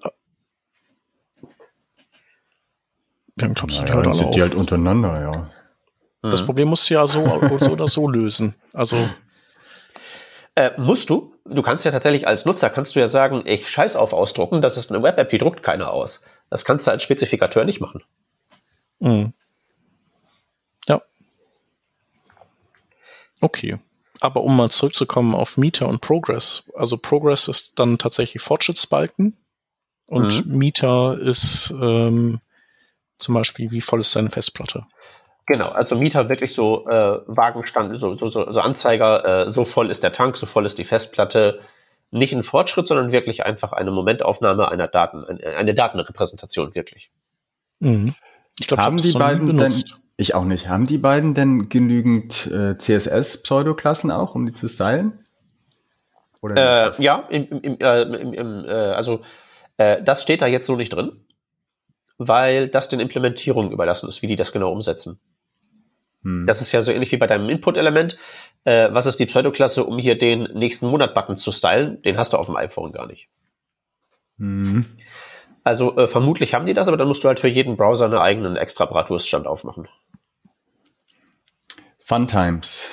Dann 3.35 3.53
klappst 3.55 3.81
naja, 3.81 3.87
du 3.87 3.91
die 3.91 3.97
halt, 3.97 4.05
dann 4.05 4.13
sind 4.13 4.35
die 4.35 4.41
halt 4.41 4.55
untereinander, 4.55 5.21
ja. 5.21 5.49
Das 6.31 6.41
mhm. 6.41 6.45
Problem 6.45 6.69
musst 6.69 6.89
du 6.89 6.93
ja 6.93 7.05
so, 7.07 7.25
so 7.59 7.71
oder 7.71 7.89
so 7.89 8.07
lösen. 8.09 8.55
Also. 8.71 8.95
Äh, 10.55 10.71
musst 10.77 11.09
du? 11.09 11.33
Du 11.45 11.61
kannst 11.61 11.83
ja 11.83 11.91
tatsächlich 11.91 12.27
als 12.27 12.45
Nutzer, 12.45 12.69
kannst 12.69 12.95
du 12.95 12.99
ja 12.99 13.07
sagen, 13.07 13.43
ich 13.45 13.69
scheiß 13.69 13.95
auf 13.95 14.13
ausdrucken, 14.13 14.61
das 14.61 14.77
ist 14.77 14.91
eine 14.91 15.03
Web-App, 15.03 15.29
die 15.29 15.37
druckt 15.37 15.63
keiner 15.63 15.91
aus. 15.91 16.23
Das 16.49 16.63
kannst 16.63 16.85
du 16.85 16.91
als 16.91 17.03
Spezifikateur 17.03 17.65
nicht 17.65 17.81
machen. 17.81 18.03
Mhm. 18.99 19.33
Ja. 20.87 21.01
Okay. 23.41 23.79
Aber 24.19 24.43
um 24.43 24.55
mal 24.55 24.69
zurückzukommen 24.69 25.35
auf 25.35 25.57
Meter 25.57 25.87
und 25.87 25.99
Progress. 25.99 26.71
Also 26.75 26.97
Progress 26.97 27.47
ist 27.47 27.73
dann 27.77 27.97
tatsächlich 27.97 28.41
Fortschrittsbalken 28.41 29.35
und 30.05 30.45
mhm. 30.45 30.57
Meter 30.57 31.17
ist 31.19 31.71
ähm, 31.71 32.39
zum 33.17 33.33
Beispiel, 33.33 33.71
wie 33.71 33.81
voll 33.81 34.01
ist 34.01 34.15
deine 34.15 34.29
Festplatte? 34.29 34.85
Genau, 35.45 35.69
also 35.69 35.95
Mieter 35.95 36.29
wirklich 36.29 36.53
so 36.53 36.87
äh, 36.87 37.19
Wagenstand, 37.27 37.99
so, 37.99 38.15
so, 38.15 38.27
so, 38.27 38.49
so 38.49 38.59
Anzeiger, 38.61 39.47
äh, 39.47 39.51
so 39.51 39.65
voll 39.65 39.91
ist 39.91 40.03
der 40.03 40.13
Tank, 40.13 40.37
so 40.37 40.45
voll 40.45 40.65
ist 40.65 40.77
die 40.77 40.85
Festplatte. 40.85 41.59
Nicht 42.11 42.33
ein 42.33 42.43
Fortschritt, 42.43 42.87
sondern 42.87 43.11
wirklich 43.11 43.45
einfach 43.45 43.73
eine 43.73 43.91
Momentaufnahme 43.91 44.69
einer 44.69 44.87
Daten, 44.87 45.25
eine, 45.25 45.57
eine 45.57 45.73
Datenrepräsentation 45.73 46.75
wirklich. 46.75 47.11
Mhm. 47.79 48.13
Ich 48.59 48.67
glaub, 48.67 48.79
haben 48.79 48.97
ich 48.99 49.11
die 49.11 49.17
beiden 49.17 49.57
denn, 49.57 49.73
ich 50.15 50.35
auch 50.35 50.45
nicht, 50.45 50.69
haben 50.69 50.85
die 50.85 50.99
beiden 50.99 51.33
denn 51.33 51.69
genügend 51.69 52.47
äh, 52.47 52.77
CSS-Pseudoklassen 52.77 54.11
auch, 54.11 54.35
um 54.35 54.45
die 54.45 54.53
zu 54.53 54.69
stylen? 54.69 55.19
Äh, 56.43 56.91
ja, 57.01 57.25
im, 57.29 57.47
im, 57.61 57.77
äh, 57.79 58.01
im, 58.01 58.33
im, 58.33 58.65
äh, 58.65 58.71
also 58.71 59.21
äh, 59.77 60.03
das 60.03 60.21
steht 60.21 60.41
da 60.41 60.47
jetzt 60.47 60.67
so 60.67 60.75
nicht 60.75 60.93
drin, 60.93 61.25
weil 62.17 62.67
das 62.67 62.89
den 62.89 62.99
Implementierungen 62.99 63.71
überlassen 63.71 64.07
ist, 64.07 64.21
wie 64.21 64.27
die 64.27 64.35
das 64.35 64.51
genau 64.51 64.71
umsetzen. 64.71 65.19
Hm. 66.23 66.45
Das 66.45 66.61
ist 66.61 66.71
ja 66.71 66.81
so 66.81 66.91
ähnlich 66.91 67.11
wie 67.11 67.17
bei 67.17 67.27
deinem 67.27 67.49
Input-Element. 67.49 68.17
Äh, 68.63 68.89
was 68.91 69.05
ist 69.05 69.19
die 69.19 69.25
Pseudoklasse, 69.25 69.83
um 69.83 69.99
hier 69.99 70.17
den 70.17 70.43
nächsten 70.53 70.87
Monat-Button 70.87 71.37
zu 71.37 71.51
stylen? 71.51 72.01
Den 72.01 72.17
hast 72.17 72.33
du 72.33 72.37
auf 72.37 72.47
dem 72.47 72.55
iPhone 72.55 72.91
gar 72.91 73.07
nicht. 73.07 73.29
Hm. 74.37 74.85
Also 75.63 75.95
äh, 75.97 76.07
vermutlich 76.07 76.53
haben 76.53 76.65
die 76.65 76.73
das, 76.73 76.87
aber 76.87 76.97
dann 76.97 77.07
musst 77.07 77.23
du 77.23 77.27
halt 77.27 77.39
für 77.39 77.47
jeden 77.47 77.77
Browser 77.77 78.05
einen 78.05 78.17
eigenen 78.17 78.55
extra 78.55 78.85
Bratwurststand 78.85 79.47
aufmachen. 79.47 79.87
Fun 81.99 82.27
Times. 82.27 82.89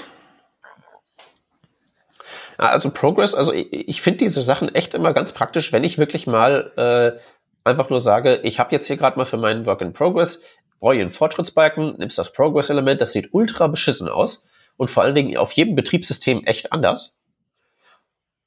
Also 2.56 2.90
Progress, 2.90 3.34
also 3.34 3.52
ich, 3.52 3.72
ich 3.72 4.02
finde 4.02 4.18
diese 4.18 4.42
Sachen 4.42 4.74
echt 4.74 4.94
immer 4.94 5.14
ganz 5.14 5.32
praktisch, 5.32 5.72
wenn 5.72 5.82
ich 5.82 5.98
wirklich 5.98 6.26
mal 6.26 6.72
äh, 6.76 7.20
einfach 7.64 7.90
nur 7.90 8.00
sage, 8.00 8.40
ich 8.42 8.58
habe 8.60 8.72
jetzt 8.72 8.86
hier 8.86 8.96
gerade 8.96 9.18
mal 9.18 9.24
für 9.24 9.36
meinen 9.36 9.66
Work 9.66 9.80
in 9.80 9.92
Progress 9.92 10.42
brauche 10.80 10.96
ich 10.96 11.00
einen 11.00 11.10
Fortschrittsbalken, 11.10 11.96
nimmst 11.98 12.18
das 12.18 12.32
Progress-Element, 12.32 13.00
das 13.00 13.12
sieht 13.12 13.28
ultra 13.32 13.68
beschissen 13.68 14.08
aus 14.08 14.48
und 14.76 14.90
vor 14.90 15.02
allen 15.02 15.14
Dingen 15.14 15.36
auf 15.36 15.52
jedem 15.52 15.76
Betriebssystem 15.76 16.44
echt 16.44 16.72
anders. 16.72 17.18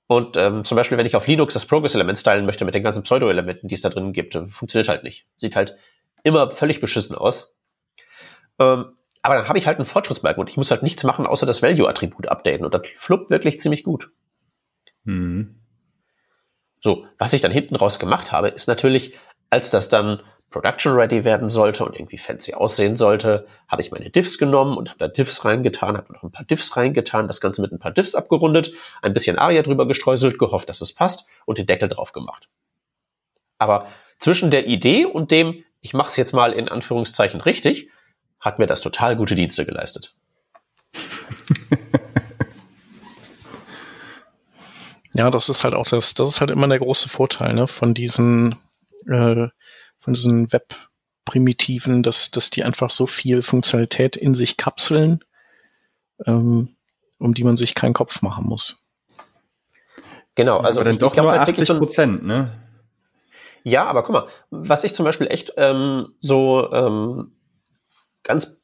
Und 0.08 0.36
ähm, 0.36 0.66
zum 0.66 0.76
Beispiel, 0.76 0.98
wenn 0.98 1.06
ich 1.06 1.16
auf 1.16 1.28
Linux 1.28 1.54
das 1.54 1.66
Progress-Element 1.66 2.20
stylen 2.20 2.46
möchte 2.46 2.66
mit 2.66 2.76
den 2.76 2.84
ganzen 2.84 3.04
Pseudo-Elementen, 3.04 3.68
die 3.68 3.76
es 3.76 3.82
da 3.82 3.90
drin 3.90 4.14
gibt, 4.14 4.34
funktioniert 4.48 4.90
halt 4.90 5.04
nicht. 5.04 5.26
Sieht 5.38 5.56
halt 5.56 5.76
immer 6.24 6.52
völlig 6.52 6.82
beschissen 6.82 7.16
aus. 7.16 7.56
Ähm, 8.60 8.98
aber 9.22 9.36
dann 9.36 9.48
habe 9.48 9.58
ich 9.58 9.68
halt 9.68 9.78
einen 9.78 9.86
Fortschrittsbalken 9.86 10.42
und 10.42 10.50
ich 10.50 10.58
muss 10.58 10.72
halt 10.72 10.84
nichts 10.84 11.04
machen, 11.04 11.26
außer 11.26 11.46
das 11.46 11.64
Value-Attribut 11.64 12.28
updaten. 12.28 12.66
Und 12.66 12.74
das 12.74 12.82
fluppt 12.96 13.30
wirklich 13.30 13.60
ziemlich 13.60 13.84
gut. 13.84 14.12
Mhm. 15.06 15.62
So, 16.82 17.08
was 17.18 17.32
ich 17.32 17.42
dann 17.42 17.52
hinten 17.52 17.78
raus 17.78 18.00
gemacht 18.00 18.34
habe, 18.34 18.50
ist 18.50 18.68
natürlich, 18.68 19.18
als 19.50 19.72
das 19.72 19.88
dann 19.88 20.22
Production 20.54 20.94
Ready 20.94 21.26
werden 21.26 21.50
sollte 21.50 21.84
und 21.84 21.96
irgendwie 21.96 22.20
fancy 22.20 22.54
aussehen 22.54 22.96
sollte, 22.96 23.48
habe 23.68 23.82
ich 23.82 23.90
meine 23.92 24.12
Diffs 24.12 24.38
genommen 24.38 24.78
und 24.78 24.90
habe 24.90 25.00
da 25.00 25.08
Diffs 25.08 25.44
reingetan, 25.44 25.98
habe 25.98 26.14
noch 26.14 26.22
ein 26.22 26.32
paar 26.32 26.46
Diffs 26.46 26.78
reingetan, 26.78 27.28
das 27.28 27.42
Ganze 27.42 27.60
mit 27.62 27.72
ein 27.72 27.80
paar 27.80 27.92
Diffs 27.92 28.14
abgerundet, 28.14 28.72
ein 29.02 29.16
bisschen 29.16 29.40
Aria 29.40 29.64
drüber 29.64 29.88
gestreuselt, 29.88 30.38
gehofft, 30.38 30.70
dass 30.70 30.82
es 30.82 30.94
passt 30.94 31.28
und 31.46 31.58
den 31.58 31.66
Deckel 31.66 31.90
drauf 31.90 32.14
gemacht. 32.14 32.48
Aber 33.58 33.88
zwischen 34.20 34.52
der 34.52 34.68
Idee 34.68 35.06
und 35.06 35.32
dem, 35.32 35.64
ich 35.82 35.96
mache 35.96 36.10
es 36.10 36.18
jetzt 36.18 36.34
mal 36.34 36.54
in 36.54 36.70
Anführungszeichen 36.70 37.42
richtig, 37.42 37.90
hat 38.40 38.60
mir 38.60 38.68
das 38.68 38.82
total 38.82 39.16
gute 39.16 39.34
Dienste 39.34 39.66
geleistet. 39.66 40.16
ja, 45.14 45.32
das 45.32 45.50
ist 45.50 45.64
halt 45.64 45.74
auch 45.74 45.88
das, 45.88 46.14
das 46.14 46.30
ist 46.30 46.42
halt 46.42 46.52
immer 46.52 46.68
der 46.68 46.78
große 46.78 47.10
Vorteil 47.10 47.56
ne, 47.56 47.68
von 47.68 47.96
diesen 47.96 48.60
äh, 49.08 49.48
von 50.04 50.14
diesen 50.14 50.52
Web-Primitiven, 50.52 52.04
dass, 52.04 52.30
dass 52.30 52.50
die 52.50 52.64
einfach 52.64 52.92
so 52.92 53.08
viel 53.08 53.42
Funktionalität 53.42 54.16
in 54.16 54.36
sich 54.36 54.58
kapseln, 54.58 55.24
ähm, 56.26 56.76
um 57.20 57.34
die 57.34 57.44
man 57.44 57.56
sich 57.56 57.74
keinen 57.74 57.94
Kopf 57.94 58.22
machen 58.22 58.46
muss. 58.46 58.86
Genau, 60.36 60.60
also 60.60 60.82
aber 60.82 60.90
dann 60.90 61.00
doch 61.00 61.14
glaub, 61.14 61.26
nur 61.26 61.34
80 61.34 61.68
Prozent, 61.78 62.26
ne? 62.26 62.60
Ja, 63.64 63.86
aber 63.86 64.04
guck 64.04 64.14
mal, 64.14 64.28
was 64.50 64.84
ich 64.84 64.94
zum 64.94 65.06
Beispiel 65.06 65.28
echt 65.28 65.54
ähm, 65.56 66.16
so 66.20 66.70
ähm, 66.74 67.32
ganz 68.24 68.62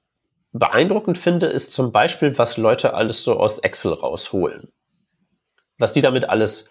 beeindruckend 0.52 1.18
finde, 1.18 1.46
ist 1.46 1.72
zum 1.72 1.94
Beispiel, 1.94 2.38
was 2.38 2.58
Leute 2.58 2.96
alles 2.96 3.24
so 3.24 3.40
aus 3.40 3.60
Excel 3.60 3.94
rausholen. 3.94 4.74
Was 5.78 5.94
die 5.94 6.02
damit 6.02 6.28
alles 6.28 6.70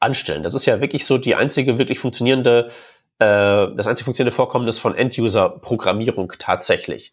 anstellen. 0.00 0.42
Das 0.42 0.54
ist 0.54 0.66
ja 0.66 0.80
wirklich 0.80 1.06
so 1.06 1.18
die 1.18 1.36
einzige 1.36 1.78
wirklich 1.78 2.00
funktionierende 2.00 2.68
äh, 2.68 2.72
das 3.18 3.86
einzig 3.86 4.04
funktionierende 4.04 4.34
Vorkommnis 4.34 4.78
von 4.78 4.94
End-User-Programmierung 4.94 6.32
tatsächlich. 6.38 7.12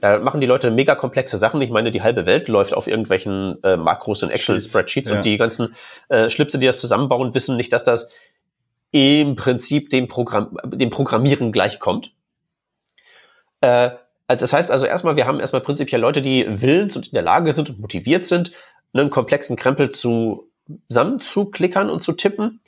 Da 0.00 0.18
machen 0.18 0.40
die 0.40 0.46
Leute 0.46 0.70
mega 0.70 0.94
komplexe 0.94 1.38
Sachen. 1.38 1.60
Ich 1.60 1.70
meine, 1.70 1.90
die 1.90 2.02
halbe 2.02 2.26
Welt 2.26 2.48
läuft 2.48 2.74
auf 2.74 2.86
irgendwelchen 2.86 3.62
äh, 3.64 3.76
Makros 3.76 4.22
und 4.22 4.30
Excel-Spreadsheets 4.30 5.10
ja. 5.10 5.16
und 5.16 5.24
die 5.24 5.36
ganzen 5.36 5.74
äh, 6.08 6.30
Schlipse, 6.30 6.58
die 6.58 6.66
das 6.66 6.78
zusammenbauen, 6.78 7.34
wissen 7.34 7.56
nicht, 7.56 7.72
dass 7.72 7.84
das 7.84 8.10
im 8.90 9.36
Prinzip 9.36 9.90
dem, 9.90 10.08
Programm, 10.08 10.56
dem 10.64 10.90
Programmieren 10.90 11.50
gleichkommt. 11.50 12.12
Äh, 13.60 13.90
also 14.28 14.42
das 14.42 14.52
heißt 14.52 14.70
also 14.70 14.86
erstmal, 14.86 15.16
wir 15.16 15.26
haben 15.26 15.40
erstmal 15.40 15.62
prinzipiell 15.62 16.00
Leute, 16.00 16.22
die 16.22 16.46
willens 16.48 16.96
und 16.96 17.06
in 17.06 17.14
der 17.14 17.22
Lage 17.22 17.52
sind 17.52 17.70
und 17.70 17.80
motiviert 17.80 18.26
sind, 18.26 18.52
einen 18.92 19.10
komplexen 19.10 19.56
Krempel 19.56 19.90
zusammenzuklickern 19.90 21.90
und 21.90 22.02
zu 22.02 22.12
tippen 22.12 22.60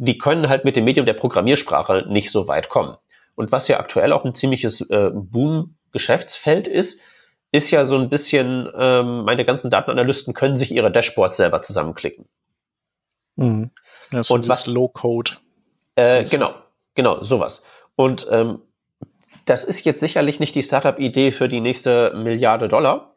die 0.00 0.16
können 0.16 0.48
halt 0.48 0.64
mit 0.64 0.76
dem 0.76 0.84
Medium 0.84 1.04
der 1.04 1.12
Programmiersprache 1.12 2.06
nicht 2.08 2.30
so 2.30 2.48
weit 2.48 2.70
kommen. 2.70 2.96
Und 3.34 3.52
was 3.52 3.68
ja 3.68 3.78
aktuell 3.78 4.12
auch 4.12 4.24
ein 4.24 4.34
ziemliches 4.34 4.80
äh, 4.88 5.10
Boom-Geschäftsfeld 5.12 6.66
ist, 6.66 7.02
ist 7.52 7.70
ja 7.70 7.84
so 7.84 7.98
ein 7.98 8.08
bisschen, 8.08 8.66
ähm, 8.78 9.24
meine 9.24 9.44
ganzen 9.44 9.70
Datenanalysten 9.70 10.32
können 10.32 10.56
sich 10.56 10.72
ihre 10.72 10.90
Dashboards 10.90 11.36
selber 11.36 11.60
zusammenklicken. 11.60 12.26
Mhm. 13.36 13.70
Ja, 14.10 14.24
so 14.24 14.34
und 14.34 14.48
was 14.48 14.66
Low-Code. 14.66 15.32
Äh, 15.96 16.24
genau, 16.24 16.54
genau, 16.94 17.22
sowas. 17.22 17.66
Und 17.94 18.26
ähm, 18.30 18.60
das 19.44 19.64
ist 19.64 19.84
jetzt 19.84 20.00
sicherlich 20.00 20.40
nicht 20.40 20.54
die 20.54 20.62
Startup-Idee 20.62 21.30
für 21.30 21.48
die 21.48 21.60
nächste 21.60 22.14
Milliarde 22.16 22.68
Dollar, 22.68 23.16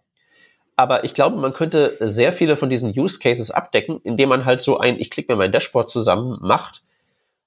aber 0.76 1.04
ich 1.04 1.14
glaube, 1.14 1.38
man 1.38 1.54
könnte 1.54 1.95
sehr 2.00 2.34
viele 2.34 2.56
von 2.56 2.70
diesen 2.70 2.98
Use 2.98 3.20
Cases 3.20 3.52
abdecken, 3.52 4.00
indem 4.04 4.30
man 4.30 4.45
halt 4.45 4.62
so 4.62 4.78
ein, 4.78 5.00
ich 5.00 5.10
klicke 5.10 5.32
mir 5.32 5.38
mein 5.38 5.52
Dashboard 5.52 5.90
zusammen, 5.90 6.38
macht 6.41 6.82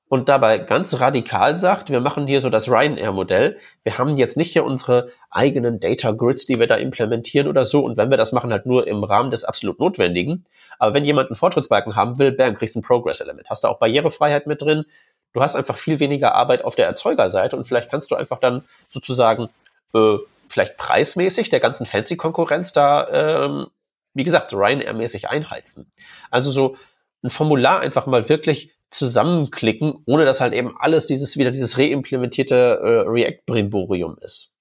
und 0.09 0.28
dabei 0.28 0.59
ganz 0.59 1.01
radikal 1.01 1.59
sagt, 1.59 1.90
wir 1.90 2.01
machen 2.01 2.28
hier 2.28 2.40
so 2.40 2.48
das 2.48 2.70
Ryanair-Modell. 2.70 3.57
Wir 3.82 3.98
haben 3.98 4.16
jetzt 4.16 4.36
nicht 4.36 4.53
hier 4.53 4.65
unsere 4.65 5.09
eigenen 5.31 5.81
Data 5.81 6.12
Grids, 6.12 6.47
die 6.47 6.61
wir 6.61 6.69
da 6.69 6.77
implementieren 6.77 7.48
oder 7.48 7.65
so. 7.65 7.85
Und 7.85 7.97
wenn 7.97 8.11
wir 8.11 8.16
das 8.16 8.31
machen, 8.31 8.53
halt 8.53 8.66
nur 8.66 8.86
im 8.86 9.03
Rahmen 9.03 9.32
des 9.32 9.44
absolut 9.44 9.81
Notwendigen. 9.81 10.44
Aber 10.78 10.94
wenn 10.94 11.05
jemand 11.05 11.31
einen 11.31 11.36
Fortschrittsbalken 11.36 11.97
haben 11.97 12.20
will, 12.20 12.31
bam, 12.31 12.55
kriegst 12.55 12.77
du 12.77 12.81
ein 12.81 12.82
Progress-Element. 12.82 13.51
Hast 13.51 13.65
du 13.65 13.69
auch 13.69 13.81
Barrierefreiheit 13.81 14.47
mit 14.47 14.62
drin. 14.62 14.85
Du 15.32 15.43
hast 15.43 15.57
einfach 15.57 15.77
viel 15.77 15.98
weniger 15.98 16.36
Arbeit 16.36 16.65
auf 16.65 16.77
der 16.77 16.86
Erzeugerseite 16.86 17.57
und 17.57 17.66
vielleicht 17.66 17.90
kannst 17.90 18.11
du 18.12 18.15
einfach 18.15 18.39
dann 18.39 18.62
sozusagen 18.89 19.48
äh, 19.93 20.19
vielleicht 20.48 20.77
preismäßig 20.77 21.51
der 21.51 21.60
ganzen 21.60 21.86
Fancy-Konkurrenz 21.86 22.73
da, 22.73 23.44
ähm, 23.44 23.66
wie 24.14 24.24
gesagt, 24.24 24.48
so 24.48 24.56
Ryanair-mäßig 24.56 25.28
einheizen. 25.28 25.90
Also 26.31 26.51
so 26.51 26.77
ein 27.23 27.31
Formular 27.31 27.81
einfach 27.81 28.06
mal 28.06 28.28
wirklich 28.28 28.74
zusammenklicken, 28.90 30.02
ohne 30.06 30.24
dass 30.24 30.40
halt 30.40 30.52
eben 30.52 30.77
alles 30.78 31.06
dieses 31.06 31.36
wieder 31.36 31.51
dieses 31.51 31.77
reimplementierte 31.77 32.55
äh, 32.55 33.09
React-Brimborium 33.09 34.16
ist. 34.20 34.55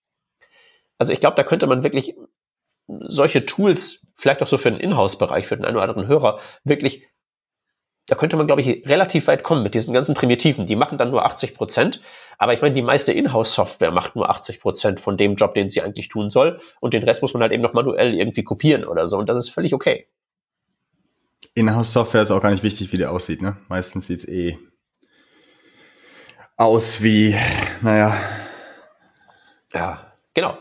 Also 0.97 1.13
ich 1.13 1.19
glaube, 1.19 1.35
da 1.35 1.43
könnte 1.43 1.67
man 1.67 1.83
wirklich 1.83 2.15
solche 2.87 3.45
Tools, 3.45 4.05
vielleicht 4.15 4.41
auch 4.41 4.47
so 4.47 4.57
für 4.57 4.71
den 4.71 4.79
Inhouse-Bereich, 4.79 5.47
für 5.47 5.57
den 5.57 5.65
einen 5.65 5.77
oder 5.77 5.87
anderen 5.87 6.07
Hörer, 6.07 6.39
wirklich, 6.63 7.07
da 8.07 8.15
könnte 8.15 8.37
man, 8.37 8.47
glaube 8.47 8.61
ich, 8.61 8.87
relativ 8.87 9.27
weit 9.27 9.43
kommen 9.43 9.63
mit 9.63 9.73
diesen 9.73 9.93
ganzen 9.93 10.15
Primitiven. 10.15 10.67
Die 10.67 10.75
machen 10.75 10.97
dann 10.97 11.09
nur 11.09 11.25
80 11.25 11.55
Prozent, 11.55 12.01
aber 12.37 12.53
ich 12.53 12.61
meine, 12.61 12.75
die 12.75 12.81
meiste 12.81 13.11
Inhouse-Software 13.11 13.91
macht 13.91 14.15
nur 14.15 14.29
80 14.29 14.59
Prozent 14.59 14.99
von 14.99 15.17
dem 15.17 15.35
Job, 15.35 15.55
den 15.55 15.69
sie 15.69 15.81
eigentlich 15.81 16.09
tun 16.09 16.29
soll, 16.29 16.59
und 16.79 16.93
den 16.93 17.03
Rest 17.03 17.21
muss 17.21 17.33
man 17.33 17.41
halt 17.41 17.51
eben 17.51 17.63
noch 17.63 17.73
manuell 17.73 18.13
irgendwie 18.13 18.43
kopieren 18.43 18.85
oder 18.85 19.07
so, 19.07 19.17
und 19.17 19.27
das 19.27 19.37
ist 19.37 19.49
völlig 19.49 19.73
okay. 19.73 20.07
Inhouse-Software 21.55 22.21
ist 22.21 22.31
auch 22.31 22.41
gar 22.41 22.51
nicht 22.51 22.63
wichtig, 22.63 22.91
wie 22.91 22.97
die 22.97 23.05
aussieht, 23.05 23.41
ne? 23.41 23.57
Meistens 23.69 24.07
sieht's 24.07 24.27
eh 24.27 24.57
aus 26.57 27.03
wie, 27.03 27.35
naja. 27.81 28.15
Ja, 29.73 30.13
genau. 30.33 30.57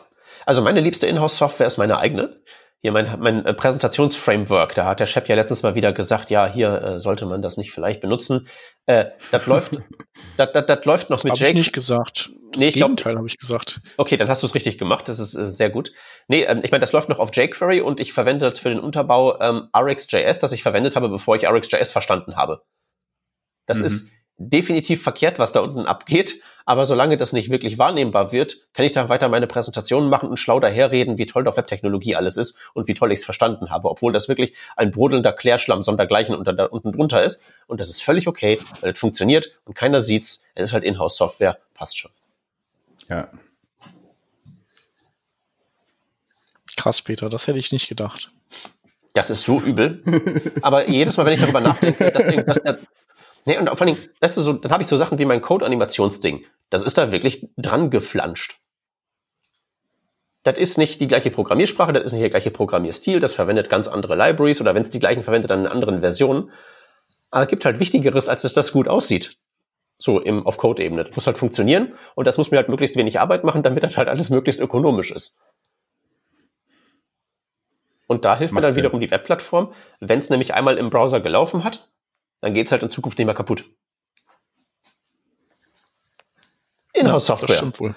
Also 0.46 0.62
meine 0.62 0.80
liebste 0.80 1.06
Inhouse-Software 1.06 1.66
ist 1.66 1.78
meine 1.78 1.98
eigene. 1.98 2.40
Hier 2.84 2.92
mein, 2.92 3.18
mein 3.18 3.46
äh, 3.46 3.54
Präsentationsframework, 3.54 4.74
da 4.74 4.84
hat 4.84 5.00
der 5.00 5.06
Chef 5.06 5.26
ja 5.26 5.36
letztens 5.36 5.62
mal 5.62 5.74
wieder 5.74 5.94
gesagt, 5.94 6.28
ja, 6.28 6.46
hier 6.46 6.82
äh, 6.82 7.00
sollte 7.00 7.24
man 7.24 7.40
das 7.40 7.56
nicht 7.56 7.72
vielleicht 7.72 8.02
benutzen. 8.02 8.46
Äh, 8.84 9.06
das 9.32 9.46
läuft, 9.46 9.78
das, 10.36 10.52
das, 10.52 10.66
das 10.66 10.84
läuft 10.84 11.08
noch 11.08 11.16
das 11.16 11.24
mit 11.24 11.38
Jake. 11.38 11.52
Ich 11.52 11.56
nicht 11.56 11.72
gesagt. 11.72 12.30
Das 12.52 12.60
nee, 12.60 12.68
ich 12.68 12.74
Gegenteil 12.74 13.16
habe 13.16 13.26
ich 13.26 13.38
gesagt. 13.38 13.80
Okay, 13.96 14.18
dann 14.18 14.28
hast 14.28 14.42
du 14.42 14.46
es 14.46 14.54
richtig 14.54 14.76
gemacht. 14.76 15.08
Das 15.08 15.18
ist 15.18 15.34
äh, 15.34 15.46
sehr 15.46 15.70
gut. 15.70 15.92
Nee, 16.28 16.42
ähm, 16.42 16.60
ich 16.62 16.72
meine, 16.72 16.82
das 16.82 16.92
läuft 16.92 17.08
noch 17.08 17.20
auf 17.20 17.34
jQuery 17.34 17.80
und 17.80 18.00
ich 18.00 18.12
verwende 18.12 18.52
für 18.52 18.68
den 18.68 18.80
Unterbau 18.80 19.40
ähm, 19.40 19.70
RxJS, 19.74 20.40
das 20.40 20.52
ich 20.52 20.62
verwendet 20.62 20.94
habe, 20.94 21.08
bevor 21.08 21.36
ich 21.36 21.48
RxJS 21.48 21.90
verstanden 21.90 22.36
habe. 22.36 22.64
Das 23.64 23.78
mhm. 23.78 23.86
ist 23.86 24.10
definitiv 24.38 25.02
verkehrt, 25.02 25.38
was 25.38 25.52
da 25.52 25.60
unten 25.60 25.86
abgeht. 25.86 26.40
Aber 26.66 26.86
solange 26.86 27.18
das 27.18 27.34
nicht 27.34 27.50
wirklich 27.50 27.76
wahrnehmbar 27.76 28.32
wird, 28.32 28.72
kann 28.72 28.86
ich 28.86 28.92
da 28.92 29.10
weiter 29.10 29.28
meine 29.28 29.46
Präsentationen 29.46 30.08
machen 30.08 30.30
und 30.30 30.38
schlau 30.38 30.60
daherreden, 30.60 31.18
wie 31.18 31.26
toll 31.26 31.44
doch 31.44 31.58
Webtechnologie 31.58 32.16
alles 32.16 32.38
ist 32.38 32.56
und 32.72 32.88
wie 32.88 32.94
toll 32.94 33.12
ich 33.12 33.18
es 33.18 33.24
verstanden 33.24 33.70
habe, 33.70 33.90
obwohl 33.90 34.12
das 34.12 34.28
wirklich 34.28 34.54
ein 34.76 34.90
brodelnder 34.90 35.32
Klärschlamm 35.32 35.82
sondergleichen 35.82 36.34
unter, 36.34 36.54
da, 36.54 36.64
unten 36.64 36.92
drunter 36.92 37.22
ist. 37.22 37.42
Und 37.66 37.80
das 37.80 37.90
ist 37.90 38.02
völlig 38.02 38.26
okay, 38.28 38.60
weil 38.80 38.92
es 38.92 38.98
funktioniert 38.98 39.58
und 39.66 39.74
keiner 39.74 40.00
sieht's. 40.00 40.46
Es 40.54 40.68
ist 40.68 40.72
halt 40.72 40.84
Inhouse-Software, 40.84 41.58
passt 41.74 41.98
schon. 41.98 42.10
Ja. 43.10 43.28
Krass, 46.76 47.02
Peter, 47.02 47.28
das 47.28 47.46
hätte 47.46 47.58
ich 47.58 47.72
nicht 47.72 47.88
gedacht. 47.88 48.30
Das 49.12 49.30
ist 49.30 49.42
so 49.42 49.60
übel. 49.60 50.02
Aber 50.62 50.88
jedes 50.88 51.16
Mal, 51.16 51.26
wenn 51.26 51.34
ich 51.34 51.40
darüber 51.40 51.60
nachdenke, 51.60 52.10
das, 52.10 52.26
Ding, 52.26 52.44
das, 52.44 52.60
Nee, 53.44 53.58
und 53.58 53.68
vor 53.68 53.82
allen 53.82 53.94
Dingen, 53.94 54.08
weißt 54.20 54.36
du, 54.36 54.40
so, 54.40 54.52
dann 54.54 54.72
habe 54.72 54.82
ich 54.82 54.88
so 54.88 54.96
Sachen 54.96 55.18
wie 55.18 55.24
mein 55.24 55.42
Code-Animationsding. 55.42 56.44
Das 56.70 56.82
ist 56.82 56.96
da 56.96 57.12
wirklich 57.12 57.48
dran 57.56 57.90
geflanscht. 57.90 58.58
Das 60.44 60.58
ist 60.58 60.76
nicht 60.76 61.00
die 61.00 61.08
gleiche 61.08 61.30
Programmiersprache, 61.30 61.92
das 61.92 62.04
ist 62.04 62.12
nicht 62.12 62.22
der 62.22 62.30
gleiche 62.30 62.50
Programmierstil, 62.50 63.18
das 63.18 63.32
verwendet 63.32 63.70
ganz 63.70 63.88
andere 63.88 64.14
Libraries 64.14 64.60
oder 64.60 64.74
wenn 64.74 64.82
es 64.82 64.90
die 64.90 64.98
gleichen 65.00 65.22
verwendet, 65.22 65.50
dann 65.50 65.60
in 65.60 65.66
anderen 65.66 66.00
Versionen. 66.00 66.50
Aber 67.30 67.44
es 67.44 67.48
gibt 67.48 67.64
halt 67.64 67.80
Wichtigeres, 67.80 68.28
als 68.28 68.42
dass 68.42 68.52
das 68.52 68.72
gut 68.72 68.86
aussieht. 68.86 69.38
So 69.96 70.20
im, 70.20 70.46
auf 70.46 70.58
Code-Ebene. 70.58 71.04
Das 71.04 71.14
muss 71.14 71.26
halt 71.26 71.38
funktionieren 71.38 71.94
und 72.14 72.26
das 72.26 72.36
muss 72.36 72.50
mir 72.50 72.58
halt 72.58 72.68
möglichst 72.68 72.96
wenig 72.96 73.20
Arbeit 73.20 73.44
machen, 73.44 73.62
damit 73.62 73.82
das 73.82 73.96
halt 73.96 74.08
alles 74.08 74.28
möglichst 74.28 74.60
ökonomisch 74.60 75.12
ist. 75.12 75.38
Und 78.06 78.24
da 78.24 78.36
hilft 78.36 78.52
Macht 78.52 78.60
mir 78.60 78.66
dann 78.66 78.72
Sinn. 78.72 78.82
wiederum 78.82 79.00
die 79.00 79.10
Webplattform, 79.10 79.72
wenn 80.00 80.18
es 80.18 80.28
nämlich 80.28 80.52
einmal 80.52 80.76
im 80.76 80.90
Browser 80.90 81.20
gelaufen 81.20 81.64
hat, 81.64 81.88
dann 82.44 82.52
geht 82.52 82.66
es 82.66 82.72
halt 82.72 82.82
in 82.82 82.90
Zukunft 82.90 83.16
nicht 83.16 83.24
mehr 83.24 83.34
kaputt. 83.34 83.64
Inhouse-Software. 86.92 87.56
Ja, 87.56 87.80
wohl. 87.80 87.94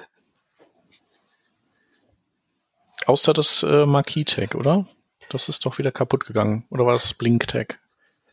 Außer 3.07 3.33
das 3.33 3.63
äh, 3.63 3.85
Marquis-Tag, 3.85 4.55
oder? 4.55 4.85
Das 5.29 5.49
ist 5.49 5.65
doch 5.65 5.77
wieder 5.79 5.91
kaputt 5.91 6.25
gegangen. 6.25 6.65
Oder 6.69 6.85
war 6.85 6.93
das 6.93 7.13
Blink-Tag? 7.13 7.79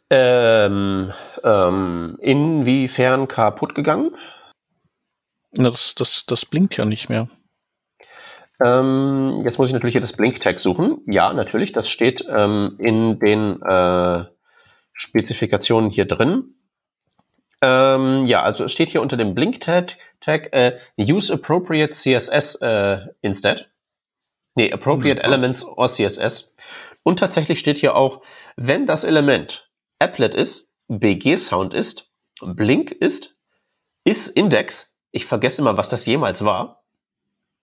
Ähm, 0.09 1.13
ähm, 1.43 2.17
inwiefern 2.21 3.27
kaputt 3.27 3.75
gegangen? 3.75 4.15
Na, 5.51 5.69
das, 5.69 5.97
das, 5.97 6.27
das 6.27 6.47
blinkt 6.47 6.77
ja 6.77 6.85
nicht 6.85 7.09
mehr. 7.09 7.29
Ähm, 8.65 9.43
jetzt 9.45 9.59
muss 9.59 9.69
ich 9.69 9.75
natürlich 9.75 9.95
hier 9.95 10.01
das 10.01 10.13
Blink-Tag 10.13 10.61
suchen. 10.61 11.03
Ja, 11.07 11.33
natürlich, 11.33 11.73
das 11.73 11.89
steht 11.89 12.25
ähm, 12.29 12.77
in 12.79 13.19
den 13.19 13.61
äh, 13.63 14.27
Spezifikationen 14.95 15.91
hier 15.91 16.07
drin. 16.07 16.55
Ähm, 17.61 18.25
ja, 18.27 18.43
also 18.43 18.65
es 18.65 18.73
steht 18.73 18.89
hier 18.89 19.03
unter 19.03 19.17
dem 19.17 19.35
Blink-Tag 19.35 19.97
Tag, 20.21 20.55
äh, 20.55 20.79
Use 20.99 21.33
Appropriate 21.33 21.91
CSS 21.91 22.57
äh, 22.63 23.01
instead. 23.21 23.71
Nee, 24.55 24.73
Appropriate 24.73 25.17
Super. 25.17 25.29
Elements 25.29 25.65
or 25.65 25.87
CSS. 25.87 26.55
Und 27.03 27.19
tatsächlich 27.19 27.59
steht 27.59 27.79
hier 27.79 27.95
auch, 27.95 28.23
wenn 28.57 28.87
das 28.87 29.05
Element 29.05 29.71
Applet 29.99 30.35
ist, 30.35 30.73
BG 30.89 31.37
Sound 31.37 31.75
ist, 31.75 32.11
Blink 32.41 32.91
ist, 32.91 33.37
is 34.05 34.29
Index, 34.29 34.99
ich 35.11 35.27
vergesse 35.27 35.61
immer, 35.61 35.77
was 35.77 35.89
das 35.89 36.07
jemals 36.07 36.45
war, 36.45 36.85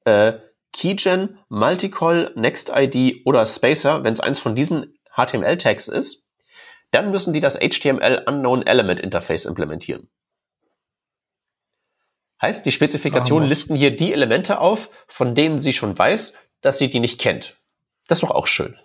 äh, 0.05 0.33
Keygen, 0.73 1.39
Multicall, 1.49 2.31
NextID 2.35 3.25
oder 3.25 3.45
Spacer, 3.45 4.03
wenn 4.03 4.13
es 4.13 4.21
eins 4.21 4.39
von 4.39 4.55
diesen 4.55 4.97
HTML-Tags 5.15 5.87
ist, 5.87 6.30
dann 6.91 7.11
müssen 7.11 7.33
die 7.33 7.39
das 7.39 7.57
HTML 7.57 8.23
Unknown 8.27 8.65
Element 8.65 8.99
Interface 8.99 9.45
implementieren. 9.45 10.09
Heißt, 12.41 12.65
die 12.65 12.71
Spezifikationen 12.71 13.47
listen 13.47 13.75
hier 13.75 13.95
die 13.95 14.13
Elemente 14.13 14.59
auf, 14.59 14.89
von 15.07 15.35
denen 15.35 15.59
sie 15.59 15.73
schon 15.73 15.97
weiß, 15.97 16.37
dass 16.61 16.77
sie 16.77 16.89
die 16.89 16.99
nicht 16.99 17.19
kennt. 17.19 17.55
Das 18.07 18.17
ist 18.17 18.23
doch 18.23 18.35
auch 18.35 18.47
schön. 18.47 18.77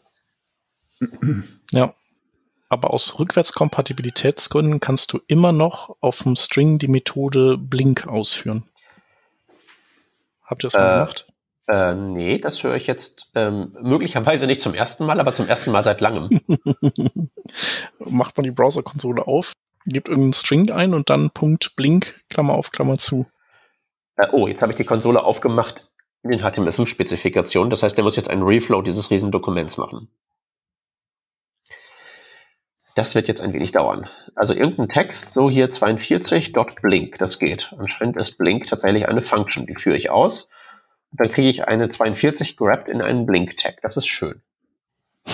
Ja. 1.71 1.95
Aber 2.69 2.93
aus 2.93 3.19
Rückwärtskompatibilitätsgründen 3.19 4.81
kannst 4.81 5.13
du 5.13 5.21
immer 5.27 5.53
noch 5.53 5.97
auf 6.01 6.25
dem 6.25 6.37
String 6.37 6.79
die 6.79 6.89
Methode 6.89 7.57
Blink 7.57 8.07
ausführen. 8.07 8.69
Habt 10.43 10.63
ihr 10.63 10.67
das 10.67 10.75
mal 10.75 10.89
äh, 10.89 10.99
gemacht? 10.99 11.27
Äh, 11.69 11.95
nee, 11.95 12.39
das 12.39 12.63
höre 12.63 12.77
ich 12.77 12.87
jetzt 12.87 13.31
ähm, 13.35 13.73
möglicherweise 13.81 14.47
nicht 14.47 14.61
zum 14.61 14.75
ersten 14.75 15.05
Mal, 15.05 15.19
aber 15.19 15.33
zum 15.33 15.49
ersten 15.49 15.73
Mal 15.73 15.83
seit 15.83 16.01
langem. 16.01 16.41
Macht 17.99 18.37
man 18.37 18.45
die 18.45 18.53
Browser-Konsole 18.53 19.27
auf, 19.27 19.53
gibt 19.85 20.09
irgendeinen 20.09 20.33
String 20.33 20.71
ein 20.71 20.95
und 20.95 21.11
dann 21.11 21.31
Punkt 21.31 21.75
Blink, 21.75 22.21
Klammer 22.31 22.55
auf, 22.55 22.71
Klammer 22.71 22.99
zu. 22.99 23.27
Äh, 24.17 24.29
oh, 24.31 24.47
jetzt 24.47 24.63
habe 24.63 24.73
ich 24.73 24.77
die 24.77 24.85
Konsole 24.85 25.25
aufgemacht 25.25 25.89
in 26.23 26.31
den 26.31 26.41
HTML5-Spezifikationen. 26.41 27.71
Das 27.71 27.83
heißt, 27.83 27.97
der 27.97 28.05
muss 28.05 28.17
jetzt 28.17 28.31
einen 28.31 28.43
Reflow 28.43 28.83
dieses 28.83 29.11
Riesendokuments 29.11 29.77
machen. 29.77 30.09
Das 32.95 33.15
wird 33.15 33.29
jetzt 33.29 33.43
ein 33.43 33.53
wenig 33.53 33.73
dauern. 33.73 34.09
Also 34.37 34.55
irgendein 34.55 34.89
Text, 34.89 35.33
so 35.33 35.51
hier 35.51 35.71
42.blink, 35.71 37.19
das 37.19 37.39
geht. 37.39 37.75
Anscheinend 37.77 38.17
ist 38.17 38.39
Blink 38.39 38.67
tatsächlich 38.69 39.07
eine 39.09 39.23
Function, 39.23 39.67
die 39.67 39.75
führe 39.75 39.97
ich 39.97 40.11
aus 40.11 40.51
dann 41.13 41.31
kriege 41.31 41.49
ich 41.49 41.67
eine 41.67 41.89
42 41.89 42.57
gerappt 42.57 42.89
in 42.89 43.01
einen 43.01 43.27
Blink-Tag. 43.27 43.81
Das 43.83 43.97
ist 43.97 44.07
schön. 44.07 44.43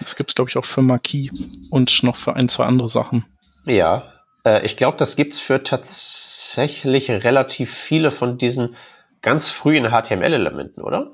das 0.00 0.16
gibt 0.16 0.30
es, 0.30 0.34
glaube 0.34 0.50
ich, 0.50 0.56
auch 0.56 0.64
für 0.64 0.82
Marquis 0.82 1.30
und 1.70 2.02
noch 2.02 2.16
für 2.16 2.34
ein, 2.34 2.48
zwei 2.48 2.64
andere 2.64 2.88
Sachen. 2.88 3.26
Ja, 3.64 4.12
äh, 4.44 4.64
ich 4.64 4.76
glaube, 4.76 4.96
das 4.96 5.16
gibt 5.16 5.34
es 5.34 5.40
für 5.40 5.62
tatsächlich 5.62 7.10
relativ 7.10 7.72
viele 7.72 8.10
von 8.10 8.38
diesen 8.38 8.76
ganz 9.22 9.50
frühen 9.50 9.90
HTML-Elementen, 9.90 10.80
oder? 10.82 11.12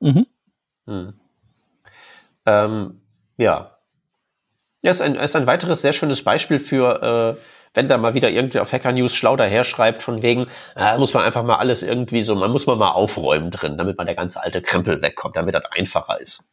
Mhm. 0.00 0.26
Hm. 0.86 1.14
Ähm, 2.46 3.00
ja. 3.36 3.76
Ja, 4.82 4.90
ist 4.90 5.02
ein, 5.02 5.14
ist 5.14 5.36
ein 5.36 5.46
weiteres 5.46 5.82
sehr 5.82 5.92
schönes 5.92 6.24
Beispiel 6.24 6.58
für 6.58 7.36
äh, 7.36 7.40
wenn 7.74 7.88
da 7.88 7.98
mal 7.98 8.14
wieder 8.14 8.30
irgendwie 8.30 8.58
auf 8.58 8.72
Hacker 8.72 8.92
News 8.92 9.14
schlau 9.14 9.36
daher 9.36 9.64
schreibt, 9.64 10.02
von 10.02 10.22
wegen, 10.22 10.46
äh, 10.76 10.98
muss 10.98 11.14
man 11.14 11.24
einfach 11.24 11.44
mal 11.44 11.56
alles 11.56 11.82
irgendwie 11.82 12.22
so, 12.22 12.34
man 12.34 12.50
muss 12.50 12.66
man 12.66 12.78
mal 12.78 12.90
aufräumen 12.90 13.50
drin, 13.50 13.78
damit 13.78 13.96
man 13.96 14.06
der 14.06 14.16
ganze 14.16 14.42
alte 14.42 14.60
Krempel 14.60 15.00
wegkommt, 15.02 15.36
damit 15.36 15.54
das 15.54 15.64
einfacher 15.70 16.20
ist. 16.20 16.48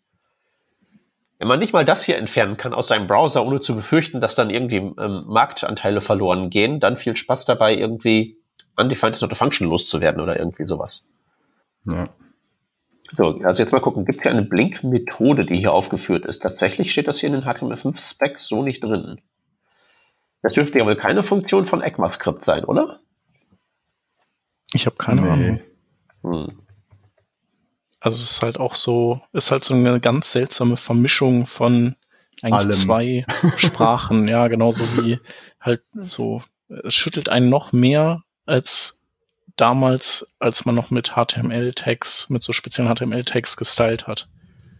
Wenn 1.39 1.47
man 1.47 1.59
nicht 1.59 1.73
mal 1.73 1.85
das 1.85 2.03
hier 2.03 2.17
entfernen 2.17 2.57
kann 2.57 2.73
aus 2.73 2.87
seinem 2.87 3.07
Browser, 3.07 3.45
ohne 3.45 3.59
zu 3.59 3.75
befürchten, 3.75 4.21
dass 4.21 4.35
dann 4.35 4.49
irgendwie 4.49 4.77
ähm, 4.77 5.23
Marktanteile 5.27 6.01
verloren 6.01 6.49
gehen, 6.49 6.79
dann 6.79 6.97
viel 6.97 7.15
Spaß 7.15 7.45
dabei, 7.45 7.75
irgendwie 7.75 8.37
undefined 8.75 9.15
is 9.15 9.21
not 9.21 9.31
a 9.31 9.35
function 9.35 9.67
loszuwerden 9.67 10.21
oder 10.21 10.37
irgendwie 10.37 10.65
sowas. 10.65 11.13
Ja. 11.85 12.05
So, 13.11 13.39
also 13.43 13.63
jetzt 13.63 13.71
mal 13.71 13.79
gucken, 13.79 14.05
gibt 14.05 14.19
es 14.19 14.23
hier 14.23 14.31
eine 14.31 14.41
Blink-Methode, 14.41 15.45
die 15.45 15.55
hier 15.55 15.73
aufgeführt 15.73 16.25
ist? 16.25 16.39
Tatsächlich 16.39 16.91
steht 16.91 17.07
das 17.07 17.19
hier 17.19 17.27
in 17.27 17.33
den 17.33 17.45
HTML5-Specs 17.45 18.47
so 18.47 18.63
nicht 18.63 18.83
drin. 18.83 19.21
Das 20.41 20.53
dürfte 20.53 20.79
ja 20.79 20.85
wohl 20.85 20.95
keine 20.95 21.23
Funktion 21.23 21.65
von 21.65 21.81
ECMAScript 21.81 22.43
sein, 22.43 22.63
oder? 22.63 22.99
Ich 24.73 24.85
habe 24.85 24.95
keine 24.97 25.21
nee. 25.21 25.29
Ahnung. 25.29 25.59
Hm. 26.23 26.59
Also 27.99 28.23
es 28.23 28.31
ist 28.31 28.43
halt 28.43 28.59
auch 28.59 28.75
so, 28.75 29.21
ist 29.33 29.51
halt 29.51 29.63
so 29.63 29.73
eine 29.73 29.99
ganz 29.99 30.31
seltsame 30.31 30.77
Vermischung 30.77 31.47
von 31.47 31.95
eigentlich 32.41 32.53
allem. 32.53 32.71
zwei 32.71 33.25
Sprachen, 33.57 34.27
ja, 34.27 34.47
genauso 34.47 34.83
wie 34.97 35.19
halt 35.59 35.81
so, 35.93 36.43
es 36.83 36.93
schüttelt 36.93 37.29
einen 37.29 37.49
noch 37.49 37.73
mehr 37.73 38.23
als 38.45 39.01
damals, 39.55 40.33
als 40.39 40.65
man 40.65 40.75
noch 40.75 40.91
mit 40.91 41.13
HTML-Tags, 41.15 42.29
mit 42.29 42.43
so 42.43 42.53
speziellen 42.53 42.93
HTML-Tags 42.93 43.57
gestylt 43.57 44.07
hat. 44.07 44.29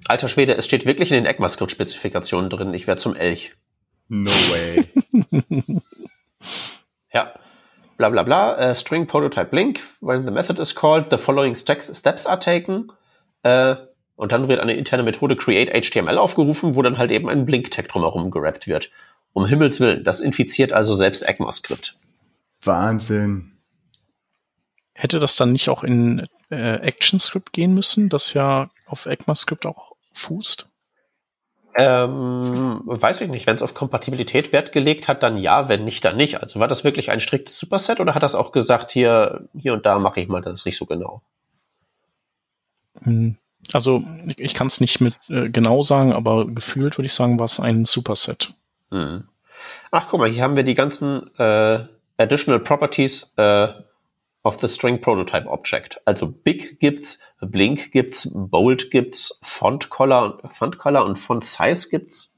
Alter 0.05 0.29
Schwede, 0.29 0.55
es 0.55 0.65
steht 0.65 0.85
wirklich 0.85 1.11
in 1.11 1.15
den 1.15 1.25
ECMAScript-Spezifikationen 1.25 2.49
drin. 2.49 2.73
Ich 2.73 2.87
werde 2.87 3.01
zum 3.01 3.15
Elch. 3.15 3.55
No 4.09 4.31
way. 4.51 4.87
Ja. 7.13 7.33
Bla 7.97 8.09
bla 8.09 8.23
bla. 8.23 8.71
Uh, 8.71 8.75
string 8.75 9.07
prototype 9.07 9.55
link. 9.55 9.81
When 10.01 10.25
the 10.25 10.31
method 10.31 10.59
is 10.59 10.75
called, 10.75 11.09
the 11.09 11.17
following 11.17 11.55
steps, 11.55 11.91
steps 11.97 12.27
are 12.27 12.39
taken. 12.39 12.91
Uh, 13.43 13.75
und 14.15 14.31
dann 14.31 14.47
wird 14.47 14.59
eine 14.59 14.75
interne 14.75 15.03
Methode 15.03 15.35
create 15.35 15.69
HTML 15.69 16.17
aufgerufen, 16.17 16.75
wo 16.75 16.81
dann 16.81 16.97
halt 16.97 17.11
eben 17.11 17.29
ein 17.29 17.45
Blink-Tag 17.45 17.87
drumherum 17.87 18.31
gerappt 18.31 18.67
wird. 18.67 18.89
Um 19.33 19.45
Himmels 19.45 19.79
Willen, 19.79 20.03
das 20.03 20.19
infiziert 20.19 20.73
also 20.73 20.95
selbst 20.95 21.23
ECMAScript. 21.23 21.97
Wahnsinn. 22.61 23.53
Hätte 24.93 25.19
das 25.19 25.35
dann 25.35 25.51
nicht 25.51 25.69
auch 25.69 25.83
in 25.83 26.27
äh, 26.49 26.55
ActionScript 26.55 27.53
gehen 27.53 27.73
müssen, 27.75 28.09
das 28.09 28.33
ja 28.33 28.71
auf 28.87 29.05
ECMAScript 29.05 29.67
auch 29.67 29.93
fußt? 30.13 30.67
Ähm, 31.79 32.81
weiß 32.85 33.21
ich 33.21 33.29
nicht. 33.29 33.45
Wenn 33.45 33.55
es 33.55 33.61
auf 33.61 33.75
Kompatibilität 33.75 34.51
Wert 34.51 34.71
gelegt 34.71 35.07
hat, 35.07 35.21
dann 35.21 35.37
ja, 35.37 35.69
wenn 35.69 35.85
nicht, 35.85 36.03
dann 36.03 36.17
nicht. 36.17 36.41
Also 36.41 36.59
war 36.59 36.67
das 36.67 36.83
wirklich 36.83 37.11
ein 37.11 37.21
striktes 37.21 37.59
Superset 37.59 37.99
oder 37.99 38.15
hat 38.15 38.23
das 38.23 38.33
auch 38.33 38.51
gesagt, 38.51 38.91
hier, 38.91 39.47
hier 39.55 39.73
und 39.73 39.85
da 39.85 39.99
mache 39.99 40.19
ich 40.19 40.27
mal 40.27 40.41
das 40.41 40.65
nicht 40.65 40.77
so 40.77 40.87
genau? 40.87 41.21
Hm. 43.03 43.37
Also 43.73 44.01
ich, 44.25 44.39
ich 44.39 44.53
kann 44.55 44.67
es 44.67 44.81
nicht 44.81 45.01
mit 45.01 45.19
äh, 45.29 45.49
genau 45.49 45.83
sagen, 45.83 46.13
aber 46.13 46.47
gefühlt 46.47 46.97
würde 46.97 47.05
ich 47.05 47.13
sagen, 47.13 47.37
war 47.37 47.45
es 47.45 47.59
ein 47.59 47.85
Superset. 47.85 48.53
Hm. 48.89 49.25
Ach, 49.91 50.07
guck 50.09 50.19
mal, 50.19 50.29
hier 50.29 50.43
haben 50.43 50.55
wir 50.55 50.63
die 50.63 50.73
ganzen 50.73 51.29
äh, 51.37 51.85
Additional 52.17 52.59
Properties 52.59 53.33
äh, 53.37 53.67
of 54.47 54.59
the 54.59 54.67
String 54.67 54.99
Prototype 54.99 55.45
Object. 55.47 55.99
Also 56.05 56.25
Big 56.25 56.79
gibt's, 56.79 57.19
Blink 57.41 57.91
gibt's, 57.91 58.29
Bold 58.33 58.89
gibt's, 58.89 59.37
Font 59.43 59.89
Color, 59.89 60.39
Font 60.51 60.77
Color 60.77 61.05
und 61.05 61.19
Font 61.19 61.43
Size 61.43 61.89
gibt's. 61.89 62.33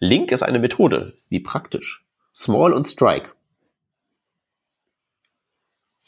Link 0.00 0.32
ist 0.32 0.42
eine 0.42 0.58
Methode. 0.58 1.16
Wie 1.28 1.40
praktisch. 1.40 2.04
Small 2.34 2.72
und 2.72 2.84
Strike. 2.84 3.32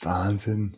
Wahnsinn. 0.01 0.77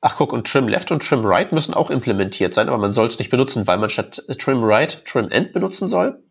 Ach 0.00 0.16
guck, 0.16 0.32
und 0.32 0.46
Trim 0.46 0.68
Left 0.68 0.90
und 0.90 1.02
Trim 1.02 1.24
Right 1.24 1.52
müssen 1.52 1.74
auch 1.74 1.90
implementiert 1.90 2.54
sein, 2.54 2.68
aber 2.68 2.78
man 2.78 2.92
soll 2.92 3.06
es 3.06 3.18
nicht 3.18 3.30
benutzen, 3.30 3.66
weil 3.66 3.78
man 3.78 3.90
statt 3.90 4.22
Trim 4.38 4.62
Right 4.62 5.04
Trim 5.04 5.30
End 5.30 5.52
benutzen 5.52 5.88
soll. 5.88 6.22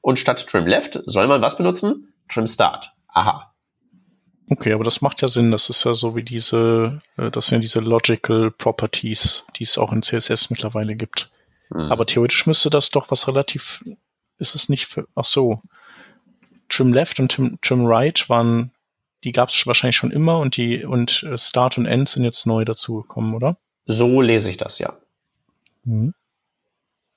Und 0.00 0.18
statt 0.18 0.46
Trim 0.46 0.66
Left 0.66 1.00
soll 1.06 1.26
man 1.26 1.42
was 1.42 1.56
benutzen? 1.56 2.12
Trim 2.28 2.46
Start. 2.46 2.92
Aha. 3.08 3.49
Okay, 4.50 4.72
aber 4.72 4.82
das 4.82 5.00
macht 5.00 5.22
ja 5.22 5.28
Sinn. 5.28 5.52
Das 5.52 5.70
ist 5.70 5.84
ja 5.84 5.94
so 5.94 6.16
wie 6.16 6.24
diese, 6.24 7.00
äh, 7.16 7.30
das 7.30 7.46
sind 7.46 7.58
ja 7.58 7.60
diese 7.60 7.80
Logical 7.80 8.50
Properties, 8.50 9.46
die 9.56 9.62
es 9.62 9.78
auch 9.78 9.92
in 9.92 10.02
CSS 10.02 10.50
mittlerweile 10.50 10.96
gibt. 10.96 11.30
Hm. 11.68 11.90
Aber 11.92 12.04
theoretisch 12.04 12.46
müsste 12.46 12.68
das 12.68 12.90
doch 12.90 13.10
was 13.12 13.28
relativ, 13.28 13.84
ist 14.38 14.56
es 14.56 14.68
nicht 14.68 14.86
für, 14.86 15.06
ach 15.14 15.24
so, 15.24 15.62
Trim 16.68 16.92
Left 16.92 17.20
und 17.20 17.30
Trim, 17.30 17.58
Trim 17.62 17.86
Right 17.86 18.28
waren, 18.28 18.72
die 19.22 19.32
gab 19.32 19.50
es 19.50 19.66
wahrscheinlich 19.66 19.96
schon 19.96 20.10
immer 20.10 20.38
und 20.38 20.56
die, 20.56 20.84
und 20.84 21.22
äh, 21.22 21.38
Start 21.38 21.78
und 21.78 21.86
End 21.86 22.08
sind 22.08 22.24
jetzt 22.24 22.44
neu 22.46 22.64
dazugekommen, 22.64 23.34
oder? 23.34 23.56
So 23.86 24.20
lese 24.20 24.50
ich 24.50 24.56
das, 24.56 24.80
ja. 24.80 24.96
Mhm. 25.84 26.12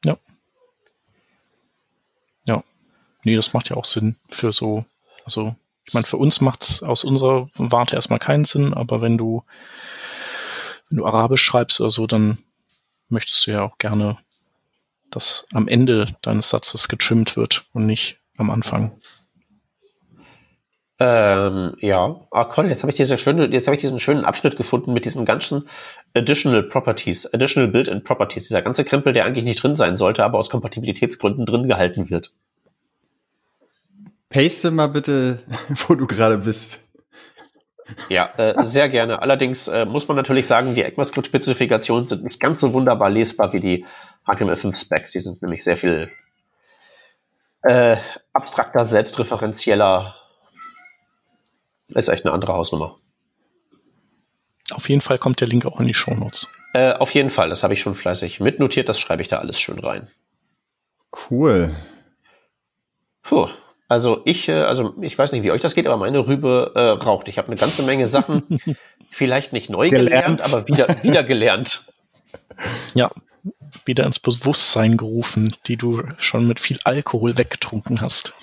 Ja. 0.05 0.17
Ja. 2.45 2.63
Nee, 3.23 3.35
das 3.35 3.53
macht 3.53 3.69
ja 3.69 3.75
auch 3.75 3.85
Sinn 3.85 4.17
für 4.29 4.53
so, 4.53 4.85
also, 5.25 5.55
ich 5.85 5.93
meine, 5.93 6.05
für 6.05 6.17
uns 6.17 6.41
macht's 6.41 6.81
aus 6.81 7.03
unserer 7.03 7.49
Warte 7.55 7.95
erstmal 7.95 8.19
keinen 8.19 8.45
Sinn, 8.45 8.73
aber 8.73 9.01
wenn 9.01 9.17
du, 9.17 9.43
wenn 10.89 10.97
du 10.97 11.05
Arabisch 11.05 11.43
schreibst 11.43 11.79
oder 11.81 11.89
so, 11.89 12.07
dann 12.07 12.37
möchtest 13.09 13.45
du 13.45 13.51
ja 13.51 13.63
auch 13.63 13.77
gerne, 13.77 14.17
dass 15.11 15.45
am 15.53 15.67
Ende 15.67 16.15
deines 16.21 16.49
Satzes 16.49 16.87
getrimmt 16.87 17.35
wird 17.35 17.65
und 17.73 17.85
nicht 17.85 18.17
am 18.37 18.49
Anfang. 18.49 18.99
Ähm, 20.99 21.75
ja, 21.79 22.21
ah, 22.31 22.53
cool, 22.55 22.67
jetzt 22.67 22.83
habe 22.83 22.91
ich 22.91 22.95
diese 22.95 23.17
schöne, 23.17 23.47
jetzt 23.47 23.67
habe 23.67 23.75
ich 23.75 23.81
diesen 23.81 23.99
schönen 23.99 24.25
Abschnitt 24.25 24.55
gefunden 24.57 24.93
mit 24.93 25.05
diesen 25.05 25.25
ganzen 25.25 25.67
Additional 26.13 26.63
Properties, 26.63 27.33
Additional 27.33 27.69
Built-in 27.71 28.03
Properties, 28.03 28.47
dieser 28.47 28.61
ganze 28.61 28.85
Krempel, 28.85 29.11
der 29.11 29.25
eigentlich 29.25 29.43
nicht 29.43 29.61
drin 29.61 29.75
sein 29.75 29.97
sollte, 29.97 30.23
aber 30.23 30.37
aus 30.37 30.49
Kompatibilitätsgründen 30.49 31.45
drin 31.45 31.67
gehalten 31.67 32.09
wird. 32.09 32.31
Paste 34.33 34.71
mal 34.71 34.87
bitte, 34.87 35.43
wo 35.87 35.93
du 35.95 36.07
gerade 36.07 36.39
bist. 36.39 36.79
Ja, 38.09 38.31
äh, 38.37 38.65
sehr 38.65 38.89
gerne. 38.89 39.21
Allerdings 39.21 39.67
äh, 39.67 39.85
muss 39.85 40.07
man 40.07 40.17
natürlich 40.17 40.47
sagen, 40.47 40.73
die 40.73 40.81
ECMAScript-Spezifikationen 40.83 42.07
sind 42.07 42.23
nicht 42.23 42.39
ganz 42.39 42.61
so 42.61 42.73
wunderbar 42.73 43.09
lesbar 43.09 43.53
wie 43.53 43.59
die 43.59 43.85
HTML5-Specs. 44.25 45.11
Die 45.11 45.19
sind 45.19 45.41
nämlich 45.41 45.63
sehr 45.63 45.77
viel 45.77 46.09
äh, 47.61 47.97
abstrakter, 48.31 48.85
selbstreferenzieller. 48.85 50.15
Ist 51.89 52.07
echt 52.07 52.25
eine 52.25 52.33
andere 52.33 52.53
Hausnummer. 52.53 52.97
Auf 54.71 54.89
jeden 54.89 55.01
Fall 55.01 55.19
kommt 55.19 55.41
der 55.41 55.47
Link 55.47 55.65
auch 55.65 55.79
in 55.79 55.87
die 55.87 55.93
Shownotes. 55.93 56.47
Äh, 56.73 56.93
auf 56.93 57.11
jeden 57.11 57.29
Fall, 57.29 57.49
das 57.49 57.61
habe 57.61 57.75
ich 57.75 57.81
schon 57.81 57.95
fleißig 57.95 58.39
mitnotiert, 58.39 58.89
das 58.89 58.99
schreibe 58.99 59.21
ich 59.21 59.27
da 59.27 59.37
alles 59.37 59.59
schön 59.59 59.77
rein. 59.77 60.09
Cool. 61.29 61.75
Puh. 63.21 63.49
Also 63.93 64.21
ich, 64.25 64.49
äh, 64.49 64.53
also 64.53 64.95
ich 65.01 65.15
weiß 65.15 65.33
nicht, 65.33 65.43
wie 65.43 65.51
euch 65.51 65.61
das 65.61 65.75
geht, 65.75 65.85
aber 65.85 65.97
meine 65.97 66.25
Rübe 66.25 66.71
äh, 66.73 66.81
raucht. 66.81 67.27
Ich 67.27 67.37
habe 67.37 67.49
eine 67.49 67.57
ganze 67.57 67.83
Menge 67.83 68.07
Sachen, 68.07 68.59
vielleicht 69.11 69.53
nicht 69.53 69.69
neu 69.69 69.91
gelernt, 69.91 70.41
Gelernt. 70.41 70.45
aber 70.51 70.67
wieder, 70.67 71.03
wieder 71.03 71.23
gelernt. 71.23 71.87
Ja, 72.93 73.09
wieder 73.85 74.05
ins 74.05 74.19
Bewusstsein 74.19 74.95
gerufen, 74.95 75.55
die 75.65 75.75
du 75.75 76.03
schon 76.19 76.47
mit 76.47 76.59
viel 76.59 76.79
Alkohol 76.83 77.35
weggetrunken 77.37 77.99
hast. 77.99 78.35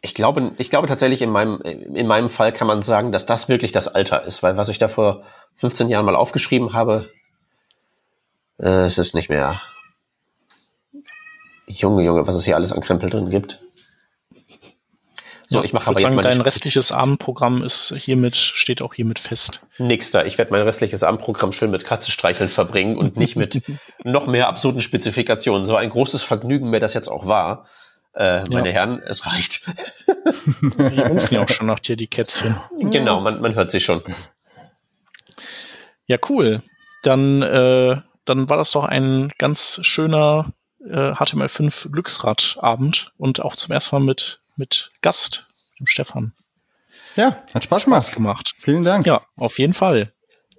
Ich 0.00 0.14
glaube, 0.14 0.52
ich 0.58 0.70
glaube 0.70 0.86
tatsächlich 0.86 1.22
in 1.22 1.30
meinem, 1.30 1.60
in 1.60 2.06
meinem 2.06 2.28
Fall 2.28 2.52
kann 2.52 2.68
man 2.68 2.80
sagen, 2.80 3.10
dass 3.10 3.26
das 3.26 3.48
wirklich 3.48 3.72
das 3.72 3.88
Alter 3.88 4.22
ist, 4.24 4.44
weil 4.44 4.56
was 4.56 4.68
ich 4.68 4.78
da 4.78 4.88
vor 4.88 5.24
15 5.56 5.88
Jahren 5.88 6.06
mal 6.06 6.14
aufgeschrieben 6.14 6.72
habe, 6.72 7.10
äh, 8.58 8.84
es 8.86 8.98
ist 8.98 9.14
nicht 9.14 9.28
mehr. 9.28 9.60
Junge, 11.66 12.04
Junge, 12.04 12.26
was 12.26 12.36
es 12.36 12.44
hier 12.44 12.54
alles 12.54 12.72
an 12.72 12.80
Krempel 12.80 13.10
drin 13.10 13.30
gibt. 13.30 13.60
So, 15.50 15.58
Ja, 15.58 15.64
ich 15.64 15.72
mache 15.72 15.86
aber 15.88 15.98
jetzt 15.98 16.02
sagen, 16.02 16.16
mal 16.16 16.22
dein 16.22 16.42
restliches 16.42 16.92
Abendprogramm 16.92 17.62
ist 17.62 17.94
hiermit, 17.96 18.36
steht 18.36 18.82
auch 18.82 18.92
hiermit 18.92 19.18
fest. 19.18 19.62
Nix 19.78 20.10
da. 20.10 20.24
Ich 20.24 20.36
werde 20.36 20.52
mein 20.52 20.60
restliches 20.62 21.02
Abendprogramm 21.02 21.52
schön 21.52 21.70
mit 21.70 21.84
Katzenstreicheln 21.84 22.50
verbringen 22.50 22.98
und 22.98 23.16
nicht 23.16 23.34
mit 23.34 23.62
noch 24.04 24.26
mehr 24.26 24.48
absurden 24.48 24.82
Spezifikationen. 24.82 25.66
So 25.66 25.74
ein 25.76 25.88
großes 25.88 26.22
Vergnügen 26.22 26.68
mir 26.68 26.80
das 26.80 26.92
jetzt 26.92 27.08
auch 27.08 27.26
war. 27.26 27.66
Äh, 28.14 28.44
meine 28.50 28.68
Ja. 28.68 28.74
Herren, 28.74 29.02
es 29.02 29.26
reicht. 29.26 29.62
Die 30.36 31.00
rufen 31.00 31.34
ja 31.34 31.42
auch 31.42 31.48
schon 31.48 31.66
nach 31.66 31.78
dir, 31.78 31.96
die 31.96 32.08
Kätzchen. 32.08 32.56
Genau, 32.78 33.20
man, 33.20 33.40
man 33.40 33.54
hört 33.54 33.70
sich 33.70 33.84
schon. 33.84 34.02
Ja, 36.06 36.18
cool. 36.28 36.62
Dann, 37.02 37.42
äh, 37.42 37.96
dann 38.24 38.48
war 38.50 38.56
das 38.56 38.72
doch 38.72 38.84
ein 38.84 39.32
ganz 39.38 39.78
schöner 39.82 40.52
äh, 40.84 41.12
HTML5 41.12 41.90
Glücksradabend 41.90 43.12
und 43.16 43.40
auch 43.42 43.56
zum 43.56 43.72
ersten 43.72 43.96
Mal 43.96 44.04
mit, 44.04 44.40
mit 44.58 44.90
Gast, 45.00 45.46
dem 45.78 45.86
Stefan. 45.86 46.32
Ja, 47.16 47.42
hat 47.54 47.64
Spaß 47.64 47.82
Spaß 47.82 48.12
gemacht. 48.12 48.14
gemacht. 48.14 48.54
Vielen 48.58 48.82
Dank. 48.82 49.06
Ja, 49.06 49.22
auf 49.36 49.58
jeden 49.58 49.74
Fall. 49.74 50.12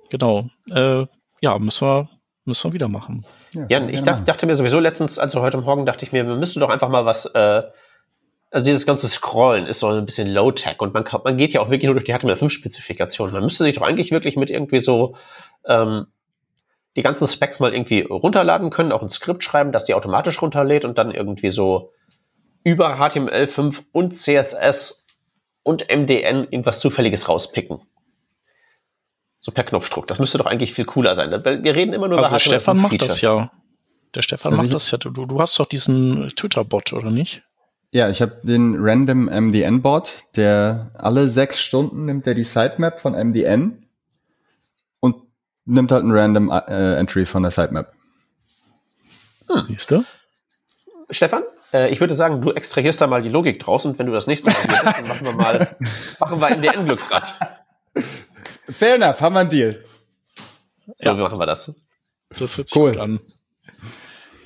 Genau. 0.10 0.50
Äh, 0.70 1.06
ja, 1.42 1.60
müssen 1.60 1.88
wir, 1.88 2.10
müssen 2.46 2.70
wir 2.70 2.74
wieder 2.74 2.88
machen. 2.88 3.26
Ja, 3.54 3.70
wir 3.70 3.90
ich 3.90 4.04
dacht, 4.04 4.28
dachte 4.28 4.46
mir 4.46 4.56
sowieso 4.56 4.80
letztens, 4.80 5.20
also 5.20 5.42
heute 5.42 5.58
Morgen 5.60 5.86
dachte 5.86 6.06
ich 6.06 6.12
mir, 6.12 6.26
wir 6.26 6.36
müssten 6.36 6.60
doch 6.60 6.70
einfach 6.70 6.90
mal 6.90 7.06
was, 7.06 7.26
äh, 7.28 7.64
also 8.52 8.66
dieses 8.66 8.86
ganze 8.86 9.08
Scrollen 9.08 9.68
ist 9.68 9.80
so 9.80 9.88
ein 9.88 10.06
bisschen 10.06 10.28
Low-Tech 10.28 10.80
und 10.80 10.94
man, 10.94 11.04
kann, 11.04 11.22
man 11.24 11.38
geht 11.38 11.54
ja 11.54 11.62
auch 11.62 11.70
wirklich 11.70 11.86
nur 11.86 11.94
durch 11.94 12.06
die 12.06 12.14
HTML5-Spezifikationen. 12.14 13.34
Man 13.34 13.44
müsste 13.44 13.64
sich 13.64 13.76
doch 13.76 13.84
eigentlich 13.84 14.12
wirklich 14.12 14.38
mit 14.38 14.50
irgendwie 14.50 14.80
so 14.80 15.16
ähm, 15.66 16.08
die 16.96 17.04
ganzen 17.04 17.28
Specs 17.28 17.60
mal 17.60 17.74
irgendwie 17.74 18.02
runterladen 18.02 18.72
können, 18.72 18.92
auch 18.92 19.04
ein 19.04 19.10
Skript 19.10 19.44
schreiben, 19.44 19.72
das 19.72 19.86
die 19.86 19.94
automatisch 19.94 20.42
runterlädt 20.42 20.86
und 20.86 20.98
dann 20.98 21.12
irgendwie 21.12 21.50
so 21.50 21.92
über 22.64 23.00
HTML5 23.00 23.84
und 23.92 24.18
CSS 24.18 25.06
und 25.64 25.88
MDN 25.90 26.46
irgendwas 26.46 26.80
Zufälliges 26.80 27.30
rauspicken. 27.30 27.82
So 29.40 29.52
per 29.52 29.64
Knopfdruck. 29.64 30.08
Das 30.08 30.20
müsste 30.20 30.38
doch 30.38 30.46
eigentlich 30.46 30.74
viel 30.74 30.86
cooler 30.86 31.16
sein. 31.16 31.32
Weil 31.32 31.64
Wir 31.64 31.76
reden 31.76 31.94
immer 31.94 32.08
nur 32.08 32.18
Also 32.18 32.30
über 32.30 32.36
der 32.36 32.40
Stefan 32.40 32.82
macht 32.82 32.94
HTML5 32.94 32.98
das 33.08 33.22
ja. 33.22 33.52
Der 34.16 34.22
Stefan 34.22 34.54
Also 34.54 34.64
macht 34.64 34.74
das 34.74 34.92
ja. 34.92 34.98
Du, 34.98 35.12
du 35.12 35.40
hast 35.40 35.58
doch 35.60 35.68
diesen 35.68 36.30
Twitter-Bot, 36.36 36.94
oder 36.94 37.12
nicht? 37.12 37.44
Ja, 37.92 38.10
ich 38.10 38.22
habe 38.22 38.40
den 38.44 38.76
Random 38.78 39.26
MDN 39.26 39.82
Bot, 39.82 40.24
der 40.36 40.92
alle 40.94 41.28
sechs 41.30 41.60
Stunden 41.60 42.06
nimmt 42.06 42.28
er 42.28 42.36
die 42.36 42.44
Sitemap 42.44 43.00
von 43.00 43.14
MDN 43.14 43.88
und 45.00 45.16
nimmt 45.66 45.92
halt 45.92 46.04
ein 46.04 46.12
Random 46.12 46.52
äh, 46.52 46.98
Entry 46.98 47.26
von 47.26 47.42
der 47.42 47.52
Sitemap. 47.52 47.92
Siehst 49.68 49.90
du? 49.90 50.04
Stefan, 51.10 51.42
Äh, 51.74 51.92
ich 51.92 52.00
würde 52.00 52.16
sagen, 52.16 52.42
du 52.42 52.52
extrahierst 52.52 53.02
da 53.02 53.08
mal 53.08 53.22
die 53.22 53.30
Logik 53.30 53.60
draus 53.60 53.86
und 53.86 54.00
wenn 54.00 54.08
du 54.08 54.14
das 54.14 54.28
nächste 54.28 54.50
Mal 54.50 54.56
hier 54.56 54.70
bist, 54.70 54.84
dann 54.86 55.08
machen 55.08 55.26
wir 55.26 55.34
mal, 55.34 55.78
machen 56.20 56.40
wir 56.40 56.48
ein 56.48 56.62
DN-Glücksrad. 56.62 57.36
Fair 58.70 58.96
enough, 58.96 59.22
haben 59.22 59.34
wir 59.36 59.42
einen 59.42 59.50
Deal. 59.50 59.84
So 60.96 61.10
ja. 61.10 61.14
machen 61.16 61.40
wir 61.40 61.46
das. 61.46 61.82
Das 62.30 62.58
hört 62.58 62.68
sich 62.68 62.76
cool. 62.76 62.92
gut 62.92 63.02
an. 63.02 63.20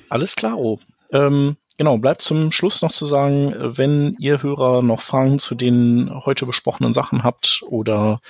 Alles 0.08 0.36
klar, 0.36 0.58
oh. 0.58 0.78
Ähm, 1.10 1.56
genau, 1.76 1.98
bleibt 1.98 2.22
zum 2.22 2.50
Schluss 2.50 2.82
noch 2.82 2.92
zu 2.92 3.06
sagen, 3.06 3.54
wenn 3.58 4.16
ihr 4.18 4.42
Hörer 4.42 4.82
noch 4.82 5.02
Fragen 5.02 5.38
zu 5.38 5.54
den 5.54 6.10
heute 6.24 6.46
besprochenen 6.46 6.92
Sachen 6.92 7.22
habt 7.22 7.62
oder 7.66 8.20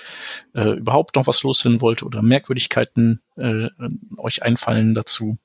äh, 0.53 0.71
überhaupt 0.71 1.15
noch 1.15 1.27
was 1.27 1.43
loswerden 1.43 1.81
wollt 1.81 2.03
oder 2.03 2.21
Merkwürdigkeiten 2.21 3.21
äh, 3.37 3.67
euch 4.17 4.43
einfallen 4.43 4.95
dazu, 4.95 5.37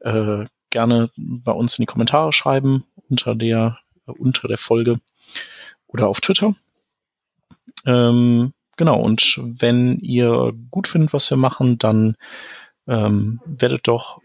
äh, 0.00 0.44
gerne 0.76 1.10
bei 1.16 1.52
uns 1.52 1.78
in 1.78 1.82
die 1.82 1.86
Kommentare 1.86 2.34
schreiben 2.34 2.84
unter 3.08 3.34
der 3.34 3.78
äh, 4.06 4.10
unter 4.12 4.46
der 4.46 4.58
Folge 4.58 5.00
oder 5.86 6.08
auf 6.08 6.20
Twitter. 6.20 6.54
Ähm, 7.86 8.52
genau, 8.76 9.00
und 9.00 9.40
wenn 9.42 9.98
ihr 10.00 10.52
gut 10.70 10.86
findet, 10.86 11.14
was 11.14 11.30
wir 11.30 11.38
machen, 11.38 11.78
dann 11.78 12.16
ähm, 12.86 13.40
werdet 13.46 13.88
doch 13.88 14.20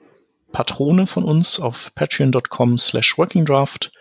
Patrone 0.52 1.08
von 1.08 1.24
uns 1.24 1.58
auf 1.60 1.92
patreon.com 1.96 2.78
slash 2.78 3.18
workingdraft 3.18 3.94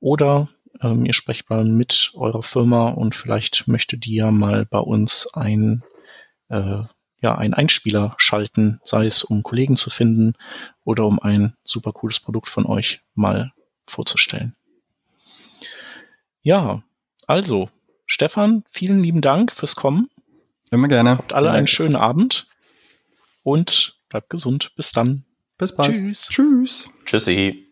oder 0.00 0.48
ähm, 0.80 1.06
ihr 1.06 1.12
sprecht 1.12 1.48
mal 1.48 1.64
mit 1.64 2.10
eurer 2.14 2.42
Firma 2.42 2.88
und 2.88 3.14
vielleicht 3.14 3.68
möchte 3.68 3.96
die 3.96 4.16
ja 4.16 4.32
mal 4.32 4.66
bei 4.66 4.80
uns 4.80 5.28
ein, 5.32 5.84
äh, 6.48 6.82
ja, 7.22 7.36
einen 7.36 7.54
Einspieler 7.54 8.14
schalten, 8.18 8.80
sei 8.84 9.06
es 9.06 9.22
um 9.24 9.42
Kollegen 9.42 9.76
zu 9.76 9.88
finden 9.88 10.34
oder 10.84 11.06
um 11.06 11.20
ein 11.20 11.56
super 11.64 11.92
cooles 11.92 12.20
Produkt 12.20 12.48
von 12.48 12.66
euch 12.66 13.00
mal 13.14 13.52
vorzustellen. 13.86 14.54
Ja, 16.42 16.82
also, 17.26 17.70
Stefan, 18.06 18.64
vielen 18.68 19.02
lieben 19.02 19.20
Dank 19.20 19.54
fürs 19.54 19.76
Kommen. 19.76 20.10
Immer 20.72 20.88
gerne. 20.88 21.18
Habt 21.18 21.32
alle 21.32 21.52
einen 21.52 21.68
schönen 21.68 21.96
Abend 21.96 22.46
und 23.44 23.96
bleibt 24.08 24.28
gesund. 24.28 24.72
Bis 24.74 24.90
dann. 24.90 25.24
Bis 25.58 25.74
bald. 25.74 25.90
Tschüss. 25.90 26.28
Tschüss. 26.28 26.88
Tschüssi. 27.06 27.71